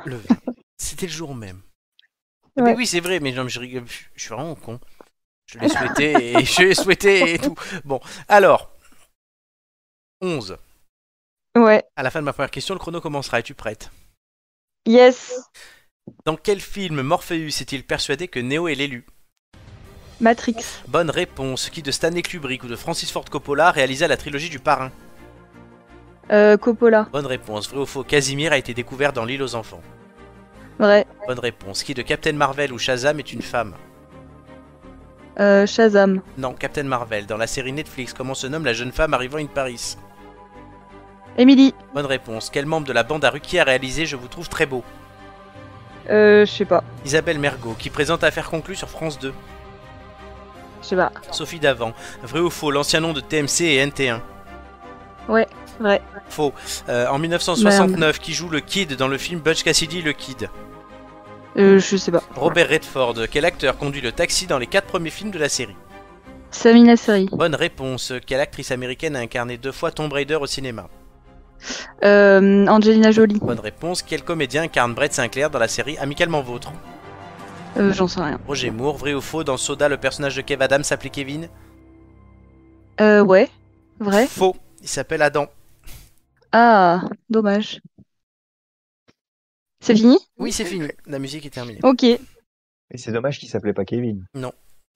Le 0.06 0.16
20. 0.16 0.55
C'était 0.78 1.06
le 1.06 1.12
jour 1.12 1.36
même. 1.36 1.62
Ouais. 2.58 2.74
oui, 2.76 2.88
c'est 2.88 3.00
vrai, 3.00 3.20
mais 3.20 3.32
non, 3.32 3.48
je 3.48 3.60
rigole. 3.60 3.86
Je 3.88 4.04
je 4.16 4.22
suis 4.22 4.34
vraiment 4.34 4.56
con. 4.56 4.80
Je 5.46 5.60
l'ai 5.60 5.70
souhaité 5.70 6.34
et 6.34 6.46
je 6.46 6.62
l'ai 6.64 6.76
souhaité 6.76 7.34
et 7.34 7.40
tout. 7.40 7.56
Bon, 7.84 8.00
alors. 8.28 8.72
11. 10.22 10.58
Ouais. 11.56 11.84
À 11.96 12.04
la 12.04 12.10
fin 12.10 12.20
de 12.20 12.26
ma 12.26 12.34
première 12.34 12.52
question, 12.52 12.74
le 12.74 12.80
chrono 12.80 13.02
commencera. 13.02 13.40
Es-tu 13.40 13.54
prête? 13.54 13.92
Yes. 14.86 15.34
Dans 16.26 16.36
quel 16.36 16.62
film 16.62 17.02
Morpheus 17.02 17.62
est-il 17.62 17.84
persuadé 17.84 18.28
que 18.28 18.40
Neo 18.40 18.68
est 18.68 18.76
l'élu? 18.76 19.06
Matrix. 20.22 20.56
Bonne 20.88 21.10
réponse. 21.10 21.70
Qui 21.70 21.82
de 21.82 21.92
Stanley 21.92 22.22
Kubrick 22.22 22.64
ou 22.64 22.68
de 22.68 22.76
Francis 22.76 23.12
Ford 23.12 23.26
Coppola 23.26 23.72
réalisa 23.72 24.08
la 24.08 24.18
trilogie 24.18 24.50
du 24.50 24.60
Parrain? 24.60 24.92
Euh, 26.32 26.58
Coppola. 26.58 27.08
Bonne 27.12 27.26
réponse. 27.26 27.70
Vrai 27.70 27.80
ou 27.80 27.86
faux 27.86 28.04
Casimir 28.04 28.52
a 28.52 28.58
été 28.58 28.74
découvert 28.74 29.14
dans 29.14 29.26
L'île 29.26 29.44
aux 29.44 29.56
enfants. 29.56 29.82
Vrai. 30.80 31.06
Bonne 31.28 31.40
réponse. 31.40 31.84
Qui 31.84 31.94
de 31.94 32.02
Captain 32.02 32.34
Marvel 32.34 32.74
ou 32.74 32.78
Shazam 32.78 33.20
est 33.20 33.32
une 33.34 33.42
femme 33.42 33.74
Euh, 35.40 35.66
Shazam. 35.66 36.22
Non, 36.38 36.54
Captain 36.54 36.84
Marvel. 36.84 37.26
Dans 37.26 37.38
la 37.38 37.48
série 37.48 37.72
Netflix, 37.74 38.14
comment 38.14 38.34
se 38.34 38.48
nomme 38.48 38.66
la 38.66 38.74
jeune 38.74 38.92
femme 38.92 39.14
arrivant 39.14 39.38
in 39.38 39.46
Paris 39.48 39.98
Emily. 41.38 41.74
Bonne 41.94 42.06
réponse. 42.06 42.50
Quel 42.50 42.66
membre 42.66 42.88
de 42.88 42.94
la 42.94 43.04
bande 43.04 43.26
à 43.26 43.30
Ruquier 43.30 43.60
a 43.60 43.64
réalisé 43.66 44.06
Je 44.06 44.16
vous 44.16 44.28
trouve 44.28 44.48
très 44.50 44.66
beau 44.66 44.84
Euh, 46.10 46.46
je 46.46 46.52
sais 46.52 46.66
pas. 46.66 46.84
Isabelle 47.06 47.40
Mergot, 47.40 47.76
qui 47.78 47.90
présente 47.90 48.24
Affaires 48.24 48.50
conclues 48.50 48.76
sur 48.76 48.90
France 48.90 49.20
2. 49.20 49.34
Je 50.82 50.88
sais 50.88 50.96
pas. 50.96 51.12
Sophie 51.32 51.60
Davant. 51.60 51.94
Vrai 52.24 52.40
ou 52.40 52.50
faux 52.50 52.72
L'ancien 52.72 53.00
nom 53.02 53.12
de 53.12 53.20
TMC 53.20 53.62
est 53.66 53.86
NT1. 53.86 54.20
Ouais, 55.28 55.48
vrai. 55.80 56.02
Faux. 56.30 56.54
Euh, 56.88 57.08
en 57.08 57.18
1969, 57.18 58.20
qui 58.20 58.34
joue 58.34 58.48
le 58.50 58.60
Kid 58.60 58.96
dans 58.96 59.08
le 59.08 59.18
film 59.18 59.40
Butch 59.42 59.64
Cassidy 59.64 60.02
le 60.04 60.14
Kid? 60.14 60.50
Euh, 61.58 61.80
je 61.80 61.96
sais 61.98 62.12
pas. 62.12 62.22
Robert 62.36 62.70
Redford. 62.70 63.16
Quel 63.32 63.46
acteur 63.46 63.78
conduit 63.78 64.02
le 64.02 64.12
taxi 64.12 64.46
dans 64.48 64.58
les 64.60 64.68
quatre 64.68 64.88
premiers 64.88 65.10
films 65.10 65.32
de 65.32 65.40
la 65.40 65.50
série? 65.50 65.76
Samina 66.52 66.96
Seri. 66.96 67.30
Bonne 67.32 67.56
réponse. 67.56 68.14
Quelle 68.26 68.40
actrice 68.40 68.72
américaine 68.72 69.16
a 69.16 69.20
incarné 69.20 69.58
deux 69.58 69.72
fois 69.72 69.92
Tomb 69.92 70.12
Raider 70.12 70.36
au 70.36 70.48
cinéma? 70.48 70.88
Euh, 72.04 72.68
Angelina 72.68 73.12
Jolie. 73.12 73.40
Bonne 73.40 73.60
réponse. 73.60 74.02
Quel 74.02 74.24
comédien 74.24 74.64
incarne 74.64 74.94
Brett 74.94 75.14
Sinclair 75.14 75.50
dans 75.50 75.60
la 75.60 75.68
série 75.68 75.98
Amicalement 75.98 76.42
Vôtre? 76.42 76.72
Euh, 77.78 77.92
j'en 77.94 78.08
sais 78.08 78.22
rien. 78.22 78.40
Roger 78.48 78.72
Moore. 78.72 78.98
Vrai 78.98 79.14
ou 79.14 79.22
faux 79.22 79.44
Dans 79.44 79.58
Soda, 79.58 79.90
le 79.90 79.98
personnage 79.98 80.36
de 80.36 80.42
Kev 80.42 80.64
Adams 80.64 80.84
s'appelait 80.84 81.10
Kevin? 81.10 81.50
Euh, 83.02 83.22
ouais. 83.22 83.50
Vrai? 84.00 84.28
Faux. 84.28 84.56
Il 84.82 84.88
s'appelle 84.88 85.22
Adam. 85.22 85.48
Ah, 86.52 87.02
dommage. 87.30 87.82
C'est 89.86 89.96
fini 89.96 90.18
Oui, 90.38 90.52
c'est 90.52 90.66
fini. 90.66 90.88
La 91.06 91.20
musique 91.20 91.46
est 91.46 91.50
terminée. 91.52 91.80
Ok. 91.84 92.04
Et 92.04 92.20
c'est 92.98 93.12
dommage 93.12 93.40
qu'il 93.40 93.50
s'appelait 93.50 93.74
pas 93.74 93.86
Kevin. 93.86 94.26
Bah, 94.34 94.52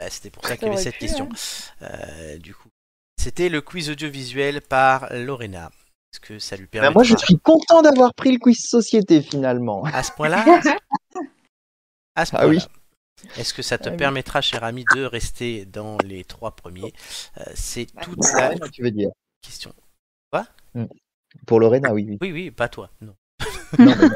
C'était 0.10 0.30
pour 0.30 0.46
ça 0.48 0.58
qu'il 0.58 0.68
y 0.68 0.72
avait 0.72 0.82
cette 0.82 0.94
pu, 0.96 1.02
question. 1.02 1.30
Euh, 1.82 2.38
du 2.38 2.54
coup, 2.56 2.70
c'était 3.20 3.50
le 3.50 3.62
quiz 3.62 3.90
audiovisuel 3.90 4.62
par 4.62 5.14
Lorena. 5.14 5.70
Est-ce 6.12 6.20
que 6.20 6.40
ça 6.40 6.56
lui 6.58 6.66
permet 6.66 6.88
Bah, 6.88 6.94
moi 6.94 7.04
je 7.04 7.16
suis 7.18 7.38
content 7.38 7.82
d'avoir 7.84 8.14
pris 8.16 8.32
le 8.32 8.40
quiz 8.40 8.58
société 8.66 9.22
finalement. 9.22 9.84
à 9.84 10.02
ce 10.02 10.12
point-là 10.14 10.44
À 12.16 12.26
ce 12.26 12.36
Ah 12.36 12.48
oui. 12.48 12.60
Est-ce 13.38 13.54
que 13.54 13.62
ça 13.62 13.78
te 13.78 13.90
Ah 13.90 13.92
oui. 13.92 13.98
permettra, 13.98 14.42
cher 14.42 14.64
ami, 14.64 14.86
de 14.96 15.04
rester 15.04 15.66
dans 15.66 15.98
les 16.04 16.24
trois 16.24 16.56
premiers? 16.56 16.94
Euh, 17.38 17.44
C'est 17.54 17.86
toute 18.02 18.24
la 18.34 18.56
tu 18.70 18.82
veux 18.82 18.92
dire 18.92 19.10
question. 19.42 19.74
Pour 21.46 21.60
Lorena, 21.60 21.94
oui. 21.94 22.06
oui. 22.10 22.18
Oui, 22.22 22.32
oui, 22.32 22.52
pas 22.52 22.70
toi. 22.70 22.90
Non, 23.02 23.14
Non, 23.78 23.86
mais 23.96 24.08
non. 24.10 24.16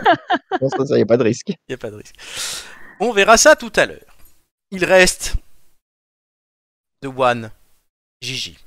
Non, 0.62 0.70
ça, 0.70 0.78
il 0.90 0.96
n'y 0.96 1.02
a 1.02 1.06
pas 1.06 1.18
de 1.18 1.24
risque. 1.24 1.50
il 1.50 1.56
n'y 1.70 1.76
a 1.76 1.78
pas 1.78 1.92
de 1.92 1.96
risque. 1.96 2.16
On 3.00 3.12
verra 3.12 3.38
ça 3.38 3.56
tout 3.56 3.72
à 3.76 3.86
l'heure. 3.86 4.18
Il 4.72 4.84
reste 4.86 5.36
The 7.02 7.08
One, 7.16 7.52
Gigi. 8.22 8.58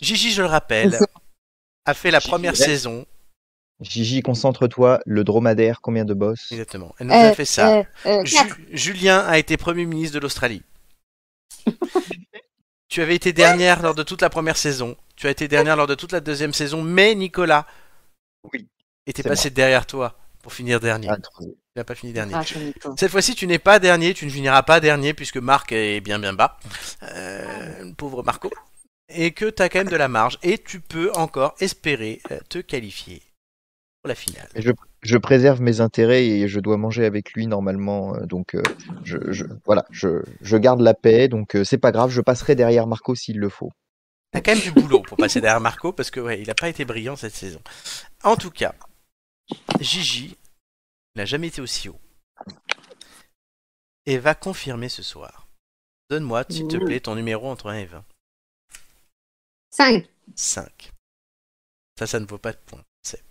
Gigi, 0.00 0.32
je 0.32 0.42
le 0.42 0.48
rappelle, 0.48 0.98
a 1.84 1.94
fait 1.94 2.10
la 2.10 2.18
Gigi 2.18 2.30
première 2.30 2.52
reste. 2.52 2.64
saison. 2.64 3.06
Gigi, 3.80 4.22
concentre-toi. 4.22 5.00
Le 5.06 5.24
dromadaire, 5.24 5.80
combien 5.80 6.04
de 6.04 6.14
boss 6.14 6.52
Exactement. 6.52 6.94
Elle 6.98 7.08
nous 7.08 7.14
a 7.14 7.34
fait 7.34 7.44
ça. 7.44 7.78
Euh, 7.78 7.84
euh, 8.06 8.24
Ju- 8.24 8.36
Julien 8.70 9.20
a 9.20 9.38
été 9.38 9.56
Premier 9.56 9.86
ministre 9.86 10.14
de 10.14 10.20
l'Australie. 10.20 10.62
Tu 12.88 13.00
avais 13.00 13.14
été 13.16 13.32
dernière 13.32 13.82
lors 13.82 13.94
de 13.94 14.02
toute 14.02 14.20
la 14.22 14.28
première 14.30 14.56
saison. 14.56 14.96
Tu 15.16 15.26
as 15.26 15.30
été 15.30 15.48
dernière 15.48 15.76
lors 15.76 15.86
de 15.86 15.94
toute 15.94 16.12
la 16.12 16.20
deuxième 16.20 16.52
saison, 16.52 16.82
mais 16.82 17.14
Nicolas 17.14 17.66
Oui. 18.52 18.68
Était 19.06 19.22
C'est 19.22 19.28
passé 19.28 19.50
derrière 19.50 19.86
toi 19.86 20.16
pour 20.42 20.52
finir 20.52 20.80
dernier. 20.80 21.08
Ah, 21.10 21.16
Tu 21.40 21.48
n'as 21.76 21.84
pas 21.84 21.94
fini 21.94 22.12
dernier. 22.12 22.34
Ah. 22.34 22.42
Cette 22.98 23.10
fois-ci, 23.10 23.34
tu 23.34 23.46
n'es 23.46 23.58
pas 23.58 23.78
dernier, 23.78 24.12
tu 24.14 24.24
ne 24.26 24.30
finiras 24.30 24.62
pas 24.62 24.80
dernier 24.80 25.14
puisque 25.14 25.36
Marc 25.38 25.72
est 25.72 26.00
bien 26.00 26.18
bien 26.18 26.32
bas. 26.32 26.58
Euh, 27.02 27.92
pauvre 27.96 28.22
Marco. 28.22 28.50
Et 29.08 29.32
que 29.32 29.50
tu 29.50 29.62
as 29.62 29.68
quand 29.68 29.80
même 29.80 29.88
de 29.88 29.96
la 29.96 30.08
marge. 30.08 30.38
Et 30.42 30.58
tu 30.58 30.80
peux 30.80 31.12
encore 31.12 31.54
espérer 31.60 32.20
euh, 32.30 32.38
te 32.48 32.58
qualifier 32.58 33.22
pour 34.02 34.08
la 34.08 34.14
finale. 34.14 34.48
Je, 34.56 34.70
je 35.02 35.16
préserve 35.18 35.60
mes 35.60 35.80
intérêts 35.80 36.26
et 36.26 36.48
je 36.48 36.60
dois 36.60 36.76
manger 36.76 37.04
avec 37.04 37.32
lui 37.32 37.46
normalement. 37.46 38.14
euh, 38.16 38.26
Donc 38.26 38.54
euh, 38.54 38.62
je, 39.04 39.18
je- 39.30 39.44
voilà, 39.66 39.84
je, 39.90 40.22
je 40.40 40.56
garde 40.56 40.80
la 40.80 40.94
paix. 40.94 41.28
Donc 41.28 41.54
euh, 41.56 41.64
c'est 41.64 41.78
pas 41.78 41.92
grave, 41.92 42.10
je 42.10 42.20
passerai 42.20 42.54
derrière 42.54 42.86
Marco 42.86 43.14
s'il 43.14 43.38
le 43.38 43.48
faut. 43.48 43.70
T'as 44.32 44.40
quand 44.40 44.54
même 44.54 44.62
du 44.62 44.72
boulot 44.72 45.02
pour 45.02 45.18
passer 45.18 45.40
derrière 45.42 45.60
Marco 45.60 45.92
parce 45.92 46.10
que 46.10 46.18
ouais, 46.18 46.40
il 46.40 46.46
n'a 46.48 46.54
pas 46.54 46.68
été 46.70 46.84
brillant 46.86 47.16
cette 47.16 47.34
saison. 47.34 47.60
En 48.24 48.36
tout 48.36 48.50
cas, 48.50 48.74
Gigi 49.80 50.36
n'a 51.16 51.24
jamais 51.24 51.48
été 51.48 51.60
aussi 51.60 51.88
haut. 51.88 52.00
Et 54.06 54.18
va 54.18 54.34
confirmer 54.34 54.88
ce 54.88 55.02
soir. 55.02 55.46
Donne-moi, 56.10 56.44
s'il 56.50 56.68
te 56.68 56.76
Ouh. 56.76 56.84
plaît, 56.84 57.00
ton 57.00 57.14
numéro 57.14 57.48
entre 57.48 57.68
1 57.70 57.74
et 57.78 57.86
20. 57.86 58.04
5. 59.70 60.08
5. 60.34 60.92
Ça, 61.98 62.06
ça 62.06 62.20
ne 62.20 62.26
vaut 62.26 62.38
pas 62.38 62.52
de 62.52 62.58
points. 62.58 62.84
C'est- 63.02 63.24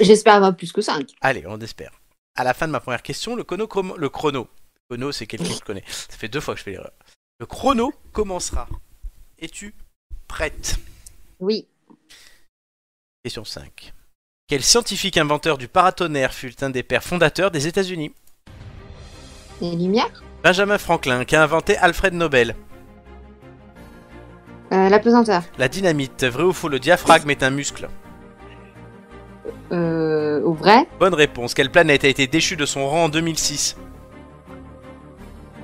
J'espère 0.00 0.34
avoir 0.34 0.56
plus 0.56 0.72
que 0.72 0.80
5. 0.82 1.10
Allez, 1.20 1.46
on 1.46 1.60
espère. 1.60 1.98
À 2.34 2.44
la 2.44 2.54
fin 2.54 2.66
de 2.66 2.72
ma 2.72 2.80
première 2.80 3.02
question, 3.02 3.34
le 3.34 3.44
chrono, 3.44 3.66
com- 3.66 3.94
le 3.96 4.08
chrono. 4.10 4.48
Chrono, 4.88 5.10
c'est 5.12 5.26
quelqu'un 5.26 5.48
que 5.48 5.54
je 5.54 5.60
connais. 5.64 5.84
Ça 5.88 6.16
fait 6.16 6.28
deux 6.28 6.40
fois 6.40 6.54
que 6.54 6.58
je 6.58 6.64
fais 6.64 6.72
l'erreur. 6.72 6.92
Le 7.38 7.46
chrono 7.46 7.92
commencera. 8.12 8.68
Es-tu 9.38 9.74
prête? 10.28 10.76
Oui. 11.40 11.66
Question 13.24 13.44
5. 13.44 13.92
Quel 14.48 14.62
scientifique 14.62 15.16
inventeur 15.18 15.58
du 15.58 15.66
paratonnerre 15.66 16.32
fut 16.32 16.62
un 16.62 16.70
des 16.70 16.84
pères 16.84 17.02
fondateurs 17.02 17.50
des 17.50 17.66
États-Unis? 17.66 18.14
Les 19.60 19.74
lumières? 19.74 20.22
Benjamin 20.44 20.78
Franklin, 20.78 21.24
qui 21.24 21.34
a 21.34 21.42
inventé 21.42 21.76
Alfred 21.78 22.14
Nobel. 22.14 22.54
Euh, 24.72 24.88
La 24.88 25.00
pesanteur. 25.00 25.42
La 25.58 25.66
dynamite, 25.68 26.22
vrai 26.22 26.44
ou 26.44 26.52
faux, 26.52 26.68
le 26.68 26.78
diaphragme 26.78 27.28
est 27.30 27.42
un 27.42 27.50
muscle? 27.50 27.88
Euh, 29.72 30.40
au 30.42 30.52
vrai? 30.52 30.86
Bonne 31.00 31.14
réponse. 31.14 31.52
Quelle 31.52 31.70
planète 31.72 32.04
a 32.04 32.08
été 32.08 32.28
déchue 32.28 32.56
de 32.56 32.66
son 32.66 32.88
rang 32.88 33.04
en 33.06 33.08
2006 33.08 33.76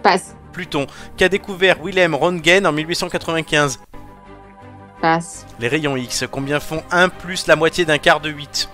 Passe. 0.02 0.34
Pluton, 0.52 0.88
qu'a 1.16 1.28
découvert 1.28 1.80
Wilhelm 1.80 2.16
Röntgen 2.16 2.66
en 2.66 2.72
1895. 2.72 3.78
Passe. 5.02 5.46
Les 5.58 5.66
rayons 5.66 5.96
X, 5.96 6.24
combien 6.30 6.60
font 6.60 6.82
1 6.92 7.08
plus 7.08 7.48
la 7.48 7.56
moitié 7.56 7.84
d'un 7.84 7.98
quart 7.98 8.20
de 8.20 8.30
8 8.30 8.68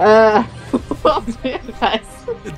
Euh... 0.00 0.40
Passe. 1.02 2.00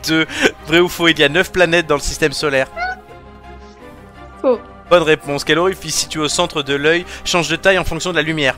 2. 0.06 0.24
Vrai 0.68 0.78
ou 0.80 0.88
faux, 0.88 1.08
il 1.08 1.18
y 1.18 1.24
a 1.24 1.28
9 1.28 1.50
planètes 1.50 1.86
dans 1.88 1.96
le 1.96 2.00
système 2.00 2.32
solaire. 2.32 2.68
Faux. 4.40 4.60
Bonne 4.88 5.02
réponse. 5.02 5.42
Quel 5.42 5.58
orifice 5.58 5.96
situé 5.96 6.20
au 6.20 6.28
centre 6.28 6.62
de 6.62 6.74
l'œil 6.74 7.04
change 7.24 7.48
de 7.48 7.56
taille 7.56 7.78
en 7.78 7.84
fonction 7.84 8.12
de 8.12 8.16
la 8.16 8.22
lumière 8.22 8.56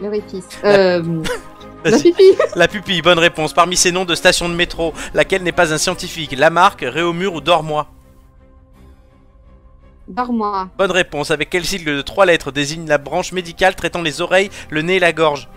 L'orifice. 0.00 0.48
Euh... 0.64 1.02
La 1.84 1.98
pipi. 1.98 2.22
La 2.56 2.68
pupille, 2.68 3.02
bonne 3.02 3.18
réponse. 3.18 3.52
Parmi 3.52 3.76
ces 3.76 3.92
noms 3.92 4.04
de 4.06 4.14
stations 4.14 4.48
de 4.48 4.54
métro, 4.54 4.94
laquelle 5.14 5.42
n'est 5.42 5.52
pas 5.52 5.74
un 5.74 5.78
scientifique? 5.78 6.32
Lamarck, 6.38 6.80
Réaumur 6.80 7.34
ou 7.34 7.40
Dormois? 7.42 7.88
Bonne 10.78 10.90
réponse. 10.90 11.30
Avec 11.30 11.50
quel 11.50 11.64
sigle 11.64 11.96
de 11.96 12.02
trois 12.02 12.26
lettres 12.26 12.52
désigne 12.52 12.86
la 12.88 12.98
branche 12.98 13.32
médicale 13.32 13.74
traitant 13.74 14.02
les 14.02 14.20
oreilles, 14.20 14.50
le 14.70 14.82
nez 14.82 14.96
et 14.96 15.00
la 15.00 15.12
gorge 15.12 15.48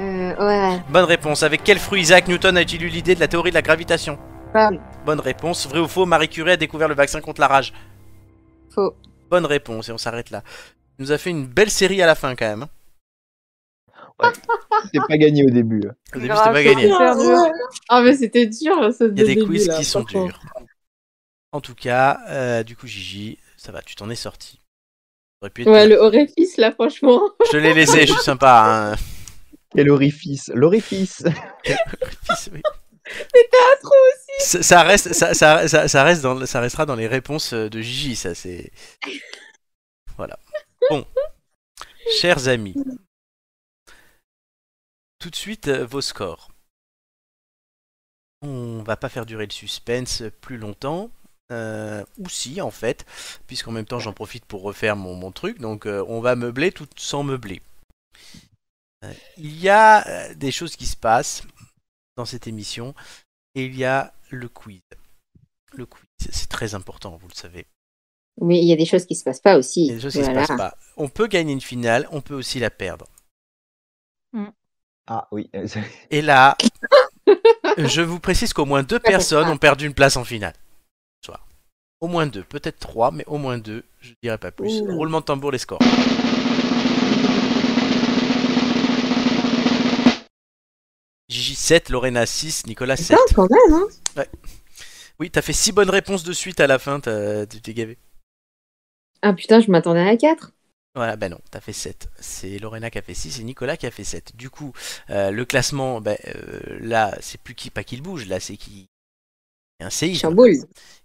Euh... 0.00 0.34
Ouais. 0.36 0.80
Bonne 0.90 1.04
réponse. 1.04 1.42
Avec 1.42 1.62
quel 1.64 1.78
fruit 1.78 2.00
Isaac 2.02 2.28
Newton 2.28 2.56
a-t-il 2.56 2.82
eu 2.84 2.88
l'idée 2.88 3.14
de 3.14 3.20
la 3.20 3.28
théorie 3.28 3.50
de 3.50 3.54
la 3.54 3.62
gravitation 3.62 4.18
Pomme. 4.52 4.80
Bonne 5.04 5.20
réponse. 5.20 5.66
Vrai 5.68 5.80
ou 5.80 5.88
faux, 5.88 6.06
Marie 6.06 6.28
Curie 6.28 6.52
a 6.52 6.56
découvert 6.56 6.88
le 6.88 6.94
vaccin 6.94 7.20
contre 7.20 7.40
la 7.40 7.48
rage 7.48 7.72
Faux. 8.74 8.94
Bonne 9.30 9.44
réponse. 9.46 9.88
Et 9.88 9.92
on 9.92 9.98
s'arrête 9.98 10.30
là. 10.30 10.42
Il 10.98 11.02
nous 11.02 11.12
a 11.12 11.18
fait 11.18 11.30
une 11.30 11.46
belle 11.46 11.70
série 11.70 12.00
à 12.02 12.06
la 12.06 12.14
fin 12.14 12.34
quand 12.34 12.46
même. 12.46 12.62
hein. 14.20 14.32
C'est 14.92 15.00
pas 15.06 15.16
gagné 15.18 15.44
au 15.44 15.50
début. 15.50 15.82
hein. 15.88 15.94
Au 16.14 16.18
début, 16.20 16.34
c'était 16.36 16.52
pas 16.52 16.62
gagné. 16.62 16.90
Ah 17.88 18.00
mais 18.02 18.14
c'était 18.14 18.46
dur 18.46 18.92
ce 18.96 19.04
Il 19.12 19.18
y 19.18 19.22
a 19.22 19.24
des 19.24 19.38
quiz 19.38 19.68
qui 19.76 19.84
sont 19.84 20.02
durs. 20.02 20.40
En 21.52 21.60
tout 21.60 21.74
cas, 21.74 22.20
euh, 22.28 22.62
du 22.62 22.76
coup, 22.76 22.86
Gigi, 22.86 23.38
ça 23.58 23.72
va, 23.72 23.82
tu 23.82 23.94
t'en 23.96 24.08
es 24.08 24.14
sorti. 24.14 24.60
Ouais, 25.42 25.86
le 25.86 25.96
orifice 25.96 26.56
là, 26.56 26.72
franchement. 26.72 27.20
Je 27.46 27.50
te 27.52 27.56
l'ai 27.56 27.74
laissé, 27.74 28.06
je 28.06 28.12
suis 28.12 28.22
sympa. 28.22 28.92
Hein. 28.92 28.96
Quel 29.74 29.90
orifice 29.90 30.50
L'orifice 30.54 31.22
oui. 32.52 32.62
trop 33.82 33.94
Ça, 34.40 34.62
ça 34.62 34.82
reste, 34.82 35.12
ça, 35.12 35.34
ça, 35.34 35.68
ça, 35.68 35.88
ça 35.88 36.04
reste 36.04 36.22
dans, 36.22 36.46
ça 36.46 36.60
restera 36.60 36.86
dans 36.86 36.96
les 36.96 37.06
réponses 37.06 37.52
euh, 37.52 37.68
de 37.68 37.80
Gigi, 37.80 38.16
ça 38.16 38.34
c'est. 38.34 38.72
Voilà. 40.16 40.38
Bon, 40.90 41.06
chers 42.20 42.48
amis, 42.48 42.74
tout 45.18 45.30
de 45.30 45.36
suite 45.36 45.68
euh, 45.68 45.84
vos 45.84 46.00
scores. 46.00 46.50
On 48.42 48.82
va 48.82 48.96
pas 48.96 49.08
faire 49.08 49.26
durer 49.26 49.46
le 49.46 49.52
suspense 49.52 50.22
plus 50.40 50.58
longtemps. 50.58 51.10
Euh, 51.50 52.04
ou 52.18 52.28
si 52.28 52.60
en 52.60 52.70
fait, 52.70 53.06
puisqu'en 53.46 53.72
même 53.72 53.86
temps 53.86 53.98
j'en 53.98 54.12
profite 54.12 54.44
pour 54.44 54.62
refaire 54.62 54.96
mon, 54.96 55.14
mon 55.14 55.32
truc, 55.32 55.58
donc 55.60 55.86
euh, 55.86 56.04
on 56.08 56.20
va 56.20 56.36
meubler 56.36 56.72
tout 56.72 56.86
sans 56.96 57.22
meubler. 57.22 57.62
Euh, 59.04 59.12
il 59.36 59.58
y 59.58 59.68
a 59.68 60.06
euh, 60.08 60.34
des 60.34 60.50
choses 60.50 60.76
qui 60.76 60.86
se 60.86 60.96
passent 60.96 61.42
dans 62.16 62.24
cette 62.24 62.46
émission 62.46 62.94
et 63.54 63.64
il 63.66 63.76
y 63.76 63.84
a 63.84 64.12
le 64.30 64.48
quiz. 64.48 64.80
Le 65.72 65.86
quiz, 65.86 66.04
c'est 66.30 66.48
très 66.48 66.74
important, 66.74 67.16
vous 67.16 67.28
le 67.28 67.34
savez. 67.34 67.66
Mais 68.40 68.58
il 68.58 68.66
y 68.66 68.72
a 68.72 68.76
des 68.76 68.86
choses 68.86 69.06
qui 69.06 69.14
se 69.14 69.24
passent 69.24 69.40
pas 69.40 69.56
aussi. 69.56 69.86
Il 69.86 69.88
y 69.88 69.90
a 69.92 69.94
des 69.94 70.00
choses 70.00 70.12
qui 70.12 70.22
Voilà. 70.22 70.42
se 70.44 70.48
passent 70.48 70.58
pas. 70.58 70.76
On 70.96 71.08
peut 71.08 71.26
gagner 71.26 71.52
une 71.52 71.60
finale, 71.60 72.08
on 72.10 72.20
peut 72.20 72.34
aussi 72.34 72.58
la 72.58 72.70
perdre. 72.70 73.06
Ah 75.06 75.26
oui. 75.32 75.50
Et 76.10 76.20
là, 76.22 76.56
je 77.78 78.02
vous 78.02 78.20
précise 78.20 78.52
qu'au 78.52 78.66
moins 78.66 78.82
deux 78.82 78.98
personnes 79.00 79.48
ont 79.48 79.56
perdu 79.56 79.86
une 79.86 79.94
place 79.94 80.16
en 80.16 80.24
finale. 80.24 80.54
Au 82.00 82.06
moins 82.06 82.26
deux, 82.26 82.44
peut-être 82.44 82.78
trois, 82.78 83.10
mais 83.10 83.24
au 83.26 83.38
moins 83.38 83.58
deux, 83.58 83.82
je 84.00 84.12
dirais 84.22 84.38
pas 84.38 84.52
plus. 84.52 84.82
Ouh. 84.82 84.96
Roulement 84.96 85.20
de 85.20 85.24
tambour, 85.24 85.50
les 85.50 85.58
scores. 85.58 85.80
Gigi 91.28 91.54
7, 91.54 91.90
Lorena 91.90 92.24
6, 92.24 92.66
Nicolas 92.66 92.96
7. 92.96 93.18
Putain, 93.28 93.34
quand 93.34 93.48
même, 93.50 93.82
hein. 94.16 94.24
Oui, 95.18 95.30
t'as 95.30 95.42
fait 95.42 95.52
6 95.52 95.72
bonnes 95.72 95.90
réponses 95.90 96.22
de 96.22 96.32
suite 96.32 96.60
à 96.60 96.68
la 96.68 96.78
fin, 96.78 97.00
tu 97.00 97.60
t'es 97.60 97.74
gavé. 97.74 97.98
Ah 99.22 99.32
putain, 99.32 99.60
je 99.60 99.70
m'attendais 99.70 100.08
à 100.08 100.16
4. 100.16 100.52
Voilà, 100.94 101.16
bah 101.16 101.28
non, 101.28 101.40
t'as 101.50 101.60
fait 101.60 101.72
7. 101.72 102.08
C'est 102.18 102.58
Lorena 102.58 102.90
qui 102.90 102.98
a 102.98 103.02
fait 103.02 103.14
6 103.14 103.40
et 103.40 103.44
Nicolas 103.44 103.76
qui 103.76 103.86
a 103.86 103.90
fait 103.90 104.04
7. 104.04 104.36
Du 104.36 104.50
coup, 104.50 104.72
euh, 105.10 105.30
le 105.30 105.44
classement, 105.44 106.00
bah, 106.00 106.16
euh, 106.26 106.78
là, 106.80 107.16
c'est 107.20 107.40
plus 107.40 107.54
qui, 107.54 107.70
pas 107.70 107.84
qu'il 107.84 108.02
bouge, 108.02 108.26
là, 108.26 108.40
c'est 108.40 108.56
qui. 108.56 108.88
C'est 109.80 109.86
un 109.86 109.90
séisme. 109.90 110.20
Chamboule. 110.22 110.56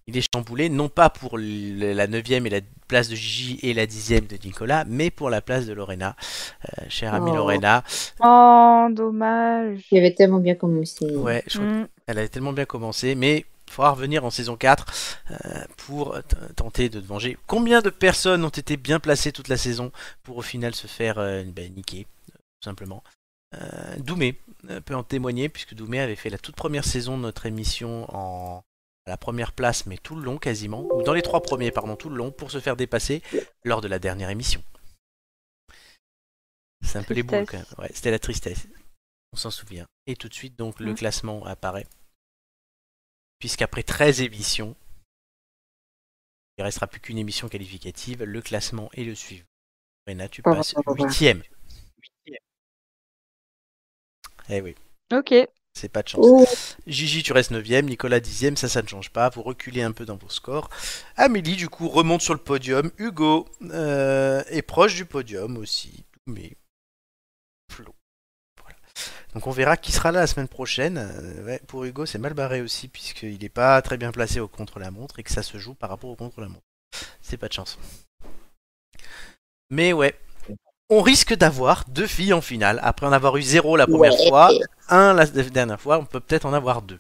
Il 0.08 0.18
est 0.18 0.28
chamboulé, 0.34 0.68
non 0.68 0.90
pas 0.90 1.10
pour 1.12 1.38
le- 1.38 1.94
la 1.94 2.08
9ème 2.08 2.48
et 2.48 2.50
la 2.50 2.60
place 2.88 3.08
de 3.08 3.16
Gigi 3.16 3.60
et 3.62 3.74
la 3.74 3.86
10ème 3.86 4.26
de 4.26 4.36
Nicolas, 4.44 4.84
mais 4.86 5.12
pour 5.12 5.30
la 5.30 5.42
place 5.42 5.66
de 5.68 5.74
Lorena. 5.74 6.16
Euh, 6.80 6.86
chère 6.90 7.14
amie 7.14 7.30
Oh. 7.32 7.36
Lorena, 7.36 7.84
Oh, 8.20 8.88
dommage. 8.92 9.86
Il 9.92 10.00
avait 10.00 10.14
tellement 10.16 10.40
bien 10.40 10.56
commencé. 10.56 11.06
ouais, 11.16 11.44
je 11.48 11.60
crois 11.60 11.70
Mm. 11.72 11.88
qu'elle 12.08 12.18
avait 12.18 12.28
tellement 12.30 12.52
bien 12.54 12.66
commencé, 12.66 13.14
mais 13.16 13.46
il 13.68 13.72
faudra 13.72 13.92
revenir 13.92 14.26
en 14.26 14.32
saison 14.32 14.58
4 14.58 14.88
euh, 15.30 15.36
pour 15.78 16.18
tenter 16.56 16.90
de 16.90 17.00
te 17.00 17.06
venger. 17.06 17.38
Combien 17.46 17.82
de 17.82 17.92
personnes 17.92 18.44
ont 18.44 18.50
été 18.50 18.76
bien 18.76 19.00
placées 19.00 19.32
toute 19.32 19.50
la 19.50 19.58
saison 19.58 19.92
pour 20.24 20.38
au 20.38 20.42
final 20.42 20.74
se 20.74 20.88
faire 20.88 21.20
euh, 21.20 21.44
ben, 21.46 21.72
niquer, 21.76 22.08
tout 22.28 22.66
simplement? 22.66 23.04
Euh, 23.06 23.10
Doumé 23.98 24.40
euh, 24.70 24.82
peut 24.82 24.96
en 24.96 25.04
témoigner, 25.04 25.50
puisque 25.50 25.74
Doumé 25.74 26.00
avait 26.00 26.16
fait 26.16 26.30
la 26.30 26.38
toute 26.38 26.56
première 26.56 26.86
saison 26.86 27.18
de 27.18 27.22
notre 27.24 27.46
émission 27.46 28.06
en 28.16 28.64
à 29.06 29.10
la 29.10 29.18
première 29.18 29.52
place, 29.52 29.86
mais 29.86 29.98
tout 29.98 30.16
le 30.16 30.22
long 30.24 30.38
quasiment, 30.38 30.88
ou 30.96 31.04
dans 31.04 31.12
les 31.12 31.22
trois 31.22 31.42
premiers, 31.42 31.72
pardon, 31.72 31.98
tout 31.98 32.10
le 32.10 32.16
long, 32.16 32.32
pour 32.32 32.52
se 32.52 32.62
faire 32.62 32.78
dépasser 32.78 33.22
lors 33.66 33.82
de 33.82 33.90
la 33.90 34.00
dernière 34.00 34.30
émission. 34.30 34.64
C'est 36.86 37.00
un 37.00 37.04
peu 37.04 37.14
les 37.14 37.24
boules 37.24 37.46
quand 37.46 37.58
Tristesse. 37.58 37.78
même. 37.78 37.86
Ouais, 37.86 37.92
c'était 37.94 38.12
la 38.12 38.20
tristesse. 38.20 38.68
On 39.34 39.38
s'en 39.38 39.52
souvient. 39.52 39.86
Et 40.08 40.16
tout 40.16 40.30
de 40.30 40.34
suite, 40.34 40.58
donc, 40.58 40.80
le 40.80 40.92
Mm. 40.94 40.96
classement 40.96 41.46
apparaît. 41.46 41.86
Puisqu'après 43.40 43.84
13 43.84 44.22
émissions, 44.22 44.76
il 46.58 46.64
restera 46.64 46.88
plus 46.88 47.02
qu'une 47.02 47.18
émission 47.18 47.50
qualificative, 47.50 48.24
le 48.24 48.42
classement 48.42 48.90
est 48.94 49.04
le 49.04 49.16
suivant. 49.16 49.46
Rena, 50.08 50.30
tu 50.30 50.42
Oh, 50.46 50.52
passes 50.52 50.76
oh, 50.78 50.82
oh. 50.86 50.96
huitième. 50.96 51.44
Eh 54.50 54.62
oui. 54.62 54.76
Ok. 55.14 55.34
C'est 55.74 55.90
pas 55.90 56.04
de 56.04 56.10
chance. 56.10 56.26
Oh, 56.28 56.46
Gigi, 56.86 57.24
tu 57.24 57.34
restes 57.34 57.52
9ème, 57.52 57.86
Nicolas 57.86 58.20
10ème, 58.20 58.56
ça, 58.56 58.70
ça 58.70 58.82
ne 58.82 58.88
change 58.88 59.10
pas. 59.10 59.30
Vous 59.30 59.42
reculez 59.42 59.82
un 59.82 59.92
peu 59.92 60.06
dans 60.06 60.18
vos 60.18 60.30
scores. 60.30 60.70
Amélie, 61.16 61.56
du 61.56 61.68
coup, 61.68 61.90
remonte 61.90 62.22
sur 62.22 62.34
le 62.34 62.40
podium. 62.40 62.92
Hugo 62.98 63.48
euh, 63.72 64.44
est 64.50 64.62
proche 64.62 64.96
du 64.96 65.06
podium 65.06 65.58
aussi. 65.58 66.04
Mais. 66.28 66.52
Flo. 67.72 67.96
Voilà. 68.62 68.78
Donc 69.34 69.48
on 69.48 69.52
verra 69.52 69.76
qui 69.76 69.92
sera 69.92 70.12
là 70.12 70.22
la 70.22 70.28
semaine 70.28 70.48
prochaine. 70.48 70.98
Euh, 71.00 71.46
ouais, 71.46 71.62
pour 71.68 71.86
Hugo, 71.86 72.06
c'est 72.06 72.20
mal 72.20 72.36
barré 72.36 72.62
aussi, 72.62 72.88
puisqu'il 72.88 73.40
n'est 73.40 73.50
pas 73.50 73.82
très 73.82 73.98
bien 73.98 74.12
placé 74.12 74.40
au 74.40 74.48
contre-la-montre 74.48 75.18
et 75.20 75.24
que 75.24 75.32
ça 75.32 75.42
se 75.42 75.58
joue 75.58 75.74
par 75.74 75.90
rapport 75.90 76.12
au 76.12 76.16
contre-la-montre. 76.16 76.62
C'est 77.22 77.38
pas 77.38 77.48
de 77.48 77.54
chance. 77.54 77.80
Mais 79.72 79.92
ouais. 79.92 80.16
On 80.96 81.02
risque 81.02 81.34
d'avoir 81.34 81.86
deux 81.90 82.06
filles 82.08 82.34
en 82.34 82.42
finale. 82.42 82.80
Après 82.84 83.06
en 83.08 83.12
avoir 83.12 83.36
eu 83.38 83.42
zéro 83.42 83.76
la 83.78 83.88
première 83.88 84.14
Ouais. 84.14 84.30
fois, 84.30 84.50
un 84.90 85.14
la 85.14 85.26
dernière 85.26 85.82
fois, 85.82 85.98
on 85.98 86.06
peut 86.06 86.20
peut-être 86.20 86.46
en 86.46 86.54
avoir 86.54 86.82
deux. 86.84 87.00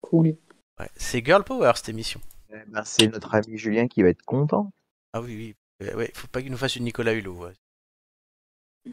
cool. 0.00 0.36
Ouais, 0.78 0.88
c'est 0.96 1.22
Girl 1.24 1.44
Power 1.44 1.72
cette 1.76 1.90
émission. 1.90 2.20
Eh 2.52 2.56
ben, 2.68 2.82
c'est 2.84 3.08
notre 3.08 3.34
ami 3.34 3.58
Julien 3.58 3.86
qui 3.88 4.02
va 4.02 4.08
être 4.08 4.22
content. 4.24 4.72
Ah 5.12 5.20
oui, 5.20 5.36
oui. 5.82 5.86
Euh, 5.86 5.94
ouais, 5.96 6.10
faut 6.14 6.26
pas 6.28 6.40
qu'il 6.40 6.50
nous 6.50 6.56
fasse 6.56 6.76
une 6.76 6.84
Nicolas 6.84 7.12
Hulot. 7.12 7.34
ouais. 7.34 8.92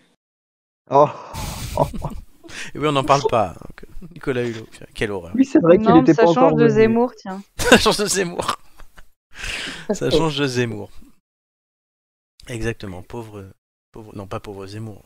Oh, 0.90 1.07
Et 2.76 2.80
oui, 2.80 2.88
on 2.88 2.91
n'en 2.91 3.03
parle 3.03 3.24
pas. 3.30 3.56
hein, 3.60 3.86
Nicolas 4.14 4.44
Hulot, 4.44 4.68
quelle 4.94 5.11
horreur. 5.11 5.32
oui, 5.36 5.45
c'est 5.45 5.60
vrai 5.60 5.78
qu'il 5.78 5.88
Non, 5.88 6.02
était 6.02 6.14
ça 6.14 6.24
pas 6.24 6.28
change 6.34 6.38
encore 6.38 6.56
de. 6.57 6.68
Zemmour, 6.68 7.14
tiens. 7.15 7.41
Ça 7.57 7.78
change 7.78 7.98
de 7.98 8.06
Zemmour. 8.06 8.57
Ça 9.94 10.10
change 10.10 10.38
de 10.38 10.48
Zemmour. 10.48 10.90
Exactement, 12.49 13.02
pauvre, 13.03 13.52
pauvre, 13.91 14.15
non 14.15 14.28
pas 14.28 14.40
pauvre 14.40 14.65
Zemmour. 14.68 15.03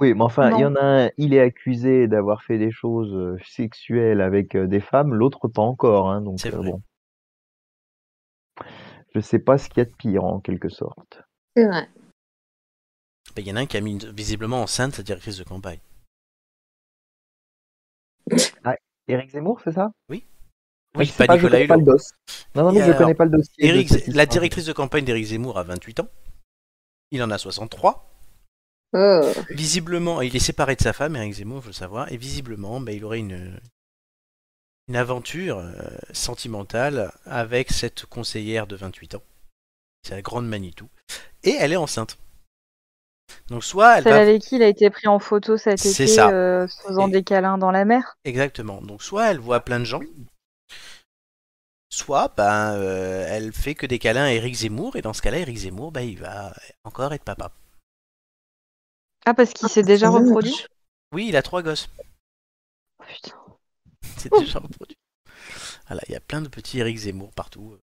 Oui, 0.00 0.14
mais 0.14 0.22
enfin, 0.22 0.50
il 0.56 0.60
y 0.60 0.64
en 0.64 0.74
a 0.74 1.04
un, 1.06 1.10
il 1.16 1.32
est 1.34 1.40
accusé 1.40 2.08
d'avoir 2.08 2.42
fait 2.42 2.58
des 2.58 2.72
choses 2.72 3.14
euh, 3.14 3.36
sexuelles 3.44 4.20
avec 4.20 4.56
euh, 4.56 4.66
des 4.66 4.80
femmes, 4.80 5.14
l'autre 5.14 5.48
pas 5.48 5.62
encore. 5.62 6.10
Hein, 6.10 6.22
donc, 6.22 6.40
C'est 6.40 6.52
euh, 6.52 6.56
vrai. 6.56 6.70
bon. 6.72 6.82
Je 9.14 9.20
sais 9.20 9.38
pas 9.38 9.58
ce 9.58 9.68
qu'il 9.68 9.78
y 9.78 9.82
a 9.82 9.84
de 9.84 9.94
pire 9.94 10.24
en 10.24 10.40
quelque 10.40 10.68
sorte. 10.68 11.22
C'est 11.56 11.66
vrai. 11.66 11.88
Il 13.36 13.46
y 13.46 13.52
en 13.52 13.56
a 13.56 13.60
un 13.60 13.66
qui 13.66 13.76
a 13.76 13.80
mis 13.80 13.98
visiblement 14.12 14.62
enceinte 14.62 14.94
sa 14.94 15.02
directrice 15.02 15.36
de 15.38 15.44
campagne. 15.44 15.78
Éric 19.08 19.30
Zemmour, 19.30 19.60
c'est 19.64 19.72
ça? 19.72 19.90
Oui, 20.08 20.24
Ah, 20.94 21.02
je 21.02 21.10
sais 21.10 21.16
pas 21.18 21.26
pas, 21.26 21.36
je 21.38 21.48
connais 21.48 21.66
pas 21.66 21.76
le 21.76 21.82
dos. 21.84 21.96
Non, 22.54 22.64
non, 22.64 22.70
Et 22.70 22.74
mais 22.74 22.80
je 22.80 22.84
alors, 22.84 22.98
connais 22.98 23.14
pas 23.14 23.24
le 23.24 23.30
dossier. 23.30 23.82
de 23.82 23.88
cette 23.88 24.06
la 24.14 24.26
directrice 24.26 24.66
de 24.66 24.72
campagne 24.72 25.04
d'Éric 25.04 25.24
Zemmour 25.26 25.58
a 25.58 25.62
28 25.64 26.00
ans. 26.00 26.08
Il 27.12 27.22
en 27.22 27.30
a 27.30 27.38
63. 27.38 28.08
Oh. 28.94 29.20
Visiblement, 29.50 30.20
il 30.20 30.34
est 30.34 30.40
séparé 30.40 30.74
de 30.76 30.82
sa 30.82 30.92
femme, 30.92 31.14
Eric 31.16 31.34
Zemmour, 31.34 31.58
il 31.58 31.62
faut 31.62 31.68
le 31.68 31.72
savoir, 31.74 32.12
et 32.12 32.16
visiblement, 32.16 32.80
ben, 32.80 32.94
il 32.94 33.04
aurait 33.04 33.20
une, 33.20 33.58
une 34.88 34.96
aventure 34.96 35.58
euh, 35.58 35.72
sentimentale 36.12 37.12
avec 37.24 37.70
cette 37.70 38.04
conseillère 38.06 38.66
de 38.66 38.76
28 38.76 39.14
ans. 39.14 39.22
C'est 40.02 40.14
la 40.16 40.22
grande 40.22 40.48
Manitou. 40.48 40.88
Et 41.44 41.54
elle 41.58 41.72
est 41.72 41.76
enceinte. 41.76 42.18
Donc 43.48 43.64
soit 43.64 43.98
elle 43.98 44.04
Celle 44.04 44.12
va... 44.12 44.20
avec 44.20 44.42
qui 44.42 44.56
il 44.56 44.62
a 44.62 44.68
été 44.68 44.90
pris 44.90 45.06
en 45.08 45.18
photo 45.18 45.56
cet 45.56 45.78
C'est 45.78 45.90
été, 46.04 46.06
ça. 46.06 46.30
euh, 46.30 46.66
faisant 46.86 47.08
Et- 47.08 47.12
des 47.12 47.22
câlins 47.22 47.56
dans 47.56 47.70
la 47.70 47.84
mer. 47.84 48.16
Exactement. 48.24 48.82
Donc 48.82 49.02
soit 49.02 49.30
elle 49.30 49.38
voit 49.38 49.60
plein 49.60 49.78
de 49.80 49.84
gens, 49.84 50.00
soit 51.92 52.32
ben, 52.36 52.74
euh, 52.74 53.26
elle 53.28 53.52
fait 53.52 53.74
que 53.74 53.86
des 53.86 53.98
câlins 53.98 54.24
à 54.24 54.32
Eric 54.32 54.54
Zemmour, 54.54 54.96
et 54.96 55.02
dans 55.02 55.12
ce 55.12 55.22
cas-là, 55.22 55.38
Eric 55.38 55.56
Zemmour, 55.58 55.92
ben, 55.92 56.00
il 56.00 56.18
va 56.18 56.54
encore 56.84 57.12
être 57.12 57.24
papa. 57.24 57.52
Ah, 59.24 59.34
parce 59.34 59.52
qu'il 59.52 59.68
s'est 59.68 59.82
déjà 59.82 60.10
reproduit? 60.10 60.56
Oui, 61.12 61.26
il 61.28 61.36
a 61.36 61.42
trois 61.42 61.62
gosses. 61.62 61.88
Oh, 62.98 63.04
putain. 63.06 63.36
C'est 64.18 64.32
déjà 64.32 64.58
reproduit. 64.58 64.96
Voilà, 65.86 66.02
il 66.08 66.12
y 66.12 66.16
a 66.16 66.20
plein 66.20 66.40
de 66.40 66.48
petits 66.48 66.78
Eric 66.78 66.96
Zemmour 66.96 67.32
partout. 67.32 67.76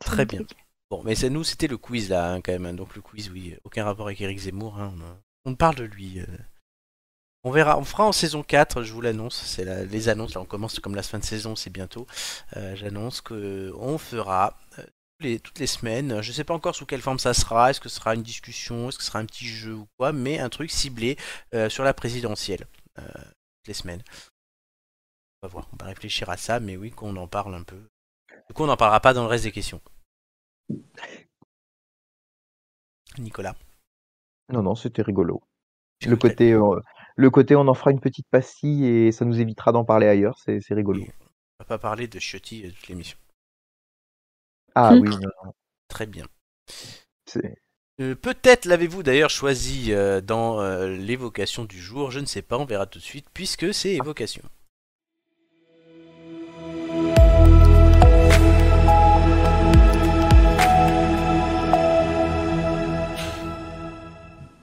Très 0.00 0.26
bien. 0.26 0.40
Bon, 0.90 1.02
mais 1.02 1.14
c'est 1.14 1.30
nous, 1.30 1.44
c'était 1.44 1.66
le 1.66 1.78
quiz 1.78 2.10
là, 2.10 2.32
hein, 2.32 2.40
quand 2.40 2.52
même. 2.52 2.66
hein. 2.66 2.74
Donc 2.74 2.94
le 2.94 3.02
quiz, 3.02 3.30
oui, 3.30 3.56
aucun 3.64 3.84
rapport 3.84 4.06
avec 4.06 4.20
Eric 4.20 4.38
Zemmour. 4.38 4.78
hein, 4.78 4.94
on, 5.46 5.52
on 5.52 5.54
parle 5.54 5.76
de 5.76 5.84
lui. 5.84 6.20
euh. 6.20 6.26
On 7.44 7.50
verra, 7.50 7.78
on 7.78 7.84
fera 7.84 8.04
en 8.06 8.12
saison 8.12 8.42
4, 8.42 8.82
je 8.82 8.92
vous 8.92 9.00
l'annonce. 9.02 9.36
C'est 9.44 9.64
la- 9.64 9.84
les 9.84 10.08
annonces, 10.08 10.34
là, 10.34 10.40
on 10.40 10.46
commence 10.46 10.78
comme 10.80 10.94
la 10.94 11.02
fin 11.02 11.18
de 11.18 11.24
saison, 11.24 11.54
c'est 11.56 11.70
bientôt. 11.70 12.06
Euh, 12.56 12.74
J'annonce 12.74 13.20
que 13.20 13.70
on 13.76 13.98
fera 13.98 14.58
euh, 14.78 14.82
les, 15.20 15.38
toutes 15.40 15.58
les 15.58 15.66
semaines. 15.66 16.22
Je 16.22 16.32
sais 16.32 16.44
pas 16.44 16.54
encore 16.54 16.74
sous 16.74 16.86
quelle 16.86 17.02
forme 17.02 17.18
ça 17.18 17.34
sera. 17.34 17.70
Est-ce 17.70 17.80
que 17.80 17.88
ce 17.90 17.96
sera 17.96 18.14
une 18.14 18.22
discussion, 18.22 18.88
est-ce 18.88 18.96
que 18.98 19.04
ce 19.04 19.08
sera 19.10 19.18
un 19.18 19.26
petit 19.26 19.46
jeu 19.46 19.74
ou 19.74 19.86
quoi, 19.98 20.12
mais 20.12 20.38
un 20.38 20.48
truc 20.48 20.70
ciblé 20.70 21.16
euh, 21.54 21.68
sur 21.68 21.84
la 21.84 21.92
présidentielle. 21.94 22.66
Toutes 22.96 23.68
les 23.68 23.74
semaines. 23.74 24.02
On 25.42 25.46
va 25.46 25.52
voir, 25.52 25.68
on 25.72 25.76
va 25.76 25.86
réfléchir 25.86 26.30
à 26.30 26.36
ça, 26.38 26.60
mais 26.60 26.76
oui, 26.76 26.90
qu'on 26.90 27.16
en 27.16 27.26
parle 27.28 27.54
un 27.54 27.62
peu. 27.62 27.80
Du 28.48 28.54
coup, 28.54 28.62
on 28.62 28.66
n'en 28.66 28.76
parlera 28.76 29.00
pas 29.00 29.12
dans 29.12 29.22
le 29.22 29.28
reste 29.28 29.44
des 29.44 29.52
questions. 29.52 29.80
Nicolas. 33.18 33.54
Non, 34.52 34.62
non, 34.62 34.74
c'était 34.74 35.02
rigolo. 35.02 35.42
Le 36.06 36.16
côté, 36.16 36.52
euh, 36.52 36.80
le 37.16 37.30
côté, 37.30 37.56
on 37.56 37.68
en 37.68 37.74
fera 37.74 37.90
une 37.90 38.00
petite 38.00 38.26
pastille 38.30 38.86
et 38.86 39.12
ça 39.12 39.24
nous 39.24 39.40
évitera 39.40 39.72
d'en 39.72 39.84
parler 39.84 40.06
ailleurs. 40.06 40.38
C'est 40.38 40.60
rigolo. 40.70 41.02
On 41.60 41.64
va 41.64 41.64
pas 41.66 41.78
parler 41.78 42.06
de 42.06 42.18
Chiotti 42.18 42.64
euh, 42.64 42.70
toute 42.70 42.88
l'émission. 42.88 43.18
Ah 44.74 44.94
Hmm. 44.94 45.00
oui, 45.00 45.08
non, 45.08 45.30
non, 45.44 45.52
Très 45.88 46.06
bien. 46.06 46.26
Euh, 48.00 48.14
Peut-être 48.14 48.66
l'avez-vous 48.66 49.02
d'ailleurs 49.02 49.30
choisi 49.30 49.92
euh, 49.92 50.20
dans 50.20 50.60
euh, 50.60 50.88
l'évocation 50.96 51.64
du 51.64 51.80
jour, 51.80 52.10
je 52.10 52.20
ne 52.20 52.26
sais 52.26 52.42
pas, 52.42 52.58
on 52.58 52.64
verra 52.64 52.86
tout 52.86 52.98
de 52.98 53.04
suite, 53.04 53.26
puisque 53.32 53.72
c'est 53.74 53.94
évocation. 53.94 54.42
Évocation. 54.42 54.63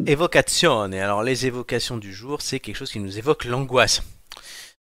Et 0.08 1.00
alors 1.00 1.24
les 1.24 1.46
évocations 1.46 1.98
du 1.98 2.14
jour, 2.14 2.42
c'est 2.42 2.60
quelque 2.60 2.76
chose 2.76 2.92
qui 2.92 3.00
nous 3.00 3.18
évoque 3.18 3.46
l'angoisse. 3.46 4.02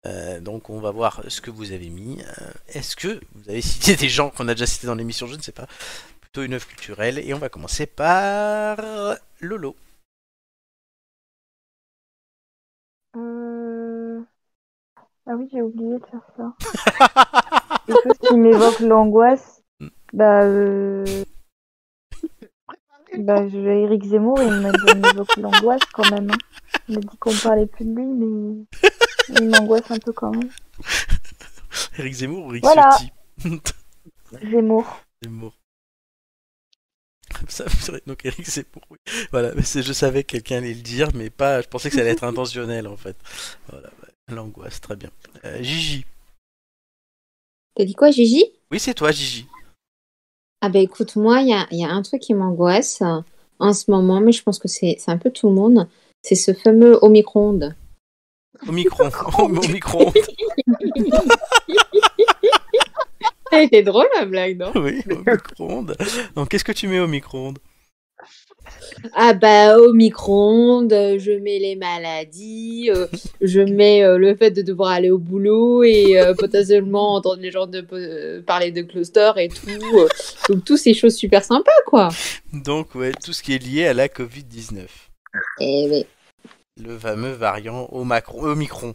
Euh, 0.05 0.39
donc 0.39 0.69
on 0.69 0.79
va 0.79 0.91
voir 0.91 1.23
ce 1.27 1.41
que 1.41 1.51
vous 1.51 1.71
avez 1.71 1.89
mis. 1.89 2.21
Euh, 2.21 2.51
Est-ce 2.67 2.95
que 2.95 3.19
vous 3.33 3.49
avez 3.49 3.61
cité 3.73 3.95
des 3.95 4.09
gens 4.09 4.29
qu'on 4.29 4.47
a 4.47 4.53
déjà 4.53 4.65
cités 4.65 4.87
dans 4.87 4.95
l'émission? 4.95 5.27
Je 5.27 5.35
ne 5.35 5.41
sais 5.41 5.51
pas. 5.51 5.67
Plutôt 6.21 6.43
une 6.43 6.53
œuvre 6.53 6.67
culturelle. 6.67 7.19
Et 7.19 7.33
on 7.33 7.39
va 7.39 7.49
commencer 7.49 7.85
par 7.85 8.77
Lolo. 9.39 9.75
Euh... 13.15 14.21
Ah 15.27 15.35
oui, 15.35 15.47
j'ai 15.51 15.61
oublié 15.61 15.97
de 15.97 16.05
faire 16.05 16.27
ça. 16.37 16.53
Quelque 17.87 18.03
chose 18.03 18.29
qui 18.29 18.35
m'évoque 18.35 18.79
l'angoisse. 18.81 19.63
Mm. 19.79 19.87
Bah, 20.13 20.43
euh... 20.43 21.25
bah 23.19 23.47
je... 23.47 23.57
Eric 23.57 24.03
Zemmour, 24.05 24.39
il 24.41 24.51
m'a- 24.61 24.71
il 24.93 24.99
m'évoque 25.01 25.35
l'angoisse 25.37 25.81
quand 25.93 26.09
même. 26.11 26.31
hein. 26.31 26.37
Il 26.87 26.95
m'a 26.95 27.01
dit 27.01 27.17
qu'on 27.17 27.33
parlait 27.35 27.65
plus 27.65 27.85
de 27.85 27.91
lui, 27.95 28.05
mais 28.05 28.65
il 29.41 29.49
m'angoisse 29.49 29.89
un 29.91 29.97
peu 29.97 30.11
quand 30.13 30.31
même. 30.31 30.49
Eric 31.97 32.13
Zemmour 32.13 32.45
ou 32.45 32.51
Eric 32.51 32.63
Voilà. 32.63 32.89
Ciotti 33.39 33.61
Zemmour. 34.51 34.99
Zemmour. 35.23 35.53
Ça, 37.49 37.65
donc 38.05 38.25
Eric 38.25 38.45
Zemmour, 38.49 38.83
oui. 38.89 38.97
Voilà, 39.31 39.53
mais 39.55 39.61
je 39.63 39.93
savais 39.93 40.23
que 40.23 40.31
quelqu'un 40.31 40.57
allait 40.57 40.73
le 40.73 40.81
dire, 40.81 41.09
mais 41.13 41.29
pas. 41.29 41.61
Je 41.61 41.67
pensais 41.67 41.89
que 41.89 41.95
ça 41.95 42.01
allait 42.01 42.11
être 42.11 42.23
intentionnel 42.23 42.87
en 42.87 42.95
fait. 42.97 43.17
Voilà, 43.69 43.89
l'angoisse, 44.29 44.79
très 44.79 44.95
bien. 44.95 45.09
Euh, 45.43 45.61
Gigi. 45.61 46.05
T'as 47.75 47.83
dit 47.83 47.93
quoi, 47.93 48.09
Gigi? 48.11 48.45
Oui, 48.71 48.79
c'est 48.79 48.93
toi, 48.93 49.11
Gigi. 49.11 49.47
Ah 50.65 50.69
ben 50.69 50.81
écoute, 50.81 51.15
moi, 51.15 51.41
il 51.41 51.49
y 51.49 51.53
a, 51.53 51.67
il 51.69 51.79
y 51.79 51.85
a 51.85 51.91
un 51.91 52.01
truc 52.01 52.23
qui 52.23 52.33
m'angoisse 52.33 53.03
euh, 53.03 53.19
en 53.59 53.71
ce 53.71 53.91
moment, 53.91 54.19
mais 54.19 54.31
je 54.31 54.41
pense 54.41 54.57
que 54.57 54.67
c'est 54.67 54.97
un 55.05 55.17
peu 55.19 55.29
tout 55.29 55.47
le 55.47 55.53
monde. 55.53 55.87
C'est 56.23 56.33
ce 56.33 56.53
fameux 56.53 56.97
au 57.03 57.09
micro-ondes. 57.09 57.75
Au 58.67 58.71
micro. 58.71 59.03
au 59.37 59.47
micro. 59.47 60.11
Elle 63.51 63.65
était 63.65 63.83
drôle 63.83 64.07
la 64.15 64.25
blague, 64.25 64.57
non? 64.57 64.71
Oui, 64.73 65.03
au 65.11 65.31
micro-ondes. 65.31 65.95
Donc, 66.35 66.49
qu'est-ce 66.49 66.63
que 66.63 66.71
tu 66.71 66.87
mets 66.87 66.99
au 66.99 67.07
micro-ondes? 67.07 67.59
Ah 69.13 69.33
bah 69.33 69.77
au 69.77 69.93
micro-ondes, 69.93 70.93
euh, 70.93 71.17
je 71.19 71.31
mets 71.31 71.59
les 71.59 71.75
maladies, 71.75 72.89
euh, 72.93 73.07
je 73.41 73.61
mets 73.61 74.03
euh, 74.03 74.17
le 74.17 74.35
fait 74.35 74.51
de 74.51 74.61
devoir 74.61 74.89
aller 74.91 75.11
au 75.11 75.17
boulot 75.17 75.83
et 75.83 76.19
euh, 76.19 76.33
potentiellement 76.37 77.13
entendre 77.15 77.41
les 77.41 77.51
gens 77.51 77.67
de, 77.67 77.85
euh, 77.93 78.41
parler 78.41 78.71
de 78.71 78.81
cluster 78.81 79.31
et 79.37 79.49
tout. 79.49 79.69
euh, 79.97 80.07
donc 80.49 80.63
tous 80.65 80.77
ces 80.77 80.93
choses 80.93 81.15
super 81.15 81.43
sympas 81.43 81.71
quoi. 81.85 82.09
Donc, 82.53 82.95
ouais, 82.95 83.11
tout 83.23 83.33
ce 83.33 83.41
qui 83.43 83.53
est 83.53 83.63
lié 83.63 83.85
à 83.87 83.93
la 83.93 84.07
Covid-19. 84.07 84.85
Et 85.59 85.87
mais 85.89 86.07
Le 86.81 86.97
fameux 86.97 87.31
variant 87.33 87.87
au, 87.91 88.03
macron, 88.03 88.41
au 88.43 88.55
micron. 88.55 88.93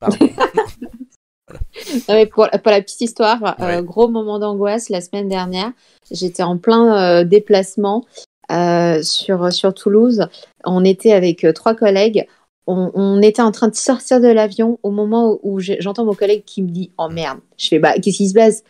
Pardon. 0.00 0.16
Non, 1.50 2.14
mais 2.14 2.26
pour, 2.26 2.46
pour 2.50 2.70
la 2.70 2.82
petite 2.82 3.00
histoire, 3.00 3.56
euh, 3.60 3.76
Ouais. 3.78 3.82
gros 3.82 4.08
moment 4.08 4.38
d'angoisse 4.38 4.90
la 4.90 5.00
semaine 5.00 5.28
dernière. 5.30 5.72
J'étais 6.10 6.42
en 6.42 6.58
plein 6.58 7.20
euh, 7.20 7.24
déplacement 7.24 8.04
euh, 8.50 9.02
sur, 9.02 9.52
sur 9.52 9.74
Toulouse. 9.74 10.26
On 10.64 10.84
était 10.84 11.12
avec 11.12 11.44
euh, 11.44 11.52
trois 11.52 11.74
collègues. 11.74 12.26
On, 12.70 13.22
était 13.22 13.40
en 13.40 13.50
train 13.50 13.68
de 13.68 13.74
sortir 13.74 14.20
de 14.20 14.28
l'avion 14.28 14.78
au 14.82 14.90
moment 14.90 15.38
où, 15.42 15.58
j'entends 15.58 16.04
mon 16.04 16.12
collègue 16.12 16.44
qui 16.44 16.62
me 16.62 16.68
dit 16.68 16.90
Oh 16.98 17.08
merde. 17.08 17.38
Je 17.56 17.68
fais 17.68 17.78
Bah, 17.78 17.94
qu'est-ce 17.94 18.18
qui 18.18 18.28
se 18.28 18.34
passe? 18.34 18.62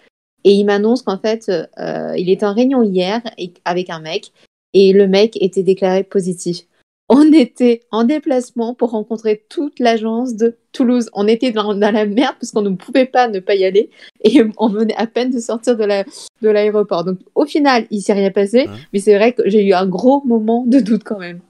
Et 0.44 0.52
il 0.52 0.64
m'annonce 0.64 1.02
qu'en 1.02 1.18
fait, 1.18 1.50
euh, 1.50 2.14
il 2.16 2.30
était 2.30 2.46
en 2.46 2.54
réunion 2.54 2.84
hier 2.84 3.20
avec 3.64 3.90
un 3.90 3.98
mec 3.98 4.30
et 4.72 4.92
le 4.92 5.08
mec 5.08 5.36
était 5.42 5.64
déclaré 5.64 6.04
positif. 6.04 6.58
On 7.10 7.32
était 7.32 7.80
en 7.90 8.04
déplacement 8.04 8.74
pour 8.74 8.90
rencontrer 8.90 9.42
toute 9.48 9.78
l'agence 9.80 10.34
de 10.34 10.58
Toulouse. 10.72 11.08
On 11.14 11.26
était 11.26 11.52
dans, 11.52 11.74
dans 11.74 11.90
la 11.90 12.04
merde 12.04 12.36
parce 12.38 12.52
qu'on 12.52 12.60
ne 12.60 12.76
pouvait 12.76 13.06
pas 13.06 13.28
ne 13.28 13.40
pas 13.40 13.54
y 13.54 13.64
aller 13.64 13.88
et 14.24 14.42
on 14.58 14.68
venait 14.68 14.94
à 14.96 15.06
peine 15.06 15.30
de 15.30 15.38
sortir 15.40 15.76
de 15.76 15.84
la 15.84 16.04
de 16.42 16.48
l'aéroport. 16.50 17.04
Donc 17.04 17.18
au 17.34 17.46
final, 17.46 17.86
il 17.90 18.02
s'est 18.02 18.12
rien 18.12 18.30
passé, 18.30 18.68
Ouais. 18.68 18.76
mais 18.92 18.98
c'est 18.98 19.16
vrai 19.16 19.32
que 19.32 19.48
j'ai 19.48 19.64
eu 19.64 19.72
un 19.72 19.86
gros 19.86 20.22
moment 20.26 20.64
de 20.66 20.80
doute 20.80 21.02
quand 21.04 21.18
même. 21.18 21.40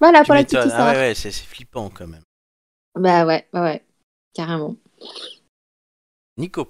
Voilà 0.00 0.20
Tu 0.20 0.26
pour 0.26 0.34
la 0.34 0.42
petite 0.44 0.54
m'étonnes. 0.58 0.68
histoire. 0.70 0.88
Ah 0.88 0.92
ouais, 0.92 0.98
ouais, 1.08 1.14
c'est 1.14 1.32
flippant 1.32 1.88
quand 1.88 2.06
même. 2.06 2.22
Bah 2.94 3.24
ouais, 3.24 3.46
ouais, 3.54 3.60
ouais, 3.60 3.82
carrément. 4.34 4.76
Nico. 6.36 6.68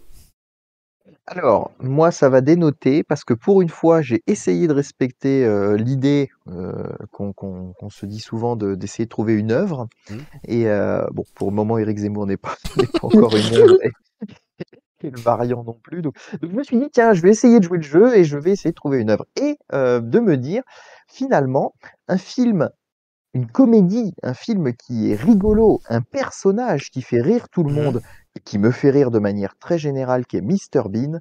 Alors, 1.26 1.70
moi, 1.78 2.10
ça 2.10 2.28
va 2.28 2.40
dénoter 2.40 3.04
parce 3.04 3.22
que 3.24 3.32
pour 3.34 3.62
une 3.62 3.68
fois, 3.68 4.02
j'ai 4.02 4.22
essayé 4.26 4.66
de 4.66 4.72
respecter 4.72 5.44
euh, 5.44 5.76
l'idée 5.76 6.30
euh, 6.48 6.82
qu'on 7.12 7.32
qu'on- 7.32 7.72
qu'on 7.74 7.90
se 7.90 8.06
dit 8.06 8.18
souvent 8.18 8.56
de- 8.56 8.74
d'essayer 8.74 9.04
de 9.04 9.08
trouver 9.10 9.34
une 9.34 9.52
œuvre. 9.52 9.86
Mhm. 10.08 10.26
Et 10.46 10.68
euh, 10.68 11.06
bon, 11.12 11.24
pour 11.34 11.50
le 11.50 11.56
moment, 11.56 11.78
Éric 11.78 11.98
Zemmour 11.98 12.26
n'est 12.26 12.36
pas, 12.38 12.56
n'est 12.76 12.88
pas 12.88 13.06
encore 13.08 13.36
une 13.36 13.52
œuvre 13.54 13.76
et, 13.84 13.92
et 15.02 15.10
le 15.10 15.20
variant 15.20 15.64
non 15.64 15.78
plus. 15.82 16.02
Donc, 16.02 16.16
donc 16.40 16.50
je 16.50 16.56
me 16.56 16.62
suis 16.62 16.78
dit, 16.78 16.88
tiens, 16.92 17.12
je 17.12 17.22
vais 17.22 17.30
essayer 17.30 17.58
de 17.58 17.64
jouer 17.64 17.78
le 17.78 17.82
jeu 17.84 18.16
et 18.16 18.24
je 18.24 18.38
vais 18.38 18.52
essayer 18.52 18.70
de 18.70 18.74
trouver 18.76 19.00
une 19.00 19.10
œuvre. 19.10 19.26
Et 19.40 19.58
euh, 19.72 20.00
de 20.00 20.20
me 20.20 20.36
dire, 20.36 20.62
finalement, 21.08 21.74
un 22.08 22.18
film, 22.18 22.70
une 23.34 23.46
comédie, 23.48 24.14
un 24.22 24.34
film 24.34 24.72
qui 24.74 25.12
est 25.12 25.16
rigolo, 25.16 25.82
un 25.88 26.02
personnage 26.02 26.90
qui 26.90 27.02
fait 27.02 27.22
rire 27.22 27.48
tout 27.50 27.64
le 27.64 27.70
Mhm. 27.70 27.74
monde, 27.74 28.02
qui 28.44 28.58
me 28.58 28.70
fait 28.70 28.90
rire 28.90 29.10
de 29.10 29.18
manière 29.18 29.56
très 29.58 29.78
générale, 29.78 30.26
qui 30.26 30.36
est 30.36 30.40
Mr 30.42 30.88
Bean, 30.88 31.18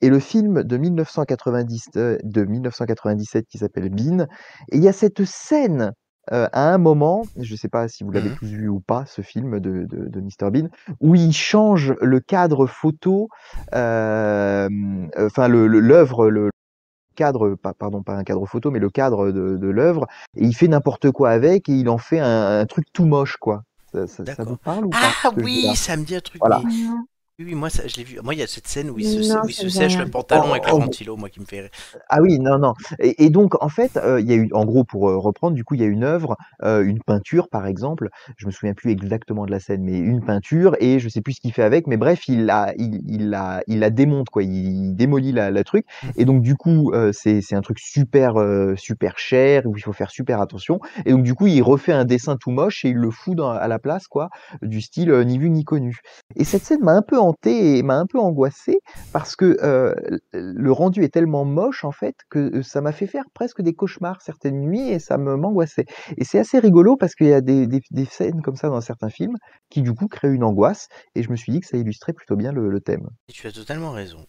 et 0.00 0.08
le 0.10 0.18
film 0.18 0.62
de 0.64 0.76
1990, 0.76 1.88
euh, 1.96 2.18
de 2.24 2.44
1997 2.44 3.46
qui 3.48 3.58
s'appelle 3.58 3.88
Bean. 3.90 4.26
Et 4.72 4.76
il 4.78 4.82
y 4.82 4.88
a 4.88 4.92
cette 4.92 5.24
scène 5.24 5.92
euh, 6.32 6.48
à 6.52 6.72
un 6.72 6.78
moment, 6.78 7.28
je 7.36 7.52
ne 7.52 7.56
sais 7.56 7.68
pas 7.68 7.88
si 7.88 8.04
vous 8.04 8.10
l'avez 8.12 8.30
Mhm. 8.30 8.34
tous 8.36 8.46
vu 8.46 8.68
ou 8.68 8.80
pas, 8.80 9.04
ce 9.06 9.22
film 9.22 9.58
de, 9.60 9.84
de, 9.86 10.08
de 10.08 10.20
Mr 10.20 10.50
Bean, 10.52 10.68
où 11.00 11.14
il 11.16 11.32
change 11.32 11.94
le 12.00 12.20
cadre 12.20 12.66
photo, 12.66 13.28
euh, 13.74 14.68
euh, 15.18 15.26
enfin 15.26 15.48
le 15.48 15.66
le- 15.66 15.80
l'œuvre, 15.80 16.30
le, 16.30 16.50
cadre, 17.16 17.54
pas, 17.56 17.74
pardon, 17.74 18.02
pas 18.02 18.14
un 18.16 18.24
cadre 18.24 18.46
photo, 18.46 18.70
mais 18.70 18.78
le 18.78 18.90
cadre 18.90 19.30
de, 19.32 19.56
de 19.56 19.68
l'œuvre, 19.68 20.06
et 20.36 20.44
il 20.44 20.54
fait 20.56 20.68
n'importe 20.68 21.10
quoi 21.10 21.30
avec, 21.30 21.68
et 21.68 21.72
il 21.74 21.88
en 21.88 21.98
fait 21.98 22.20
un, 22.20 22.60
un 22.60 22.66
truc 22.66 22.86
tout 22.92 23.04
moche, 23.06 23.36
quoi. 23.38 23.62
Ça, 23.92 24.06
ça- 24.06 24.44
vous 24.44 24.56
parle 24.56 24.86
ou 24.86 24.90
pas 24.90 24.98
Ah 25.24 25.30
oui, 25.36 25.74
ça 25.76 25.96
me 25.96 26.04
dit 26.04 26.16
un 26.16 26.20
truc. 26.20 26.40
Voilà. 26.40 26.60
mais- 26.64 26.72
Oui, 27.38 27.46
oui, 27.46 27.54
moi, 27.54 27.70
ça, 27.70 27.86
je 27.86 27.96
l'ai 27.96 28.04
vu. 28.04 28.18
Moi, 28.22 28.34
il 28.34 28.40
y 28.40 28.42
a 28.42 28.46
cette 28.46 28.66
scène 28.66 28.90
où 28.90 28.98
il 28.98 29.06
se, 29.06 29.32
Non, 29.32 29.40
où 29.42 29.48
il 29.48 29.54
se 29.54 29.68
sèche 29.70 29.96
rien. 29.96 30.04
le 30.04 30.10
pantalon 30.10 30.48
Oh, 30.48 30.50
avec 30.50 30.66
le 30.66 30.74
oh, 30.74 30.78
ventilo, 30.80 31.16
moi 31.16 31.30
qui 31.30 31.40
me 31.40 31.46
fait 31.46 31.60
rire. 31.62 31.70
Ah 32.10 32.20
oui, 32.20 32.38
non, 32.38 32.58
non. 32.58 32.74
Et, 32.98 33.24
et 33.24 33.30
donc, 33.30 33.54
en 33.62 33.70
fait, 33.70 33.96
euh, 33.96 34.20
il 34.20 34.28
y 34.28 34.32
a 34.34 34.36
eu, 34.36 34.50
en 34.52 34.66
gros, 34.66 34.84
pour 34.84 35.08
euh, 35.08 35.16
reprendre, 35.16 35.54
du 35.54 35.64
coup, 35.64 35.74
il 35.74 35.80
y 35.80 35.84
a 35.84 35.86
une 35.86 36.04
œuvre, 36.04 36.36
euh, 36.62 36.84
une 36.84 37.00
peinture, 37.02 37.48
par 37.48 37.66
exemple. 37.66 38.10
Je 38.36 38.44
me 38.44 38.50
souviens 38.50 38.74
plus 38.74 38.90
exactement 38.90 39.46
de 39.46 39.50
la 39.50 39.60
scène, 39.60 39.82
mais 39.82 39.98
une 39.98 40.22
peinture, 40.22 40.76
et 40.78 40.98
je 40.98 41.08
sais 41.08 41.22
plus 41.22 41.32
ce 41.32 41.40
qu'il 41.40 41.54
fait 41.54 41.62
avec, 41.62 41.86
mais 41.86 41.96
bref, 41.96 42.28
il 42.28 42.44
la, 42.44 42.74
il, 42.76 43.00
il 43.08 43.30
la, 43.30 43.62
il 43.66 43.78
la 43.78 43.88
démonte, 43.88 44.28
quoi. 44.28 44.42
Il, 44.42 44.52
il 44.88 44.94
démolit 44.94 45.32
la, 45.32 45.50
la 45.50 45.64
truc. 45.64 45.86
Et 46.16 46.26
donc, 46.26 46.42
du 46.42 46.54
coup, 46.54 46.92
euh, 46.92 47.12
c'est, 47.14 47.40
c'est 47.40 47.54
un 47.56 47.62
truc 47.62 47.78
super, 47.78 48.36
euh, 48.38 48.76
super 48.76 49.18
cher, 49.18 49.62
où 49.64 49.74
il 49.78 49.80
faut 49.80 49.94
faire 49.94 50.10
super 50.10 50.38
attention. 50.42 50.80
Et 51.06 51.12
donc, 51.12 51.22
du 51.22 51.34
coup, 51.34 51.46
il 51.46 51.62
refait 51.62 51.92
un 51.92 52.04
dessin 52.04 52.36
tout 52.36 52.50
moche 52.50 52.84
et 52.84 52.90
il 52.90 52.96
le 52.96 53.10
fout 53.10 53.36
dans, 53.36 53.48
à 53.48 53.68
la 53.68 53.78
place, 53.78 54.06
quoi, 54.06 54.28
du 54.60 54.82
style 54.82 55.10
euh, 55.10 55.24
ni 55.24 55.38
vu 55.38 55.48
ni 55.48 55.64
connu. 55.64 56.00
Et 56.36 56.44
cette 56.44 56.64
scène 56.64 56.80
m'a 56.82 56.92
un 56.92 57.00
peu 57.02 57.18
et 57.44 57.82
m'a 57.82 57.96
un 57.96 58.06
peu 58.06 58.18
angoissé 58.18 58.80
parce 59.12 59.36
que 59.36 59.56
euh, 59.62 59.94
le 60.32 60.72
rendu 60.72 61.04
est 61.04 61.08
tellement 61.08 61.44
moche 61.44 61.84
en 61.84 61.92
fait 61.92 62.16
que 62.30 62.62
ça 62.62 62.80
m'a 62.80 62.92
fait 62.92 63.06
faire 63.06 63.24
presque 63.34 63.62
des 63.62 63.74
cauchemars 63.74 64.22
certaines 64.22 64.60
nuits 64.60 64.88
et 64.88 64.98
ça 64.98 65.18
m'angoissait. 65.18 65.86
Et 66.16 66.24
c'est 66.24 66.38
assez 66.38 66.58
rigolo 66.58 66.96
parce 66.96 67.14
qu'il 67.14 67.28
y 67.28 67.32
a 67.32 67.40
des, 67.40 67.66
des, 67.66 68.04
scènes 68.04 68.42
comme 68.42 68.56
ça 68.56 68.68
dans 68.68 68.80
certains 68.80 69.10
films 69.10 69.36
qui 69.70 69.82
du 69.82 69.94
coup 69.94 70.08
créent 70.08 70.32
une 70.32 70.44
angoisse 70.44 70.88
et 71.14 71.22
je 71.22 71.30
me 71.30 71.36
suis 71.36 71.52
dit 71.52 71.60
que 71.60 71.66
ça 71.66 71.76
illustrait 71.76 72.12
plutôt 72.12 72.36
bien 72.36 72.52
le, 72.52 72.68
le 72.68 72.80
thème. 72.80 73.08
Et 73.28 73.32
tu 73.32 73.46
as 73.46 73.52
totalement 73.52 73.92
raison. 73.92 74.26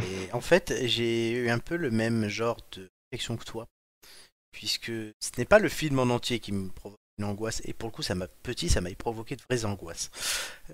Et 0.00 0.32
en 0.32 0.40
fait, 0.40 0.74
j'ai 0.84 1.32
eu 1.32 1.50
un 1.50 1.58
peu 1.58 1.76
le 1.76 1.90
même 1.90 2.28
genre 2.28 2.58
de 2.72 2.88
réflexion 3.12 3.36
que 3.36 3.44
toi. 3.44 3.66
Puisque 4.52 4.90
ce 4.90 5.30
n'est 5.38 5.44
pas 5.44 5.58
le 5.58 5.68
film 5.68 5.98
en 5.98 6.14
entier 6.14 6.40
qui 6.40 6.52
me 6.52 6.68
provoque 6.70 6.99
une 7.20 7.24
angoisse. 7.24 7.60
Et 7.64 7.72
pour 7.72 7.88
le 7.88 7.92
coup, 7.94 8.02
ça 8.02 8.14
m'a 8.14 8.26
petit, 8.26 8.68
ça 8.68 8.80
m'a 8.80 8.92
provoqué 8.94 9.36
de 9.36 9.42
vraies 9.42 9.64
angoisses. 9.64 10.10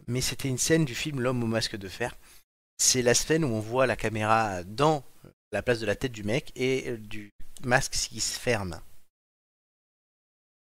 Mais 0.06 0.20
c'était 0.20 0.48
une 0.48 0.59
scène 0.59 0.85
du 0.85 0.94
film 0.94 1.20
L'homme 1.20 1.43
au 1.43 1.47
masque 1.47 1.77
de 1.77 1.89
fer. 1.89 2.14
C'est 2.78 3.02
la 3.02 3.14
scène 3.14 3.44
où 3.44 3.48
on 3.48 3.60
voit 3.60 3.86
la 3.86 3.97
caméra 3.97 4.62
dans 4.64 5.05
la 5.52 5.62
place 5.62 5.81
de 5.81 5.86
la 5.86 5.97
tête 5.97 6.12
du 6.12 6.24
mec 6.24 6.52
et 6.55 6.90
euh, 6.90 6.98
du 6.98 7.32
masque 7.64 7.93
qui 7.93 8.20
se 8.20 8.39
ferme. 8.39 8.81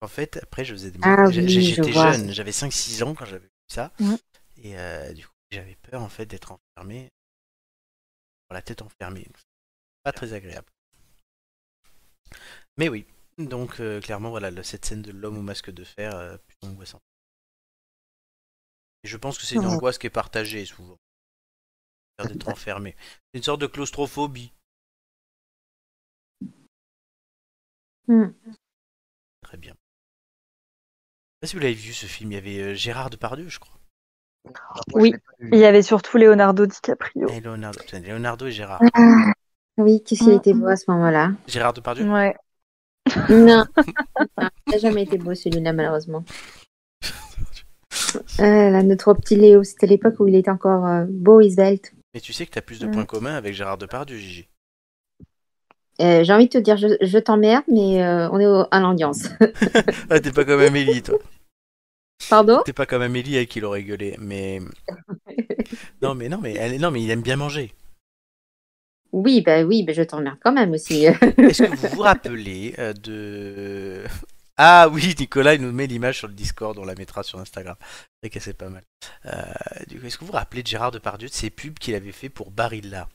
En 0.02 0.08
fait, 0.08 0.38
après, 0.42 0.66
je 0.66 0.74
faisais 0.74 0.92
des 0.92 1.00
Ah 1.04 1.26
oui, 1.28 1.34
je 1.34 1.60
J'étais 1.60 1.94
jeune, 1.94 2.32
j'avais 2.32 2.52
5-6 2.52 3.04
ans 3.04 3.14
quand 3.14 3.26
j'avais 3.26 3.46
vu 3.46 3.52
ça. 3.68 3.94
Et 4.58 4.78
euh, 4.78 5.14
du 5.14 5.26
coup, 5.26 5.34
j'avais 5.52 5.78
peur 5.90 6.02
en 6.02 6.10
fait 6.10 6.26
d'être 6.26 6.52
enfermé. 6.52 7.10
la 8.50 8.62
tête 8.62 8.82
enfermée. 8.82 9.28
Pas 10.04 10.12
très 10.12 10.34
agréable. 10.34 10.68
Mais 12.78 12.90
oui, 12.90 13.06
donc 13.38 13.80
euh, 13.80 14.00
clairement, 14.02 14.30
voilà, 14.30 14.64
cette 14.64 14.86
scène 14.86 15.02
de 15.02 15.12
l'homme 15.12 15.38
au 15.38 15.42
masque 15.42 15.72
de 15.72 15.84
fer, 15.84 16.16
euh, 16.16 16.38
plutôt 16.38 16.68
angoissante. 16.68 17.02
Et 19.04 19.08
je 19.08 19.18
pense 19.18 19.38
que 19.38 19.46
c'est 19.46 19.56
une 19.56 19.62
Ouais. 19.66 19.74
angoisse 19.74 19.98
qui 19.98 20.08
est 20.08 20.12
partagée 20.12 20.66
souvent. 20.66 20.98
D'être 22.24 22.50
enfermé. 22.50 22.96
C'est 23.34 23.40
une 23.40 23.44
sorte 23.44 23.62
de 23.62 23.66
claustrophobie. 23.68 24.54
Hmm. 28.08 28.28
Très 29.42 29.58
bien. 29.58 29.74
Je 29.74 29.76
sais 29.76 31.40
pas 31.42 31.48
si 31.48 31.56
vous 31.56 31.62
l'avez 31.62 31.74
vu 31.74 31.94
ce 31.94 32.06
film, 32.06 32.32
il 32.32 32.36
y 32.36 32.38
avait 32.38 32.60
euh, 32.62 32.76
Gérard 32.76 33.10
Depardieu, 33.10 33.50
je 33.50 33.60
crois. 33.60 33.80
Oui. 34.94 35.14
Il 35.40 35.58
y 35.58 35.66
avait 35.66 35.82
surtout 35.82 36.18
Leonardo 36.18 36.66
DiCaprio. 36.66 37.28
Et 37.30 37.40
Leonardo, 37.40 37.80
putain, 37.80 38.00
Leonardo 38.00 38.46
et 38.46 38.52
Gérard. 38.52 38.82
Ah, 38.94 39.32
oui, 39.78 40.04
qu'est-ce 40.04 40.24
qu'il 40.24 40.34
Mm. 40.34 40.38
était 40.38 40.54
beau 40.54 40.68
à 40.68 40.76
ce 40.76 40.90
moment-là. 40.92 41.32
Gérard 41.48 41.74
Depardieu? 41.74 42.08
Ouais. 42.12 42.36
Non, 43.30 43.66
il 44.68 44.72
n'a 44.72 44.78
jamais 44.78 45.04
été 45.04 45.18
beau 45.18 45.34
celui-là, 45.36 45.74
malheureusement. 45.74 46.24
Euh, 48.40 48.70
là, 48.70 48.84
notre 48.84 49.14
petit 49.14 49.36
Léo, 49.36 49.64
c'était 49.64 49.88
l'époque 49.88 50.16
où 50.20 50.28
il 50.28 50.36
était 50.36 50.50
encore 50.52 50.86
euh, 50.86 51.06
beau 51.08 51.40
et 51.40 51.50
svelte. 51.50 51.94
Mais 52.14 52.20
tu 52.20 52.34
sais 52.34 52.46
que 52.46 52.52
tu 52.52 52.58
as 52.58 52.62
plus 52.62 52.80
de 52.80 52.88
points 52.88 53.06
communs 53.06 53.36
avec 53.36 53.54
Gérard 53.54 53.78
Depardieu, 53.78 54.18
Gigi. 54.18 54.48
Euh, 56.02 56.24
J'ai 56.24 56.34
envie 56.34 56.46
de 56.48 56.52
te 56.52 56.58
dire, 56.58 56.76
je, 56.78 56.88
je 57.02 57.18
t'emmerde, 57.20 57.64
mais 57.70 58.04
euh, 58.04 58.30
on 58.32 58.40
est 58.40 58.46
au- 58.48 58.66
à 58.72 58.80
l'ambiance. 58.82 59.30
Ah, 60.10 60.20
t'es 60.20 60.32
pas 60.32 60.44
comme 60.46 60.60
Amélie, 60.62 61.02
toi. 61.04 61.18
Pardon? 62.30 62.60
T'es 62.66 62.74
pas 62.74 62.86
comme 62.86 63.02
Amélie 63.02 63.38
avec 63.38 63.50
qui 63.50 63.60
il 63.60 63.66
aurait 63.66 63.84
gueulé, 63.84 64.16
mais. 64.20 64.60
Non, 66.02 66.16
mais 66.16 66.28
non, 66.28 66.40
mais 66.42 66.54
elle, 66.56 66.80
non, 66.82 66.92
mais 66.92 67.02
il 67.02 67.10
aime 67.12 67.22
bien 67.22 67.36
manger. 67.38 67.74
Oui, 69.12 69.42
bah 69.42 69.64
oui, 69.64 69.84
bah 69.84 69.94
je 69.94 70.02
t'emmerde 70.04 70.38
quand 70.42 70.54
même 70.54 70.72
aussi. 70.72 71.06
Est-ce 71.38 71.64
que 71.64 71.76
vous 71.76 71.96
vous 71.96 72.02
rappelez 72.02 72.76
euh, 72.80 72.94
de. 72.94 74.04
Ah 74.64 74.90
oui, 74.92 75.16
Nicolas, 75.18 75.56
il 75.56 75.62
nous 75.62 75.72
met 75.72 75.88
l'image 75.88 76.20
sur 76.20 76.28
le 76.28 76.36
Discord, 76.36 76.78
on 76.78 76.86
la 76.86 76.94
mettra 76.94 77.24
sur 77.24 77.40
Instagram. 77.40 77.76
C'est 77.82 77.98
vrai 78.22 78.30
que 78.30 78.40
c'est 78.40 78.54
pas 78.54 78.70
mal. 78.70 78.84
Euh, 79.26 79.42
du 79.88 80.00
coup, 80.00 80.06
Est-ce 80.06 80.18
que 80.18 80.22
vous 80.26 80.28
vous 80.28 80.38
rappelez 80.38 80.62
de 80.62 80.68
Gérard 80.68 80.92
Depardieu, 80.92 81.30
de 81.30 81.34
ses 81.34 81.50
pubs 81.50 81.80
qu'il 81.80 81.96
avait 81.96 82.12
fait 82.12 82.30
pour 82.30 82.52
Barilla? 82.52 83.10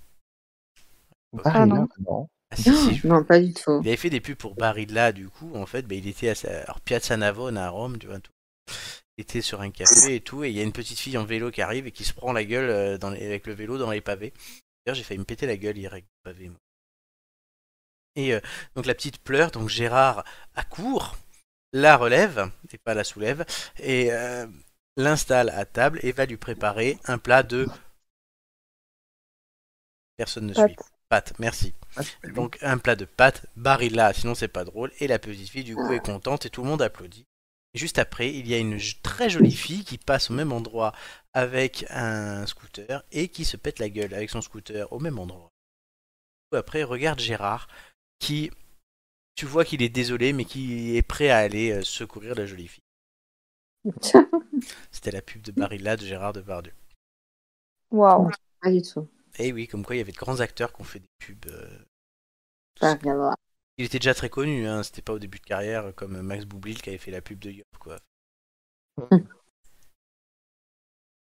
Ah, 1.45 1.67
non. 1.67 1.87
non. 2.01 2.29
ah, 2.51 2.57
si, 2.57 2.75
si, 2.75 2.95
je- 2.97 3.07
non, 3.07 3.23
pas 3.23 3.39
du 3.39 3.53
tout. 3.55 3.81
Il 3.83 3.89
avait 3.89 3.97
fait 3.97 4.11
des 4.11 4.21
pubs 4.21 4.35
pour 4.37 4.55
Barilla, 4.57 5.13
du 5.13 5.29
coup, 5.29 5.55
en 5.55 5.67
fait, 5.67 5.83
bah, 5.83 5.95
il 5.95 6.09
était 6.09 6.31
à 6.31 6.35
sa... 6.35 6.63
alors, 6.63 6.81
Piazza 6.81 7.17
Navona 7.17 7.67
à 7.67 7.69
Rome, 7.69 7.99
tu 7.99 8.07
vois, 8.09 8.19
tout. 8.19 8.33
Il 9.19 9.23
était 9.23 9.41
sur 9.41 9.61
un 9.61 9.71
café 9.71 10.17
et 10.17 10.21
tout, 10.21 10.43
et 10.43 10.51
il 10.51 10.57
y 10.57 10.61
a 10.61 10.63
une 10.65 10.73
petite 10.73 10.99
fille 10.99 11.17
en 11.17 11.25
vélo 11.25 11.51
qui 11.51 11.63
arrive 11.63 11.87
et 11.87 11.93
qui 11.93 12.05
se 12.05 12.13
prend 12.13 12.33
la 12.33 12.45
gueule 12.45 12.71
euh, 12.71 12.99
dans 12.99 13.11
les- 13.11 13.25
avec 13.25 13.47
le 13.47 13.55
vélo 13.55 13.79
dans 13.79 13.91
les 13.91 14.01
pavés. 14.01 14.33
D'ailleurs, 14.87 14.97
j'ai 14.97 15.03
failli 15.03 15.19
me 15.19 15.25
péter 15.25 15.47
la 15.47 15.57
gueule 15.57 15.77
hier 15.77 15.93
avec 15.93 16.05
le 16.05 16.31
pavé, 16.31 16.49
moi. 16.49 16.61
Et 18.15 18.33
euh, 18.33 18.41
donc 18.75 18.87
la 18.87 18.95
petite 18.95 19.19
pleure, 19.19 19.51
donc 19.51 19.69
Gérard 19.69 20.25
accourt, 20.55 21.17
la 21.73 21.97
relève, 21.97 22.51
et 22.71 22.79
pas 22.79 22.95
la 22.95 23.05
soulève, 23.05 23.45
et 23.79 24.13
euh, 24.13 24.47
l'installe 24.97 25.51
à 25.51 25.67
table 25.67 26.01
et 26.03 26.13
va 26.13 26.25
lui 26.25 26.37
préparer 26.37 26.99
un 27.05 27.19
plat 27.19 27.43
de... 27.43 27.67
Personne 30.17 30.47
ne 30.47 30.55
suit. 30.55 30.77
Pâtes, 31.09 31.35
merci. 31.39 31.75
Donc 32.35 32.59
un 32.63 32.79
plat 32.79 32.97
de 32.97 33.05
pâtes, 33.05 33.47
Barilla, 33.55 34.13
sinon 34.13 34.35
c'est 34.35 34.49
pas 34.49 34.65
drôle. 34.65 34.93
Et 34.99 35.07
la 35.07 35.19
petite 35.19 35.51
fille 35.51 35.65
du 35.65 35.77
coup 35.77 35.93
est 35.93 36.05
contente 36.05 36.47
et 36.47 36.51
tout 36.51 36.63
le 36.63 36.69
monde 36.69 36.83
applaudit. 36.83 37.27
Et 37.77 37.79
juste 37.79 37.99
après, 37.99 38.33
il 38.33 38.49
y 38.49 38.55
a 38.55 38.59
une 38.59 38.79
très 39.03 39.29
jolie 39.29 39.55
fille 39.55 39.85
qui 39.85 39.99
passe 39.99 40.31
au 40.31 40.33
même 40.33 40.51
endroit 40.51 40.95
avec 41.35 41.85
un 41.91 42.47
scooter 42.47 43.05
et 43.13 43.29
qui 43.29 43.45
se 43.45 43.59
pète 43.59 43.81
la 43.81 43.91
gueule 43.91 44.15
avec 44.15 44.31
son 44.31 44.41
scooter 44.41 44.91
au 44.95 44.99
même 44.99 45.19
endroit. 45.19 45.51
Après, 46.53 46.85
regarde 46.85 47.21
Gérard 47.21 47.69
qui, 48.19 48.51
tu 49.35 49.45
vois 49.45 49.67
qu'il 49.67 49.83
est 49.83 49.91
désolé, 49.91 50.33
mais 50.33 50.47
qui 50.47 50.97
est 50.97 51.03
prêt 51.03 51.29
à 51.29 51.37
aller 51.37 51.71
euh, 51.71 51.83
secourir 51.83 52.35
la 52.35 52.47
jolie 52.47 52.69
fille. 52.69 52.83
C'était 54.91 55.11
la 55.11 55.21
pub 55.21 55.43
de 55.43 55.53
Barilla 55.53 55.99
de 55.99 56.07
Gérard 56.07 56.33
Depardieu. 56.33 56.73
Waouh. 57.91 58.31
Pas 58.63 58.71
du 58.71 58.81
tout. 58.81 59.07
Et 59.39 59.53
oui, 59.53 59.69
comme 59.69 59.85
quoi 59.85 59.97
il 59.97 59.99
y 59.99 60.03
avait 60.03 60.13
de 60.13 60.17
grands 60.17 60.41
acteurs 60.41 60.73
qui 60.73 60.81
ont 60.81 60.85
fait 60.85 61.01
des 61.01 61.11
pubs. 61.19 61.45
euh. 61.51 61.79
Il 63.79 63.85
était 63.85 63.99
déjà 63.99 64.15
très 64.15 64.31
connu, 64.31 64.67
hein. 64.67 64.83
c'était 64.83 65.03
pas 65.03 65.13
au 65.13 65.19
début 65.19 65.39
de 65.39 65.45
carrière 65.45 65.87
euh, 65.87 65.93
comme 65.93 66.21
Max 66.23 66.45
Boublil 66.45 66.81
qui 66.81 66.89
avait 66.89 66.99
fait 66.99 67.11
la 67.11 67.21
pub 67.21 67.39
de 67.39 67.51
Yop, 67.51 67.67
quoi. 67.79 67.99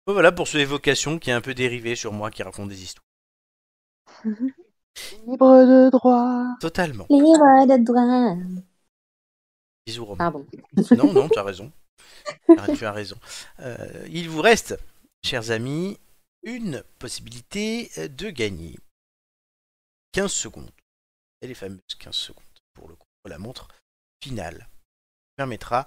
Bon, 0.05 0.15
voilà 0.15 0.33
pour 0.33 0.49
ce 0.49 0.59
évocation 0.59 1.21
qui 1.21 1.31
est 1.31 1.33
un 1.33 1.41
peu 1.41 1.55
dérivé 1.55 1.95
sur 1.95 2.13
moi 2.13 2.33
qui 2.33 2.43
raconte 2.43 2.69
des 2.69 2.83
histoires. 2.83 3.07
Libre 5.27 5.65
de 5.65 5.91
droit. 5.91 6.57
Totalement. 6.61 7.07
Libre 7.09 7.67
de 7.69 7.85
droit. 7.85 8.37
Bisous 9.87 10.05
Romain. 10.05 10.19
Pardon. 10.19 10.47
Non, 10.97 11.13
non, 11.13 11.29
tu 11.29 11.39
as 11.39 11.45
raison. 11.45 11.73
Tu 12.77 12.85
as 12.85 12.93
raison. 12.93 13.17
Euh, 13.61 14.07
il 14.11 14.29
vous 14.29 14.41
reste, 14.43 14.77
chers 15.25 15.53
amis, 15.53 15.99
une 16.43 16.83
possibilité 16.99 17.91
euh, 17.99 18.09
de 18.09 18.31
gagner 18.31 18.77
15 20.13 20.33
secondes. 20.33 20.71
Et 21.43 21.47
les 21.49 21.55
fameuses 21.55 21.81
15 21.99 22.15
secondes 22.15 22.45
pour 22.75 22.89
le 22.89 22.95
contre 22.95 23.29
la 23.29 23.39
montre 23.39 23.69
finale 24.23 24.69
permettra 25.37 25.87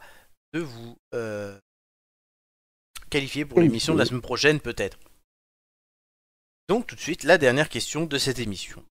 de 0.53 0.59
vous 0.59 0.97
euh, 1.13 1.57
qualifier 3.09 3.45
pour 3.45 3.61
l'émission 3.61 3.93
de 3.93 3.99
la 3.99 4.05
semaine 4.05 4.21
prochaine 4.21 4.59
peut-être. 4.59 4.97
Donc 6.67 6.87
tout 6.87 6.95
de 6.95 7.01
suite, 7.01 7.23
la 7.23 7.37
dernière 7.37 7.69
question 7.69 8.05
de 8.05 8.17
cette 8.17 8.39
émission. 8.39 8.83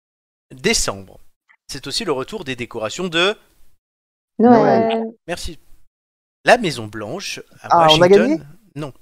Décembre. 0.51 1.19
C'est 1.69 1.87
aussi 1.87 2.05
le 2.05 2.13
retour 2.13 2.45
des 2.45 2.55
décorations 2.57 3.09
de... 3.09 3.37
Noël. 4.39 5.05
Merci. 5.27 5.59
La 6.45 6.59
Maison 6.59 6.87
Blanche 6.87 7.39
à 7.61 7.69
Ah, 7.71 7.77
on 7.91 7.97
a 7.97 7.99
Washington. 7.99 8.09
gagné? 8.11 8.43
Non. 8.75 8.93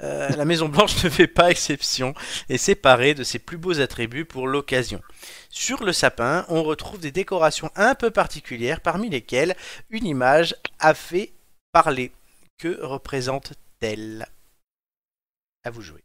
Euh, 0.00 0.28
la 0.30 0.44
Maison 0.44 0.68
Blanche 0.68 1.02
ne 1.04 1.08
fait 1.10 1.26
pas 1.26 1.50
exception 1.50 2.14
et 2.48 2.58
s'est 2.58 2.74
parée 2.74 3.14
de 3.14 3.24
ses 3.24 3.38
plus 3.38 3.56
beaux 3.58 3.80
attributs 3.80 4.24
pour 4.24 4.46
l'occasion. 4.46 5.02
Sur 5.50 5.84
le 5.84 5.92
sapin, 5.92 6.44
on 6.48 6.62
retrouve 6.62 7.00
des 7.00 7.10
décorations 7.10 7.70
un 7.74 7.94
peu 7.94 8.10
particulières, 8.10 8.80
parmi 8.80 9.08
lesquelles 9.10 9.56
une 9.90 10.06
image 10.06 10.54
a 10.78 10.94
fait 10.94 11.32
parler. 11.72 12.12
Que 12.58 12.80
représente-t-elle? 12.82 14.26
À 15.64 15.70
vous 15.70 15.82
jouer. 15.82 16.04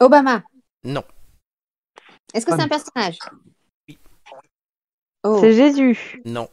Obama. 0.00 0.42
Non. 0.84 1.04
Est-ce 2.34 2.46
que 2.46 2.52
c'est 2.54 2.62
un 2.62 2.68
personnage? 2.68 3.18
Oui. 3.88 3.98
Oh. 5.22 5.38
C'est 5.40 5.54
Jésus. 5.54 6.20
Non. 6.24 6.48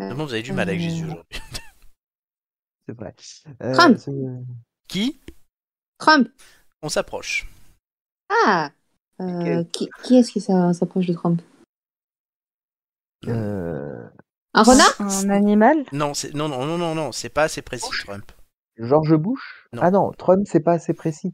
Euh, 0.00 0.06
Vraiment, 0.06 0.24
vous 0.24 0.32
avez 0.32 0.42
du 0.42 0.52
mal 0.52 0.68
avec 0.68 0.80
euh, 0.80 0.84
Jésus 0.84 1.04
aujourd'hui. 1.04 1.40
C'est 2.86 2.96
vrai. 2.96 3.14
Euh, 3.62 3.72
Trump. 3.74 3.98
c'est- 3.98 4.12
Qui? 4.88 5.20
Trump. 5.98 6.28
On 6.82 6.88
s'approche. 6.88 7.46
Ah. 8.46 8.70
Euh, 9.20 9.62
qui 9.72 9.88
qui 10.02 10.16
est-ce 10.16 10.32
qui 10.32 10.40
s'a- 10.40 10.72
s'approche 10.74 11.06
de 11.06 11.12
Trump? 11.14 11.40
Euh, 13.26 14.06
Un 14.52 14.62
renard? 14.62 14.94
Un 15.00 15.30
animal? 15.30 15.84
Non, 15.92 16.14
c'est 16.14 16.34
non, 16.34 16.48
non, 16.48 16.66
non, 16.66 16.76
non, 16.78 16.94
non, 16.94 17.12
c'est 17.12 17.28
pas 17.28 17.44
assez 17.44 17.62
précis, 17.62 17.88
Trump. 18.04 18.30
George 18.76 19.14
Bush? 19.16 19.66
Non. 19.72 19.82
Ah 19.82 19.90
non, 19.90 20.10
Trump, 20.12 20.46
c'est 20.46 20.60
pas 20.60 20.72
assez 20.72 20.92
précis. 20.94 21.32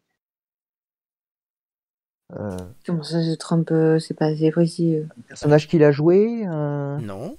Euh, 2.33 2.57
Comment 2.87 3.03
ça, 3.03 3.21
c'est 3.25 3.37
Trump 3.39 3.69
euh, 3.73 3.99
C'est 3.99 4.15
pas 4.15 4.27
assez 4.27 4.51
précis. 4.53 4.97
euh? 4.97 5.07
un 5.19 5.23
personnage 5.23 5.67
qu'il 5.69 5.83
a 5.83 5.91
joué 5.91 6.45
Non. 6.47 7.37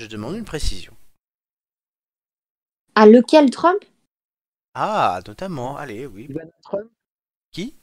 Je 0.00 0.06
demande 0.06 0.34
une 0.36 0.46
précision. 0.46 0.96
Ah, 2.94 3.04
lequel 3.04 3.50
Trump? 3.50 3.84
Ah, 4.72 5.20
notamment, 5.26 5.76
allez, 5.76 6.06
oui. 6.06 6.26
Trump? 6.62 6.90
Qui? 7.52 7.76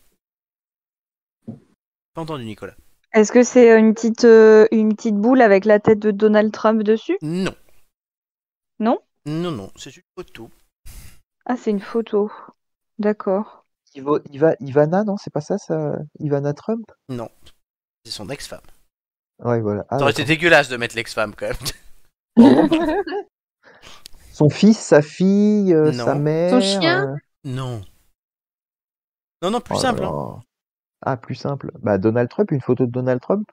Pas 1.45 2.21
entendu, 2.21 2.43
Nicolas. 2.43 2.73
Est-ce 3.13 3.31
que 3.31 3.43
c'est 3.43 3.77
une 3.77 3.93
petite, 3.93 4.23
euh, 4.25 4.67
une 4.71 4.95
petite 4.95 5.13
boule 5.15 5.43
avec 5.43 5.65
la 5.65 5.79
tête 5.79 5.99
de 5.99 6.09
Donald 6.09 6.51
Trump 6.51 6.81
dessus? 6.81 7.19
Non. 7.21 7.55
Non? 8.79 8.99
Non, 9.27 9.51
non, 9.51 9.71
c'est 9.75 9.95
une 9.95 10.01
photo. 10.17 10.49
Ah, 11.45 11.55
c'est 11.55 11.69
une 11.69 11.79
photo. 11.79 12.31
D'accord. 12.97 13.67
Ivo- 13.93 14.23
Iva- 14.31 14.55
Ivana, 14.59 15.03
non, 15.03 15.17
c'est 15.17 15.31
pas 15.31 15.41
ça, 15.41 15.59
ça 15.59 15.99
Ivana 16.19 16.55
Trump? 16.55 16.91
Non. 17.09 17.29
C'est 18.03 18.11
son 18.11 18.27
ex-femme. 18.31 18.65
Ouais, 19.37 19.61
voilà. 19.61 19.85
Ah, 19.89 19.99
Ça 19.99 20.03
aurait 20.05 20.13
été 20.13 20.23
dégueulasse 20.25 20.67
de 20.69 20.77
mettre 20.77 20.95
l'ex-femme 20.95 21.35
quand 21.35 21.45
même. 21.45 21.57
Son 24.33 24.49
fils, 24.49 24.77
sa 24.79 25.01
fille, 25.01 25.73
euh, 25.73 25.91
Non. 25.91 26.05
sa 26.05 26.15
mère. 26.15 26.51
Son 26.51 26.61
chien 26.61 27.13
euh, 27.13 27.15
Non. 27.43 27.81
Non, 29.41 29.51
non, 29.51 29.59
plus 29.61 29.73
oh 29.75 29.77
là 29.77 29.81
simple. 29.81 30.03
hein. 30.03 30.39
Ah, 31.01 31.17
plus 31.17 31.35
simple. 31.35 31.71
Bah, 31.79 31.97
Donald 31.97 32.29
Trump, 32.29 32.51
une 32.51 32.61
photo 32.61 32.85
de 32.85 32.91
Donald 32.91 33.21
Trump? 33.21 33.49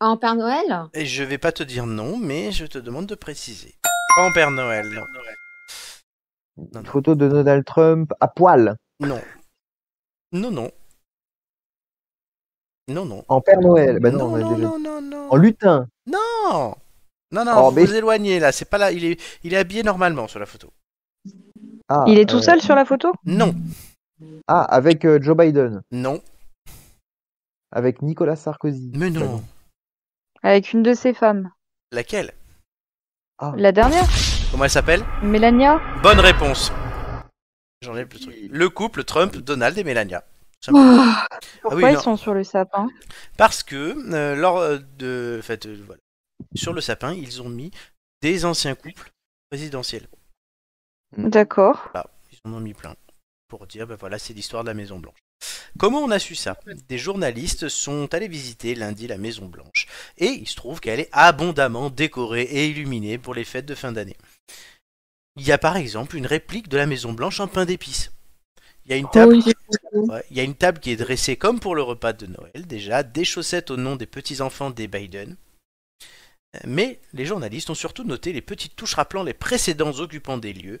En 0.00 0.16
Père 0.16 0.34
Noël? 0.34 0.88
Et 0.94 1.06
je 1.06 1.22
vais 1.22 1.38
pas 1.38 1.52
te 1.52 1.62
dire 1.62 1.86
non, 1.86 2.16
mais 2.18 2.50
je 2.50 2.66
te 2.66 2.78
demande 2.78 3.06
de 3.06 3.14
préciser. 3.14 3.74
Pas 4.16 4.22
en 4.28 4.32
Père 4.32 4.50
Noël, 4.50 4.86
non. 4.90 5.02
Non, 6.56 6.64
Une 6.74 6.82
non. 6.82 6.84
photo 6.84 7.14
de 7.14 7.28
Donald 7.28 7.64
Trump 7.64 8.12
à 8.20 8.28
poil, 8.28 8.76
Non. 9.00 9.20
Non, 10.32 10.50
non. 10.50 10.70
Non, 12.88 13.04
non. 13.04 13.24
en 13.28 13.40
Père 13.40 13.60
Noël. 13.60 14.00
Bah 14.00 14.10
non, 14.10 14.18
non, 14.18 14.32
on 14.32 14.34
a 14.34 14.40
non, 14.40 14.54
déjà... 14.56 14.68
non, 14.68 14.78
non, 14.78 15.00
non. 15.02 15.30
En 15.30 15.36
lutin. 15.36 15.86
Non 16.06 16.74
Non, 17.32 17.44
non, 17.44 17.52
Oh, 17.56 17.70
vous 17.70 17.76
mais- 17.76 17.84
vous 17.86 17.94
éloignez 17.94 18.38
là, 18.38 18.52
c'est 18.52 18.68
pas 18.68 18.78
là, 18.78 18.92
il 18.92 19.04
est, 19.04 19.20
il 19.42 19.54
est 19.54 19.56
habillé 19.56 19.82
normalement 19.82 20.28
sur 20.28 20.38
la 20.38 20.46
photo. 20.46 20.70
Ah, 21.88 22.04
Il 22.06 22.18
est 22.18 22.28
tout 22.28 22.36
euh, 22.36 22.42
seul 22.42 22.60
sur 22.62 22.74
la 22.74 22.84
photo? 22.84 23.12
Non, 23.24 23.54
Ah, 24.46 24.62
avec 24.62 25.04
euh, 25.04 25.18
Joe 25.20 25.36
Biden, 25.36 25.82
non, 25.90 26.22
avec 27.70 28.02
Nicolas 28.02 28.36
Sarkozy. 28.36 28.92
mais 28.94 29.10
non. 29.10 29.42
Avec 30.42 30.72
une 30.72 30.82
de 30.82 30.92
ses 30.94 31.14
femmes. 31.14 31.50
Laquelle? 31.92 32.32
Ah, 33.38 33.52
La 33.56 33.72
dernière 33.72 34.06
Comment 34.50 34.64
elle 34.64 34.70
s'appelle? 34.70 35.02
Mélania 35.22 35.80
Bonne 36.02 36.20
réponse. 36.20 36.70
J'enlève 37.80 38.08
le 38.12 38.18
truc. 38.18 38.36
Le 38.50 38.68
couple 38.68 39.04
Trump, 39.04 39.36
Donald 39.36 39.76
et 39.78 39.84
Melania. 39.84 40.22
Oh, 40.70 40.94
Pourquoi 41.62 41.76
oui, 41.82 41.90
ils 41.90 41.94
non. 41.94 42.00
sont 42.00 42.16
sur 42.16 42.34
le 42.34 42.44
sapin? 42.44 42.86
Parce 43.36 43.62
que 43.64 43.96
euh, 44.14 44.36
lors 44.36 44.60
de, 44.98 45.38
en 45.40 45.42
fait, 45.42 45.66
euh, 45.66 45.76
voilà, 45.86 46.00
sur 46.54 46.72
le 46.72 46.80
sapin, 46.80 47.14
ils 47.14 47.42
ont 47.42 47.48
mis 47.48 47.70
des 48.20 48.44
anciens 48.44 48.74
couples 48.74 49.10
présidentiels. 49.50 50.08
D'accord. 51.16 51.90
Ils 52.32 52.38
en 52.44 52.54
ont 52.54 52.60
mis 52.60 52.74
plein 52.74 52.94
pour 53.48 53.66
dire, 53.66 53.86
ben 53.86 53.96
voilà, 53.96 54.18
c'est 54.18 54.32
l'histoire 54.32 54.64
de 54.64 54.68
la 54.68 54.74
Maison 54.74 54.98
Blanche. 54.98 55.18
Comment 55.78 56.00
on 56.00 56.10
a 56.10 56.18
su 56.18 56.34
ça? 56.34 56.58
Des 56.88 56.98
journalistes 56.98 57.68
sont 57.68 58.12
allés 58.14 58.28
visiter 58.28 58.74
lundi 58.74 59.06
la 59.06 59.18
Maison 59.18 59.46
Blanche 59.46 59.88
et 60.18 60.26
il 60.26 60.48
se 60.48 60.56
trouve 60.56 60.80
qu'elle 60.80 61.00
est 61.00 61.08
abondamment 61.12 61.90
décorée 61.90 62.42
et 62.42 62.68
illuminée 62.68 63.18
pour 63.18 63.34
les 63.34 63.44
fêtes 63.44 63.66
de 63.66 63.74
fin 63.74 63.92
d'année. 63.92 64.16
Il 65.36 65.46
y 65.46 65.52
a 65.52 65.58
par 65.58 65.76
exemple 65.76 66.16
une 66.16 66.26
réplique 66.26 66.68
de 66.68 66.76
la 66.76 66.86
Maison 66.86 67.12
Blanche 67.12 67.40
en 67.40 67.48
pain 67.48 67.64
d'épices. 67.64 68.12
Il 68.84 68.90
y 68.90 68.94
a 68.94 68.96
une 68.96 69.08
table, 69.08 69.34
oui, 69.34 69.52
Ouais, 69.92 70.24
il 70.30 70.36
y 70.36 70.40
a 70.40 70.44
une 70.44 70.54
table 70.54 70.80
qui 70.80 70.90
est 70.90 70.96
dressée 70.96 71.36
comme 71.36 71.60
pour 71.60 71.74
le 71.74 71.82
repas 71.82 72.12
de 72.12 72.26
Noël 72.26 72.66
déjà, 72.66 73.02
des 73.02 73.24
chaussettes 73.24 73.70
au 73.70 73.76
nom 73.76 73.96
des 73.96 74.06
petits-enfants 74.06 74.70
des 74.70 74.88
Biden. 74.88 75.36
Mais 76.66 77.00
les 77.12 77.24
journalistes 77.24 77.70
ont 77.70 77.74
surtout 77.74 78.04
noté 78.04 78.32
les 78.32 78.42
petites 78.42 78.76
touches 78.76 78.94
rappelant 78.94 79.22
les 79.22 79.34
précédents 79.34 79.98
occupants 79.98 80.38
des 80.38 80.52
lieux. 80.52 80.80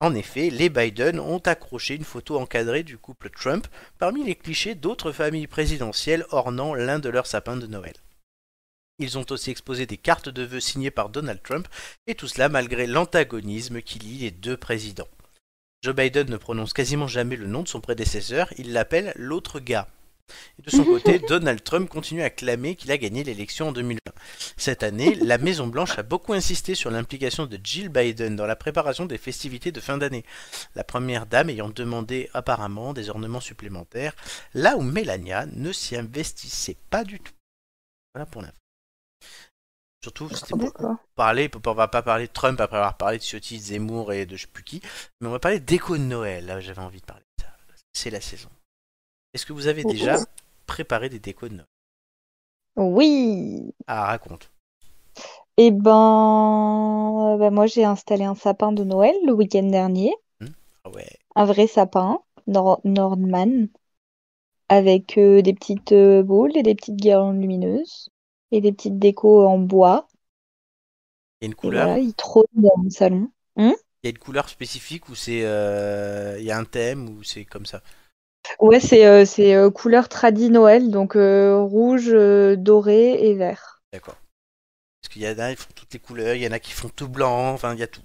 En 0.00 0.14
effet, 0.14 0.50
les 0.50 0.68
Biden 0.68 1.20
ont 1.20 1.38
accroché 1.38 1.94
une 1.94 2.04
photo 2.04 2.38
encadrée 2.38 2.82
du 2.82 2.98
couple 2.98 3.30
Trump 3.30 3.66
parmi 3.98 4.24
les 4.24 4.34
clichés 4.34 4.74
d'autres 4.74 5.12
familles 5.12 5.46
présidentielles 5.46 6.26
ornant 6.30 6.74
l'un 6.74 6.98
de 6.98 7.08
leurs 7.08 7.26
sapins 7.26 7.56
de 7.56 7.66
Noël. 7.66 7.94
Ils 8.98 9.18
ont 9.18 9.26
aussi 9.30 9.50
exposé 9.50 9.86
des 9.86 9.96
cartes 9.96 10.28
de 10.28 10.42
vœux 10.42 10.60
signées 10.60 10.90
par 10.90 11.08
Donald 11.08 11.42
Trump, 11.42 11.66
et 12.06 12.14
tout 12.14 12.28
cela 12.28 12.48
malgré 12.48 12.86
l'antagonisme 12.86 13.82
qui 13.82 13.98
lie 13.98 14.18
les 14.18 14.30
deux 14.30 14.56
présidents. 14.56 15.08
Joe 15.82 15.94
Biden 15.94 16.30
ne 16.30 16.36
prononce 16.36 16.72
quasiment 16.72 17.08
jamais 17.08 17.36
le 17.36 17.46
nom 17.46 17.62
de 17.62 17.68
son 17.68 17.80
prédécesseur, 17.80 18.52
il 18.56 18.72
l'appelle 18.72 19.12
l'autre 19.16 19.60
gars. 19.60 19.88
Et 20.58 20.62
de 20.62 20.70
son 20.70 20.84
côté, 20.84 21.18
Donald 21.28 21.62
Trump 21.62 21.88
continue 21.88 22.22
à 22.22 22.30
clamer 22.30 22.76
qu'il 22.76 22.90
a 22.90 22.98
gagné 22.98 23.24
l'élection 23.24 23.68
en 23.68 23.72
2020. 23.72 24.00
Cette 24.56 24.82
année, 24.82 25.14
la 25.16 25.38
Maison 25.38 25.66
Blanche 25.66 25.98
a 25.98 26.02
beaucoup 26.02 26.32
insisté 26.32 26.74
sur 26.74 26.90
l'implication 26.90 27.46
de 27.46 27.58
Jill 27.62 27.88
Biden 27.88 28.36
dans 28.36 28.46
la 28.46 28.56
préparation 28.56 29.06
des 29.06 29.18
festivités 29.18 29.72
de 29.72 29.80
fin 29.80 29.98
d'année, 29.98 30.24
la 30.74 30.84
première 30.84 31.26
dame 31.26 31.50
ayant 31.50 31.68
demandé 31.68 32.30
apparemment 32.34 32.92
des 32.92 33.10
ornements 33.10 33.40
supplémentaires, 33.40 34.14
là 34.54 34.76
où 34.76 34.82
Melania 34.82 35.46
ne 35.46 35.72
s'y 35.72 35.96
investissait 35.96 36.76
pas 36.90 37.04
du 37.04 37.20
tout. 37.20 37.34
Voilà 38.14 38.26
pour 38.26 38.42
l'info. 38.42 38.54
Surtout, 40.02 40.28
c'était 40.34 40.50
pour 40.50 40.70
parler, 41.14 41.50
on 41.64 41.72
va 41.72 41.88
pas 41.88 42.02
parler 42.02 42.26
de 42.26 42.32
Trump 42.32 42.60
après 42.60 42.76
avoir 42.76 42.98
parlé 42.98 43.16
de 43.16 43.22
Ciotti, 43.22 43.56
de 43.56 43.62
Zemmour 43.62 44.12
et 44.12 44.26
de 44.26 44.36
je 44.36 44.42
sais 44.42 44.48
plus 44.48 44.62
qui, 44.62 44.82
mais 45.20 45.28
on 45.28 45.30
va 45.30 45.38
parler 45.38 45.60
d'écho 45.60 45.96
de 45.96 46.02
Noël, 46.02 46.44
là 46.44 46.60
j'avais 46.60 46.82
envie 46.82 47.00
de 47.00 47.06
parler 47.06 47.24
de 47.38 47.44
ça. 47.44 47.50
C'est 47.94 48.10
la 48.10 48.20
saison. 48.20 48.50
Est-ce 49.34 49.44
que 49.44 49.52
vous 49.52 49.66
avez 49.66 49.84
déjà 49.84 50.24
préparer 50.64 51.10
des 51.10 51.18
décos 51.18 51.50
de 51.50 51.56
Noël? 51.56 51.66
Oui. 52.76 53.74
Ah, 53.86 54.04
raconte. 54.06 54.50
Eh 55.56 55.70
ben, 55.72 57.36
bah, 57.38 57.50
moi 57.50 57.66
j'ai 57.66 57.84
installé 57.84 58.24
un 58.24 58.34
sapin 58.34 58.72
de 58.72 58.84
Noël 58.84 59.14
le 59.26 59.32
week-end 59.32 59.64
dernier, 59.64 60.12
Ah 60.84 60.90
ouais. 60.90 61.18
un 61.36 61.44
vrai 61.44 61.68
sapin 61.68 62.18
Nor- 62.48 62.80
Nordman, 62.84 63.68
avec 64.68 65.16
euh, 65.16 65.40
des 65.40 65.54
petites 65.54 65.92
euh, 65.92 66.22
boules 66.22 66.54
et 66.56 66.62
des 66.62 66.74
petites 66.74 66.96
guirlandes 66.96 67.40
lumineuses 67.40 68.10
et 68.50 68.60
des 68.60 68.72
petites 68.72 68.98
décos 68.98 69.46
en 69.46 69.58
bois. 69.58 70.06
Il 71.40 71.44
y 71.44 71.46
a 71.46 71.48
une 71.48 71.54
Et 71.64 71.70
couleur? 71.70 71.72
voilà, 71.72 71.98
il 71.98 72.14
trône 72.14 72.44
dans 72.52 72.76
mon 72.76 72.90
salon. 72.90 73.28
Il 74.02 74.06
y 74.06 74.08
a 74.08 74.10
une 74.10 74.18
couleur 74.18 74.48
spécifique 74.48 75.08
ou 75.08 75.14
c'est 75.16 75.40
euh, 75.44 76.36
il 76.38 76.44
y 76.44 76.50
a 76.52 76.58
un 76.58 76.64
thème 76.64 77.08
ou 77.08 77.22
c'est 77.24 77.44
comme 77.44 77.66
ça? 77.66 77.82
Ouais, 78.60 78.80
c'est 78.80 79.06
euh, 79.06 79.24
c'est 79.24 79.54
euh, 79.54 79.70
couleur 79.70 80.08
tradi 80.08 80.50
Noël, 80.50 80.90
donc 80.90 81.16
euh, 81.16 81.58
rouge, 81.58 82.10
euh, 82.12 82.56
doré 82.56 83.28
et 83.28 83.34
vert. 83.34 83.82
D'accord. 83.92 84.16
Parce 85.02 85.12
qu'il 85.12 85.22
y 85.22 85.28
en 85.28 85.38
a, 85.38 85.50
ils 85.50 85.56
font 85.56 85.70
toutes 85.74 85.92
les 85.92 85.98
couleurs, 85.98 86.34
il 86.34 86.42
y 86.42 86.48
en 86.48 86.52
a 86.52 86.58
qui 86.58 86.72
font 86.72 86.88
tout 86.88 87.08
blanc, 87.08 87.52
enfin 87.52 87.74
il 87.74 87.80
y 87.80 87.82
a 87.82 87.86
tout. 87.86 88.02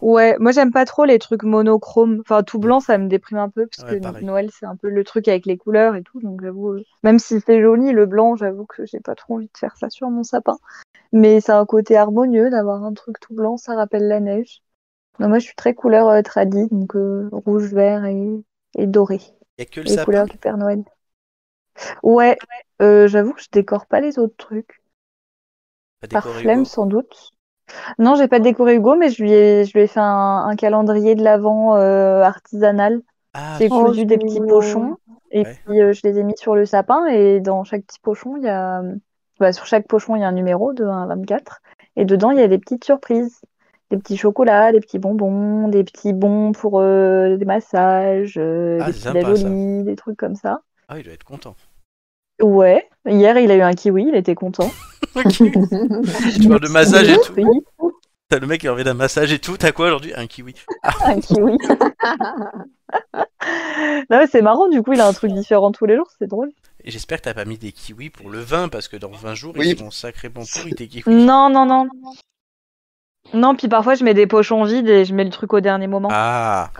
Ouais, 0.00 0.36
moi 0.38 0.52
j'aime 0.52 0.72
pas 0.72 0.84
trop 0.84 1.04
les 1.04 1.18
trucs 1.18 1.42
monochromes. 1.42 2.20
Enfin, 2.20 2.42
tout 2.42 2.58
blanc, 2.58 2.80
ça 2.80 2.98
me 2.98 3.08
déprime 3.08 3.38
un 3.38 3.48
peu 3.48 3.66
parce 3.66 3.88
Ouais, 3.88 3.98
que 3.98 4.02
pareil. 4.02 4.24
Noël, 4.24 4.50
c'est 4.52 4.66
un 4.66 4.76
peu 4.76 4.88
le 4.88 5.04
truc 5.04 5.28
avec 5.28 5.46
les 5.46 5.56
couleurs 5.56 5.96
et 5.96 6.02
tout. 6.02 6.20
Donc 6.20 6.40
j'avoue, 6.42 6.72
euh, 6.74 6.84
même 7.02 7.18
si 7.18 7.40
c'est 7.40 7.60
joli, 7.60 7.92
le 7.92 8.06
blanc, 8.06 8.36
j'avoue 8.36 8.66
que 8.66 8.86
j'ai 8.86 9.00
pas 9.00 9.14
trop 9.14 9.34
envie 9.34 9.50
de 9.52 9.58
faire 9.58 9.76
ça 9.76 9.90
sur 9.90 10.08
mon 10.10 10.22
sapin. 10.22 10.58
Mais 11.12 11.50
a 11.50 11.58
un 11.58 11.66
côté 11.66 11.96
harmonieux 11.96 12.50
d'avoir 12.50 12.84
un 12.84 12.92
truc 12.92 13.18
tout 13.20 13.34
blanc, 13.34 13.56
ça 13.56 13.74
rappelle 13.74 14.06
la 14.06 14.20
neige. 14.20 14.62
Non, 15.18 15.28
moi 15.28 15.38
je 15.38 15.46
suis 15.46 15.56
très 15.56 15.74
couleur 15.74 16.08
euh, 16.08 16.22
donc 16.70 16.94
euh, 16.94 17.28
rouge, 17.32 17.72
vert 17.72 18.04
et, 18.04 18.44
et 18.76 18.86
doré. 18.86 19.20
Il 19.58 19.62
a 19.62 19.66
que 19.66 19.80
le 19.80 19.86
Les 19.86 19.98
sapin. 19.98 20.00
couleurs 20.00 20.26
du 20.28 20.38
Père 20.38 20.56
Noël. 20.58 20.84
Ouais, 22.02 22.36
euh, 22.82 23.06
j'avoue 23.08 23.34
que 23.34 23.42
je 23.42 23.48
décore 23.52 23.86
pas 23.86 24.00
les 24.00 24.18
autres 24.18 24.36
trucs. 24.36 24.80
Pas 26.00 26.08
Par 26.12 26.28
décoré 26.28 26.42
flemme, 26.42 26.64
Hugo. 26.64 26.66
sans 26.66 26.86
doute. 26.86 27.30
Non, 27.98 28.16
j'ai 28.16 28.28
pas 28.28 28.40
décoré 28.40 28.76
Hugo, 28.76 28.96
mais 28.96 29.10
je 29.10 29.22
lui 29.22 29.32
ai, 29.32 29.64
je 29.66 29.72
lui 29.74 29.82
ai 29.82 29.86
fait 29.88 30.00
un, 30.00 30.46
un 30.48 30.56
calendrier 30.56 31.14
de 31.16 31.24
l'Avent 31.24 31.76
euh, 31.76 32.22
artisanal. 32.22 33.02
Ah, 33.32 33.60
J'ai 33.60 33.70
Oh, 33.70 33.92
cousu 33.92 34.06
des 34.06 34.18
petits 34.18 34.42
pochons 34.42 34.96
et 35.32 35.44
Ouais. 35.44 35.58
puis 35.66 35.80
euh, 35.82 35.92
je 35.92 36.02
les 36.04 36.18
ai 36.18 36.24
mis 36.24 36.36
sur 36.38 36.54
le 36.56 36.66
sapin 36.66 37.06
et 37.08 37.40
dans 37.40 37.64
chaque 37.64 37.84
petit 37.86 38.00
pochon, 38.00 38.36
il 38.38 38.44
y 38.44 38.48
a 38.48 38.82
bah, 39.40 39.52
sur 39.52 39.66
chaque 39.66 39.88
pochon, 39.88 40.16
il 40.16 40.20
y 40.22 40.24
a 40.24 40.28
un 40.28 40.32
numéro 40.32 40.72
de 40.74 40.84
1 40.84 41.04
à 41.04 41.06
24 41.08 41.60
et 41.96 42.04
dedans, 42.06 42.30
il 42.32 42.38
y 42.40 42.42
a 42.42 42.48
des 42.48 42.58
petites 42.58 42.84
surprises. 42.84 43.40
Des 43.90 43.96
petits 43.96 44.16
chocolats, 44.18 44.72
des 44.72 44.80
petits 44.80 44.98
bonbons, 44.98 45.68
des 45.68 45.82
petits 45.82 46.12
bons 46.12 46.52
pour 46.52 46.80
euh, 46.80 47.36
des 47.36 47.44
massages, 47.46 48.34
euh, 48.36 48.78
Ah, 48.82 48.86
des 49.12 49.22
petits 49.22 49.84
des 49.84 49.96
trucs 49.96 50.18
comme 50.18 50.34
ça. 50.34 50.60
ah, 50.88 50.98
il 50.98 51.04
doit 51.04 51.14
être 51.14 51.24
content. 51.24 51.56
Ouais, 52.42 52.88
hier, 53.06 53.36
il 53.38 53.50
a 53.50 53.56
eu 53.56 53.62
un 53.62 53.72
kiwi, 53.72 54.06
il 54.08 54.14
était 54.14 54.34
content. 54.34 54.70
tu 55.30 55.50
parles 56.48 56.60
de 56.60 56.68
massage 56.68 57.08
et 57.08 57.16
tout. 57.16 57.34
T'as 58.28 58.38
le 58.38 58.46
mec 58.46 58.60
qui 58.60 58.68
a 58.68 58.72
envie 58.74 58.84
d'un 58.84 58.92
massage 58.94 59.32
et 59.32 59.38
tout. 59.38 59.56
T'as 59.56 59.72
quoi 59.72 59.86
aujourd'hui? 59.86 60.12
Un 60.14 60.26
kiwi. 60.26 60.54
un 61.04 61.18
kiwi. 61.18 61.56
Non, 64.10 64.18
mais 64.18 64.26
c'est 64.26 64.42
marrant, 64.42 64.68
du 64.68 64.82
coup, 64.82 64.92
il 64.92 65.00
a 65.00 65.06
un 65.08 65.12
truc 65.12 65.32
différent 65.32 65.72
tous 65.72 65.86
les 65.86 65.96
jours, 65.96 66.08
c'est 66.18 66.26
drôle. 66.28 66.50
Et 66.84 66.90
j'espère 66.90 67.18
que 67.18 67.24
t'as 67.24 67.34
pas 67.34 67.44
mis 67.44 67.58
des 67.58 67.72
kiwis 67.72 68.10
pour 68.10 68.30
le 68.30 68.40
vin 68.40 68.68
parce 68.68 68.86
que 68.88 68.96
dans 68.96 69.10
20 69.10 69.34
jours 69.34 69.54
Oui. 69.56 69.70
ils 69.70 69.78
seront 69.78 69.90
sacrément 69.90 70.42
pourris 70.52 70.74
tes 70.74 70.86
kiwis. 70.88 71.04
Non, 71.12 71.50
non, 71.50 71.64
non. 71.66 71.88
Non, 73.34 73.54
puis 73.54 73.68
parfois 73.68 73.94
je 73.94 74.04
mets 74.04 74.14
des 74.14 74.26
pochons 74.26 74.64
vides 74.64 74.88
et 74.88 75.04
je 75.04 75.14
mets 75.14 75.24
le 75.24 75.30
truc 75.30 75.52
au 75.52 75.60
dernier 75.60 75.86
moment. 75.86 76.08
Ah, 76.10 76.70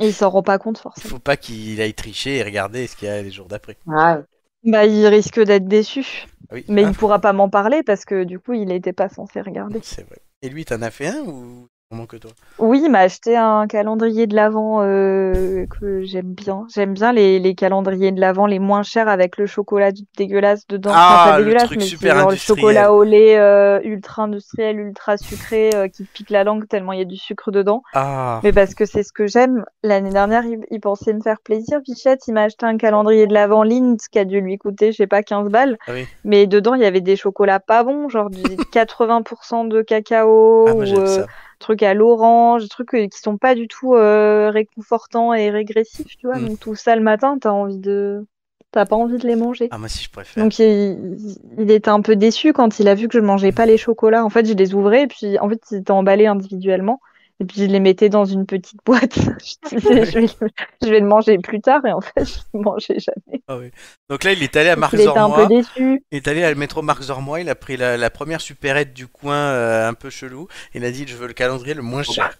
Et 0.00 0.08
ils 0.08 0.12
s'en 0.12 0.30
rendent 0.30 0.44
pas 0.44 0.58
compte 0.58 0.78
il 0.78 0.82
forcément. 0.82 1.10
faut 1.14 1.18
pas 1.18 1.36
qu'il 1.36 1.80
aille 1.80 1.94
tricher 1.94 2.36
et 2.36 2.42
regarder 2.42 2.86
ce 2.86 2.96
qu'il 2.96 3.08
y 3.08 3.10
a 3.10 3.22
les 3.22 3.30
jours 3.30 3.46
d'après. 3.46 3.76
Ouais. 3.86 4.16
Bah, 4.64 4.84
il 4.84 5.06
risque 5.06 5.40
d'être 5.40 5.66
déçu. 5.68 6.26
Ah 6.50 6.54
Oui. 6.54 6.64
Mais 6.68 6.84
Ah, 6.84 6.88
il 6.90 6.94
pourra 6.96 7.20
pas 7.20 7.32
m'en 7.32 7.48
parler 7.48 7.82
parce 7.82 8.04
que 8.04 8.24
du 8.24 8.38
coup, 8.38 8.52
il 8.52 8.70
était 8.72 8.92
pas 8.92 9.08
censé 9.08 9.40
regarder. 9.40 9.80
C'est 9.82 10.06
vrai. 10.06 10.18
Et 10.42 10.48
lui, 10.48 10.64
t'en 10.64 10.82
as 10.82 10.90
fait 10.90 11.06
un 11.08 11.20
ou 11.20 11.68
que 12.08 12.16
toi 12.16 12.30
Oui, 12.58 12.82
il 12.84 12.90
m'a 12.90 13.00
acheté 13.00 13.36
un 13.36 13.66
calendrier 13.68 14.26
de 14.26 14.34
l'Avent 14.34 14.82
euh, 14.82 15.66
que 15.66 16.02
j'aime 16.02 16.32
bien. 16.34 16.66
J'aime 16.74 16.94
bien 16.94 17.12
les, 17.12 17.38
les 17.38 17.54
calendriers 17.54 18.10
de 18.10 18.20
l'Avent 18.20 18.46
les 18.46 18.58
moins 18.58 18.82
chers 18.82 19.08
avec 19.08 19.36
le 19.36 19.46
chocolat 19.46 19.90
dégueulasse 20.16 20.66
dedans. 20.66 20.90
Ah, 20.92 21.16
Enfin, 21.22 21.30
pas 21.30 21.38
le 21.38 21.44
dégueulasse, 21.44 21.64
truc 21.66 21.78
mais 21.78 21.84
super 21.84 22.18
genre 22.18 22.30
le 22.30 22.36
chocolat 22.36 22.92
au 22.92 23.04
lait 23.04 23.38
euh, 23.38 23.80
ultra 23.84 24.24
industriel, 24.24 24.80
ultra 24.80 25.16
sucré 25.16 25.70
euh, 25.74 25.86
qui 25.88 26.02
pique 26.04 26.30
la 26.30 26.42
langue 26.42 26.66
tellement 26.66 26.92
il 26.92 26.98
y 26.98 27.02
a 27.02 27.06
du 27.06 27.16
sucre 27.16 27.52
dedans. 27.52 27.82
Ah, 27.94 28.40
Mais 28.42 28.52
parce 28.52 28.74
que 28.74 28.84
c'est 28.84 29.04
ce 29.04 29.12
que 29.12 29.28
j'aime. 29.28 29.64
L'année 29.84 30.10
dernière, 30.10 30.44
il, 30.44 30.66
il 30.70 30.80
pensait 30.80 31.12
me 31.12 31.20
faire 31.20 31.40
plaisir. 31.40 31.80
Bichette, 31.82 32.26
il 32.26 32.34
m'a 32.34 32.42
acheté 32.42 32.66
un 32.66 32.78
calendrier 32.78 33.28
de 33.28 33.32
l'Avent 33.34 33.62
Lind 33.62 33.96
qui 34.10 34.18
a 34.18 34.24
dû 34.24 34.40
lui 34.40 34.58
coûter, 34.58 34.90
je 34.90 34.96
sais 34.96 35.06
pas, 35.06 35.22
15 35.22 35.50
balles. 35.50 35.78
Ah 35.86 35.92
oui. 35.94 36.06
Mais 36.24 36.46
dedans, 36.48 36.74
il 36.74 36.82
y 36.82 36.86
avait 36.86 37.00
des 37.00 37.14
chocolats 37.16 37.60
pas 37.60 37.84
bons, 37.84 38.08
genre 38.08 38.28
du 38.28 38.42
80% 38.72 39.68
de 39.68 39.82
cacao 39.82 40.66
ah 40.68 40.74
moi 40.74 40.82
ou 40.82 41.06
ça. 41.06 41.26
Trucs 41.58 41.82
à 41.82 41.94
l'orange, 41.94 42.62
des 42.62 42.68
trucs 42.68 42.94
euh, 42.94 43.08
qui 43.08 43.18
sont 43.18 43.38
pas 43.38 43.54
du 43.54 43.68
tout 43.68 43.94
euh, 43.94 44.50
réconfortants 44.50 45.34
et 45.34 45.50
régressifs, 45.50 46.16
tu 46.16 46.26
vois. 46.26 46.38
Mm. 46.38 46.48
Donc 46.48 46.60
tout 46.60 46.74
ça 46.74 46.96
le 46.96 47.02
matin, 47.02 47.38
t'as 47.40 47.50
envie 47.50 47.78
de, 47.78 48.26
t'as 48.72 48.86
pas 48.86 48.96
envie 48.96 49.18
de 49.18 49.26
les 49.26 49.36
manger. 49.36 49.68
Ah 49.70 49.78
moi 49.78 49.88
si 49.88 50.04
je 50.04 50.10
préfère. 50.10 50.42
Donc 50.42 50.58
il, 50.58 51.16
il 51.58 51.70
était 51.70 51.90
un 51.90 52.00
peu 52.00 52.16
déçu 52.16 52.52
quand 52.52 52.78
il 52.78 52.88
a 52.88 52.94
vu 52.94 53.08
que 53.08 53.18
je 53.18 53.22
mangeais 53.22 53.52
pas 53.52 53.66
les 53.66 53.78
chocolats. 53.78 54.24
En 54.24 54.30
fait, 54.30 54.46
je 54.46 54.54
les 54.54 54.74
ouvrais 54.74 55.04
et 55.04 55.06
puis 55.06 55.38
en 55.38 55.48
fait, 55.48 55.60
ils 55.70 55.78
étaient 55.78 55.90
emballés 55.90 56.26
individuellement. 56.26 57.00
Et 57.38 57.44
puis 57.44 57.60
je 57.60 57.66
les 57.66 57.80
mettais 57.80 58.08
dans 58.08 58.24
une 58.24 58.46
petite 58.46 58.80
boîte. 58.86 59.14
je 59.18 59.76
disais, 59.76 60.04
je 60.06 60.12
vais, 60.18 60.20
le- 60.22 60.48
je 60.82 60.88
vais 60.88 61.00
le 61.00 61.06
manger 61.06 61.36
plus 61.38 61.60
tard 61.60 61.84
et 61.84 61.92
en 61.92 62.00
fait, 62.00 62.24
je 62.24 62.38
le 62.54 62.60
mangeais 62.60 62.98
jamais. 62.98 63.42
Ah 63.46 63.58
oui. 63.58 63.70
Donc 64.08 64.24
là 64.24 64.32
il 64.32 64.42
est 64.42 64.56
allé 64.56 64.70
à 64.70 64.76
Marc 64.76 64.94
il 64.94 65.00
était 65.02 65.08
un 65.18 65.28
peu 65.30 65.42
Zormois. 65.42 65.46
déçu. 65.46 66.02
Il 66.10 66.16
est 66.16 66.28
allé 66.28 66.42
à 66.44 66.50
le 66.50 66.56
métro 66.56 66.80
Marc 66.82 67.02
Zormois. 67.02 67.40
Il 67.40 67.48
a 67.50 67.54
pris 67.54 67.76
la, 67.76 67.96
la 67.98 68.10
première 68.10 68.40
supérette 68.40 68.94
du 68.94 69.06
coin 69.06 69.36
euh, 69.36 69.86
un 69.88 69.94
peu 69.94 70.08
chelou. 70.10 70.48
Il 70.74 70.84
a 70.84 70.90
dit 70.90 71.04
je 71.06 71.16
veux 71.16 71.26
le 71.26 71.34
calendrier 71.34 71.74
le 71.74 71.82
moins 71.82 72.02
cher. 72.02 72.38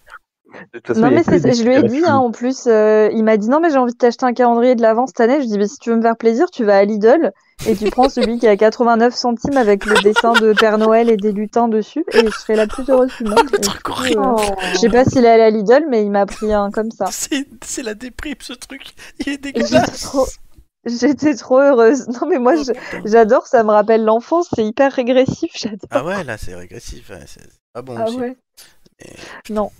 De 0.73 0.79
toute 0.79 0.87
façon, 0.87 1.01
Non 1.01 1.11
mais 1.11 1.23
je 1.23 1.63
lui 1.63 1.75
ai 1.75 1.83
dit 1.83 2.01
hein, 2.05 2.15
en 2.15 2.31
plus, 2.31 2.67
euh, 2.67 3.09
il 3.13 3.23
m'a 3.23 3.37
dit 3.37 3.49
non 3.49 3.59
mais 3.59 3.69
j'ai 3.69 3.77
envie 3.77 3.91
de 3.93 3.97
t'acheter 3.97 4.25
un 4.25 4.33
calendrier 4.33 4.75
de 4.75 4.81
l'avant 4.81 5.05
cette 5.05 5.19
année. 5.19 5.41
Je 5.41 5.45
dis 5.47 5.57
mais 5.57 5.67
si 5.67 5.77
tu 5.77 5.89
veux 5.91 5.97
me 5.97 6.01
faire 6.01 6.17
plaisir, 6.17 6.49
tu 6.49 6.63
vas 6.63 6.77
à 6.77 6.83
Lidl 6.85 7.31
et 7.65 7.75
tu 7.75 7.89
prends 7.89 8.07
celui 8.09 8.37
qui 8.39 8.47
à 8.47 8.55
89 8.55 9.15
centimes 9.15 9.57
avec 9.57 9.85
le 9.85 9.95
dessin 10.01 10.33
de 10.33 10.53
Père 10.53 10.77
Noël 10.77 11.09
et 11.09 11.17
des 11.17 11.31
lutins 11.31 11.67
dessus 11.67 12.05
et 12.13 12.25
je 12.25 12.29
serai 12.29 12.55
la 12.55 12.67
plus 12.67 12.87
heureuse 12.89 13.11
du 13.17 13.23
monde. 13.25 13.49
Et 13.57 13.61
truc 13.61 13.89
horrible. 13.89 14.21
euh, 14.21 14.35
je 14.73 14.77
sais 14.77 14.89
pas 14.89 15.03
s'il 15.05 15.25
est 15.25 15.29
allé 15.29 15.43
à 15.43 15.49
Lidl 15.49 15.85
mais 15.89 16.03
il 16.03 16.11
m'a 16.11 16.25
pris 16.25 16.53
un 16.53 16.69
comme 16.71 16.91
ça. 16.91 17.05
C'est 17.11 17.83
la 17.83 17.93
déprime 17.95 18.35
ce 18.39 18.53
truc. 18.53 18.93
Il 19.19 19.29
est 19.29 19.31
J'étais 19.43 19.51
dégueulasse. 19.53 20.01
trop, 20.01 20.27
j'étais 20.85 21.35
trop 21.35 21.59
heureuse. 21.59 22.07
Non 22.07 22.27
mais 22.29 22.37
moi 22.39 22.53
Oh, 22.57 22.71
j'adore, 23.05 23.47
ça 23.47 23.63
me 23.63 23.71
rappelle 23.71 24.03
l'enfance, 24.05 24.47
c'est 24.55 24.63
hyper 24.65 24.91
régressif, 24.93 25.51
j'adore. 25.55 25.79
Ah 25.91 26.03
ouais 26.05 26.23
là 26.23 26.37
c'est 26.37 26.55
régressif. 26.55 27.09
ouais, 27.09 27.25
pas 27.73 27.81
bon 27.81 27.95
Ah 27.97 28.05
aussi. 28.05 28.17
ouais. 28.17 28.37
Mais- 29.01 29.13
Non. 29.55 29.71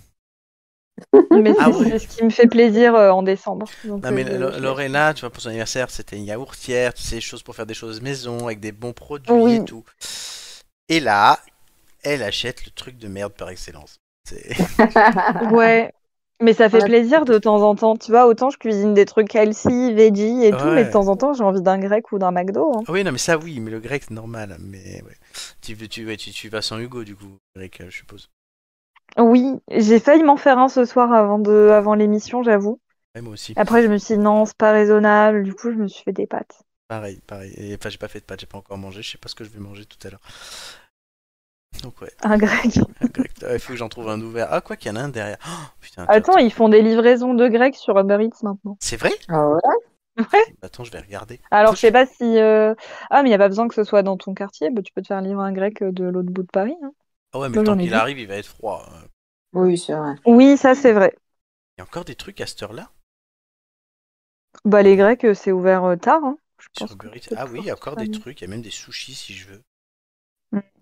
Mais 1.30 1.54
Ah 1.58 1.70
c'est 1.70 1.78
ouais. 1.90 1.98
ce 1.98 2.06
qui 2.08 2.24
me 2.24 2.30
fait 2.30 2.46
plaisir 2.46 2.94
euh, 2.94 3.10
en 3.10 3.22
décembre. 3.22 3.66
Donc, 3.84 4.02
Non 4.02 4.10
mais 4.12 4.24
euh, 4.28 4.58
Lorena, 4.60 5.14
tu 5.14 5.20
vois, 5.20 5.30
pour 5.30 5.42
son 5.42 5.48
anniversaire, 5.50 5.90
c'était 5.90 6.16
une 6.16 6.24
yaourtière, 6.24 6.94
tu 6.94 7.02
sais, 7.02 7.20
choses 7.20 7.42
pour 7.42 7.54
faire 7.54 7.66
des 7.66 7.74
choses 7.74 8.00
maison, 8.00 8.46
avec 8.46 8.60
des 8.60 8.72
bons 8.72 8.92
produits 8.92 9.32
Oui. 9.32 9.54
et 9.54 9.64
tout. 9.64 9.84
Et 10.88 11.00
là, 11.00 11.38
elle 12.02 12.22
achète 12.22 12.64
le 12.64 12.70
truc 12.72 12.98
de 12.98 13.08
merde 13.08 13.32
par 13.34 13.50
excellence. 13.50 13.98
C'est- 14.24 14.48
Ouais. 15.52 15.92
Mais 16.40 16.52
ça 16.52 16.68
fait 16.68 16.78
Ouais. 16.80 16.84
plaisir 16.84 17.24
de 17.24 17.36
temps 17.38 17.62
en 17.62 17.74
temps. 17.74 17.96
Tu 17.96 18.12
vois, 18.12 18.26
autant 18.26 18.48
je 18.50 18.58
cuisine 18.58 18.94
des 18.94 19.06
trucs 19.06 19.34
healthy, 19.34 19.92
veggie 19.92 20.44
et 20.44 20.52
tout, 20.52 20.70
mais 20.70 20.84
de 20.84 20.92
temps 20.92 21.08
en 21.08 21.16
temps, 21.16 21.32
j'ai 21.32 21.42
envie 21.42 21.62
d'un 21.62 21.78
grec 21.78 22.12
ou 22.12 22.18
d'un 22.18 22.30
McDo. 22.30 22.72
hein. 22.76 22.82
Ah 22.86 22.92
oui, 22.92 23.02
non 23.02 23.10
mais 23.10 23.18
ça 23.18 23.36
oui, 23.38 23.58
mais 23.58 23.72
le 23.72 23.80
grec 23.80 24.04
c'est 24.06 24.14
normal. 24.14 24.56
Mais 24.60 25.02
ouais. 25.02 25.16
Tu, 25.60 25.76
tu, 25.88 26.06
ouais, 26.06 26.16
tu, 26.16 26.30
tu 26.30 26.48
vas 26.48 26.62
sans 26.62 26.78
Hugo 26.78 27.02
du 27.02 27.16
coup, 27.16 27.38
grec, 27.56 27.80
euh, 27.80 27.86
je 27.90 27.96
suppose. 27.96 28.30
Oui, 29.16 29.44
j'ai 29.70 29.98
failli 30.00 30.22
m'en 30.22 30.36
faire 30.36 30.58
un 30.58 30.68
ce 30.68 30.84
soir 30.84 31.12
avant 31.12 31.38
de, 31.38 31.70
avant 31.72 31.94
l'émission, 31.94 32.42
j'avoue. 32.42 32.80
Ouais, 33.14 33.20
moi 33.22 33.32
aussi. 33.32 33.54
Après, 33.56 33.82
je 33.82 33.88
me 33.88 33.98
suis 33.98 34.14
dit 34.16 34.20
non, 34.20 34.44
c'est 34.46 34.56
pas 34.56 34.72
raisonnable. 34.72 35.42
Du 35.42 35.54
coup, 35.54 35.70
je 35.72 35.76
me 35.76 35.88
suis 35.88 36.04
fait 36.04 36.12
des 36.12 36.26
pâtes. 36.26 36.62
Pareil, 36.88 37.20
pareil. 37.26 37.52
Et, 37.56 37.74
Enfin, 37.74 37.88
j'ai 37.90 37.98
pas 37.98 38.08
fait 38.08 38.20
de 38.20 38.24
pâtes, 38.24 38.40
j'ai 38.40 38.46
pas 38.46 38.58
encore 38.58 38.78
mangé, 38.78 39.02
je 39.02 39.10
sais 39.12 39.18
pas 39.18 39.28
ce 39.28 39.34
que 39.34 39.44
je 39.44 39.50
vais 39.50 39.60
manger 39.60 39.84
tout 39.86 39.98
à 40.06 40.10
l'heure. 40.10 40.20
Donc 41.82 42.00
ouais, 42.00 42.12
Un 42.22 42.36
grec. 42.38 42.78
un 43.00 43.06
grec. 43.08 43.32
Ah, 43.42 43.54
Il 43.54 43.60
faut 43.60 43.72
que 43.72 43.78
j'en 43.78 43.88
trouve 43.88 44.08
un 44.08 44.20
ouvert. 44.20 44.48
Ah, 44.50 44.60
quoi 44.60 44.76
qu'il 44.76 44.90
y 44.90 44.92
en 44.92 44.96
a 44.96 45.02
un 45.02 45.08
derrière. 45.08 45.38
Oh, 45.46 45.66
putain, 45.80 46.04
Attends, 46.08 46.32
tiens, 46.34 46.42
ils 46.44 46.52
font 46.52 46.68
des 46.68 46.82
livraisons 46.82 47.34
de 47.34 47.48
grec 47.48 47.74
sur 47.76 47.98
Uber 47.98 48.18
Eats 48.24 48.42
maintenant. 48.42 48.76
C'est 48.80 48.96
vrai? 48.96 49.12
Ah 49.28 49.48
ouais? 49.50 49.60
Attends, 50.62 50.84
je 50.84 50.90
vais 50.92 51.00
regarder. 51.00 51.40
Alors, 51.50 51.74
je 51.74 51.80
sais 51.80 51.92
pas 51.92 52.06
si. 52.06 52.24
euh, 52.38 52.74
Ah, 53.10 53.22
mais 53.22 53.28
il 53.28 53.32
n'y 53.32 53.34
a 53.34 53.38
pas 53.38 53.48
besoin 53.48 53.68
que 53.68 53.74
ce 53.74 53.84
soit 53.84 54.02
dans 54.02 54.16
ton 54.16 54.34
quartier. 54.34 54.70
Bah, 54.70 54.82
tu 54.82 54.92
peux 54.92 55.02
te 55.02 55.08
faire 55.08 55.20
livrer 55.20 55.44
un 55.44 55.52
grec 55.52 55.82
de 55.82 56.04
l'autre 56.04 56.30
bout 56.30 56.42
de 56.42 56.48
Paris. 56.48 56.76
hein. 56.82 56.92
Ah 57.32 57.38
ouais, 57.38 57.48
mais 57.48 57.58
ai 57.58 57.76
qu'il 57.78 57.94
arrive, 57.94 58.18
il 58.18 58.26
va 58.26 58.36
être 58.36 58.46
froid. 58.48 58.86
Euh, 58.92 59.06
Oui, 59.52 59.76
c'est 59.76 59.92
vrai. 59.94 60.14
Oui, 60.26 60.56
ça, 60.56 60.74
c'est 60.74 60.92
vrai. 60.92 61.14
Il 61.78 61.80
y 61.80 61.82
a 61.82 61.84
encore 61.84 62.04
des 62.04 62.14
trucs 62.14 62.42
à 62.42 62.46
cette 62.46 62.62
heure-là? 62.62 62.92
Bah, 64.64 64.82
les 64.82 64.94
grecs, 64.94 65.24
euh, 65.24 65.34
c'est 65.34 65.50
ouvert 65.50 65.82
euh, 65.82 65.96
tard. 65.96 66.22
hein. 66.24 66.38
Je 66.60 66.68
pense 66.78 66.94
Ah 67.34 67.46
oui, 67.46 67.60
il 67.60 67.64
y 67.64 67.70
a 67.70 67.74
encore 67.74 67.96
des 67.96 68.08
trucs, 68.08 68.40
il 68.40 68.44
y 68.44 68.46
a 68.46 68.50
même 68.50 68.62
des 68.62 68.70
sushis 68.70 69.14
si 69.14 69.34
je 69.34 69.48
veux. 69.48 69.62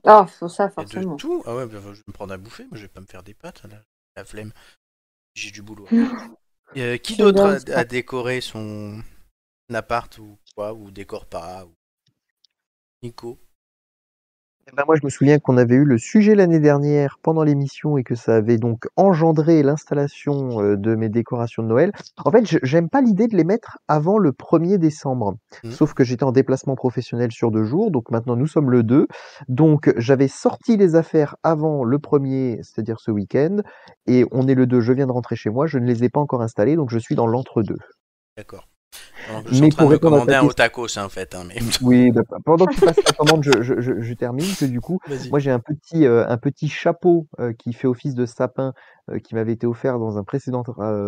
Ah, 0.05 0.27
faut 0.27 0.48
ça, 0.48 0.70
Il 0.78 0.82
y 0.82 0.85
a 0.85 0.86
de 0.86 0.94
forcément. 0.94 1.18
tout. 1.18 1.43
Ah 1.44 1.55
ouais, 1.55 1.66
bah, 1.66 1.81
je 1.82 1.90
vais 1.90 2.02
me 2.06 2.12
prendre 2.14 2.32
à 2.32 2.39
bouffer, 2.39 2.64
mais 2.70 2.78
je 2.78 2.82
vais 2.82 2.89
pas 2.89 3.01
me 3.01 3.06
faire 3.06 3.23
des 3.23 3.35
pâtes, 3.35 3.62
là. 3.64 3.82
La 4.16 4.24
flemme. 4.24 4.52
J'ai 5.35 5.51
du 5.52 5.62
boulot. 5.62 5.90
Euh, 6.77 6.98
qui 6.98 7.16
d'autre 7.16 7.47
a, 7.47 7.56
a 7.74 7.85
décoré 7.85 8.40
son, 8.40 9.02
appart 9.74 10.18
ou 10.18 10.39
quoi, 10.55 10.74
ou 10.74 10.90
décore 10.90 11.27
pas. 11.27 11.66
Ou... 11.66 11.74
Nico? 13.02 13.39
Eh 14.68 14.74
ben, 14.74 14.82
moi, 14.84 14.97
je 15.01 15.05
me 15.05 15.10
souviens 15.10 15.38
qu'on 15.38 15.56
avait 15.59 15.76
eu 15.76 15.84
le 15.84 15.97
sujet 15.97 16.34
l'année 16.34 16.59
dernière 16.59 17.18
pendant 17.22 17.44
l'émission 17.44 17.98
et 17.98 18.02
que 18.02 18.16
ça 18.16 18.34
avait 18.34 18.59
donc 18.59 18.88
engendré 18.97 19.62
l'installation 19.62 20.60
euh, 20.60 20.76
de 20.76 20.97
mes 20.97 21.09
décorations 21.09 21.62
de 21.62 21.68
Noël. 21.68 21.93
En 22.24 22.32
fait, 22.32 22.59
j'aime 22.64 22.88
pas 22.88 23.01
l'idée 23.01 23.28
de 23.28 23.36
les 23.36 23.44
mettre 23.44 23.78
avant 23.86 24.18
le 24.18 24.32
1er 24.32 24.78
décembre. 24.78 25.36
Mhm. 25.62 25.70
Sauf 25.70 25.94
que 25.94 26.02
j'étais 26.02 26.24
en 26.24 26.32
déplacement 26.32 26.74
professionnel 26.74 27.30
sur 27.30 27.52
deux 27.52 27.62
jours, 27.62 27.93
donc 27.93 28.10
maintenant 28.10 28.34
nous 28.34 28.48
sommes 28.48 28.72
le 28.72 28.82
2. 28.82 29.06
Donc 29.48 29.93
j'avais 29.98 30.28
sorti 30.28 30.76
les 30.76 30.97
affaires 30.97 31.36
avant 31.44 31.84
le 31.84 31.98
1er, 31.98 32.59
c'est-à-dire 32.64 32.98
ce 32.98 33.12
week-end, 33.12 33.59
et 34.09 34.24
on 34.32 34.48
est 34.48 34.55
le 34.55 34.66
2, 34.66 34.80
je 34.80 34.93
viens 34.93 35.06
de 35.06 35.12
rentrer 35.12 35.36
chez 35.36 35.51
moi, 35.51 35.68
je 35.68 35.78
ne 35.78 35.86
les 35.86 36.02
ai 36.02 36.09
pas 36.09 36.20
encore 36.20 36.43
installés, 36.43 36.74
donc 36.74 36.90
je 36.90 36.98
suis 36.98 37.14
dans 37.14 37.28
l'entre-deux. 37.28 37.78
D'accord. 38.36 38.66
Donc, 39.32 39.44
je 39.48 39.55
suis 39.55 39.62
Mais 39.62 39.66
en 39.66 39.70
train 39.70 39.82
pour 39.85 39.90
de 39.90 39.97
ta 39.97 40.01
commander 40.01 40.35
un 40.35 40.47
hein, 40.97 41.05
en 41.05 41.09
fait. 41.09 41.35
hein, 41.35 41.44
mais... 41.48 41.57
Oui, 41.82 42.11
bah, 42.11 42.23
pendant 42.44 42.66
que 42.66 42.74
tu 42.74 42.81
passes 42.81 42.97
la 43.05 43.12
commande, 43.12 43.43
je, 43.43 43.62
je- 43.62 43.81
je- 43.81 44.01
je 44.01 44.15
termine 44.15 44.47
que 44.59 44.65
du 44.66 44.81
coup, 44.81 44.98
moi 45.31 45.39
j'ai 45.39 45.51
un 45.51 45.59
petit, 45.59 46.07
euh, 46.07 46.27
un 46.28 46.36
petit 46.39 46.69
chapeau 46.69 47.27
euh, 47.40 47.53
qui 47.53 47.73
fait 47.73 47.86
office 47.86 48.15
de 48.15 48.27
sapin 48.27 48.73
euh, 49.11 49.19
qui 49.19 49.35
m'avait 49.35 49.53
été 49.53 49.66
offert 49.66 49.98
dans 49.98 50.19
un 50.19 50.24
précédent 50.24 50.62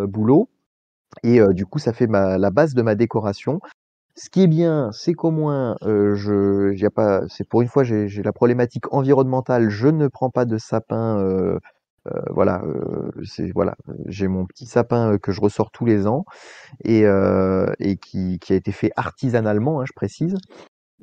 boulot. 0.07 0.49
Et 1.23 1.39
du 1.53 1.65
coup, 1.65 1.79
ça 1.79 1.91
fait 1.91 2.05
ma, 2.07 2.37
la 2.37 2.51
base 2.51 2.75
de 2.75 2.81
ma 2.83 2.93
décoration. 2.93 3.59
Ce 4.15 4.29
qui 4.29 4.43
est 4.43 4.47
bien, 4.47 4.91
c'est 4.91 5.13
qu'au 5.13 5.31
moins, 5.31 5.75
je, 5.81 6.75
y 6.75 6.85
a 6.85 6.91
pas, 6.91 7.23
c'est 7.29 7.47
pour 7.47 7.61
une 7.61 7.67
fois, 7.67 7.83
j'ai 7.83 8.07
la 8.23 8.31
problématique 8.33 8.93
environnementale. 8.93 9.69
Je 9.69 9.87
ne 9.87 10.07
prends 10.07 10.29
pas 10.29 10.45
de 10.45 10.57
sapin. 10.57 11.57
Euh, 12.07 12.21
voilà, 12.31 12.63
euh, 12.63 13.11
c'est 13.23 13.51
voilà, 13.51 13.75
j'ai 14.07 14.27
mon 14.27 14.45
petit 14.45 14.65
sapin 14.65 15.13
euh, 15.13 15.17
que 15.17 15.31
je 15.31 15.41
ressors 15.41 15.71
tous 15.71 15.85
les 15.85 16.07
ans 16.07 16.25
et, 16.83 17.05
euh, 17.05 17.71
et 17.79 17.97
qui, 17.97 18.39
qui 18.39 18.53
a 18.53 18.55
été 18.55 18.71
fait 18.71 18.91
artisanalement, 18.95 19.81
hein, 19.81 19.85
je 19.85 19.93
précise. 19.93 20.35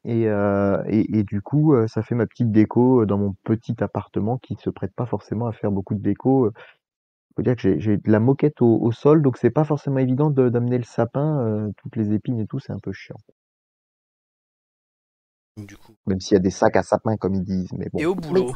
Et, 0.05 0.29
euh, 0.29 0.83
et, 0.87 1.19
et 1.19 1.25
du 1.25 1.43
coup, 1.43 1.75
ça 1.89 2.03
fait 2.03 2.15
ma 2.15 2.27
petite 2.27 2.53
déco 2.53 3.07
dans 3.07 3.19
mon 3.19 3.35
petit 3.45 3.75
appartement 3.83 4.39
qui 4.39 4.55
se 4.57 4.71
prête 4.71 4.95
pas 4.95 5.07
forcément 5.07 5.47
à 5.47 5.53
faire 5.53 5.73
beaucoup 5.73 5.95
de 5.95 6.03
déco. 6.03 6.53
Faut 7.35 7.43
dire 7.43 7.57
que 7.57 7.79
j'ai- 7.79 7.97
de 7.99 8.11
la 8.11 8.21
moquette 8.21 8.63
au, 8.63 8.79
au 8.81 8.93
sol, 8.93 9.21
donc 9.21 9.37
c'est 9.37 9.51
pas 9.51 9.65
forcément 9.65 9.99
évident 9.99 10.31
de- 10.31 10.49
d'amener 10.49 10.79
le 10.79 10.85
sapin, 10.85 11.41
euh, 11.41 11.71
toutes 11.77 11.97
les 11.97 12.13
épines 12.15 12.41
et 12.41 12.47
tout, 12.47 12.59
c'est 12.61 12.73
un 12.73 12.79
peu 12.79 12.93
chiant. 12.93 13.17
Donc, 15.57 15.67
du 15.67 15.77
coup. 15.77 15.93
Même 16.07 16.21
s'il 16.21 16.35
y 16.35 16.37
a 16.37 16.43
des 16.43 16.51
sacs 16.51 16.77
à 16.77 16.83
sapin, 16.83 17.17
comme 17.17 17.35
ils 17.35 17.45
disent. 17.45 17.73
Mais 17.73 17.89
bon. 17.93 17.99
Et 17.99 18.07
au 18.07 18.15
boulot, 18.15 18.53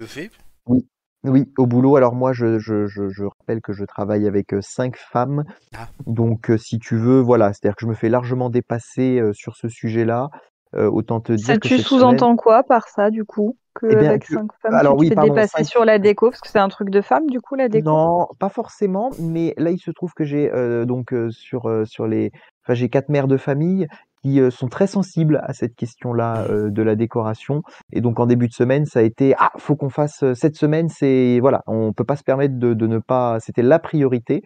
le 0.00 0.06
fait 0.06 0.30
Oui, 0.66 0.86
oui, 1.24 1.50
au 1.58 1.66
boulot. 1.66 1.96
Alors 1.96 2.14
moi, 2.14 2.32
je, 2.32 2.58
je, 2.58 2.86
je, 2.86 3.08
je 3.08 3.24
rappelle 3.24 3.60
que 3.60 3.72
je 3.72 3.84
travaille 3.84 4.26
avec 4.26 4.54
euh, 4.54 4.60
cinq 4.62 4.96
femmes. 4.96 5.44
Ah. 5.76 5.88
Donc, 6.06 6.50
euh, 6.50 6.56
si 6.58 6.78
tu 6.78 6.96
veux, 6.96 7.20
voilà, 7.20 7.52
c'est-à-dire 7.52 7.76
que 7.76 7.82
je 7.82 7.88
me 7.88 7.94
fais 7.94 8.08
largement 8.08 8.50
dépasser 8.50 9.18
euh, 9.20 9.32
sur 9.32 9.56
ce 9.56 9.68
sujet-là. 9.68 10.28
Euh, 10.76 10.90
autant 10.90 11.20
te 11.20 11.36
Ça, 11.36 11.52
dire 11.52 11.60
que 11.60 11.68
tu 11.68 11.76
cette 11.76 11.86
semaine- 11.86 12.00
sous-entends 12.00 12.34
quoi 12.36 12.64
par 12.64 12.88
ça, 12.88 13.10
du 13.10 13.24
coup 13.24 13.56
Que 13.74 13.86
Eh 13.90 13.94
bien, 13.96 14.10
avec 14.10 14.24
que- 14.26 14.34
cinq 14.34 14.50
femmes, 14.60 14.74
alors 14.74 14.96
tu 14.96 15.04
te 15.04 15.08
fais 15.10 15.14
pardon, 15.14 15.34
dépasser 15.34 15.58
cinq- 15.58 15.64
sur 15.66 15.84
la 15.84 15.98
déco, 16.00 16.30
parce 16.30 16.40
que 16.40 16.48
c'est 16.48 16.58
un 16.58 16.68
truc 16.68 16.90
de 16.90 17.00
femme, 17.00 17.28
du 17.28 17.40
coup, 17.40 17.54
la 17.54 17.68
déco? 17.68 17.88
Non, 17.88 18.26
pas 18.40 18.48
forcément, 18.48 19.10
mais 19.20 19.54
là, 19.56 19.70
il 19.70 19.78
se 19.78 19.92
trouve 19.92 20.12
que 20.14 20.24
j'ai 20.24 20.50
euh, 20.52 20.84
donc 20.84 21.12
euh, 21.12 21.30
sur, 21.30 21.68
euh, 21.68 21.84
sur 21.84 22.08
les. 22.08 22.32
Enfin, 22.64 22.74
j'ai 22.74 22.88
quatre 22.88 23.08
mères 23.08 23.28
de 23.28 23.36
famille 23.36 23.86
euh, 24.26 24.50
sont 24.50 24.68
très 24.68 24.86
sensibles 24.86 25.40
à 25.44 25.52
cette 25.52 25.74
question-là 25.74 26.46
euh, 26.48 26.70
de 26.70 26.82
la 26.82 26.96
décoration. 26.96 27.62
Et 27.92 28.00
donc, 28.00 28.18
en 28.20 28.26
début 28.26 28.48
de 28.48 28.52
semaine, 28.52 28.86
ça 28.86 29.00
a 29.00 29.02
été 29.02 29.34
Ah, 29.38 29.52
faut 29.58 29.76
qu'on 29.76 29.90
fasse 29.90 30.22
euh, 30.22 30.34
cette 30.34 30.56
semaine, 30.56 30.88
c'est. 30.88 31.38
Voilà, 31.40 31.62
on 31.66 31.92
peut 31.92 32.04
pas 32.04 32.16
se 32.16 32.24
permettre 32.24 32.58
de, 32.58 32.86
ne 32.86 32.98
pas. 32.98 33.38
C'était 33.40 33.62
la 33.62 33.78
priorité. 33.78 34.42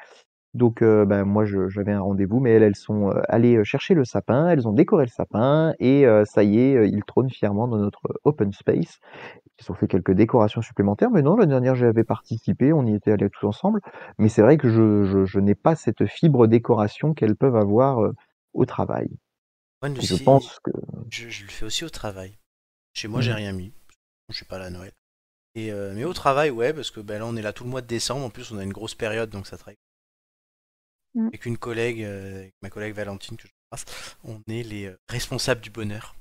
Donc, 0.54 0.82
ben, 0.82 1.24
moi, 1.24 1.44
j'avais 1.44 1.92
un 1.92 2.00
rendez-vous, 2.00 2.40
mais 2.40 2.52
elles, 2.52 2.62
elles 2.62 2.74
sont 2.74 3.10
allées 3.28 3.62
chercher 3.64 3.94
le 3.94 4.04
sapin, 4.04 4.48
elles 4.48 4.66
ont 4.66 4.72
décoré 4.72 5.04
le 5.04 5.10
sapin, 5.10 5.74
et 5.78 6.06
ça 6.24 6.42
y 6.42 6.58
est, 6.58 6.74
euh, 6.74 6.86
il 6.86 7.04
trône 7.04 7.30
fièrement 7.30 7.68
dans 7.68 7.76
notre 7.76 8.00
open 8.24 8.50
space. 8.52 8.98
Ils 9.60 9.70
ont 9.70 9.74
fait 9.74 9.86
quelques 9.86 10.12
décorations 10.12 10.62
supplémentaires, 10.62 11.10
mais 11.10 11.22
non, 11.22 11.36
l'année 11.36 11.50
dernière, 11.50 11.74
j'avais 11.74 12.02
participé, 12.02 12.72
on 12.72 12.86
y 12.86 12.94
était 12.94 13.12
allés 13.12 13.28
tous 13.30 13.46
ensemble. 13.46 13.80
Mais 14.18 14.28
c'est 14.28 14.42
vrai 14.42 14.56
que 14.56 14.68
je, 14.68 15.26
je, 15.26 15.38
n'ai 15.38 15.54
pas 15.54 15.76
cette 15.76 16.06
fibre 16.06 16.46
décoration 16.46 17.12
qu'elles 17.12 17.36
peuvent 17.36 17.56
avoir 17.56 18.10
au 18.54 18.64
travail. 18.64 19.10
Moi, 19.82 19.90
je 19.98 20.14
aussi, 20.14 20.16
pense 20.16 20.58
que. 20.60 20.70
je, 21.10 21.28
je 21.30 21.44
le 21.44 21.50
fais 21.50 21.64
aussi 21.66 21.84
au 21.84 21.90
travail. 21.90 22.38
Chez 22.94 23.08
moi, 23.08 23.22
j'ai 23.22 23.34
rien 23.34 23.52
mis. 23.52 23.72
Je 24.30 24.36
suis 24.36 24.46
pas 24.46 24.58
là 24.58 24.66
à 24.66 24.70
Noël. 24.70 24.92
Et, 25.56 25.72
euh, 25.72 25.94
mais 25.94 26.04
au 26.04 26.14
travail, 26.14 26.50
ouais, 26.50 26.72
parce 26.74 26.90
que 26.90 27.00
ben, 27.00 27.18
là, 27.20 27.26
on 27.26 27.36
est 27.36 27.42
là 27.42 27.52
tout 27.54 27.64
le 27.64 27.70
mois 27.70 27.82
de 27.82 27.86
décembre. 27.88 28.24
En 28.26 28.30
plus, 28.30 28.52
on 28.52 28.58
a 28.58 28.64
une 28.64 28.72
grosse 28.74 28.94
période, 28.96 29.30
donc 29.30 29.46
ça 29.46 29.58
travaille. 29.58 29.78
Mhm. 31.14 31.30
Avec 31.32 31.46
une 31.46 31.56
collègue, 31.56 32.02
euh, 32.02 32.40
avec 32.40 32.54
ma 32.60 32.68
collègue 32.68 32.94
Valentine, 32.94 33.38
que 33.38 33.48
je 33.48 33.52
passe, 33.70 33.86
on 34.24 34.42
est 34.46 34.62
les 34.62 34.86
euh, 34.88 34.98
responsables 35.08 35.62
du 35.62 35.70
bonheur. 35.70 36.14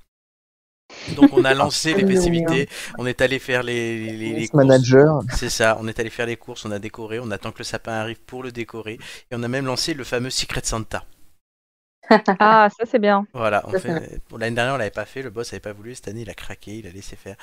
Donc, 1.07 1.33
on 1.33 1.43
a 1.45 1.53
lancé 1.53 1.93
les 1.95 2.05
Ah, 2.05 2.05
festivités. 2.05 2.69
On 2.97 3.05
est 3.05 3.21
allé 3.21 3.39
faire 3.39 3.63
les, 3.63 3.97
les, 3.97 4.17
les- 4.17 4.33
les 4.33 4.47
Yes, 4.47 4.49
courses. 4.49 4.93
manager. 4.93 5.23
C'est 5.27 5.49
ça, 5.49 5.77
on 5.79 5.87
est 5.87 5.99
allé 5.99 6.09
faire 6.09 6.25
les 6.27 6.37
courses, 6.37 6.65
on 6.65 6.71
a 6.71 6.79
décoré, 6.79 7.19
on 7.19 7.31
attend 7.31 7.51
que 7.51 7.59
le 7.59 7.63
sapin 7.65 7.93
arrive 7.93 8.19
pour 8.21 8.43
le 8.43 8.51
décorer. 8.51 8.93
Et 9.31 9.35
on 9.35 9.43
a 9.43 9.47
même 9.47 9.65
lancé 9.65 9.93
le 9.93 10.03
fameux 10.03 10.29
Secret 10.29 10.61
Santa. 10.63 11.05
Ah, 12.39 12.69
ça, 12.77 12.85
c'est 12.85 12.99
bien. 12.99 13.25
Voilà, 13.33 13.63
on 13.67 13.73
fait... 13.73 14.21
pour 14.27 14.37
l'année 14.37 14.55
dernière 14.55 14.75
on 14.75 14.77
l'avait 14.77 14.91
pas 14.91 15.05
fait, 15.05 15.21
le 15.21 15.29
boss 15.29 15.53
avait 15.53 15.59
pas 15.59 15.73
voulu, 15.73 15.95
cette 15.95 16.07
année 16.07 16.21
il 16.21 16.29
a 16.29 16.33
craqué, 16.33 16.77
il 16.77 16.87
a 16.87 16.91
laissé 16.91 17.15
faire. 17.15 17.35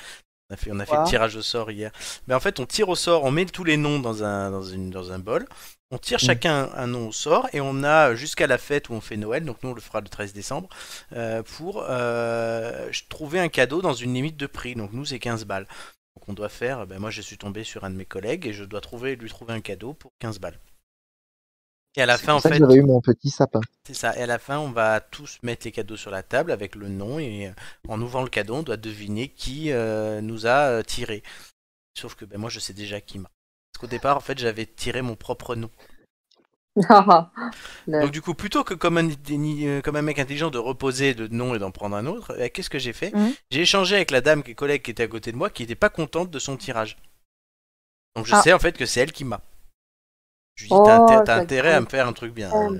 On 0.49 0.53
a 0.53 0.57
fait, 0.57 0.71
on 0.71 0.79
a 0.79 0.85
fait 0.85 0.97
le 0.97 1.05
tirage 1.05 1.35
au 1.35 1.41
sort 1.41 1.71
hier. 1.71 1.91
Mais 2.27 2.35
en 2.35 2.39
fait 2.39 2.59
on 2.59 2.65
tire 2.65 2.89
au 2.89 2.95
sort, 2.95 3.23
on 3.23 3.31
met 3.31 3.45
tous 3.45 3.63
les 3.63 3.77
noms 3.77 3.99
dans 3.99 4.23
un, 4.23 4.51
dans 4.51 4.63
une, 4.63 4.91
dans 4.91 5.11
un 5.11 5.19
bol, 5.19 5.47
on 5.91 5.97
tire 5.97 6.19
Mm. 6.21 6.25
chacun 6.25 6.69
un 6.75 6.87
nom 6.87 7.09
au 7.09 7.11
sort 7.11 7.47
et 7.53 7.61
on 7.61 7.83
a 7.83 8.15
jusqu'à 8.15 8.47
la 8.47 8.57
fête 8.57 8.89
où 8.89 8.93
on 8.93 9.01
fait 9.01 9.17
Noël, 9.17 9.43
donc 9.45 9.57
nous 9.63 9.69
on 9.71 9.73
le 9.73 9.81
fera 9.81 10.01
le 10.01 10.09
13 10.09 10.33
décembre, 10.33 10.69
euh, 11.13 11.43
pour 11.43 11.85
euh, 11.87 12.89
trouver 13.09 13.39
un 13.39 13.49
cadeau 13.49 13.81
dans 13.81 13.93
une 13.93 14.13
limite 14.13 14.37
de 14.37 14.47
prix. 14.47 14.75
Donc 14.75 14.93
nous 14.93 15.05
c'est 15.05 15.19
15 15.19 15.45
balles. 15.45 15.67
Donc 16.15 16.29
on 16.29 16.33
doit 16.33 16.49
faire, 16.49 16.87
ben 16.87 16.99
moi 16.99 17.11
je 17.11 17.21
suis 17.21 17.37
tombé 17.37 17.63
sur 17.63 17.83
un 17.83 17.89
de 17.89 17.95
mes 17.95 18.05
collègues 18.05 18.47
et 18.47 18.53
je 18.53 18.63
dois 18.63 18.81
trouver, 18.81 19.15
lui 19.15 19.29
trouver 19.29 19.53
un 19.53 19.61
cadeau 19.61 19.93
pour 19.93 20.11
15 20.19 20.39
balles. 20.39 20.59
Et 21.97 22.01
à 22.01 22.05
la 22.05 22.17
fin 22.17 22.33
en 22.33 22.39
ça 22.41 22.49
fait, 22.49 22.57
j'avais 22.57 22.75
eu 22.75 22.81
mon 22.81 22.99
petit 23.01 23.29
sapin. 23.29 23.61
c'est 23.87 23.93
ça. 23.93 24.17
Et 24.17 24.21
à 24.21 24.25
la 24.25 24.37
fin, 24.39 24.59
on 24.59 24.71
va 24.71 24.99
tous 24.99 25.39
mettre 25.43 25.65
les 25.65 25.71
cadeaux 25.71 25.95
sur 25.95 26.11
la 26.11 26.23
table 26.23 26.51
avec 26.51 26.75
le 26.75 26.89
nom 26.89 27.19
et 27.19 27.47
euh, 27.47 27.51
en 27.87 28.01
ouvrant 28.01 28.21
le 28.23 28.29
cadeau, 28.29 28.55
on 28.55 28.63
doit 28.63 28.75
deviner 28.77 29.29
qui 29.29 29.71
euh, 29.71 30.19
nous 30.21 30.45
a 30.45 30.67
euh, 30.69 30.83
tiré. 30.83 31.23
Sauf 31.97 32.15
que 32.15 32.25
ben, 32.25 32.37
moi, 32.39 32.49
je 32.49 32.59
sais 32.59 32.73
déjà 32.73 32.99
qui 32.99 33.17
m'a. 33.19 33.29
Parce 33.71 33.79
qu'au 33.81 33.87
départ, 33.87 34.17
en 34.17 34.21
fait, 34.21 34.37
j'avais 34.37 34.65
tiré 34.65 35.01
mon 35.01 35.15
propre 35.15 35.55
nom. 35.55 35.69
Ah, 36.89 37.31
le- 37.87 38.01
Donc 38.01 38.11
du 38.11 38.21
coup, 38.21 38.33
plutôt 38.33 38.65
que 38.65 38.73
comme 38.73 38.97
un, 38.97 39.09
comme 39.81 39.95
un 39.95 40.01
mec 40.01 40.19
intelligent 40.19 40.51
de 40.51 40.57
reposer 40.57 41.13
de 41.13 41.27
nom 41.27 41.55
et 41.55 41.59
d'en 41.59 41.71
prendre 41.71 41.95
un 41.95 42.05
autre, 42.05 42.35
eh, 42.37 42.49
qu'est-ce 42.49 42.69
que 42.69 42.79
j'ai 42.79 42.91
fait? 42.91 43.13
Mhm. 43.15 43.33
J'ai 43.51 43.61
échangé 43.61 43.95
avec 43.95 44.11
la 44.11 44.19
dame 44.19 44.43
qui 44.43 44.51
est 44.51 44.55
collègue 44.55 44.81
qui 44.81 44.91
était 44.91 45.03
à 45.03 45.07
côté 45.07 45.31
de 45.31 45.37
moi, 45.37 45.49
qui 45.49 45.63
n'était 45.63 45.75
pas 45.75 45.89
contente 45.89 46.29
de 46.29 46.39
son 46.39 46.57
tirage. 46.57 46.97
Donc 48.17 48.25
je 48.25 48.35
Ah. 48.35 48.41
sais 48.41 48.51
en 48.51 48.59
fait 48.59 48.77
que 48.77 48.85
c'est 48.85 48.99
elle 48.99 49.13
qui 49.13 49.23
m'a. 49.23 49.39
Je 50.55 50.63
lui 50.63 50.69
dis, 50.69 50.75
Oh, 50.75 50.83
t'as 50.85 51.25
ça 51.25 51.35
intérêt 51.37 51.73
à 51.73 51.81
me 51.81 51.85
faire 51.85 52.07
un 52.07 52.13
truc 52.13 52.33
bien. 52.33 52.49
hein. 52.51 52.77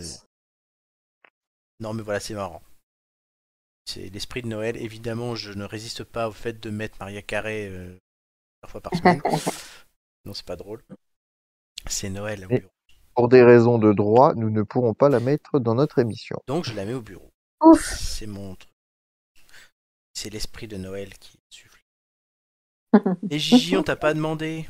Non, 1.80 1.94
mais 1.94 2.04
voilà, 2.04 2.20
c'est 2.20 2.34
marrant. 2.34 2.62
C'est 3.86 4.10
l'esprit 4.10 4.42
de 4.42 4.48
Noël. 4.48 4.78
Évidemment, 4.78 5.36
je 5.36 5.52
ne 5.52 5.64
résiste 5.64 6.04
pas 6.04 6.28
au 6.28 6.32
fait 6.32 6.60
de 6.60 6.70
mettre 6.70 6.98
Maria 7.00 7.22
Carré 7.22 7.68
euh, 7.68 7.98
plusieurs 8.62 8.72
fois 8.72 8.82
par 8.82 8.94
semaine. 8.98 9.22
non, 10.26 10.34
c'est 10.34 10.46
pas 10.46 10.56
drôle. 10.56 10.84
C'est 11.88 12.10
Noël 12.10 12.46
au 12.46 12.48
bureau. 12.48 12.70
Pour 13.14 13.30
des 13.30 13.44
raisons 13.44 13.78
de 13.78 13.94
droit, 13.94 14.34
nous 14.36 14.50
ne 14.50 14.64
pourrons 14.64 14.94
pas 14.94 15.10
la 15.10 15.20
mettre 15.20 15.60
dans 15.60 15.76
notre 15.76 16.00
émission. 16.00 16.38
Donc, 16.48 16.66
je 16.66 16.74
la 16.74 16.86
mets 16.86 16.94
au 16.94 17.02
bureau. 17.02 17.32
C'est 17.80 18.28
mon 18.28 18.56
truc. 18.56 18.72
C'est 20.14 20.30
l'esprit 20.30 20.68
de 20.68 20.78
Noël 20.78 21.14
qui 21.18 21.40
souffle. 21.50 21.84
Et 23.30 23.40
Gigi, 23.40 23.78
on 23.78 23.84
t'a 23.84 23.96
pas 23.96 24.14
demandé? 24.14 24.66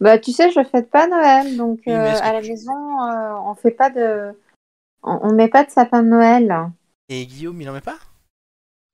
Bah, 0.00 0.18
tu 0.18 0.32
sais, 0.32 0.50
je 0.50 0.62
fête 0.64 0.90
pas 0.90 1.06
Noël, 1.06 1.56
donc 1.56 1.80
Oui, 1.86 1.92
euh, 1.92 2.14
à 2.22 2.32
la 2.32 2.40
tu- 2.40 2.48
maison, 2.48 2.72
euh, 2.72 3.34
on 3.44 3.54
fait 3.54 3.70
pas 3.70 3.90
de, 3.90 4.30
on, 5.02 5.18
on 5.22 5.32
met 5.32 5.48
pas 5.48 5.64
de 5.64 5.70
sapin 5.70 6.02
de 6.02 6.08
Noël. 6.08 6.70
Et 7.08 7.26
Guillaume, 7.26 7.60
il 7.60 7.68
en 7.68 7.74
met 7.74 7.80
pas? 7.80 7.98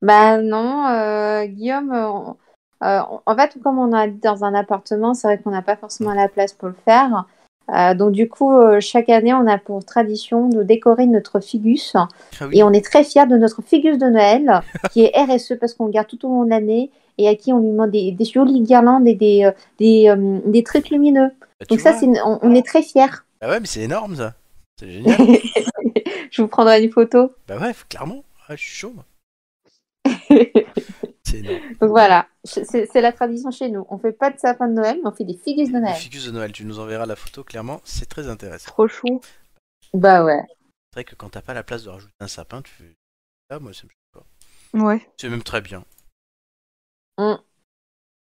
Bah 0.02 0.38
non, 0.38 0.86
euh, 0.88 1.44
Guillaume, 1.46 1.92
on- 1.92 2.36
en 2.80 3.36
fait, 3.36 3.56
comme 3.62 3.78
on 3.78 3.96
est 3.96 4.10
dans 4.22 4.44
un 4.44 4.54
appartement, 4.54 5.14
c'est 5.14 5.28
vrai 5.28 5.38
qu'on 5.38 5.50
n'a 5.50 5.62
pas 5.62 5.76
forcément 5.76 6.12
la 6.12 6.28
place 6.28 6.52
pour 6.52 6.68
le 6.68 6.74
faire. 6.84 7.24
Donc 7.96 8.12
du 8.12 8.28
coup, 8.28 8.52
chaque 8.80 9.08
année, 9.08 9.32
on 9.34 9.46
a 9.46 9.58
pour 9.58 9.84
tradition 9.84 10.48
de 10.48 10.62
décorer 10.62 11.06
notre 11.06 11.40
figus. 11.40 11.94
Ah 11.96 12.08
oui. 12.46 12.58
Et 12.58 12.62
on 12.62 12.72
est 12.72 12.84
très 12.84 13.02
fiers 13.02 13.26
de 13.26 13.36
notre 13.36 13.62
figus 13.62 13.96
de 13.98 14.06
Noël, 14.06 14.60
qui 14.92 15.04
est 15.04 15.12
RSE 15.18 15.54
parce 15.58 15.72
qu'on 15.74 15.86
le 15.86 15.92
garde 15.92 16.06
tout 16.06 16.24
au 16.26 16.28
long 16.28 16.44
de 16.44 16.50
l'année 16.50 16.90
et 17.18 17.28
à 17.28 17.34
qui 17.34 17.52
on 17.52 17.59
lui 17.60 17.70
demande 17.70 17.90
des, 17.90 18.12
des 18.12 18.24
jolies 18.24 18.62
guirlandes 18.62 19.06
et 19.09 19.14
des, 19.14 19.44
euh, 19.44 19.52
des, 19.78 20.09
euh, 20.09 20.40
des 20.47 20.62
trucs 20.62 20.90
lumineux. 20.90 21.30
Bah, 21.60 21.66
Donc 21.70 21.80
ça, 21.80 21.93
c'est 21.94 22.06
on, 22.24 22.38
on 22.43 22.55
est 22.55 22.64
très 22.66 22.82
fiers. 22.82 23.06
Bah 23.40 23.48
ouais, 23.51 23.60
mais 23.60 23.66
c'est 23.66 23.80
énorme 23.82 24.16
ça. 24.16 24.34
C'est 24.78 24.90
génial. 24.93 25.16
Je 26.30 26.43
vous 26.43 26.48
prendrai 26.48 26.82
une 26.84 26.93
photo. 26.93 27.32
bah 27.48 27.59
ouais, 27.59 27.72
clairement. 27.88 28.24
Ah, 28.48 28.56
je 28.56 28.62
suis 28.62 28.70
chaud. 28.76 28.93
moi. 28.94 29.05
C'est 31.24 31.38
énorme. 31.38 31.59
Donc 31.80 31.90
voilà, 31.90 32.28
c'est 32.44 32.64
c'est 32.86 33.01
la 33.01 33.12
tradition 33.12 33.51
chez 33.51 33.68
nous. 33.68 33.84
On 33.90 33.98
fait 33.98 34.12
pas 34.12 34.30
de 34.30 34.38
sapin 34.38 34.68
de 34.68 34.74
Noël, 34.74 34.98
mais 35.02 35.09
on 35.09 35.12
fait 35.12 35.24
des 35.24 35.34
figus 35.36 35.72
de 35.72 35.78
Noël. 35.78 35.94
ficus 35.97 36.24
de 36.26 36.30
Noël, 36.30 36.52
tu 36.52 36.64
nous 36.64 36.78
enverras 36.78 37.05
la 37.06 37.16
photo, 37.16 37.43
clairement, 37.43 37.80
c'est 37.82 38.09
très 38.09 38.28
intéressant. 38.28 38.70
Trop 38.70 38.86
chou. 38.86 39.20
Bah 39.93 40.24
ouais. 40.24 40.40
vrai 40.94 41.02
que 41.02 41.16
quand 41.16 41.30
t'as 41.30 41.40
pas 41.43 41.55
la 41.55 41.64
place 41.64 41.82
de 41.82 41.90
rajouter 41.90 42.12
un 42.20 42.28
sapin, 42.28 42.62
tu 42.62 42.70
fais. 42.72 42.94
Ah, 43.51 43.59
moi, 43.59 43.72
ça 43.72 43.82
me 43.84 43.90
pas. 44.12 44.84
Ouais. 44.86 45.01
C'est 45.16 45.28
même 45.28 45.43
très 45.43 45.60
bien. 45.60 45.84
Mm. 47.18 47.36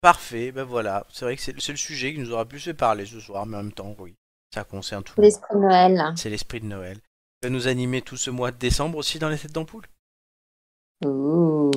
Parfait, 0.02 0.52
ben 0.52 0.64
voilà. 0.64 1.06
C'est 1.10 1.26
vrai 1.26 1.36
que 1.36 1.42
c'est 1.42 1.54
le 1.54 1.78
sujet 1.78 2.14
qui 2.14 2.20
nous 2.20 2.32
aura 2.32 2.46
plus 2.46 2.60
fait 2.60 2.74
parler 2.74 3.06
ce 3.06 3.20
soir, 3.20 3.46
mais 3.46 3.58
en 3.58 3.64
même 3.64 3.72
temps, 3.72 3.96
oui. 4.00 4.16
Ça 4.54 4.64
concerne 4.64 5.04
tout. 5.04 5.14
le 5.18 5.24
monde. 5.24 5.32
L'esprit 5.32 5.56
de 5.56 5.60
Noël. 5.60 6.14
C'est 6.16 6.30
l'esprit 6.30 6.60
de 6.60 6.66
Noël. 6.66 6.98
Il 7.42 7.48
va 7.48 7.50
nous 7.50 7.68
animer 7.68 8.02
tout 8.02 8.18
ce 8.18 8.30
mois 8.30 8.52
de 8.52 8.58
décembre 8.58 8.98
aussi 8.98 9.18
dans 9.18 9.30
les 9.30 9.38
têtes 9.38 9.52
d'ampoule. 9.52 9.86
Ouh. 11.06 11.72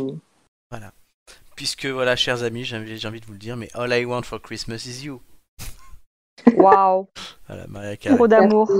Puisque 1.56 1.86
voilà, 1.86 2.16
chers 2.16 2.42
amis, 2.42 2.64
j'ai 2.64 2.76
envie, 2.76 3.20
de 3.20 3.26
vous 3.26 3.32
le 3.32 3.38
dire, 3.38 3.56
mais 3.56 3.70
All 3.74 3.92
I 3.92 4.04
Want 4.04 4.22
for 4.22 4.40
Christmas 4.42 4.84
is 4.86 5.04
You. 5.04 5.22
Waouh. 6.56 7.08
Voilà, 7.46 7.66
Maria. 7.66 7.96
Trop 7.96 8.28
d'amour. 8.28 8.70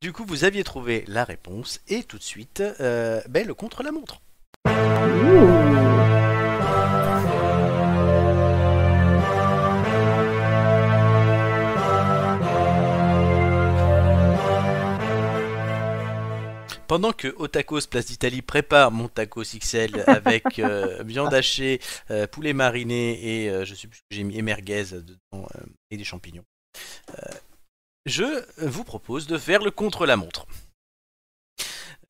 Du 0.00 0.12
coup, 0.12 0.24
vous 0.24 0.44
aviez 0.44 0.62
trouvé 0.62 1.04
la 1.08 1.24
réponse 1.24 1.80
et 1.88 2.04
tout 2.04 2.18
de 2.18 2.22
suite, 2.22 2.60
euh, 2.60 3.20
ben, 3.28 3.46
le 3.46 3.54
contre-la-montre. 3.54 4.20
Pendant 16.94 17.12
que 17.12 17.26
Otakos 17.38 17.88
Place 17.90 18.06
d'Italie 18.06 18.40
prépare 18.40 18.92
mon 18.92 19.08
tacos 19.08 19.42
XL 19.58 20.04
avec 20.06 20.60
euh, 20.60 21.02
viande 21.02 21.34
hachée, 21.34 21.80
euh, 22.12 22.28
poulet 22.28 22.52
mariné 22.52 23.42
et 23.42 23.50
euh, 23.50 23.64
je 23.64 23.74
sais 23.74 23.88
plus 23.88 23.96
ce 23.96 24.02
que 24.02 24.14
j'ai 24.14 24.22
mis 24.22 24.38
et 24.38 24.42
merguez 24.42 24.84
dedans 24.92 25.48
et 25.90 25.96
des 25.96 26.04
champignons, 26.04 26.44
je 28.06 28.44
vous 28.58 28.84
propose 28.84 29.26
de 29.26 29.38
faire 29.38 29.64
le 29.64 29.72
contre-la-montre. 29.72 30.46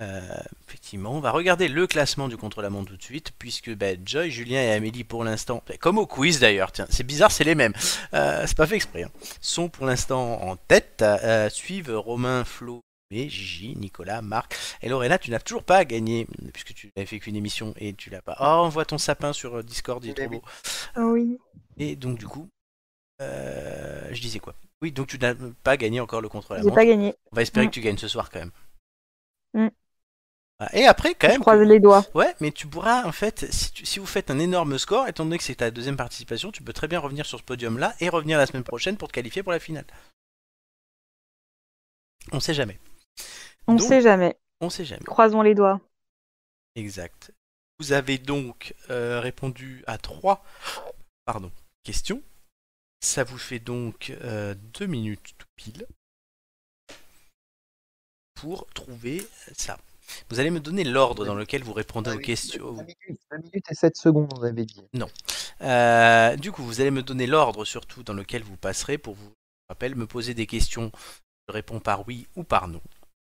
Euh, 0.02 0.20
effectivement, 0.68 1.12
on 1.12 1.20
va 1.20 1.30
regarder 1.30 1.68
le 1.68 1.86
classement 1.86 2.28
du 2.28 2.36
contre-la-montre 2.36 2.90
tout 2.90 2.98
de 2.98 3.02
suite, 3.02 3.32
puisque 3.38 3.70
ben, 3.70 3.98
Joy, 4.04 4.30
Julien 4.30 4.60
et 4.60 4.72
Amélie, 4.72 5.04
pour 5.04 5.24
l'instant, 5.24 5.62
ben, 5.66 5.78
comme 5.78 5.96
au 5.96 6.06
quiz 6.06 6.40
d'ailleurs, 6.40 6.72
tiens, 6.72 6.86
c'est 6.90 7.04
bizarre, 7.04 7.30
c'est 7.30 7.44
les 7.44 7.54
mêmes, 7.54 7.72
euh, 8.12 8.44
c'est 8.46 8.56
pas 8.56 8.66
fait 8.66 8.76
exprès, 8.76 9.04
hein, 9.04 9.10
sont 9.40 9.70
pour 9.70 9.86
l'instant 9.86 10.42
en 10.42 10.56
tête, 10.56 11.00
euh, 11.00 11.48
suivent 11.48 11.90
Romain, 11.90 12.44
Flo, 12.44 12.82
et 13.10 13.28
Gigi, 13.28 13.76
Nicolas, 13.76 14.22
Marc 14.22 14.56
et 14.82 14.88
Lorena. 14.88 15.18
Tu 15.18 15.30
n'as 15.30 15.38
toujours 15.40 15.62
pas 15.64 15.84
gagné, 15.84 16.26
puisque 16.52 16.74
tu 16.74 16.90
n'avais 16.96 17.06
fait 17.06 17.20
qu'une 17.20 17.36
émission 17.36 17.74
et 17.78 17.94
tu 17.94 18.10
l'as 18.10 18.22
pas. 18.22 18.36
Oh, 18.40 18.64
on 18.64 18.68
voit 18.68 18.84
ton 18.84 18.98
sapin 18.98 19.32
sur 19.32 19.56
euh, 19.56 19.62
Discord, 19.62 20.04
il 20.04 20.10
est 20.10 20.14
trop 20.14 20.28
beau. 20.28 20.42
Oui. 20.96 21.38
Et 21.76 21.96
donc, 21.96 22.18
du 22.18 22.26
coup, 22.26 22.48
euh, 23.20 24.08
je 24.12 24.20
disais 24.20 24.38
quoi? 24.40 24.54
Oui, 24.82 24.92
donc 24.92 25.06
tu 25.08 25.18
n'as 25.18 25.34
pas 25.62 25.76
gagné 25.76 26.00
encore 26.00 26.20
le 26.20 26.26
J'ai 26.28 26.32
contre-la-montre. 26.32 26.74
pas 26.74 26.84
gagné. 26.84 27.14
On 27.32 27.36
va 27.36 27.42
espérer 27.42 27.66
Mm. 27.66 27.68
que 27.70 27.74
tu 27.74 27.80
gagnes 27.80 27.96
ce 27.98 28.08
soir 28.08 28.30
quand 28.30 28.40
même. 28.40 28.50
Mm. 29.54 29.68
Voilà. 30.58 30.76
Et 30.76 30.86
après, 30.86 31.14
quand 31.14 31.28
Je 31.28 31.32
même. 31.32 31.40
croise 31.40 31.60
les 31.60 31.80
doigts. 31.80 32.04
Ouais, 32.14 32.34
mais 32.40 32.50
tu 32.52 32.66
pourras, 32.66 33.04
en 33.04 33.12
fait, 33.12 33.50
si, 33.52 33.72
tu- 33.72 33.86
si 33.86 33.98
vous 33.98 34.06
faites 34.06 34.30
un 34.30 34.38
énorme 34.38 34.78
score, 34.78 35.08
étant 35.08 35.24
donné 35.24 35.38
que 35.38 35.44
c'est 35.44 35.56
ta 35.56 35.70
deuxième 35.70 35.96
participation, 35.96 36.52
tu 36.52 36.62
peux 36.62 36.72
très 36.72 36.86
bien 36.88 36.98
revenir 37.00 37.26
sur 37.26 37.38
ce 37.38 37.44
podium-là 37.44 37.94
et 38.00 38.08
revenir 38.08 38.38
la 38.38 38.46
semaine 38.46 38.62
prochaine 38.64 38.96
pour 38.96 39.08
te 39.08 39.14
qualifier 39.14 39.42
pour 39.42 39.52
la 39.52 39.58
finale. 39.60 39.86
On 42.32 42.40
sait 42.40 42.54
jamais. 42.54 42.78
On 43.66 43.74
Donc- 43.74 43.86
sait 43.86 44.00
jamais. 44.00 44.36
On 44.60 44.70
sait 44.70 44.84
jamais. 44.84 45.04
Croisons 45.04 45.42
les 45.42 45.54
doigts. 45.54 45.80
Exact. 46.76 47.32
Vous 47.78 47.92
avez 47.92 48.18
donc 48.18 48.74
euh, 48.90 49.20
répondu 49.20 49.82
à 49.86 49.98
trois 49.98 50.44
pardon, 51.24 51.50
questions. 51.82 52.22
Ça 53.00 53.24
vous 53.24 53.38
fait 53.38 53.58
donc 53.58 54.10
euh, 54.22 54.54
deux 54.54 54.86
minutes 54.86 55.34
tout 55.38 55.46
pile 55.56 55.86
pour 58.34 58.66
trouver 58.68 59.26
ça. 59.56 59.78
Vous 60.28 60.38
allez 60.38 60.50
me 60.50 60.60
donner 60.60 60.84
l'ordre 60.84 61.24
dans 61.24 61.34
lequel 61.34 61.62
vous 61.62 61.72
répondez 61.72 62.10
aux 62.12 62.18
questions. 62.18 62.72
20 62.72 62.82
minutes, 62.82 63.20
20 63.30 63.38
minutes 63.38 63.66
et 63.70 63.74
7 63.74 63.96
secondes, 63.96 64.32
on 64.38 64.42
avait 64.42 64.66
dit. 64.66 64.82
Euh, 65.62 66.36
du 66.36 66.52
coup, 66.52 66.62
vous 66.62 66.80
allez 66.80 66.90
me 66.90 67.02
donner 67.02 67.26
l'ordre 67.26 67.64
surtout 67.64 68.02
dans 68.02 68.12
lequel 68.12 68.42
vous 68.42 68.56
passerez 68.56 68.98
pour 68.98 69.14
vous, 69.14 69.28
je 69.28 69.68
rappelle, 69.70 69.94
me 69.94 70.06
poser 70.06 70.34
des 70.34 70.46
questions. 70.46 70.92
Je 71.48 71.52
réponds 71.52 71.80
par 71.80 72.06
oui 72.06 72.26
ou 72.36 72.44
par 72.44 72.68
non. 72.68 72.80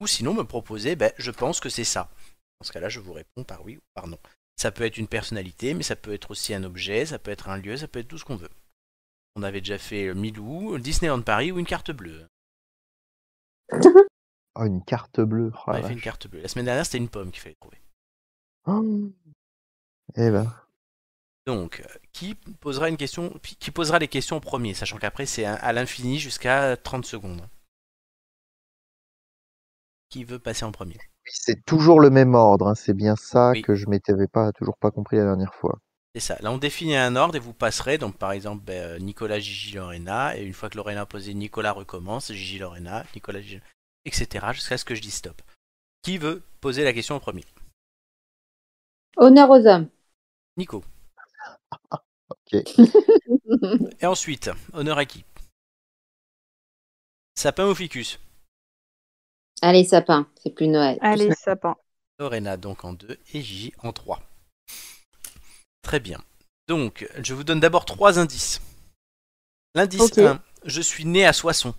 Ou 0.01 0.07
sinon 0.07 0.35
me 0.35 0.45
proposer, 0.45 0.97
ben, 0.97 1.13
je 1.19 1.31
pense 1.31 1.61
que 1.61 1.69
c'est 1.69 1.85
ça. 1.85 2.11
Dans 2.61 2.67
ce 2.67 2.73
cas-là, 2.73 2.89
je 2.89 3.01
vous 3.01 3.13
réponds 3.13 3.45
par 3.45 3.65
oui 3.65 3.77
ou 3.77 3.81
par 3.95 4.07
non. 4.07 4.19
Ça 4.57 4.73
peut 4.73 4.85
être 4.85 4.97
une 4.97 5.09
personnalité, 5.09 5.75
mais 5.75 5.83
ça 5.83 5.97
peut 5.97 6.13
être 6.13 6.31
aussi 6.33 6.53
un 6.55 6.65
objet, 6.65 7.07
ça 7.07 7.19
peut 7.19 7.31
être 7.31 7.49
un 7.49 7.57
lieu, 7.57 7.77
ça 7.77 7.87
peut 7.87 8.01
être 8.01 8.09
tout 8.09 8.19
ce 8.19 8.25
qu'on 8.25 8.37
veut. 8.37 8.51
On 9.37 9.43
avait 9.43 9.61
déjà 9.61 9.79
fait 9.79 10.09
euh, 10.09 10.15
Milou, 10.15 10.79
Disneyland 10.79 11.23
Paris 11.23 11.53
ou 11.53 11.59
une 11.59 11.67
carte 11.67 11.93
bleue. 11.93 12.27
Oh, 14.57 14.65
une 14.65 14.85
carte 14.85 15.21
bleue. 15.21 15.53
oh 15.55 15.61
On 15.69 15.73
avait 15.73 15.87
fait 15.87 15.93
une 15.93 16.01
carte 16.01 16.27
bleue. 16.27 16.41
La 16.41 16.49
semaine 16.49 16.65
dernière, 16.65 16.85
c'était 16.85 16.99
une 16.99 17.09
pomme 17.09 17.31
qu'il 17.31 17.41
fallait 17.41 17.57
trouver. 17.61 17.81
Oh. 18.67 19.13
Eh 20.17 20.31
ben, 20.31 20.51
Donc, 21.47 21.81
euh, 21.81 21.99
qui 22.15 22.35
posera 22.35 22.89
une 22.89 22.97
question, 22.97 23.39
qui 23.43 23.71
posera 23.71 23.99
les 23.99 24.09
questions 24.09 24.37
en 24.37 24.41
premier, 24.41 24.73
sachant 24.73 24.97
qu'après 24.97 25.27
c'est 25.27 25.45
à 25.45 25.71
l'infini 25.75 26.19
jusqu'à 26.19 26.79
30 26.79 27.05
secondes. 27.05 27.47
Qui 30.11 30.25
veut 30.25 30.39
passer 30.39 30.65
en 30.65 30.73
premier 30.73 30.97
oui, 30.97 31.33
c'est 31.35 31.63
toujours 31.67 32.01
le 32.01 32.09
même 32.09 32.35
ordre. 32.35 32.69
hein, 32.69 32.75
C'est 32.75 32.95
bien 32.95 33.15
ça 33.15 33.51
Oui. 33.51 33.61
que 33.61 33.75
je 33.75 33.87
m'étais 33.87 34.15
pas 34.33 34.51
toujours 34.53 34.79
pas 34.79 34.91
compris 34.91 35.19
la 35.19 35.25
dernière 35.25 35.55
fois. 35.55 35.79
C'est 36.15 36.21
ça. 36.23 36.39
Là, 36.41 36.51
on 36.51 36.57
définit 36.57 36.97
un 36.97 37.17
ordre 37.17 37.37
et 37.37 37.39
vous 37.39 37.53
passerez. 37.53 37.99
Donc, 37.99 38.17
par 38.17 38.33
exemple, 38.33 38.65
ben, 38.65 38.83
euh, 38.95 38.99
Nicolas, 38.99 39.39
Gigi, 39.39 39.75
Lorena. 39.77 40.39
Et 40.39 40.43
une 40.43 40.55
fois 40.55 40.71
que 40.71 40.79
Lorena 40.79 41.03
a 41.03 41.07
posé, 41.07 41.35
Nicolas 41.35 41.73
recommence. 41.73 42.33
Gigi, 42.33 42.59
Lorena, 42.59 43.05
Nicolas, 43.15 43.43
Gigi, 43.43 43.61
etc. 44.07 44.47
Jusqu'à 44.55 44.79
ce 44.79 44.87
que 44.87 44.95
je 44.95 45.03
dise 45.03 45.15
stop. 45.15 45.43
Qui 46.03 46.17
veut 46.17 46.43
poser 46.63 46.83
la 46.83 46.95
question 46.95 47.15
en 47.17 47.21
premier? 47.21 47.45
Honneur 49.19 49.51
aux 49.51 49.67
hommes. 49.67 49.89
Nico. 50.57 50.83
Ok. 52.31 52.63
Et 54.01 54.07
ensuite, 54.07 54.51
honneur 54.73 54.97
à 54.99 55.05
qui? 55.05 55.25
Sapin 57.35 57.67
ou 57.69 57.75
ficus? 57.75 58.19
Allez, 59.63 59.85
sapin, 59.85 60.29
c'est 60.43 60.51
plus 60.51 60.69
Noël. 60.69 60.99
Allez, 61.01 61.33
sapin. 61.35 61.77
Lorena 62.19 62.57
donc 62.57 62.85
en 62.85 62.93
2 62.93 63.19
et 63.33 63.43
Gigi 63.43 63.73
en 63.79 63.93
3. 63.93 64.21
Très 65.83 66.01
bien. 66.01 66.23
Donc, 66.67 67.09
je 67.23 67.35
vous 67.35 67.45
donne 67.45 67.61
d'abord 67.61 67.85
trois 67.85 68.19
indices. 68.19 68.61
L'indice 69.75 70.01
Ok. 70.01 70.19
1, 70.19 70.43
je 70.65 70.81
suis 70.81 71.05
né 71.05 71.25
à 71.25 71.33
Soissons. 71.33 71.75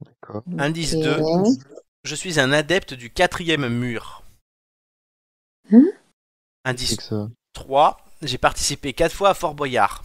D'accord. 0.00 0.42
Indice 0.58 0.94
Ok. 0.94 1.02
2, 1.02 1.18
je 2.04 2.14
suis 2.14 2.40
un 2.40 2.52
adepte 2.52 2.94
du 2.94 3.10
quatrième 3.10 3.68
mur. 3.68 4.22
Hein? 5.70 5.84
Indice 6.64 6.96
que 6.96 7.02
ça. 7.02 7.28
3, 7.52 8.04
j'ai 8.22 8.38
participé 8.38 8.92
4 8.92 9.14
fois 9.14 9.30
à 9.30 9.34
Fort 9.34 9.54
Boyard. 9.54 10.02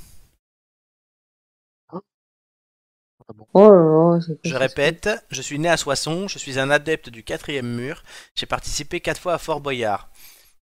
Oh 3.54 3.70
là 3.70 4.18
là, 4.18 4.36
Je 4.44 4.56
répète, 4.56 5.10
je 5.30 5.42
suis 5.42 5.60
né 5.60 5.68
à 5.70 5.78
Soissons, 5.78 6.28
je 6.28 6.38
suis 6.40 6.60
un 6.60 6.70
adepte 6.70 7.10
du 7.10 7.24
quatrième 7.24 7.68
mur, 7.68 8.04
j'ai 8.36 8.46
participé 8.46 9.02
4 9.02 9.20
fois 9.20 9.34
à 9.34 9.38
Fort 9.38 9.60
Boyard. 9.60 10.10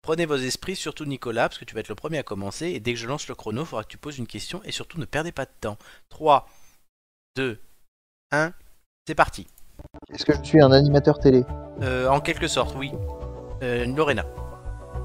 Prenez 0.04 0.26
vos 0.26 0.36
esprits, 0.36 0.76
surtout 0.76 1.06
Nicolas, 1.06 1.50
parce 1.50 1.58
que 1.60 1.66
tu 1.66 1.74
vas 1.74 1.80
être 1.82 1.90
le 1.90 1.96
premier 1.96 2.20
à 2.20 2.24
commencer, 2.24 2.68
et 2.68 2.80
dès 2.80 2.94
que 2.94 3.00
je 3.00 3.08
lance 3.08 3.28
le 3.28 3.36
chrono, 3.36 3.62
il 3.62 3.68
faudra 3.68 3.84
que 3.84 3.90
tu 3.90 3.98
poses 3.98 4.18
une 4.18 4.28
question, 4.28 4.62
et 4.64 4.72
surtout 4.72 5.00
ne 5.00 5.06
perdez 5.06 5.32
pas 5.32 5.46
de 5.46 5.52
temps. 5.60 5.78
3, 6.10 6.48
2, 7.36 7.60
1, 8.32 8.54
c'est 9.08 9.16
parti. 9.16 9.48
Est-ce 10.14 10.26
que 10.26 10.34
je 10.34 10.44
suis 10.44 10.62
un 10.62 10.72
animateur 10.72 11.20
télé? 11.20 11.44
Euh, 11.82 12.08
en 12.08 12.20
quelque 12.20 12.48
sorte, 12.48 12.76
oui. 12.78 12.92
Euh, 13.64 13.86
Lorena, 13.86 14.26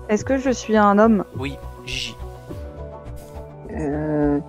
Est-ce 0.08 0.24
que 0.24 0.38
je 0.38 0.50
suis 0.50 0.76
un 0.76 0.98
homme? 0.98 1.24
Oui. 1.36 1.56
Gigi, 1.86 2.14
Euh, 3.70 4.40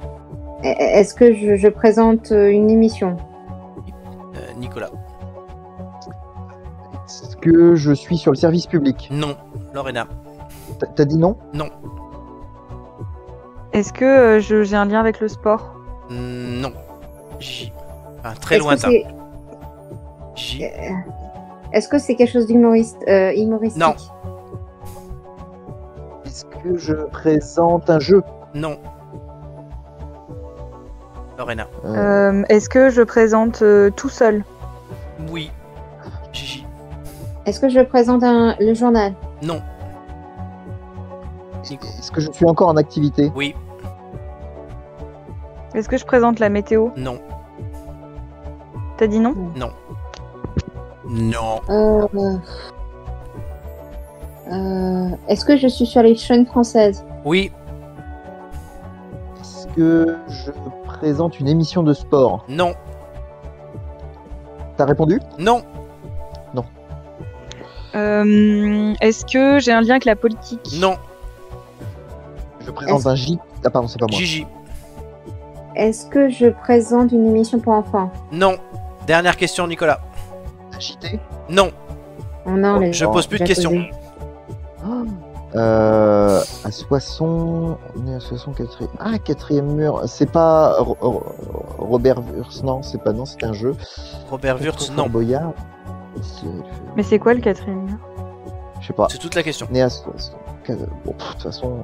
Est-ce 0.63 1.13
que 1.13 1.34
je, 1.34 1.55
je 1.55 1.67
présente 1.67 2.31
euh, 2.31 2.49
une 2.51 2.69
émission? 2.69 3.17
Euh, 4.35 4.39
Nicolas, 4.57 4.89
Est-ce 7.05 7.35
que 7.38 7.75
je 7.75 7.91
suis 7.93 8.17
sur 8.17 8.31
le 8.31 8.38
service 8.38 8.65
public? 8.67 9.07
Non. 9.11 9.35
Lorena, 9.73 10.07
T'as- 10.95 11.05
dit 11.05 11.17
non? 11.17 11.38
Non. 11.53 11.67
Est-ce 13.73 13.93
que 13.93 14.05
euh, 14.05 14.39
je- 14.39 14.63
j'ai 14.63 14.75
un 14.75 14.85
lien 14.85 14.99
avec 14.99 15.19
le 15.19 15.27
sport? 15.27 15.73
Non. 16.09 16.71
Gigi, 17.39 17.71
Enfin, 18.19 18.34
très 18.41 18.57
lointain. 18.57 18.89
euh, 18.89 18.99
Est-ce 21.73 21.88
que 21.88 21.99
c'est 21.99 22.15
quelque 22.15 22.31
chose 22.31 22.47
d'humoriste 22.47 22.97
euh, 23.07 23.31
humoristique? 23.35 23.81
Non. 23.81 23.93
Est-ce 26.25 26.45
que 26.45 26.77
je 26.77 26.93
présente 26.93 27.89
un 27.91 27.99
jeu? 27.99 28.23
Non. 28.55 28.77
Lorena, 31.38 31.68
Euh, 31.85 32.43
Est-ce 32.49 32.69
que 32.69 32.89
je 32.89 33.01
présente 33.01 33.61
euh, 33.61 33.89
tout 33.91 34.09
seul? 34.09 34.43
Oui. 35.31 35.51
Gigi, 36.34 36.65
Est-ce 37.45 37.59
que 37.59 37.69
je 37.69 37.80
présente 37.81 38.23
un, 38.23 38.55
le 38.59 38.73
journal? 38.73 39.14
Non. 39.43 39.61
Est-ce 41.64 42.11
que 42.11 42.22
je 42.22 42.31
suis 42.31 42.45
encore 42.45 42.69
en 42.69 42.77
activité? 42.77 43.31
Oui, 43.35 43.53
Est-ce 45.76 45.89
que 45.89 45.97
je 45.97 46.05
présente 46.05 46.39
la 46.39 46.49
météo? 46.49 46.89
Non. 46.95 47.19
T'as 48.97 49.07
dit 49.07 49.19
non? 49.19 49.35
Non. 49.55 49.72
Non. 51.09 51.61
Euh, 51.69 52.07
euh, 54.51 55.09
Est-ce 55.27 55.45
que 55.45 55.57
je 55.57 55.68
suis 55.68 55.85
sur 55.85 56.01
les 56.01 56.15
chaînes 56.15 56.45
françaises? 56.45 57.05
Oui. 57.26 57.51
Est-ce 59.77 59.83
que 59.85 60.17
je 60.27 60.51
présente 60.85 61.39
une 61.39 61.47
émission 61.47 61.83
de 61.83 61.93
sport 61.93 62.43
Non. 62.49 62.73
T'as 64.75 64.85
répondu? 64.85 65.19
Non. 65.37 65.61
Euh, 67.95 68.93
Est-ce 69.01 69.25
que 69.25 69.59
j'ai 69.59 69.71
un 69.71 69.81
lien 69.81 69.91
avec 69.91 70.05
la 70.05 70.15
politique? 70.15 70.77
Non. 70.79 70.95
Je 72.65 72.69
présente 72.71 72.99
Est-ce- 72.99 73.07
un 73.07 73.15
J. 73.15 73.39
Ah 73.65 73.69
pardon, 73.69 73.87
c'est 73.87 73.99
pas 73.99 74.05
moi. 74.09 74.17
Gigi. 74.19 74.45
Est-ce 75.75 76.05
que 76.07 76.27
je 76.29 76.47
présente 76.47 77.11
une 77.11 77.25
émission 77.27 77.59
pour 77.59 77.73
enfants? 77.73 78.11
Non. 78.31 78.55
Dernière 79.07 79.37
question, 79.37 79.67
Nicolas. 79.67 79.99
JT 80.79 81.19
Non. 81.49 81.69
Oh 82.45 82.51
non, 82.51 82.79
les- 82.79 82.93
Je 82.93 83.05
pose 83.05 83.25
plus 83.27 83.39
de 83.39 83.45
questions. 83.45 83.69
posé. 83.71 83.89
Euh, 85.56 86.41
à 86.65 86.72
Soissons, 86.72 87.78
on 87.95 88.07
est 88.07 88.15
à 88.15 88.19
Soissons 88.19 88.52
quatrième. 88.52 88.91
Ah, 88.99 89.18
quatrième 89.18 89.74
mur. 89.74 90.02
C'est 90.07 90.30
pas 90.32 90.80
Ro- 90.82 90.98
Ro- 90.99 91.24
Robert 91.78 92.19
Wurz, 92.19 92.64
non, 92.64 92.84
c'est 92.84 93.02
pas 93.02 93.14
non, 93.14 93.26
c'est 93.26 93.44
un 93.44 93.53
jeu. 93.53 93.76
Robert 94.30 94.60
Wurtz, 94.61 94.88
Fort 94.88 94.95
non. 94.95 95.07
Boyard. 95.10 95.53
C'est- 96.22 96.45
Mais 96.95 97.03
c'est 97.03 97.18
quoi 97.19 97.34
le 97.34 97.41
quatrième 97.41 97.84
mur? 97.86 97.98
Je 98.82 98.88
sais 98.88 98.94
pas. 98.94 99.07
C'est 99.10 99.18
toute 99.19 99.36
la 99.36 99.44
question. 99.44 99.68
Né 99.72 99.82
à 99.82 99.90
Soissons. 99.90 100.34
Quatre- 100.65 100.80
Bon, 101.06 101.11
de 101.14 101.18
toute 101.32 101.41
façon, 101.41 101.78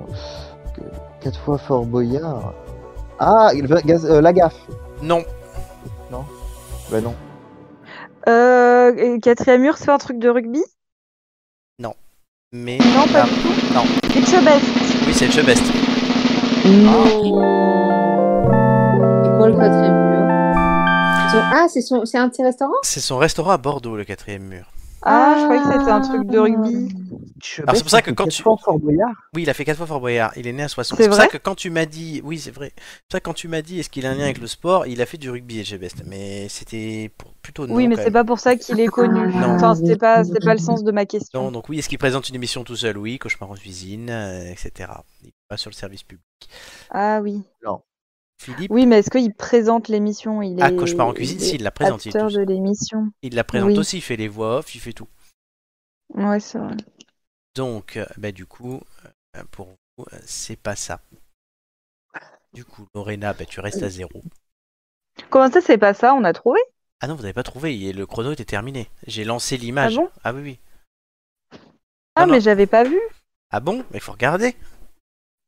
quatre 1.22 1.40
fois 1.40 1.57
Fort 1.57 1.85
Boyard. 1.85 2.53
Ah, 3.19 3.52
il 3.56 3.65
va- 3.68 3.81
gaz- 3.81 4.06
euh, 4.06 4.19
la 4.22 4.34
gaffe. 4.34 4.60
Non? 5.02 5.23
Bah 6.91 6.99
non. 7.02 7.15
euh, 8.27 9.18
Quatrième 9.19 9.61
mur, 9.61 9.77
c'est 9.77 9.90
un 9.90 9.98
truc 9.98 10.19
de 10.19 10.30
rugby? 10.30 10.61
Mais. 12.55 12.77
Non, 12.77 13.07
pas 13.11 13.23
du 13.23 13.31
tout. 13.31 13.73
non. 13.73 13.84
It's 14.15 14.31
your 14.31 14.43
best. 14.43 14.63
Oui, 15.07 15.13
c'est 15.13 15.31
Chebest. 15.31 15.63
C'est 15.63 15.71
quoi 19.38 19.47
le 19.47 19.55
quatrième 19.55 20.09
mur? 20.11 20.27
Ah, 21.51 21.65
c'est 21.67 21.81
son... 21.81 22.05
c'est 22.05 22.19
un 22.19 22.30
petit 22.30 22.43
restaurant? 22.43 22.75
C'est 22.84 22.99
son 22.99 23.17
restaurant 23.17 23.49
à 23.49 23.57
Bordeaux, 23.57 23.95
le 23.95 24.03
quatrième 24.03 24.43
mur. 24.43 24.65
Ah, 25.01 25.34
je 25.39 25.43
croyais 25.45 25.61
que 25.63 25.67
c'était 25.80 25.91
un 25.91 26.01
truc 26.01 26.27
de 26.27 26.38
rugby. 26.38 26.95
Alors, 27.59 27.75
c'est 27.75 27.81
pour 27.83 27.89
ça 27.91 28.01
que 28.01 28.11
quand 28.11 28.27
tu- 28.27 28.41
Fort 28.41 28.79
Boyard. 28.79 29.09
Oui, 29.35 29.43
il 29.43 29.49
a 29.49 29.53
fait 29.53 29.65
quatre 29.65 29.77
fois 29.77 29.87
Fort 29.87 29.99
Boyard. 29.99 30.31
Il 30.37 30.47
est 30.47 30.53
né 30.53 30.63
à 30.63 30.67
60. 30.67 30.97
C'est 30.97 31.05
pour 31.07 31.15
ça 31.15 31.23
vrai 31.23 31.29
que 31.29 31.37
quand 31.37 31.55
tu 31.55 31.69
m'as 31.69 31.85
dit, 31.85 32.21
oui, 32.23 32.39
c'est 32.39 32.51
vrai. 32.51 32.71
C'est 32.75 32.81
pour 32.81 33.11
ça 33.13 33.19
que 33.19 33.25
quand 33.25 33.33
tu 33.33 33.47
m'as 33.47 33.61
dit, 33.61 33.79
est-ce 33.79 33.89
qu'il 33.89 34.05
a 34.05 34.11
un 34.11 34.15
lien 34.15 34.23
avec 34.23 34.39
le 34.39 34.47
sport, 34.47 34.87
il 34.87 35.01
a 35.01 35.05
fait 35.05 35.17
du 35.17 35.29
rugby 35.29 35.59
et 35.59 35.63
Chebest. 35.63 36.03
Mais 36.05 36.47
c'était 36.49 37.11
pour- 37.17 37.33
plutôt 37.41 37.67
non. 37.67 37.75
oui, 37.75 37.87
mais 37.87 37.95
c'est 37.95 38.11
pas 38.11 38.23
pour 38.23 38.39
ça 38.39 38.55
qu'il 38.55 38.79
est 38.79 38.87
connu. 38.87 39.27
Non. 39.33 39.51
Enfin, 39.55 39.75
c'était 39.75 39.97
pas, 39.97 40.23
c'était 40.23 40.45
pas 40.45 40.53
le 40.53 40.59
sens 40.59 40.83
de 40.83 40.91
ma 40.91 41.05
question. 41.05 41.43
Non, 41.43 41.51
donc 41.51 41.69
oui, 41.69 41.79
est-ce 41.79 41.89
qu'il 41.89 41.97
présente 41.97 42.29
une 42.29 42.35
émission 42.35 42.63
tout 42.63 42.75
seul? 42.75 42.97
Oui, 42.97 43.19
Cauchemar 43.19 43.51
en 43.51 43.55
cuisine, 43.55 44.09
euh, 44.09 44.51
etc. 44.51 44.91
Il 45.23 45.31
pas 45.49 45.57
sur 45.57 45.69
le 45.69 45.75
service 45.75 46.03
public. 46.03 46.23
Ah 46.91 47.19
oui. 47.21 47.43
Philippe? 48.41 48.71
Oui, 48.71 48.85
mais 48.85 48.99
est-ce 48.99 49.09
qu'il 49.09 49.33
présente 49.33 49.87
l'émission? 49.87 50.41
Il 50.41 50.59
est. 50.59 50.63
Ah, 50.63 50.71
Cauchemar 50.71 51.07
en 51.07 51.13
cuisine, 51.13 51.37
il 51.39 51.43
si, 51.45 51.55
il 51.55 51.63
la 51.63 51.71
présente. 51.71 52.05
Il, 52.05 52.09
est 52.09 52.15
acteur 52.15 52.29
tout 52.31 52.37
de 52.37 52.41
l'émission. 52.43 53.07
Il 53.21 53.35
la 53.35 53.43
présente 53.43 53.69
Oui. 53.69 53.77
aussi, 53.77 53.97
il 53.97 54.01
fait 54.01 54.17
les 54.17 54.27
voix 54.27 54.57
off, 54.59 54.75
il 54.75 54.79
fait 54.81 54.91
tout. 54.93 55.07
Ouais, 56.13 56.39
c'est 56.39 56.57
vrai. 56.59 56.75
Donc, 57.55 57.97
euh, 57.97 58.05
bah, 58.17 58.31
du 58.31 58.45
coup, 58.45 58.81
euh, 59.35 59.43
pour 59.51 59.67
vous, 59.97 60.05
euh, 60.13 60.17
c'est 60.25 60.55
pas 60.55 60.75
ça. 60.75 60.99
Du 62.53 62.65
coup, 62.65 62.88
Lorena, 62.93 63.34
bah, 63.34 63.45
tu 63.45 63.59
restes 63.59 63.84
à 63.84 63.89
zéro. 63.89 64.21
Comment 65.30 65.51
ça, 65.51 65.61
c'est 65.61 65.77
pas 65.77 65.93
ça? 65.93 66.13
On 66.13 66.23
a 66.23 66.34
trouvé? 66.34 66.59
Ah 67.01 67.07
non, 67.07 67.15
vous 67.15 67.21
n'avez 67.21 67.34
pas 67.34 67.43
trouvé, 67.43 67.91
le 67.93 68.05
chrono 68.05 68.31
était 68.31 68.45
terminé. 68.45 68.89
J'ai 69.07 69.23
lancé 69.25 69.57
l'image. 69.57 69.97
Ah 69.97 70.01
bon? 70.01 70.09
Ah 70.23 70.34
oui, 70.34 70.41
oui. 70.41 70.59
Ah, 72.15 72.25
Non, 72.25 72.34
mais 72.34 72.41
j'avais 72.41 72.67
pas 72.67 72.84
vu. 72.84 72.99
Ah 73.51 73.59
bon? 73.59 73.80
Mais 73.91 73.97
il 73.97 74.01
faut 74.01 74.11
regarder. 74.13 74.55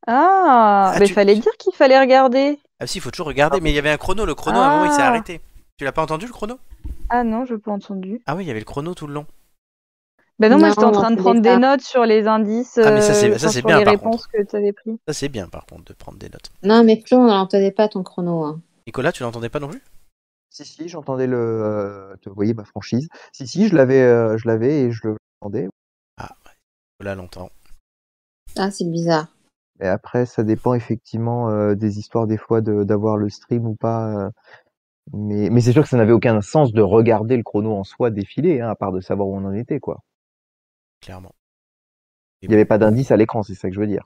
Ah, 0.06 0.92
Ah, 0.94 0.98
mais 1.00 1.06
tu- 1.06 1.14
fallait 1.14 1.34
dire 1.34 1.52
qu'il 1.58 1.74
fallait 1.74 1.98
regarder. 1.98 2.58
Ah 2.78 2.86
si, 2.86 2.98
il 2.98 3.00
faut 3.00 3.10
toujours 3.10 3.26
regarder. 3.28 3.60
Mais 3.60 3.70
il 3.70 3.74
y 3.74 3.78
avait 3.78 3.90
un 3.90 3.96
chrono. 3.96 4.24
Le 4.26 4.34
chrono, 4.34 4.58
à 4.58 4.66
un 4.66 4.78
moment, 4.78 4.92
il 4.92 4.94
s'est 4.94 5.02
Ah. 5.02 5.08
arrêté. 5.08 5.40
Tu 5.78 5.84
l'as 5.84 5.92
pas 5.92 6.02
entendu, 6.02 6.26
le 6.26 6.32
chrono? 6.32 6.58
Ah 7.08 7.24
non, 7.24 7.44
je 7.44 7.54
pas 7.54 7.72
entendu. 7.72 8.20
Ah 8.26 8.36
oui, 8.36 8.44
il 8.44 8.48
y 8.48 8.50
avait 8.50 8.60
le 8.60 8.64
chrono 8.64 8.94
tout 8.94 9.06
le 9.06 9.14
long. 9.14 9.26
Ben 10.38 10.50
non, 10.52 10.58
moi 10.58 10.68
j'étais 10.70 10.84
en 10.84 10.92
train 10.92 11.10
de 11.10 11.16
prendre 11.20 11.40
des 11.40 11.56
notes 11.58 11.80
sur 11.80 12.04
les 12.04 12.26
indices, 12.26 12.78
Ah, 12.82 12.90
mais 12.90 13.00
ça, 13.00 13.14
c'est- 13.14 13.28
euh, 13.30 13.38
ça, 13.38 13.46
enfin, 13.46 13.48
c'est 13.52 13.58
sur 13.60 13.68
bien, 13.68 13.78
les 13.78 13.84
par 13.84 13.94
réponses 13.94 14.26
que 14.26 14.42
tu 14.42 14.56
avais 14.56 14.72
prises. 14.72 14.98
Ça, 15.08 15.14
c'est 15.14 15.28
bien, 15.30 15.48
par 15.48 15.64
contre, 15.66 15.84
de 15.84 15.92
prendre 15.94 16.18
des 16.18 16.28
notes. 16.28 16.50
Non, 16.62 16.84
mais 16.84 17.02
Flo, 17.06 17.18
on 17.18 17.26
n'entendait 17.26 17.70
pas 17.72 17.88
ton 17.88 18.02
chrono. 18.02 18.44
hein. 18.44 18.60
Nicolas, 18.86 19.12
tu 19.12 19.22
l'entendais 19.22 19.48
pas 19.48 19.60
non 19.60 19.68
plus? 19.68 19.82
Si, 20.50 20.64
si, 20.64 20.88
j'entendais 20.88 21.26
le. 21.26 21.38
euh, 21.38 22.14
Vous 22.26 22.34
voyez 22.34 22.54
ma 22.54 22.64
franchise. 22.64 23.08
Si, 23.32 23.46
si, 23.46 23.68
je 23.68 23.74
l'avais, 23.74 24.02
euh, 24.02 24.36
je 24.38 24.46
l'avais 24.46 24.82
et 24.82 24.90
je 24.92 25.08
l'entendais. 25.42 25.68
Nicolas 26.98 27.14
l'entend. 27.14 27.50
Ah, 28.56 28.70
c'est 28.70 28.84
bizarre. 28.90 29.28
Et 29.80 29.86
après, 29.86 30.24
ça 30.24 30.42
dépend 30.42 30.72
effectivement 30.74 31.50
euh, 31.50 31.74
des 31.74 31.98
histoires 31.98 32.26
des 32.26 32.38
fois 32.38 32.62
de- 32.62 32.84
d'avoir 32.84 33.16
le 33.18 33.28
stream 33.28 33.66
ou 33.66 33.74
pas. 33.74 34.26
euh, 34.26 34.30
mais 35.12 35.50
mais 35.50 35.60
c'est 35.60 35.72
sûr 35.72 35.82
que 35.82 35.88
ça 35.88 35.96
n'avait 35.98 36.12
aucun 36.12 36.40
sens 36.40 36.72
de 36.72 36.80
regarder 36.82 37.36
le 37.36 37.42
chrono 37.42 37.74
en 37.74 37.84
soi 37.84 38.10
défiler, 38.10 38.60
hein, 38.60 38.70
à 38.70 38.74
part 38.74 38.92
de 38.92 39.00
savoir 39.00 39.28
où 39.28 39.36
on 39.36 39.44
en 39.44 39.52
était, 39.52 39.78
quoi. 39.78 40.00
Clairement. 41.00 41.32
Il 42.42 42.48
n'y 42.48 42.54
avait 42.54 42.64
pas 42.64 42.78
d'indice 42.78 43.10
à 43.10 43.16
l'écran, 43.16 43.42
c'est 43.42 43.54
ça 43.54 43.68
que 43.68 43.74
je 43.74 43.80
veux 43.80 43.86
dire. 43.86 44.02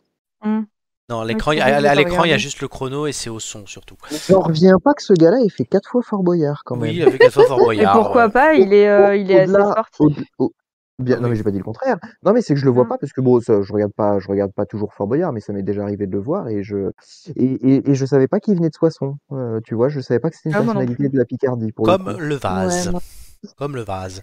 Non, 1.08 1.20
à 1.20 1.24
l'écran, 1.24 1.50
il 1.52 1.58
y 1.58 1.60
a- 1.60 1.64
à, 1.64 1.90
à 1.90 1.94
l'écran, 1.96 2.22
il 2.24 2.30
y 2.30 2.32
a 2.32 2.38
juste 2.38 2.60
le 2.60 2.68
chrono 2.68 3.06
et 3.08 3.12
c'est 3.12 3.30
au 3.30 3.40
son 3.40 3.66
surtout. 3.66 3.96
J'en 4.28 4.40
reviens 4.40 4.78
pas 4.78 4.94
que 4.94 5.02
ce 5.02 5.12
gars-là 5.12 5.38
ait 5.44 5.48
fait 5.48 5.64
quatre 5.64 5.88
fois 5.90 6.02
Fort 6.02 6.22
Boyard 6.22 6.62
quand 6.64 6.76
même. 6.76 6.90
Oui, 6.90 7.02
avec 7.02 7.22
la 7.22 7.30
fois 7.30 7.44
Fort 7.46 7.58
Et 7.60 7.64
Boyard. 7.64 7.96
pourquoi 8.00 8.26
ouais. 8.26 8.32
pas 8.32 8.54
Il 8.54 8.72
est, 8.72 8.88
euh, 8.88 9.16
il 9.16 9.28
est 9.30 9.40
assez 9.40 9.50
Au-delà- 9.52 9.70
sportif. 9.72 10.24
au- 10.38 10.44
au- 10.44 10.52
Bien, 11.00 11.18
non 11.18 11.28
mais 11.30 11.34
j'ai 11.34 11.42
pas 11.42 11.50
dit 11.50 11.56
le 11.58 11.64
contraire. 11.64 11.96
Non 12.22 12.32
mais 12.34 12.42
c'est 12.42 12.52
que 12.54 12.60
je 12.60 12.64
le 12.66 12.70
vois 12.70 12.84
Ah. 12.86 12.90
pas 12.90 12.98
parce 12.98 13.12
que 13.14 13.20
bon, 13.22 13.40
ça, 13.40 13.60
je 13.62 13.72
regarde 13.72 13.92
pas, 13.92 14.18
je 14.20 14.28
regarde 14.28 14.52
pas 14.52 14.66
toujours 14.66 14.92
Fort 14.94 15.06
Boyard, 15.08 15.32
mais 15.32 15.40
ça 15.40 15.52
m'est 15.54 15.62
déjà 15.62 15.82
arrivé 15.82 16.06
de 16.06 16.12
le 16.12 16.20
voir 16.20 16.46
et 16.48 16.62
je 16.62 16.90
et, 17.36 17.44
et, 17.54 17.90
et 17.90 17.94
je 17.94 18.04
savais 18.06 18.28
pas 18.28 18.38
qu'il 18.38 18.54
venait 18.54 18.68
de 18.68 18.74
Soissons. 18.74 19.16
Euh, 19.32 19.60
tu 19.64 19.74
vois, 19.74 19.88
je 19.88 20.00
savais 20.00 20.20
pas 20.20 20.28
que 20.30 20.36
c'était 20.36 20.50
une 20.50 20.56
Ah, 20.56 20.60
personnalité 20.60 21.08
de 21.08 21.16
la 21.18 21.24
Picardie 21.24 21.72
pour 21.72 21.86
le 21.86 21.96
Comme 21.96 22.18
le 22.20 22.34
vase. 22.36 22.88
Ouais, 22.90 23.00
Comme 23.56 23.74
le 23.74 23.82
vase. 23.82 24.22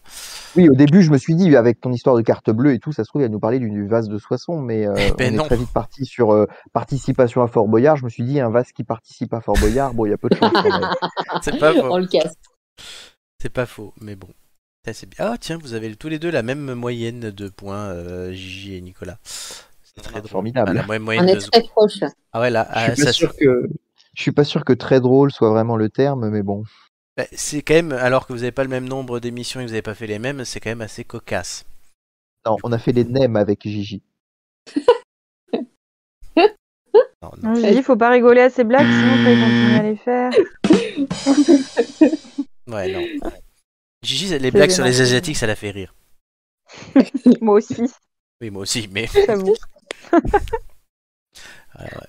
Oui, 0.55 0.69
au 0.69 0.75
début, 0.75 1.01
je 1.01 1.11
me 1.11 1.17
suis 1.17 1.35
dit 1.35 1.55
avec 1.55 1.81
ton 1.81 1.91
histoire 1.91 2.15
de 2.15 2.21
carte 2.21 2.51
bleue 2.51 2.73
et 2.73 2.79
tout, 2.79 2.91
ça 2.91 3.03
se 3.03 3.09
trouve 3.09 3.21
il 3.21 3.25
va 3.25 3.29
nous 3.29 3.39
parler 3.39 3.59
du 3.59 3.87
vase 3.87 4.09
de 4.09 4.17
Soissons, 4.19 4.61
mais 4.61 4.87
euh, 4.87 4.93
ben 5.17 5.33
on 5.33 5.37
non. 5.37 5.43
est 5.43 5.47
très 5.47 5.57
vite 5.57 5.73
parti 5.73 6.05
sur 6.05 6.31
euh, 6.31 6.45
participation 6.71 7.41
à 7.41 7.47
Fort 7.47 7.67
Boyard. 7.67 7.97
Je 7.97 8.05
me 8.05 8.09
suis 8.09 8.23
dit 8.23 8.39
un 8.39 8.49
vase 8.49 8.71
qui 8.71 8.83
participe 8.83 9.33
à 9.33 9.41
Fort 9.41 9.57
Boyard, 9.59 9.93
bon, 9.93 10.05
il 10.05 10.11
y 10.11 10.13
a 10.13 10.17
peu 10.17 10.29
de 10.29 10.35
chance. 10.35 10.51
C'est 11.41 11.57
pas 11.59 11.73
faux. 11.73 11.87
On 11.89 11.97
le 11.97 12.07
casse. 12.07 12.35
C'est 13.41 13.49
pas 13.49 13.65
faux, 13.65 13.93
mais 14.01 14.15
bon. 14.15 14.29
Ça, 14.85 14.93
c'est 14.93 15.09
bien. 15.09 15.31
Ah 15.31 15.37
tiens, 15.39 15.57
vous 15.61 15.73
avez 15.73 15.95
tous 15.95 16.07
les 16.09 16.17
deux 16.19 16.31
la 16.31 16.43
même 16.43 16.73
moyenne 16.73 17.31
de 17.31 17.49
points, 17.49 17.87
euh, 17.89 18.31
Gigi 18.31 18.75
et 18.75 18.81
Nicolas. 18.81 19.17
C'est 19.23 20.01
très 20.01 20.19
drôle. 20.19 20.29
Formidable. 20.29 20.69
Ah, 20.71 20.73
la 20.73 20.85
moyenne- 20.85 21.03
moyenne 21.03 21.25
On 21.25 21.27
est 21.27 21.51
très 21.51 21.63
proches. 21.63 21.99
Ah 22.31 22.39
ouais, 22.39 22.49
là, 22.49 22.67
Je 22.69 22.75
ah, 22.75 22.95
suis 22.95 23.03
ça 23.03 23.13
sûr 23.13 23.35
que 23.35 23.67
je 24.15 24.21
suis 24.21 24.31
pas 24.31 24.43
sûr 24.43 24.63
que 24.63 24.73
très 24.73 24.99
drôle 25.01 25.31
soit 25.31 25.49
vraiment 25.49 25.75
le 25.75 25.89
terme, 25.89 26.29
mais 26.29 26.41
bon. 26.41 26.63
Bah, 27.17 27.25
c'est 27.31 27.63
quand 27.63 27.73
même, 27.73 27.91
alors 27.93 28.27
que 28.27 28.33
vous 28.33 28.39
n'avez 28.39 28.51
pas 28.51 28.63
le 28.63 28.69
même 28.69 28.87
nombre 28.87 29.19
d'émissions 29.19 29.59
et 29.59 29.63
que 29.63 29.67
vous 29.69 29.73
n'avez 29.73 29.81
pas 29.81 29.95
fait 29.95 30.05
les 30.07 30.19
mêmes, 30.19 30.45
c'est 30.45 30.59
quand 30.59 30.69
même 30.69 30.81
assez 30.81 31.03
cocasse. 31.03 31.65
Non, 32.45 32.57
on 32.63 32.71
a 32.71 32.77
fait 32.77 32.91
les 32.91 33.03
nems 33.03 33.35
avec 33.35 33.63
Gigi. 33.63 34.01
Non, 37.23 37.31
non. 37.41 37.53
Dit, 37.53 37.81
faut 37.81 37.95
pas 37.95 38.11
rigoler 38.11 38.41
à 38.41 38.49
ces 38.51 38.63
blagues, 38.63 38.85
sinon 38.85 39.13
après 39.15 39.33
ils 39.33 39.41
continuent 39.41 39.79
à 39.79 39.83
les 39.83 39.95
faire. 39.95 40.31
Ouais, 42.67 42.91
non. 42.91 43.29
Gigi, 44.03 44.37
les 44.37 44.51
blagues 44.51 44.69
sur 44.69 44.83
les. 44.83 45.01
Asiatiques, 45.01 45.37
ça 45.37 45.47
la 45.47 45.55
fait 45.55 45.71
rire. 45.71 45.95
Moi 47.41 47.55
aussi, 47.55 47.75
Oui, 48.39 48.51
moi 48.51 48.61
aussi, 48.63 48.87
mais 48.91 49.07
j'avoue. 49.25 49.55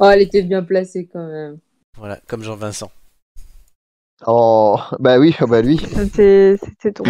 Oh, 0.01 0.07
elle 0.11 0.23
était 0.23 0.43
bien 0.43 0.63
placée 0.63 1.09
quand 1.11 1.27
même. 1.27 1.59
voilà, 1.97 2.21
comme 2.27 2.43
Jean-Vincent. 2.43 2.91
Oh, 4.27 4.79
bah 4.99 5.19
oui, 5.19 5.35
bah 5.49 5.63
lui. 5.63 5.79
C'était 5.79 6.59
drôle. 6.93 7.09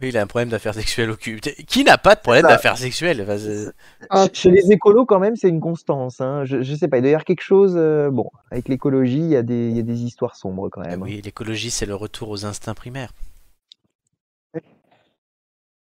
Oui, 0.00 0.08
il 0.10 0.16
a 0.18 0.22
un 0.22 0.26
problème 0.26 0.50
d'affaires 0.50 0.74
sexuelles 0.74 1.10
au 1.10 1.16
cul. 1.16 1.40
Qui 1.40 1.82
n'a 1.82 1.96
pas 1.98 2.14
de 2.14 2.20
problème 2.20 2.42
Ça. 2.42 2.48
d'affaires 2.48 2.76
sexuelles 2.76 3.22
Enfin, 3.22 3.70
Oh, 4.10 4.26
Chez 4.32 4.50
les 4.50 4.70
écolos, 4.70 5.06
quand 5.06 5.18
même, 5.18 5.34
c'est 5.34 5.48
une 5.48 5.60
constance. 5.60 6.20
Hein. 6.20 6.44
Je, 6.44 6.62
je 6.62 6.74
sais 6.74 6.88
pas, 6.88 6.98
il 6.98 7.00
doit 7.00 7.10
y 7.10 7.14
avoir 7.14 7.24
quelque 7.24 7.42
chose. 7.42 7.74
euh, 7.76 8.10
bon, 8.10 8.30
avec 8.50 8.68
l'écologie, 8.68 9.18
il 9.18 9.28
y, 9.30 9.36
a 9.36 9.42
des- 9.42 9.70
il 9.70 9.76
y 9.76 9.80
a 9.80 9.82
des 9.82 10.02
histoires 10.02 10.36
sombres 10.36 10.68
quand 10.68 10.82
Ah 10.84 10.88
même. 10.88 11.02
Oui, 11.02 11.20
l'écologie, 11.24 11.70
c'est 11.70 11.86
le 11.86 11.94
retour 11.94 12.28
aux 12.28 12.44
instincts 12.44 12.74
primaires. 12.74 13.12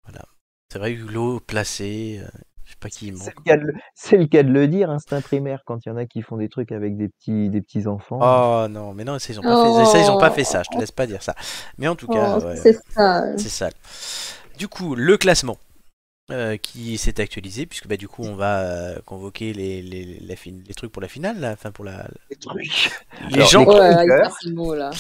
Voilà. 0.05 0.25
C'est 0.73 0.79
vrai, 0.79 0.93
Hulot 0.93 1.41
placé, 1.41 2.21
euh, 2.23 2.29
je 2.69 2.73
sais 2.73 2.79
pas 2.79 2.91
qui 2.91 3.07
il 3.09 3.17
C'est 3.17 3.35
le, 3.35 3.43
cas 3.43 3.57
de 3.57 3.63
le- 3.63 3.75
c'est 3.95 4.19
le 4.19 4.27
cas 4.27 4.43
de 4.43 4.51
le 4.51 4.69
dire, 4.69 4.91
instinct 4.91 5.23
primaire, 5.23 5.63
quand 5.65 5.79
il 5.87 5.89
y 5.89 5.93
en 5.93 5.97
a 5.97 6.05
qui 6.05 6.21
font 6.21 6.37
des 6.37 6.51
trucs 6.51 6.71
avec 6.71 6.99
des 6.99 7.09
petits, 7.09 7.49
des 7.49 7.63
petits 7.63 7.87
enfants. 7.87 8.19
Oh 8.21 8.69
non, 8.69 8.93
mais 8.93 9.05
non, 9.05 9.19
ça, 9.19 9.33
ils 9.33 9.41
ont 9.41 9.43
pas 9.43 9.65
fait 9.65 9.87
ça, 9.87 9.99
ils 9.99 10.11
ont 10.11 10.19
pas 10.19 10.31
fait 10.31 10.45
ça, 10.45 10.63
je 10.63 10.69
te 10.71 10.79
laisse 10.79 10.93
pas 10.93 11.07
dire 11.07 11.23
ça. 11.23 11.35
Mais 11.79 11.89
en 11.89 11.97
tout 11.97 12.07
cas, 12.09 12.39
oh, 12.39 12.45
ouais, 12.45 12.57
c'est 12.57 12.79
ça. 12.91 13.25
c'est 13.39 13.49
sale. 13.49 13.73
Du 14.59 14.69
coup, 14.69 14.95
le 14.95 15.17
classement. 15.17 15.57
euh, 16.31 16.59
qui 16.59 16.99
s'est 16.99 17.21
actualisé, 17.23 17.65
puisque 17.65 17.87
bah, 17.89 17.97
du 17.97 18.07
coup 18.07 18.23
on 18.23 18.35
va 18.37 18.59
euh, 18.61 18.99
convoquer 19.07 19.55
les, 19.55 19.81
les, 19.81 20.05
les 20.05 20.75
trucs 20.75 20.93
pour 20.93 21.01
la 21.01 21.09
finale, 21.09 21.41
là, 21.41 21.53
enfin 21.55 21.71
pour 21.71 21.87
la... 21.87 22.07
Les 22.31 22.37
trucs. 22.37 22.91
Les 23.31 23.37
Alors, 23.37 23.49
gens... 23.49 23.65
Ouais. 23.65 24.91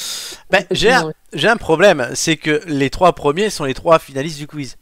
Ben, 0.50 0.64
j'ai 0.70 0.90
un, 0.90 1.12
j'ai 1.34 1.48
un 1.48 1.56
problème, 1.58 2.08
c'est 2.14 2.36
que 2.38 2.62
les 2.66 2.88
trois 2.90 3.12
premiers 3.12 3.50
sont 3.50 3.64
les 3.64 3.74
trois 3.74 3.98
finalistes 3.98 4.38
du 4.38 4.46
quiz. 4.46 4.76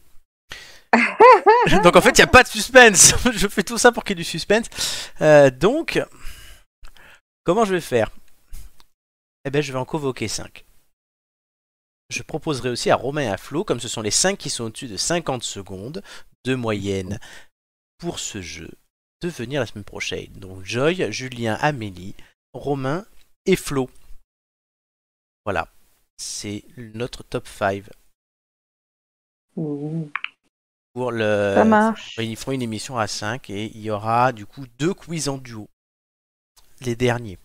Donc 1.83 1.97
en 1.97 2.01
fait, 2.01 2.11
il 2.11 2.21
n'y 2.21 2.25
a 2.25 2.29
pas 2.29 2.43
de 2.43 2.49
suspense. 2.49 3.15
je 3.33 3.49
fais 3.49 3.63
tout 3.63 3.79
ça 3.79 3.93
pour 3.93 4.05
qu'il 4.05 4.17
y 4.17 4.21
ait 4.21 4.23
du 4.23 4.29
suspense. 4.29 4.67
Euh, 5.21 5.51
donc, 5.51 6.03
comment 7.45 7.65
je 7.65 7.75
vais 7.75 7.81
faire? 7.81 8.11
Eh 9.45 9.51
ben, 9.51 9.63
je 9.63 9.73
vais 9.73 9.79
en 9.79 9.85
convoquer 9.85 10.29
5. 10.29 10.65
Je 12.11 12.23
proposerai 12.23 12.71
aussi 12.71 12.91
à 12.91 12.97
Romain 12.97 13.23
et 13.23 13.29
à 13.29 13.37
Flo, 13.37 13.65
comme 13.65 13.81
ce 13.81 13.89
sont 13.89 14.03
les 14.03 14.11
5 14.11 14.39
qui 14.39 14.51
sont 14.51 14.65
au-dessus 14.65 14.89
de 14.89 14.97
50 14.97 15.43
secondes 15.43 16.03
de 16.45 16.55
moyenne 16.55 17.19
pour 17.99 18.19
ce 18.19 18.41
jeu, 18.41 18.71
de 19.23 19.29
venir 19.29 19.61
la 19.61 19.67
semaine 19.67 19.85
prochaine. 19.85 20.33
Donc 20.35 20.65
Joy, 20.65 21.11
Julien, 21.11 21.55
Amélie, 21.61 22.15
Romain 22.53 23.05
et 23.45 23.57
Flo. 23.57 23.91
Voilà. 25.45 25.69
C'est 26.19 26.65
notre 26.77 27.23
top 27.25 27.47
5 27.47 27.85
Mmh. 29.57 30.11
Pour 30.97 31.13
le. 31.13 31.53
Ça 31.55 31.65
marche. 31.67 32.17
Ils 32.17 32.39
feront 32.39 32.53
une 32.53 32.63
émission 32.63 32.97
à 32.97 33.07
5 33.07 33.51
et 33.51 33.67
il 33.67 33.83
y 33.83 33.91
aura 33.91 34.33
du 34.33 34.47
coup 34.47 34.67
deux 34.79 34.95
quiz 34.95 35.29
en 35.29 35.37
duo. 35.37 35.69
Les 36.81 36.97
derniers. 36.97 37.39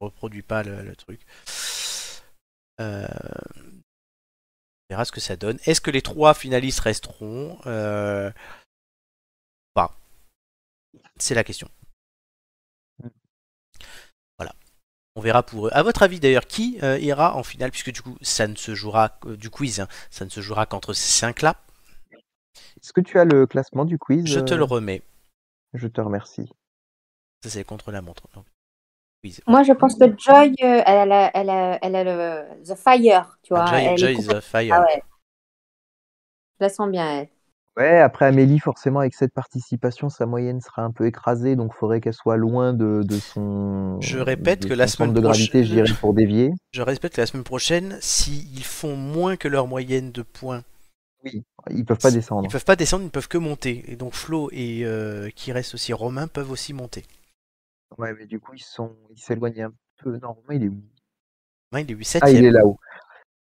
Je 0.00 0.06
reproduis 0.06 0.40
pas 0.40 0.62
le, 0.62 0.82
le 0.82 0.96
truc. 0.96 1.20
Euh, 2.80 3.06
On 3.06 4.88
verra 4.88 5.04
ce 5.04 5.12
que 5.12 5.20
ça 5.20 5.36
donne. 5.36 5.58
Est-ce 5.66 5.82
que 5.82 5.90
les 5.90 6.00
trois 6.00 6.32
finalistes 6.32 6.80
resteront? 6.80 7.58
Euh... 7.66 8.32
Pas. 9.74 9.94
C'est 11.18 11.34
la 11.34 11.44
question. 11.44 11.68
Voilà. 14.38 14.54
On 15.16 15.20
verra 15.20 15.42
pour 15.42 15.66
eux. 15.66 15.70
À 15.74 15.82
votre 15.82 16.02
avis 16.02 16.18
d'ailleurs, 16.18 16.46
qui 16.46 16.78
euh, 16.82 16.98
ira 16.98 17.36
en 17.36 17.42
finale? 17.42 17.72
Puisque 17.72 17.92
du 17.92 18.00
coup, 18.00 18.16
ça 18.22 18.46
ne 18.46 18.56
se 18.56 18.74
jouera 18.74 19.18
du 19.26 19.50
quiz, 19.50 19.80
hein, 19.80 19.88
ça 20.10 20.24
ne 20.24 20.30
se 20.30 20.40
jouera 20.40 20.64
qu'entre 20.64 20.94
ces 20.94 21.18
cinq-là. 21.18 21.60
Est-ce 22.82 22.92
que 22.92 23.00
tu 23.00 23.18
as 23.18 23.24
le 23.24 23.46
classement 23.46 23.84
du 23.84 23.98
quiz 23.98 24.26
Je 24.26 24.40
te 24.40 24.54
euh, 24.54 24.58
le 24.58 24.64
remets. 24.64 25.02
Je 25.74 25.88
te 25.88 26.00
remercie. 26.00 26.48
Ça, 27.42 27.50
c'est 27.50 27.64
contre 27.64 27.92
la 27.92 28.02
montre. 28.02 28.24
Donc, 28.34 28.46
quiz. 29.22 29.40
Moi, 29.46 29.62
je 29.62 29.72
pense 29.72 29.96
que 29.96 30.04
Joy, 30.18 30.54
euh, 30.62 30.82
elle 30.86 31.12
a, 31.12 31.30
elle 31.34 31.50
a, 31.50 31.78
elle 31.82 31.96
a 31.96 32.04
le 32.04 32.64
The 32.64 32.74
Fire, 32.74 33.38
tu 33.42 33.52
vois. 33.54 33.64
Ah, 33.66 33.70
Joy, 33.78 33.84
elle 33.84 33.92
est 33.92 33.96
Joy 33.98 34.14
is 34.14 34.26
the 34.26 34.40
fire. 34.40 34.74
Ah 34.74 34.80
ouais. 34.82 35.02
Je 36.58 36.64
la 36.64 36.68
sens 36.70 36.90
bien, 36.90 37.20
elle. 37.20 37.28
Ouais, 37.76 37.98
après 38.00 38.24
Amélie, 38.24 38.58
forcément, 38.58 39.00
avec 39.00 39.12
cette 39.12 39.34
participation, 39.34 40.08
sa 40.08 40.24
moyenne 40.24 40.62
sera 40.62 40.80
un 40.80 40.90
peu 40.90 41.04
écrasée, 41.06 41.56
donc 41.56 41.72
il 41.74 41.78
faudrait 41.78 42.00
qu'elle 42.00 42.14
soit 42.14 42.38
loin 42.38 42.72
de, 42.72 43.02
de 43.02 43.18
son. 43.18 44.00
Je 44.00 44.18
répète 44.18 44.62
de 44.62 44.68
que 44.68 44.72
la 44.72 44.86
son 44.86 44.96
semaine 44.96 45.12
de 45.12 45.20
gravité, 45.20 45.58
prochaine- 45.60 45.64
je 45.64 45.72
dirais, 45.84 45.98
pour 46.00 46.14
dévier. 46.14 46.52
Je 46.72 46.80
respecte 46.80 47.16
que 47.16 47.20
la 47.20 47.26
semaine 47.26 47.44
prochaine, 47.44 47.98
s'ils 48.00 48.64
font 48.64 48.96
moins 48.96 49.36
que 49.36 49.46
leur 49.46 49.66
moyenne 49.66 50.10
de 50.10 50.22
points, 50.22 50.62
Oui, 51.22 51.44
ils 51.70 51.84
peuvent 51.84 51.98
pas 51.98 52.10
descendre. 52.10 52.44
ils 52.44 52.52
peuvent 52.52 52.64
pas 52.64 52.76
descendre, 52.76 53.02
ils 53.02 53.06
ne 53.06 53.10
peuvent 53.10 53.28
que 53.28 53.38
monter. 53.38 53.84
Et 53.90 53.96
donc 53.96 54.14
Flo 54.14 54.50
et 54.52 54.84
euh, 54.84 55.30
qui 55.30 55.52
reste 55.52 55.74
aussi 55.74 55.92
Romain 55.92 56.28
peuvent 56.28 56.50
aussi 56.50 56.72
monter. 56.72 57.04
Ouais, 57.98 58.14
mais 58.14 58.26
du 58.26 58.40
coup, 58.40 58.54
ils 58.54 58.62
sont, 58.62 58.96
ils 59.10 59.20
s'éloignent 59.20 59.64
un 59.64 59.72
peu. 59.98 60.18
Non, 60.18 60.32
Romain, 60.32 60.54
il 60.54 60.64
est 60.64 60.68
où? 60.68 60.82
Romain, 61.72 61.84
il 61.84 61.90
est 61.90 61.94
8 61.94 62.18
Ah, 62.22 62.30
il 62.30 62.36
est 62.38 62.42
7 62.42 62.52
là-haut. 62.52 62.78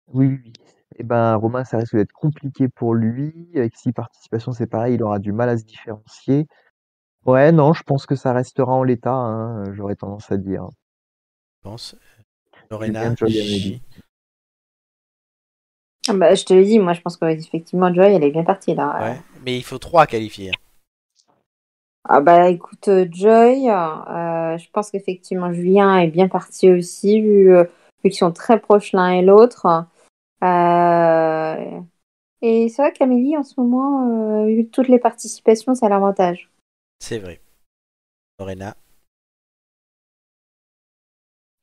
Oui, 0.08 0.26
oui, 0.26 0.40
oui. 0.44 0.52
Eh 0.98 1.02
ben, 1.02 1.36
Romain, 1.36 1.64
ça 1.64 1.78
risque 1.78 1.96
d'être 1.96 2.12
compliqué 2.12 2.68
pour 2.68 2.94
lui. 2.94 3.50
Avec 3.54 3.76
six 3.76 3.92
participations, 3.92 4.52
c'est 4.52 4.66
pareil, 4.66 4.94
il 4.94 5.02
aura 5.02 5.18
du 5.18 5.32
mal 5.32 5.48
à 5.48 5.56
se 5.56 5.64
différencier. 5.64 6.46
Ouais, 7.26 7.52
non, 7.52 7.72
je 7.72 7.82
pense 7.82 8.06
que 8.06 8.14
ça 8.14 8.32
restera 8.32 8.72
en 8.72 8.82
l'état, 8.82 9.14
hein, 9.14 9.72
j'aurais 9.72 9.96
tendance 9.96 10.30
à 10.32 10.36
dire. 10.36 10.68
je 11.58 11.62
pense. 11.62 11.96
Lorena. 12.70 13.14
Ah 16.08 16.14
bah, 16.14 16.34
je 16.34 16.44
te 16.44 16.54
l'ai 16.54 16.64
dit, 16.64 16.78
moi, 16.78 16.92
je 16.92 17.00
pense 17.00 17.16
qu'effectivement, 17.16 17.92
Joy, 17.92 18.12
elle 18.14 18.24
est 18.24 18.30
bien 18.30 18.44
partie 18.44 18.74
là. 18.74 18.98
Ouais. 19.00 19.20
Mais 19.44 19.56
il 19.56 19.62
faut 19.62 19.78
3 19.78 20.06
qualifiés. 20.06 20.50
hein. 20.50 20.58
Ah 22.08 22.20
bah 22.22 22.48
écoute, 22.48 22.88
euh, 22.88 23.06
Joy, 23.10 23.68
euh, 23.68 24.56
je 24.56 24.70
pense 24.72 24.90
qu'effectivement 24.90 25.52
Julien 25.52 25.98
est 25.98 26.08
bien 26.08 26.28
parti 26.28 26.70
aussi, 26.70 27.20
vu, 27.20 27.54
euh, 27.54 27.64
vu 28.02 28.10
qu'ils 28.10 28.14
sont 28.14 28.32
très 28.32 28.58
proches 28.58 28.92
l'un 28.92 29.10
et 29.10 29.22
l'autre. 29.22 29.84
Euh, 30.42 31.80
et 32.40 32.68
c'est 32.70 32.82
vrai 32.82 32.92
qu'Amélie, 32.92 33.36
en 33.36 33.42
ce 33.42 33.60
moment, 33.60 34.42
euh, 34.42 34.46
vu 34.46 34.66
toutes 34.68 34.88
les 34.88 34.98
participations, 34.98 35.74
c'est 35.74 35.84
à 35.84 35.90
l'avantage. 35.90 36.50
C'est 37.00 37.18
vrai. 37.18 37.40
Lorena. 38.38 38.74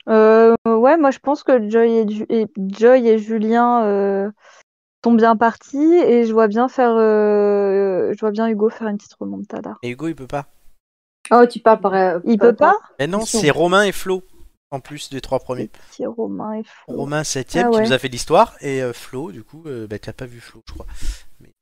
Euh, 0.07 0.55
ouais, 0.65 0.97
moi 0.97 1.11
je 1.11 1.19
pense 1.19 1.43
que 1.43 1.69
Joy 1.69 1.91
et, 1.97 2.07
Ju- 2.09 2.25
et- 2.29 2.47
Joy 2.57 3.07
et 3.07 3.17
Julien 3.19 3.83
euh, 3.83 4.31
sont 5.03 5.13
bien 5.13 5.35
partis 5.35 5.77
et 5.95 6.25
je 6.25 6.31
vois 6.33 6.47
bien 6.47 6.69
faire, 6.69 6.95
euh, 6.95 8.13
je 8.13 8.19
vois 8.19 8.31
bien 8.31 8.47
Hugo 8.47 8.69
faire 8.69 8.87
une 8.87 8.97
petite 8.97 9.15
remontada. 9.19 9.75
Et 9.83 9.89
Hugo, 9.89 10.07
il 10.07 10.15
peut 10.15 10.27
pas. 10.27 10.45
Oh, 11.31 11.45
tu 11.45 11.59
parles 11.59 11.81
par... 11.81 11.93
euh, 11.93 12.19
Il 12.23 12.37
par- 12.37 12.49
peut 12.49 12.55
pas 12.55 12.75
Mais 12.99 13.07
non, 13.07 13.25
c'est 13.25 13.49
Romain 13.51 13.83
et 13.83 13.91
Flo. 13.91 14.23
En 14.69 14.81
plus 14.81 15.09
des 15.09 15.21
trois 15.21 15.39
premiers. 15.39 15.69
Petit 15.91 16.05
Romain 16.05 16.53
et 16.53 16.63
Flo. 16.63 16.95
Romain 16.97 17.21
7ème 17.21 17.63
Ah 17.67 17.69
qui 17.69 17.77
ouais. 17.77 17.83
nous 17.85 17.93
a 17.93 17.97
fait 17.97 18.09
l'histoire. 18.09 18.53
Et 18.59 18.81
euh, 18.83 18.91
Flo, 18.91 19.31
du 19.31 19.41
coup, 19.43 19.63
euh, 19.65 19.87
bah, 19.87 19.97
t'as 19.97 20.11
pas 20.11 20.25
vu 20.25 20.41
Flo, 20.41 20.61
je 20.67 20.73
crois. 20.73 20.85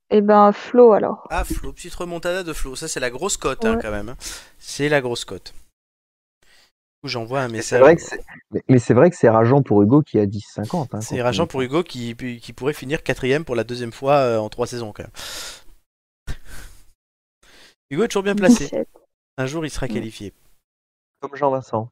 Et 0.09 0.21
ben 0.21 0.51
Flo 0.51 0.91
alors. 0.93 1.27
Ah, 1.29 1.43
Flo, 1.43 1.71
petite 1.71 1.93
remontada 1.93 2.41
de 2.41 2.51
Flo. 2.53 2.75
Ça, 2.75 2.87
c'est 2.87 2.99
la 2.99 3.11
grosse 3.11 3.37
cote, 3.37 3.63
hein, 3.65 3.75
Ouais. 3.75 3.81
quand 3.81 3.91
même. 3.91 4.09
hein. 4.09 4.15
C'est 4.57 4.89
la 4.89 5.01
grosse 5.01 5.23
cote. 5.23 5.53
J'envoie 7.07 7.41
un 7.41 7.47
C'est 7.47 7.53
message. 7.53 7.81
vrai 7.81 7.95
que 7.95 8.01
c'est, 8.01 8.19
mais, 8.51 8.63
mais 8.67 8.79
c'est 8.79 8.93
vrai 8.93 9.09
que 9.09 9.15
c'est 9.15 9.29
rageant 9.29 9.61
pour 9.61 9.81
Hugo 9.81 10.01
qui 10.01 10.19
a 10.19 10.25
10-50. 10.25 10.87
Hein, 10.93 11.01
C'est 11.01 11.21
rageant 11.21 11.47
pour 11.47 11.61
Hugo 11.61 11.83
qui, 11.83 12.15
qui 12.15 12.53
pourrait 12.53 12.73
finir 12.73 13.03
quatrième 13.03 13.45
pour 13.45 13.55
la 13.55 13.63
deuxième 13.63 13.91
fois 13.93 14.15
euh, 14.15 14.37
en 14.39 14.49
trois 14.49 14.67
saisons, 14.67 14.91
quand 14.93 15.03
même. 15.03 15.11
Hugo 17.89 18.03
est 18.03 18.07
toujours 18.07 18.23
bien 18.23 18.35
placé. 18.35 18.65
17. 18.65 18.87
Un 19.37 19.45
jour, 19.45 19.65
il 19.65 19.69
sera 19.69 19.85
Mm. 19.87 19.93
qualifié. 19.93 20.33
Comme 21.21 21.35
Jean-Vincent. 21.35 21.89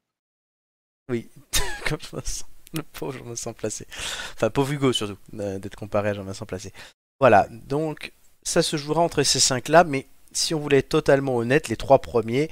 Oui, 1.10 1.28
comme 1.88 2.00
Jean-Vincent. 2.00 2.46
Le 2.72 2.82
pauvre 2.82 3.12
Jean-Vincent 3.12 3.52
placé. 3.52 3.86
Enfin, 4.34 4.50
pauvre 4.50 4.72
Hugo, 4.72 4.92
surtout, 4.92 5.16
euh, 5.38 5.58
d'être 5.58 5.76
comparé 5.76 6.08
à 6.10 6.14
Jean-Vincent 6.14 6.46
placé. 6.46 6.72
Voilà, 7.20 7.46
donc 7.50 8.12
ça 8.42 8.62
se 8.62 8.76
jouera 8.76 9.00
entre 9.00 9.22
ces 9.22 9.38
cinq-là, 9.40 9.84
mais 9.84 10.06
si 10.32 10.54
on 10.54 10.58
voulait 10.58 10.78
être 10.78 10.88
totalement 10.88 11.36
honnête, 11.36 11.68
les 11.68 11.76
trois 11.76 12.00
premiers 12.00 12.50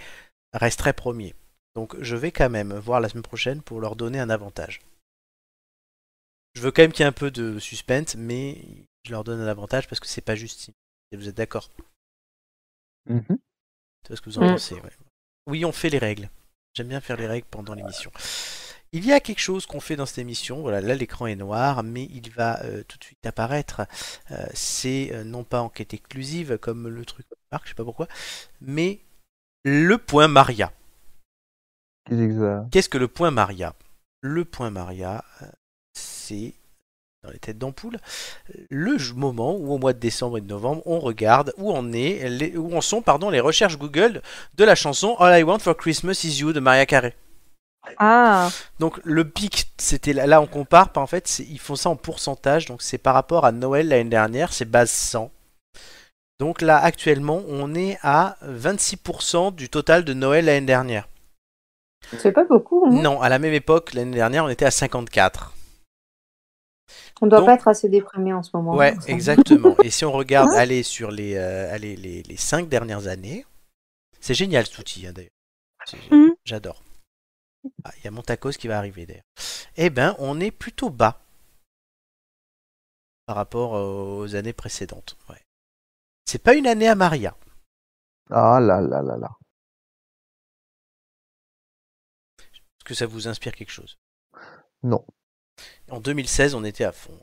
resteraient 0.52 0.92
premiers. 0.92 1.34
Donc 1.74 1.96
je 2.00 2.16
vais 2.16 2.32
quand 2.32 2.50
même 2.50 2.74
voir 2.74 3.00
la 3.00 3.08
semaine 3.08 3.22
prochaine 3.22 3.62
pour 3.62 3.80
leur 3.80 3.96
donner 3.96 4.20
un 4.20 4.30
avantage. 4.30 4.80
Je 6.54 6.60
veux 6.60 6.70
quand 6.70 6.82
même 6.82 6.92
qu'il 6.92 7.00
y 7.00 7.04
ait 7.04 7.08
un 7.08 7.12
peu 7.12 7.30
de 7.30 7.58
suspense, 7.58 8.14
mais 8.14 8.62
je 9.04 9.10
leur 9.12 9.24
donne 9.24 9.40
un 9.40 9.46
avantage 9.46 9.88
parce 9.88 10.00
que 10.00 10.06
c'est 10.06 10.20
pas 10.20 10.34
juste. 10.36 10.70
Et 11.10 11.16
vous 11.16 11.28
êtes 11.28 11.36
d'accord? 11.36 11.70
Mhm. 13.06 13.38
C'est 14.06 14.16
ce 14.16 14.20
que 14.20 14.30
vous 14.30 14.38
en 14.38 14.44
Mm. 14.44 14.48
pensez. 14.52 14.74
ouais. 14.74 14.92
Oui, 15.46 15.64
on 15.64 15.72
fait 15.72 15.90
les 15.90 15.98
règles. 15.98 16.28
J'aime 16.74 16.88
bien 16.88 17.00
faire 17.00 17.16
les 17.16 17.26
règles 17.26 17.46
pendant 17.50 17.74
l'émission. 17.74 18.10
Il 18.92 19.06
y 19.06 19.12
a 19.12 19.20
quelque 19.20 19.40
chose 19.40 19.64
qu'on 19.64 19.80
fait 19.80 19.96
dans 19.96 20.04
cette 20.06 20.18
émission. 20.18 20.60
Voilà, 20.60 20.80
là 20.82 20.94
l'écran 20.94 21.26
est 21.26 21.36
noir, 21.36 21.82
mais 21.82 22.04
il 22.04 22.30
va 22.30 22.62
euh, 22.64 22.82
tout 22.84 22.98
de 22.98 23.04
suite 23.04 23.24
apparaître. 23.26 23.82
Euh, 24.30 24.46
c'est 24.54 25.10
euh, 25.12 25.24
non 25.24 25.44
pas 25.44 25.60
enquête 25.62 25.94
exclusive 25.94 26.58
comme 26.58 26.88
le 26.88 27.04
truc 27.06 27.26
marque, 27.50 27.64
je 27.64 27.70
sais 27.70 27.74
pas 27.74 27.84
pourquoi, 27.84 28.08
mais 28.60 29.00
le 29.64 29.96
point 29.96 30.28
Maria. 30.28 30.72
Qu'est-ce 32.08 32.28
que 32.28 32.38
ça- 32.40 32.66
Qu'est-ce 32.70 32.88
que 32.88 32.98
le 32.98 33.08
point 33.08 33.30
Maria? 33.30 33.74
Le 34.22 34.44
point 34.44 34.70
Maria, 34.70 35.24
c'est 35.94 36.54
dans 37.24 37.30
les 37.30 37.38
têtes 37.38 37.58
d'ampoule, 37.58 37.98
le 38.68 38.96
moment 39.14 39.54
où 39.56 39.72
au 39.72 39.78
mois 39.78 39.92
de 39.92 40.00
décembre 40.00 40.38
et 40.38 40.40
de 40.40 40.46
novembre, 40.48 40.82
on 40.86 40.98
regarde 40.98 41.52
où 41.56 41.70
en 41.72 41.92
est, 41.92 42.28
les, 42.28 42.56
où 42.56 42.76
en 42.76 42.80
sont 42.80 43.00
pardon 43.00 43.30
les 43.30 43.38
recherches 43.38 43.78
Google 43.78 44.22
de 44.56 44.64
la 44.64 44.74
chanson 44.74 45.14
All 45.20 45.38
I 45.38 45.44
Want 45.44 45.60
for 45.60 45.76
Christmas 45.76 46.22
Is 46.24 46.40
You 46.40 46.52
de 46.52 46.58
Maria 46.58 46.84
Carey. 46.84 47.14
Ah, 47.98 48.48
Donc 48.80 49.00
le 49.04 49.28
pic, 49.28 49.72
c'était 49.78 50.12
là, 50.12 50.26
là 50.26 50.40
on 50.40 50.46
compare, 50.48 50.90
en 50.96 51.06
fait, 51.06 51.26
c'est- 51.28 51.44
ils 51.44 51.58
font 51.60 51.76
ça 51.76 51.90
en 51.90 51.96
pourcentage, 51.96 52.66
donc 52.66 52.82
c'est 52.82 52.98
par 52.98 53.14
rapport 53.14 53.44
à 53.44 53.52
Noël 53.52 53.88
l'année 53.88 54.10
dernière, 54.10 54.52
c'est 54.52 54.64
base 54.64 54.90
100. 54.90 55.30
Donc 56.40 56.60
là 56.60 56.78
actuellement, 56.78 57.42
on 57.48 57.72
est 57.74 57.98
à 58.02 58.36
26% 58.42 59.52
du 59.52 59.68
total 59.68 60.04
de 60.04 60.12
Noël 60.12 60.46
l'année 60.46 60.66
dernière. 60.66 61.08
C'est 62.18 62.32
pas 62.32 62.44
beaucoup, 62.44 62.84
hein 62.86 62.90
Non, 62.90 63.20
à 63.22 63.28
la 63.28 63.38
même 63.38 63.54
époque, 63.54 63.94
l'année 63.94 64.14
dernière, 64.16 64.44
on 64.44 64.48
était 64.48 64.64
à 64.66 64.70
54. 64.70 65.52
On 67.20 67.26
doit 67.26 67.38
Donc- 67.38 67.46
pas 67.46 67.54
être 67.54 67.68
assez 67.68 67.88
déprimé 67.88 68.32
en 68.32 68.42
ce 68.42 68.50
moment. 68.54 68.74
Ouais, 68.74 68.94
hein, 68.96 69.00
ça. 69.00 69.08
exactement. 69.12 69.76
Et 69.82 69.90
si 69.90 70.04
on 70.04 70.12
regarde 70.12 70.50
aller 70.50 70.82
sur 70.82 71.10
les, 71.10 71.36
euh, 71.36 71.72
allez, 71.72 71.96
les, 71.96 72.22
les 72.22 72.36
5 72.36 72.68
dernières 72.68 73.06
années, 73.06 73.46
c'est 74.20 74.34
génial 74.34 74.66
cet 74.66 74.78
outil 74.78 75.06
hein, 75.06 75.12
d'ailleurs. 75.12 75.30
Mhm. 76.10 76.34
J'adore. 76.44 76.82
Ah, 77.84 77.90
Il 77.98 78.04
y 78.04 78.08
a 78.08 78.10
mon 78.10 78.22
tacos 78.22 78.50
qui 78.50 78.68
va 78.68 78.76
arriver 78.78 79.06
d'ailleurs. 79.06 79.24
Eh 79.76 79.88
ben, 79.90 80.16
on 80.18 80.38
est 80.40 80.50
plutôt 80.50 80.90
bas 80.90 81.20
par 83.26 83.36
rapport 83.36 83.72
aux 83.72 84.34
années 84.34 84.52
précédentes. 84.52 85.16
Ouais. 85.30 85.40
C'est 86.26 86.42
pas 86.42 86.54
une 86.54 86.66
année 86.66 86.88
à 86.88 86.94
Maria. 86.96 87.34
Ah 88.30 88.58
là 88.60 88.80
là 88.80 89.00
là 89.02 89.16
là. 89.16 89.30
Est-ce 92.82 92.88
que 92.88 92.94
ça 92.94 93.06
vous 93.06 93.28
inspire 93.28 93.52
quelque 93.54 93.70
chose? 93.70 93.96
Non. 94.82 95.04
En 95.88 96.00
2016, 96.00 96.56
on 96.56 96.64
était 96.64 96.82
à 96.82 96.90
fond. 96.90 97.16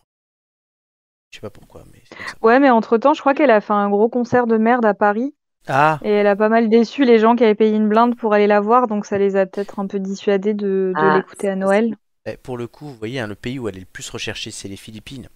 Je 1.32 1.36
sais 1.36 1.42
pas 1.42 1.50
pourquoi, 1.50 1.84
mais. 1.92 2.02
Ouais, 2.42 2.62
mais 2.62 2.70
entre-temps, 2.70 3.14
je 3.14 3.20
crois 3.20 3.34
qu'elle 3.34 3.52
a 3.52 3.60
fait 3.60 3.74
un 3.74 3.90
gros 3.90 4.08
concert 4.08 4.48
de 4.48 4.56
merde 4.56 4.86
à 4.86 4.94
Paris. 4.94 5.36
Ah, 5.68 6.00
Et 6.02 6.12
elle 6.12 6.28
a 6.28 6.38
pas 6.38 6.48
mal 6.48 6.70
déçu 6.70 7.04
les 7.04 7.20
gens 7.20 7.36
qui 7.36 7.44
avaient 7.44 7.56
payé 7.56 7.76
une 7.76 7.90
blinde 7.90 8.16
pour 8.16 8.34
aller 8.34 8.48
la 8.48 8.62
voir, 8.62 8.88
donc 8.88 9.06
ça 9.06 9.18
les 9.18 9.36
a 9.36 9.46
peut-être 9.46 9.80
un 9.80 9.88
peu 9.88 10.00
dissuadés 10.00 10.54
de, 10.54 10.94
de 10.96 11.02
Ah, 11.02 11.18
l'écouter 11.18 11.50
à 11.50 11.58
Noël. 11.58 11.94
eh, 12.26 12.38
pour 12.38 12.58
le 12.58 12.68
coup, 12.68 12.86
vous 12.86 12.96
voyez, 12.96 13.20
hein, 13.20 13.28
le 13.28 13.36
pays 13.36 13.60
où 13.60 13.68
elle 13.68 13.76
est 13.76 13.82
le 13.82 13.86
plus 13.86 14.10
recherchée, 14.10 14.52
c'est 14.52 14.70
les 14.70 14.78
Philippines. 14.78 15.28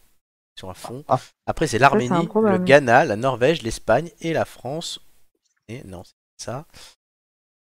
Ils 0.56 0.62
sont 0.62 0.70
à 0.70 0.74
fond. 0.74 1.04
Ah. 1.10 1.20
Après, 1.48 1.68
c'est 1.68 1.80
l'Arménie, 1.80 2.30
le. 2.34 2.60
Ghana, 2.60 3.04
la 3.04 3.18
Norvège, 3.18 3.62
l'Espagne 3.62 4.10
et 4.22 4.32
la 4.32 4.46
France. 4.46 5.02
Et 5.68 5.84
non, 5.84 6.04
c'est 6.06 6.46
ça. 6.46 6.66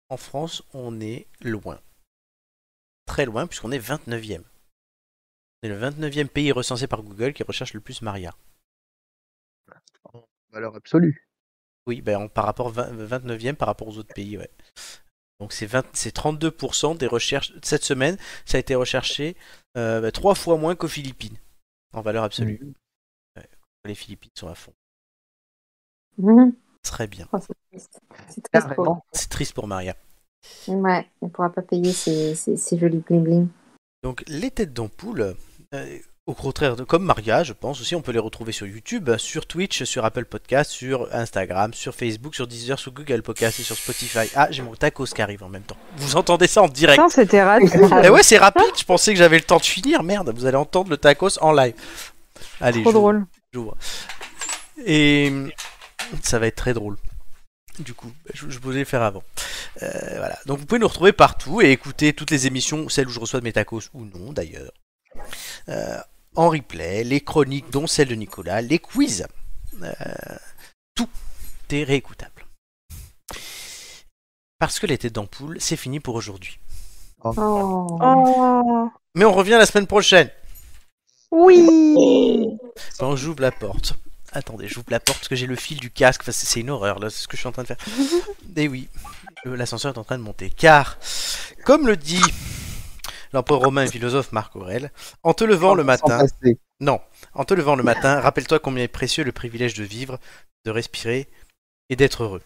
En 0.09 0.17
France, 0.17 0.63
on 0.73 0.99
est 0.99 1.27
loin. 1.41 1.79
Très 3.09 3.25
loin, 3.25 3.47
puisqu'on 3.47 3.71
est 3.71 3.79
29e. 3.79 4.43
C'est 5.63 5.69
le 5.69 5.75
29e 5.75 6.29
pays 6.29 6.51
recensé 6.51 6.85
par 6.85 7.01
Google 7.01 7.33
qui 7.33 7.41
recherche 7.41 7.73
le 7.73 7.79
plus 7.81 8.03
Maria. 8.03 8.35
Valeur 10.51 10.75
absolue. 10.75 11.27
Oui, 11.87 12.01
ben, 12.01 12.17
en- 12.17 12.27
par 12.29 12.45
rapport 12.45 12.69
20 12.69 12.91
29e 12.91 13.55
par 13.55 13.67
rapport 13.67 13.87
aux 13.87 13.97
autres 13.97 14.13
pays, 14.13 14.37
ouais. 14.37 14.49
Donc 15.39 15.53
c'est 15.53 15.65
20 15.65 15.85
c'est 15.93 16.13
32% 16.13 16.93
des 16.95 17.07
recherches 17.07 17.51
cette 17.63 17.83
semaine, 17.83 18.17
ça 18.45 18.57
a 18.57 18.59
été 18.59 18.75
recherché 18.75 19.35
euh, 19.75 20.01
bah, 20.01 20.11
trois 20.11 20.35
fois 20.35 20.57
moins 20.57 20.75
qu'aux 20.75 20.87
Philippines 20.87 21.37
en 21.93 22.01
valeur 22.01 22.23
absolue. 22.23 22.59
Ouais. 23.35 23.49
Les 23.85 23.95
Philippines 23.95 24.31
sont 24.35 24.49
à 24.49 24.55
fond. 24.55 24.73
Mhm. 26.17 26.53
Très 26.83 27.07
bien. 27.07 27.27
Oh, 27.33 27.37
c'est 27.39 27.55
triste. 27.71 27.99
C'est 28.29 28.41
triste 28.41 28.67
pour 28.75 28.85
Carrément. 28.85 29.05
C'est 29.13 29.29
triste 29.29 29.53
pour 29.53 29.67
Maria. 29.67 29.95
Ouais, 30.67 31.07
elle 31.21 31.27
ne 31.27 31.29
pourra 31.29 31.49
pas 31.49 31.61
payer 31.61 31.91
ses 31.91 32.35
jolis 32.77 33.03
bling 33.07 33.23
bling. 33.23 33.47
Donc 34.03 34.23
les 34.27 34.51
têtes 34.51 34.73
d'ampoule, 34.73 35.35
euh, 35.73 35.97
au 36.25 36.33
contraire 36.33 36.75
de 36.75 36.83
comme 36.83 37.03
Maria, 37.03 37.43
je 37.43 37.53
pense 37.53 37.81
aussi, 37.81 37.95
on 37.95 38.01
peut 38.01 38.11
les 38.13 38.19
retrouver 38.19 38.51
sur 38.51 38.65
YouTube, 38.65 39.09
sur 39.17 39.45
Twitch, 39.45 39.83
sur 39.83 40.05
Apple 40.05 40.25
Podcast, 40.25 40.71
sur 40.71 41.13
Instagram, 41.13 41.73
sur 41.73 41.93
Facebook, 41.93 42.35
sur 42.35 42.47
Deezer, 42.47 42.79
sur 42.79 42.93
Google 42.93 43.21
Podcast 43.23 43.59
et 43.59 43.63
sur 43.63 43.75
Spotify. 43.75 44.29
Ah, 44.35 44.47
j'ai 44.51 44.61
mon 44.61 44.73
tacos 44.75 45.05
qui 45.07 45.21
arrive 45.21 45.43
en 45.43 45.49
même 45.49 45.63
temps. 45.63 45.75
Vous 45.97 46.15
entendez 46.15 46.47
ça 46.47 46.61
en 46.61 46.67
direct? 46.69 46.97
Putain, 46.97 47.09
c'était 47.09 47.43
rapide. 47.43 47.71
Eh 48.03 48.09
ouais, 48.09 48.23
c'est 48.23 48.37
rapide, 48.37 48.71
je 48.77 48.85
pensais 48.85 49.11
que 49.11 49.19
j'avais 49.19 49.37
le 49.37 49.43
temps 49.43 49.57
de 49.57 49.63
finir. 49.65 50.03
Merde, 50.03 50.31
vous 50.33 50.45
allez 50.45 50.57
entendre 50.57 50.89
le 50.89 50.97
tacos 50.97 51.37
en 51.41 51.51
live. 51.51 51.73
Allez, 52.61 52.81
Trop 52.83 52.93
drôle. 52.93 53.25
j'ouvre. 53.53 53.75
Et 54.85 55.31
ça 56.23 56.39
va 56.39 56.47
être 56.47 56.55
très 56.55 56.73
drôle. 56.73 56.95
Du 57.79 57.93
coup, 57.93 58.11
je, 58.33 58.49
je 58.49 58.59
voulais 58.59 58.79
le 58.79 58.85
faire 58.85 59.01
avant. 59.03 59.23
Euh, 59.83 59.89
voilà. 60.17 60.37
Donc 60.45 60.59
vous 60.59 60.65
pouvez 60.65 60.79
nous 60.79 60.87
retrouver 60.87 61.13
partout 61.13 61.61
et 61.61 61.71
écouter 61.71 62.13
toutes 62.13 62.31
les 62.31 62.45
émissions, 62.47 62.89
celles 62.89 63.07
où 63.07 63.11
je 63.11 63.19
reçois 63.19 63.39
de 63.39 63.45
mes 63.45 63.53
tacos 63.53 63.89
ou 63.93 64.03
non 64.05 64.33
d'ailleurs. 64.33 64.71
Euh, 65.69 65.97
en 66.35 66.49
replay, 66.49 67.03
les 67.03 67.21
chroniques, 67.21 67.69
dont 67.71 67.87
celle 67.87 68.09
de 68.09 68.15
Nicolas, 68.15 68.61
les 68.61 68.79
quiz. 68.79 69.25
Euh, 69.81 69.93
tout 70.95 71.09
est 71.71 71.83
réécoutable. 71.83 72.45
Parce 74.59 74.79
que 74.79 74.85
les 74.87 74.97
têtes 74.97 75.15
d'ampoule, 75.15 75.57
c'est 75.61 75.77
fini 75.77 75.99
pour 76.01 76.15
aujourd'hui. 76.15 76.59
Oh. 77.23 77.33
Oh, 77.37 78.89
Mais 79.15 79.23
on 79.25 79.31
revient 79.33 79.51
la 79.59 79.65
semaine 79.65 79.87
prochaine. 79.87 80.29
oui. 81.31 82.47
Quand 82.97 83.15
j'ouvre 83.15 83.41
la 83.41 83.51
porte. 83.51 83.93
Attendez, 84.31 84.67
j'ouvre 84.67 84.85
la 84.89 84.99
porte 84.99 85.19
parce 85.19 85.27
que 85.27 85.35
j'ai 85.35 85.47
le 85.47 85.55
fil 85.55 85.79
du 85.79 85.89
casque. 85.91 86.21
Enfin, 86.21 86.31
c'est 86.31 86.45
c'est 86.45 86.59
une 86.59 86.69
horreur 86.69 86.99
là, 86.99 87.09
c'est 87.09 87.23
ce 87.23 87.27
que 87.27 87.35
je 87.35 87.41
suis 87.41 87.47
en 87.47 87.51
train 87.51 87.63
de 87.63 87.67
faire. 87.67 87.77
Et 88.55 88.67
oui, 88.67 88.87
le- 89.43 89.55
l'ascenseur 89.55 89.93
est 89.93 89.97
en 89.97 90.03
train 90.03 90.17
de 90.17 90.23
monter. 90.23 90.49
Car, 90.49 90.97
comme 91.65 91.87
le 91.87 91.97
dit 91.97 92.21
l'empereur 93.33 93.59
romain 93.61 93.83
et 93.83 93.87
philosophe 93.87 94.31
Marc 94.31 94.55
Aurèle, 94.55 94.91
en 95.23 95.33
te 95.33 95.43
levant 95.43 95.73
le 95.75 95.83
matin, 95.83 96.25
non, 96.79 96.99
en 97.33 97.45
te 97.45 97.53
levant 97.53 97.75
le 97.75 97.83
matin, 97.83 98.19
rappelle-toi 98.19 98.59
combien 98.59 98.83
est 98.83 98.87
précieux 98.87 99.23
le 99.23 99.31
privilège 99.31 99.73
de 99.75 99.83
vivre, 99.83 100.19
de 100.65 100.71
respirer 100.71 101.27
et 101.89 101.95
d'être 101.95 102.23
heureux. 102.23 102.41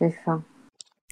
J'ai 0.00 0.10
faim. 0.24 0.42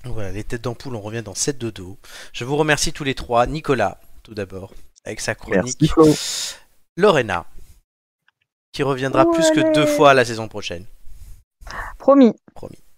Donc 0.05 0.15
Voilà, 0.15 0.33
les 0.33 0.45
têtes 0.45 0.63
d'ampoule, 0.63 0.95
on 0.97 1.01
revient 1.01 1.23
dans 1.23 1.35
7 1.35 1.59
de 1.59 1.71
dos. 1.71 1.99
Je 2.33 2.45
vous 2.45 2.57
remercie 2.57 2.93
tous 2.93 3.05
les 3.05 3.15
trois. 3.15 3.47
Nicolas, 3.47 4.01
tout 4.23 4.35
d'abord, 4.35 4.73
avec 5.05 5.21
sa 5.21 5.35
chronique. 5.35 5.79
Merci. 5.97 6.55
Lorena, 6.97 7.47
qui 8.73 8.83
reviendra 8.83 9.31
plus 9.31 9.51
que 9.51 9.73
deux 9.75 9.83
Ouais. 9.85 9.97
fois 9.97 10.15
la 10.15 10.25
saison 10.25 10.49
prochaine. 10.49 10.85
Promis. 11.99 12.35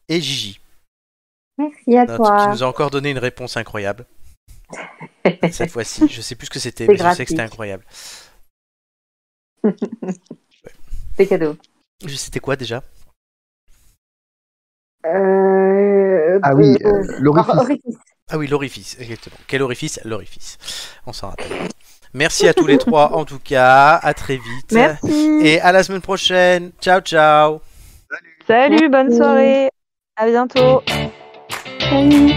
Et 0.09 0.20
Gigi, 0.20 0.61
Merci 1.59 1.97
à 1.97 2.05
notre- 2.05 2.23
qui 2.23 2.28
toi. 2.28 2.47
nous 2.49 2.62
a 2.62 2.66
encore 2.66 2.90
donné 2.90 3.11
une 3.11 3.19
réponse 3.19 3.57
incroyable. 3.57 4.05
Cette 5.53 5.70
fois-ci, 5.70 6.09
je 6.09 6.20
sais 6.20 6.35
plus 6.35 6.47
ce 6.47 6.51
que 6.51 6.59
c'était, 6.59 6.86
mais 6.86 6.97
je 6.97 7.15
sais 7.15 7.24
que 7.24 7.31
c'était 7.31 7.43
incroyable. 7.43 7.85
C'est 11.16 11.27
cadeau. 11.27 11.57
C'était 12.09 12.40
quoi 12.40 12.57
déjà? 12.57 12.82
Euh... 15.07 16.39
Ah 16.43 16.55
oui, 16.55 16.77
euh, 16.85 16.89
euh, 16.89 17.16
l'orifice. 17.20 17.55
orifice. 17.55 17.97
Ah 18.31 18.39
oui, 18.39 18.47
l'orifice, 18.49 18.97
exactement. 18.99 19.36
Quel 19.47 19.62
orifice? 19.62 20.01
L'orifice. 20.05 20.59
On 21.07 21.12
s'en 21.12 21.28
rappelle. 21.31 21.69
Merci 22.15 22.47
à 22.49 22.55
tous 22.55 22.67
les 22.67 22.79
trois, 22.79 23.15
en 23.17 23.25
tout 23.25 23.39
cas. 23.39 23.99
À 24.03 24.15
très 24.15 24.37
vite. 24.37 24.73
Merci. 24.73 25.41
Et 25.43 25.61
à 25.61 25.73
la 25.73 25.83
semaine 25.83 26.03
prochaine. 26.03 26.73
Ciao, 26.81 27.01
ciao. 27.01 27.61
Salut, 28.47 28.89
bonne 28.89 29.09
Merci. 29.09 29.17
soirée. 29.17 29.69
À 30.17 30.27
bientôt. 30.27 30.83
Salut. 31.81 32.33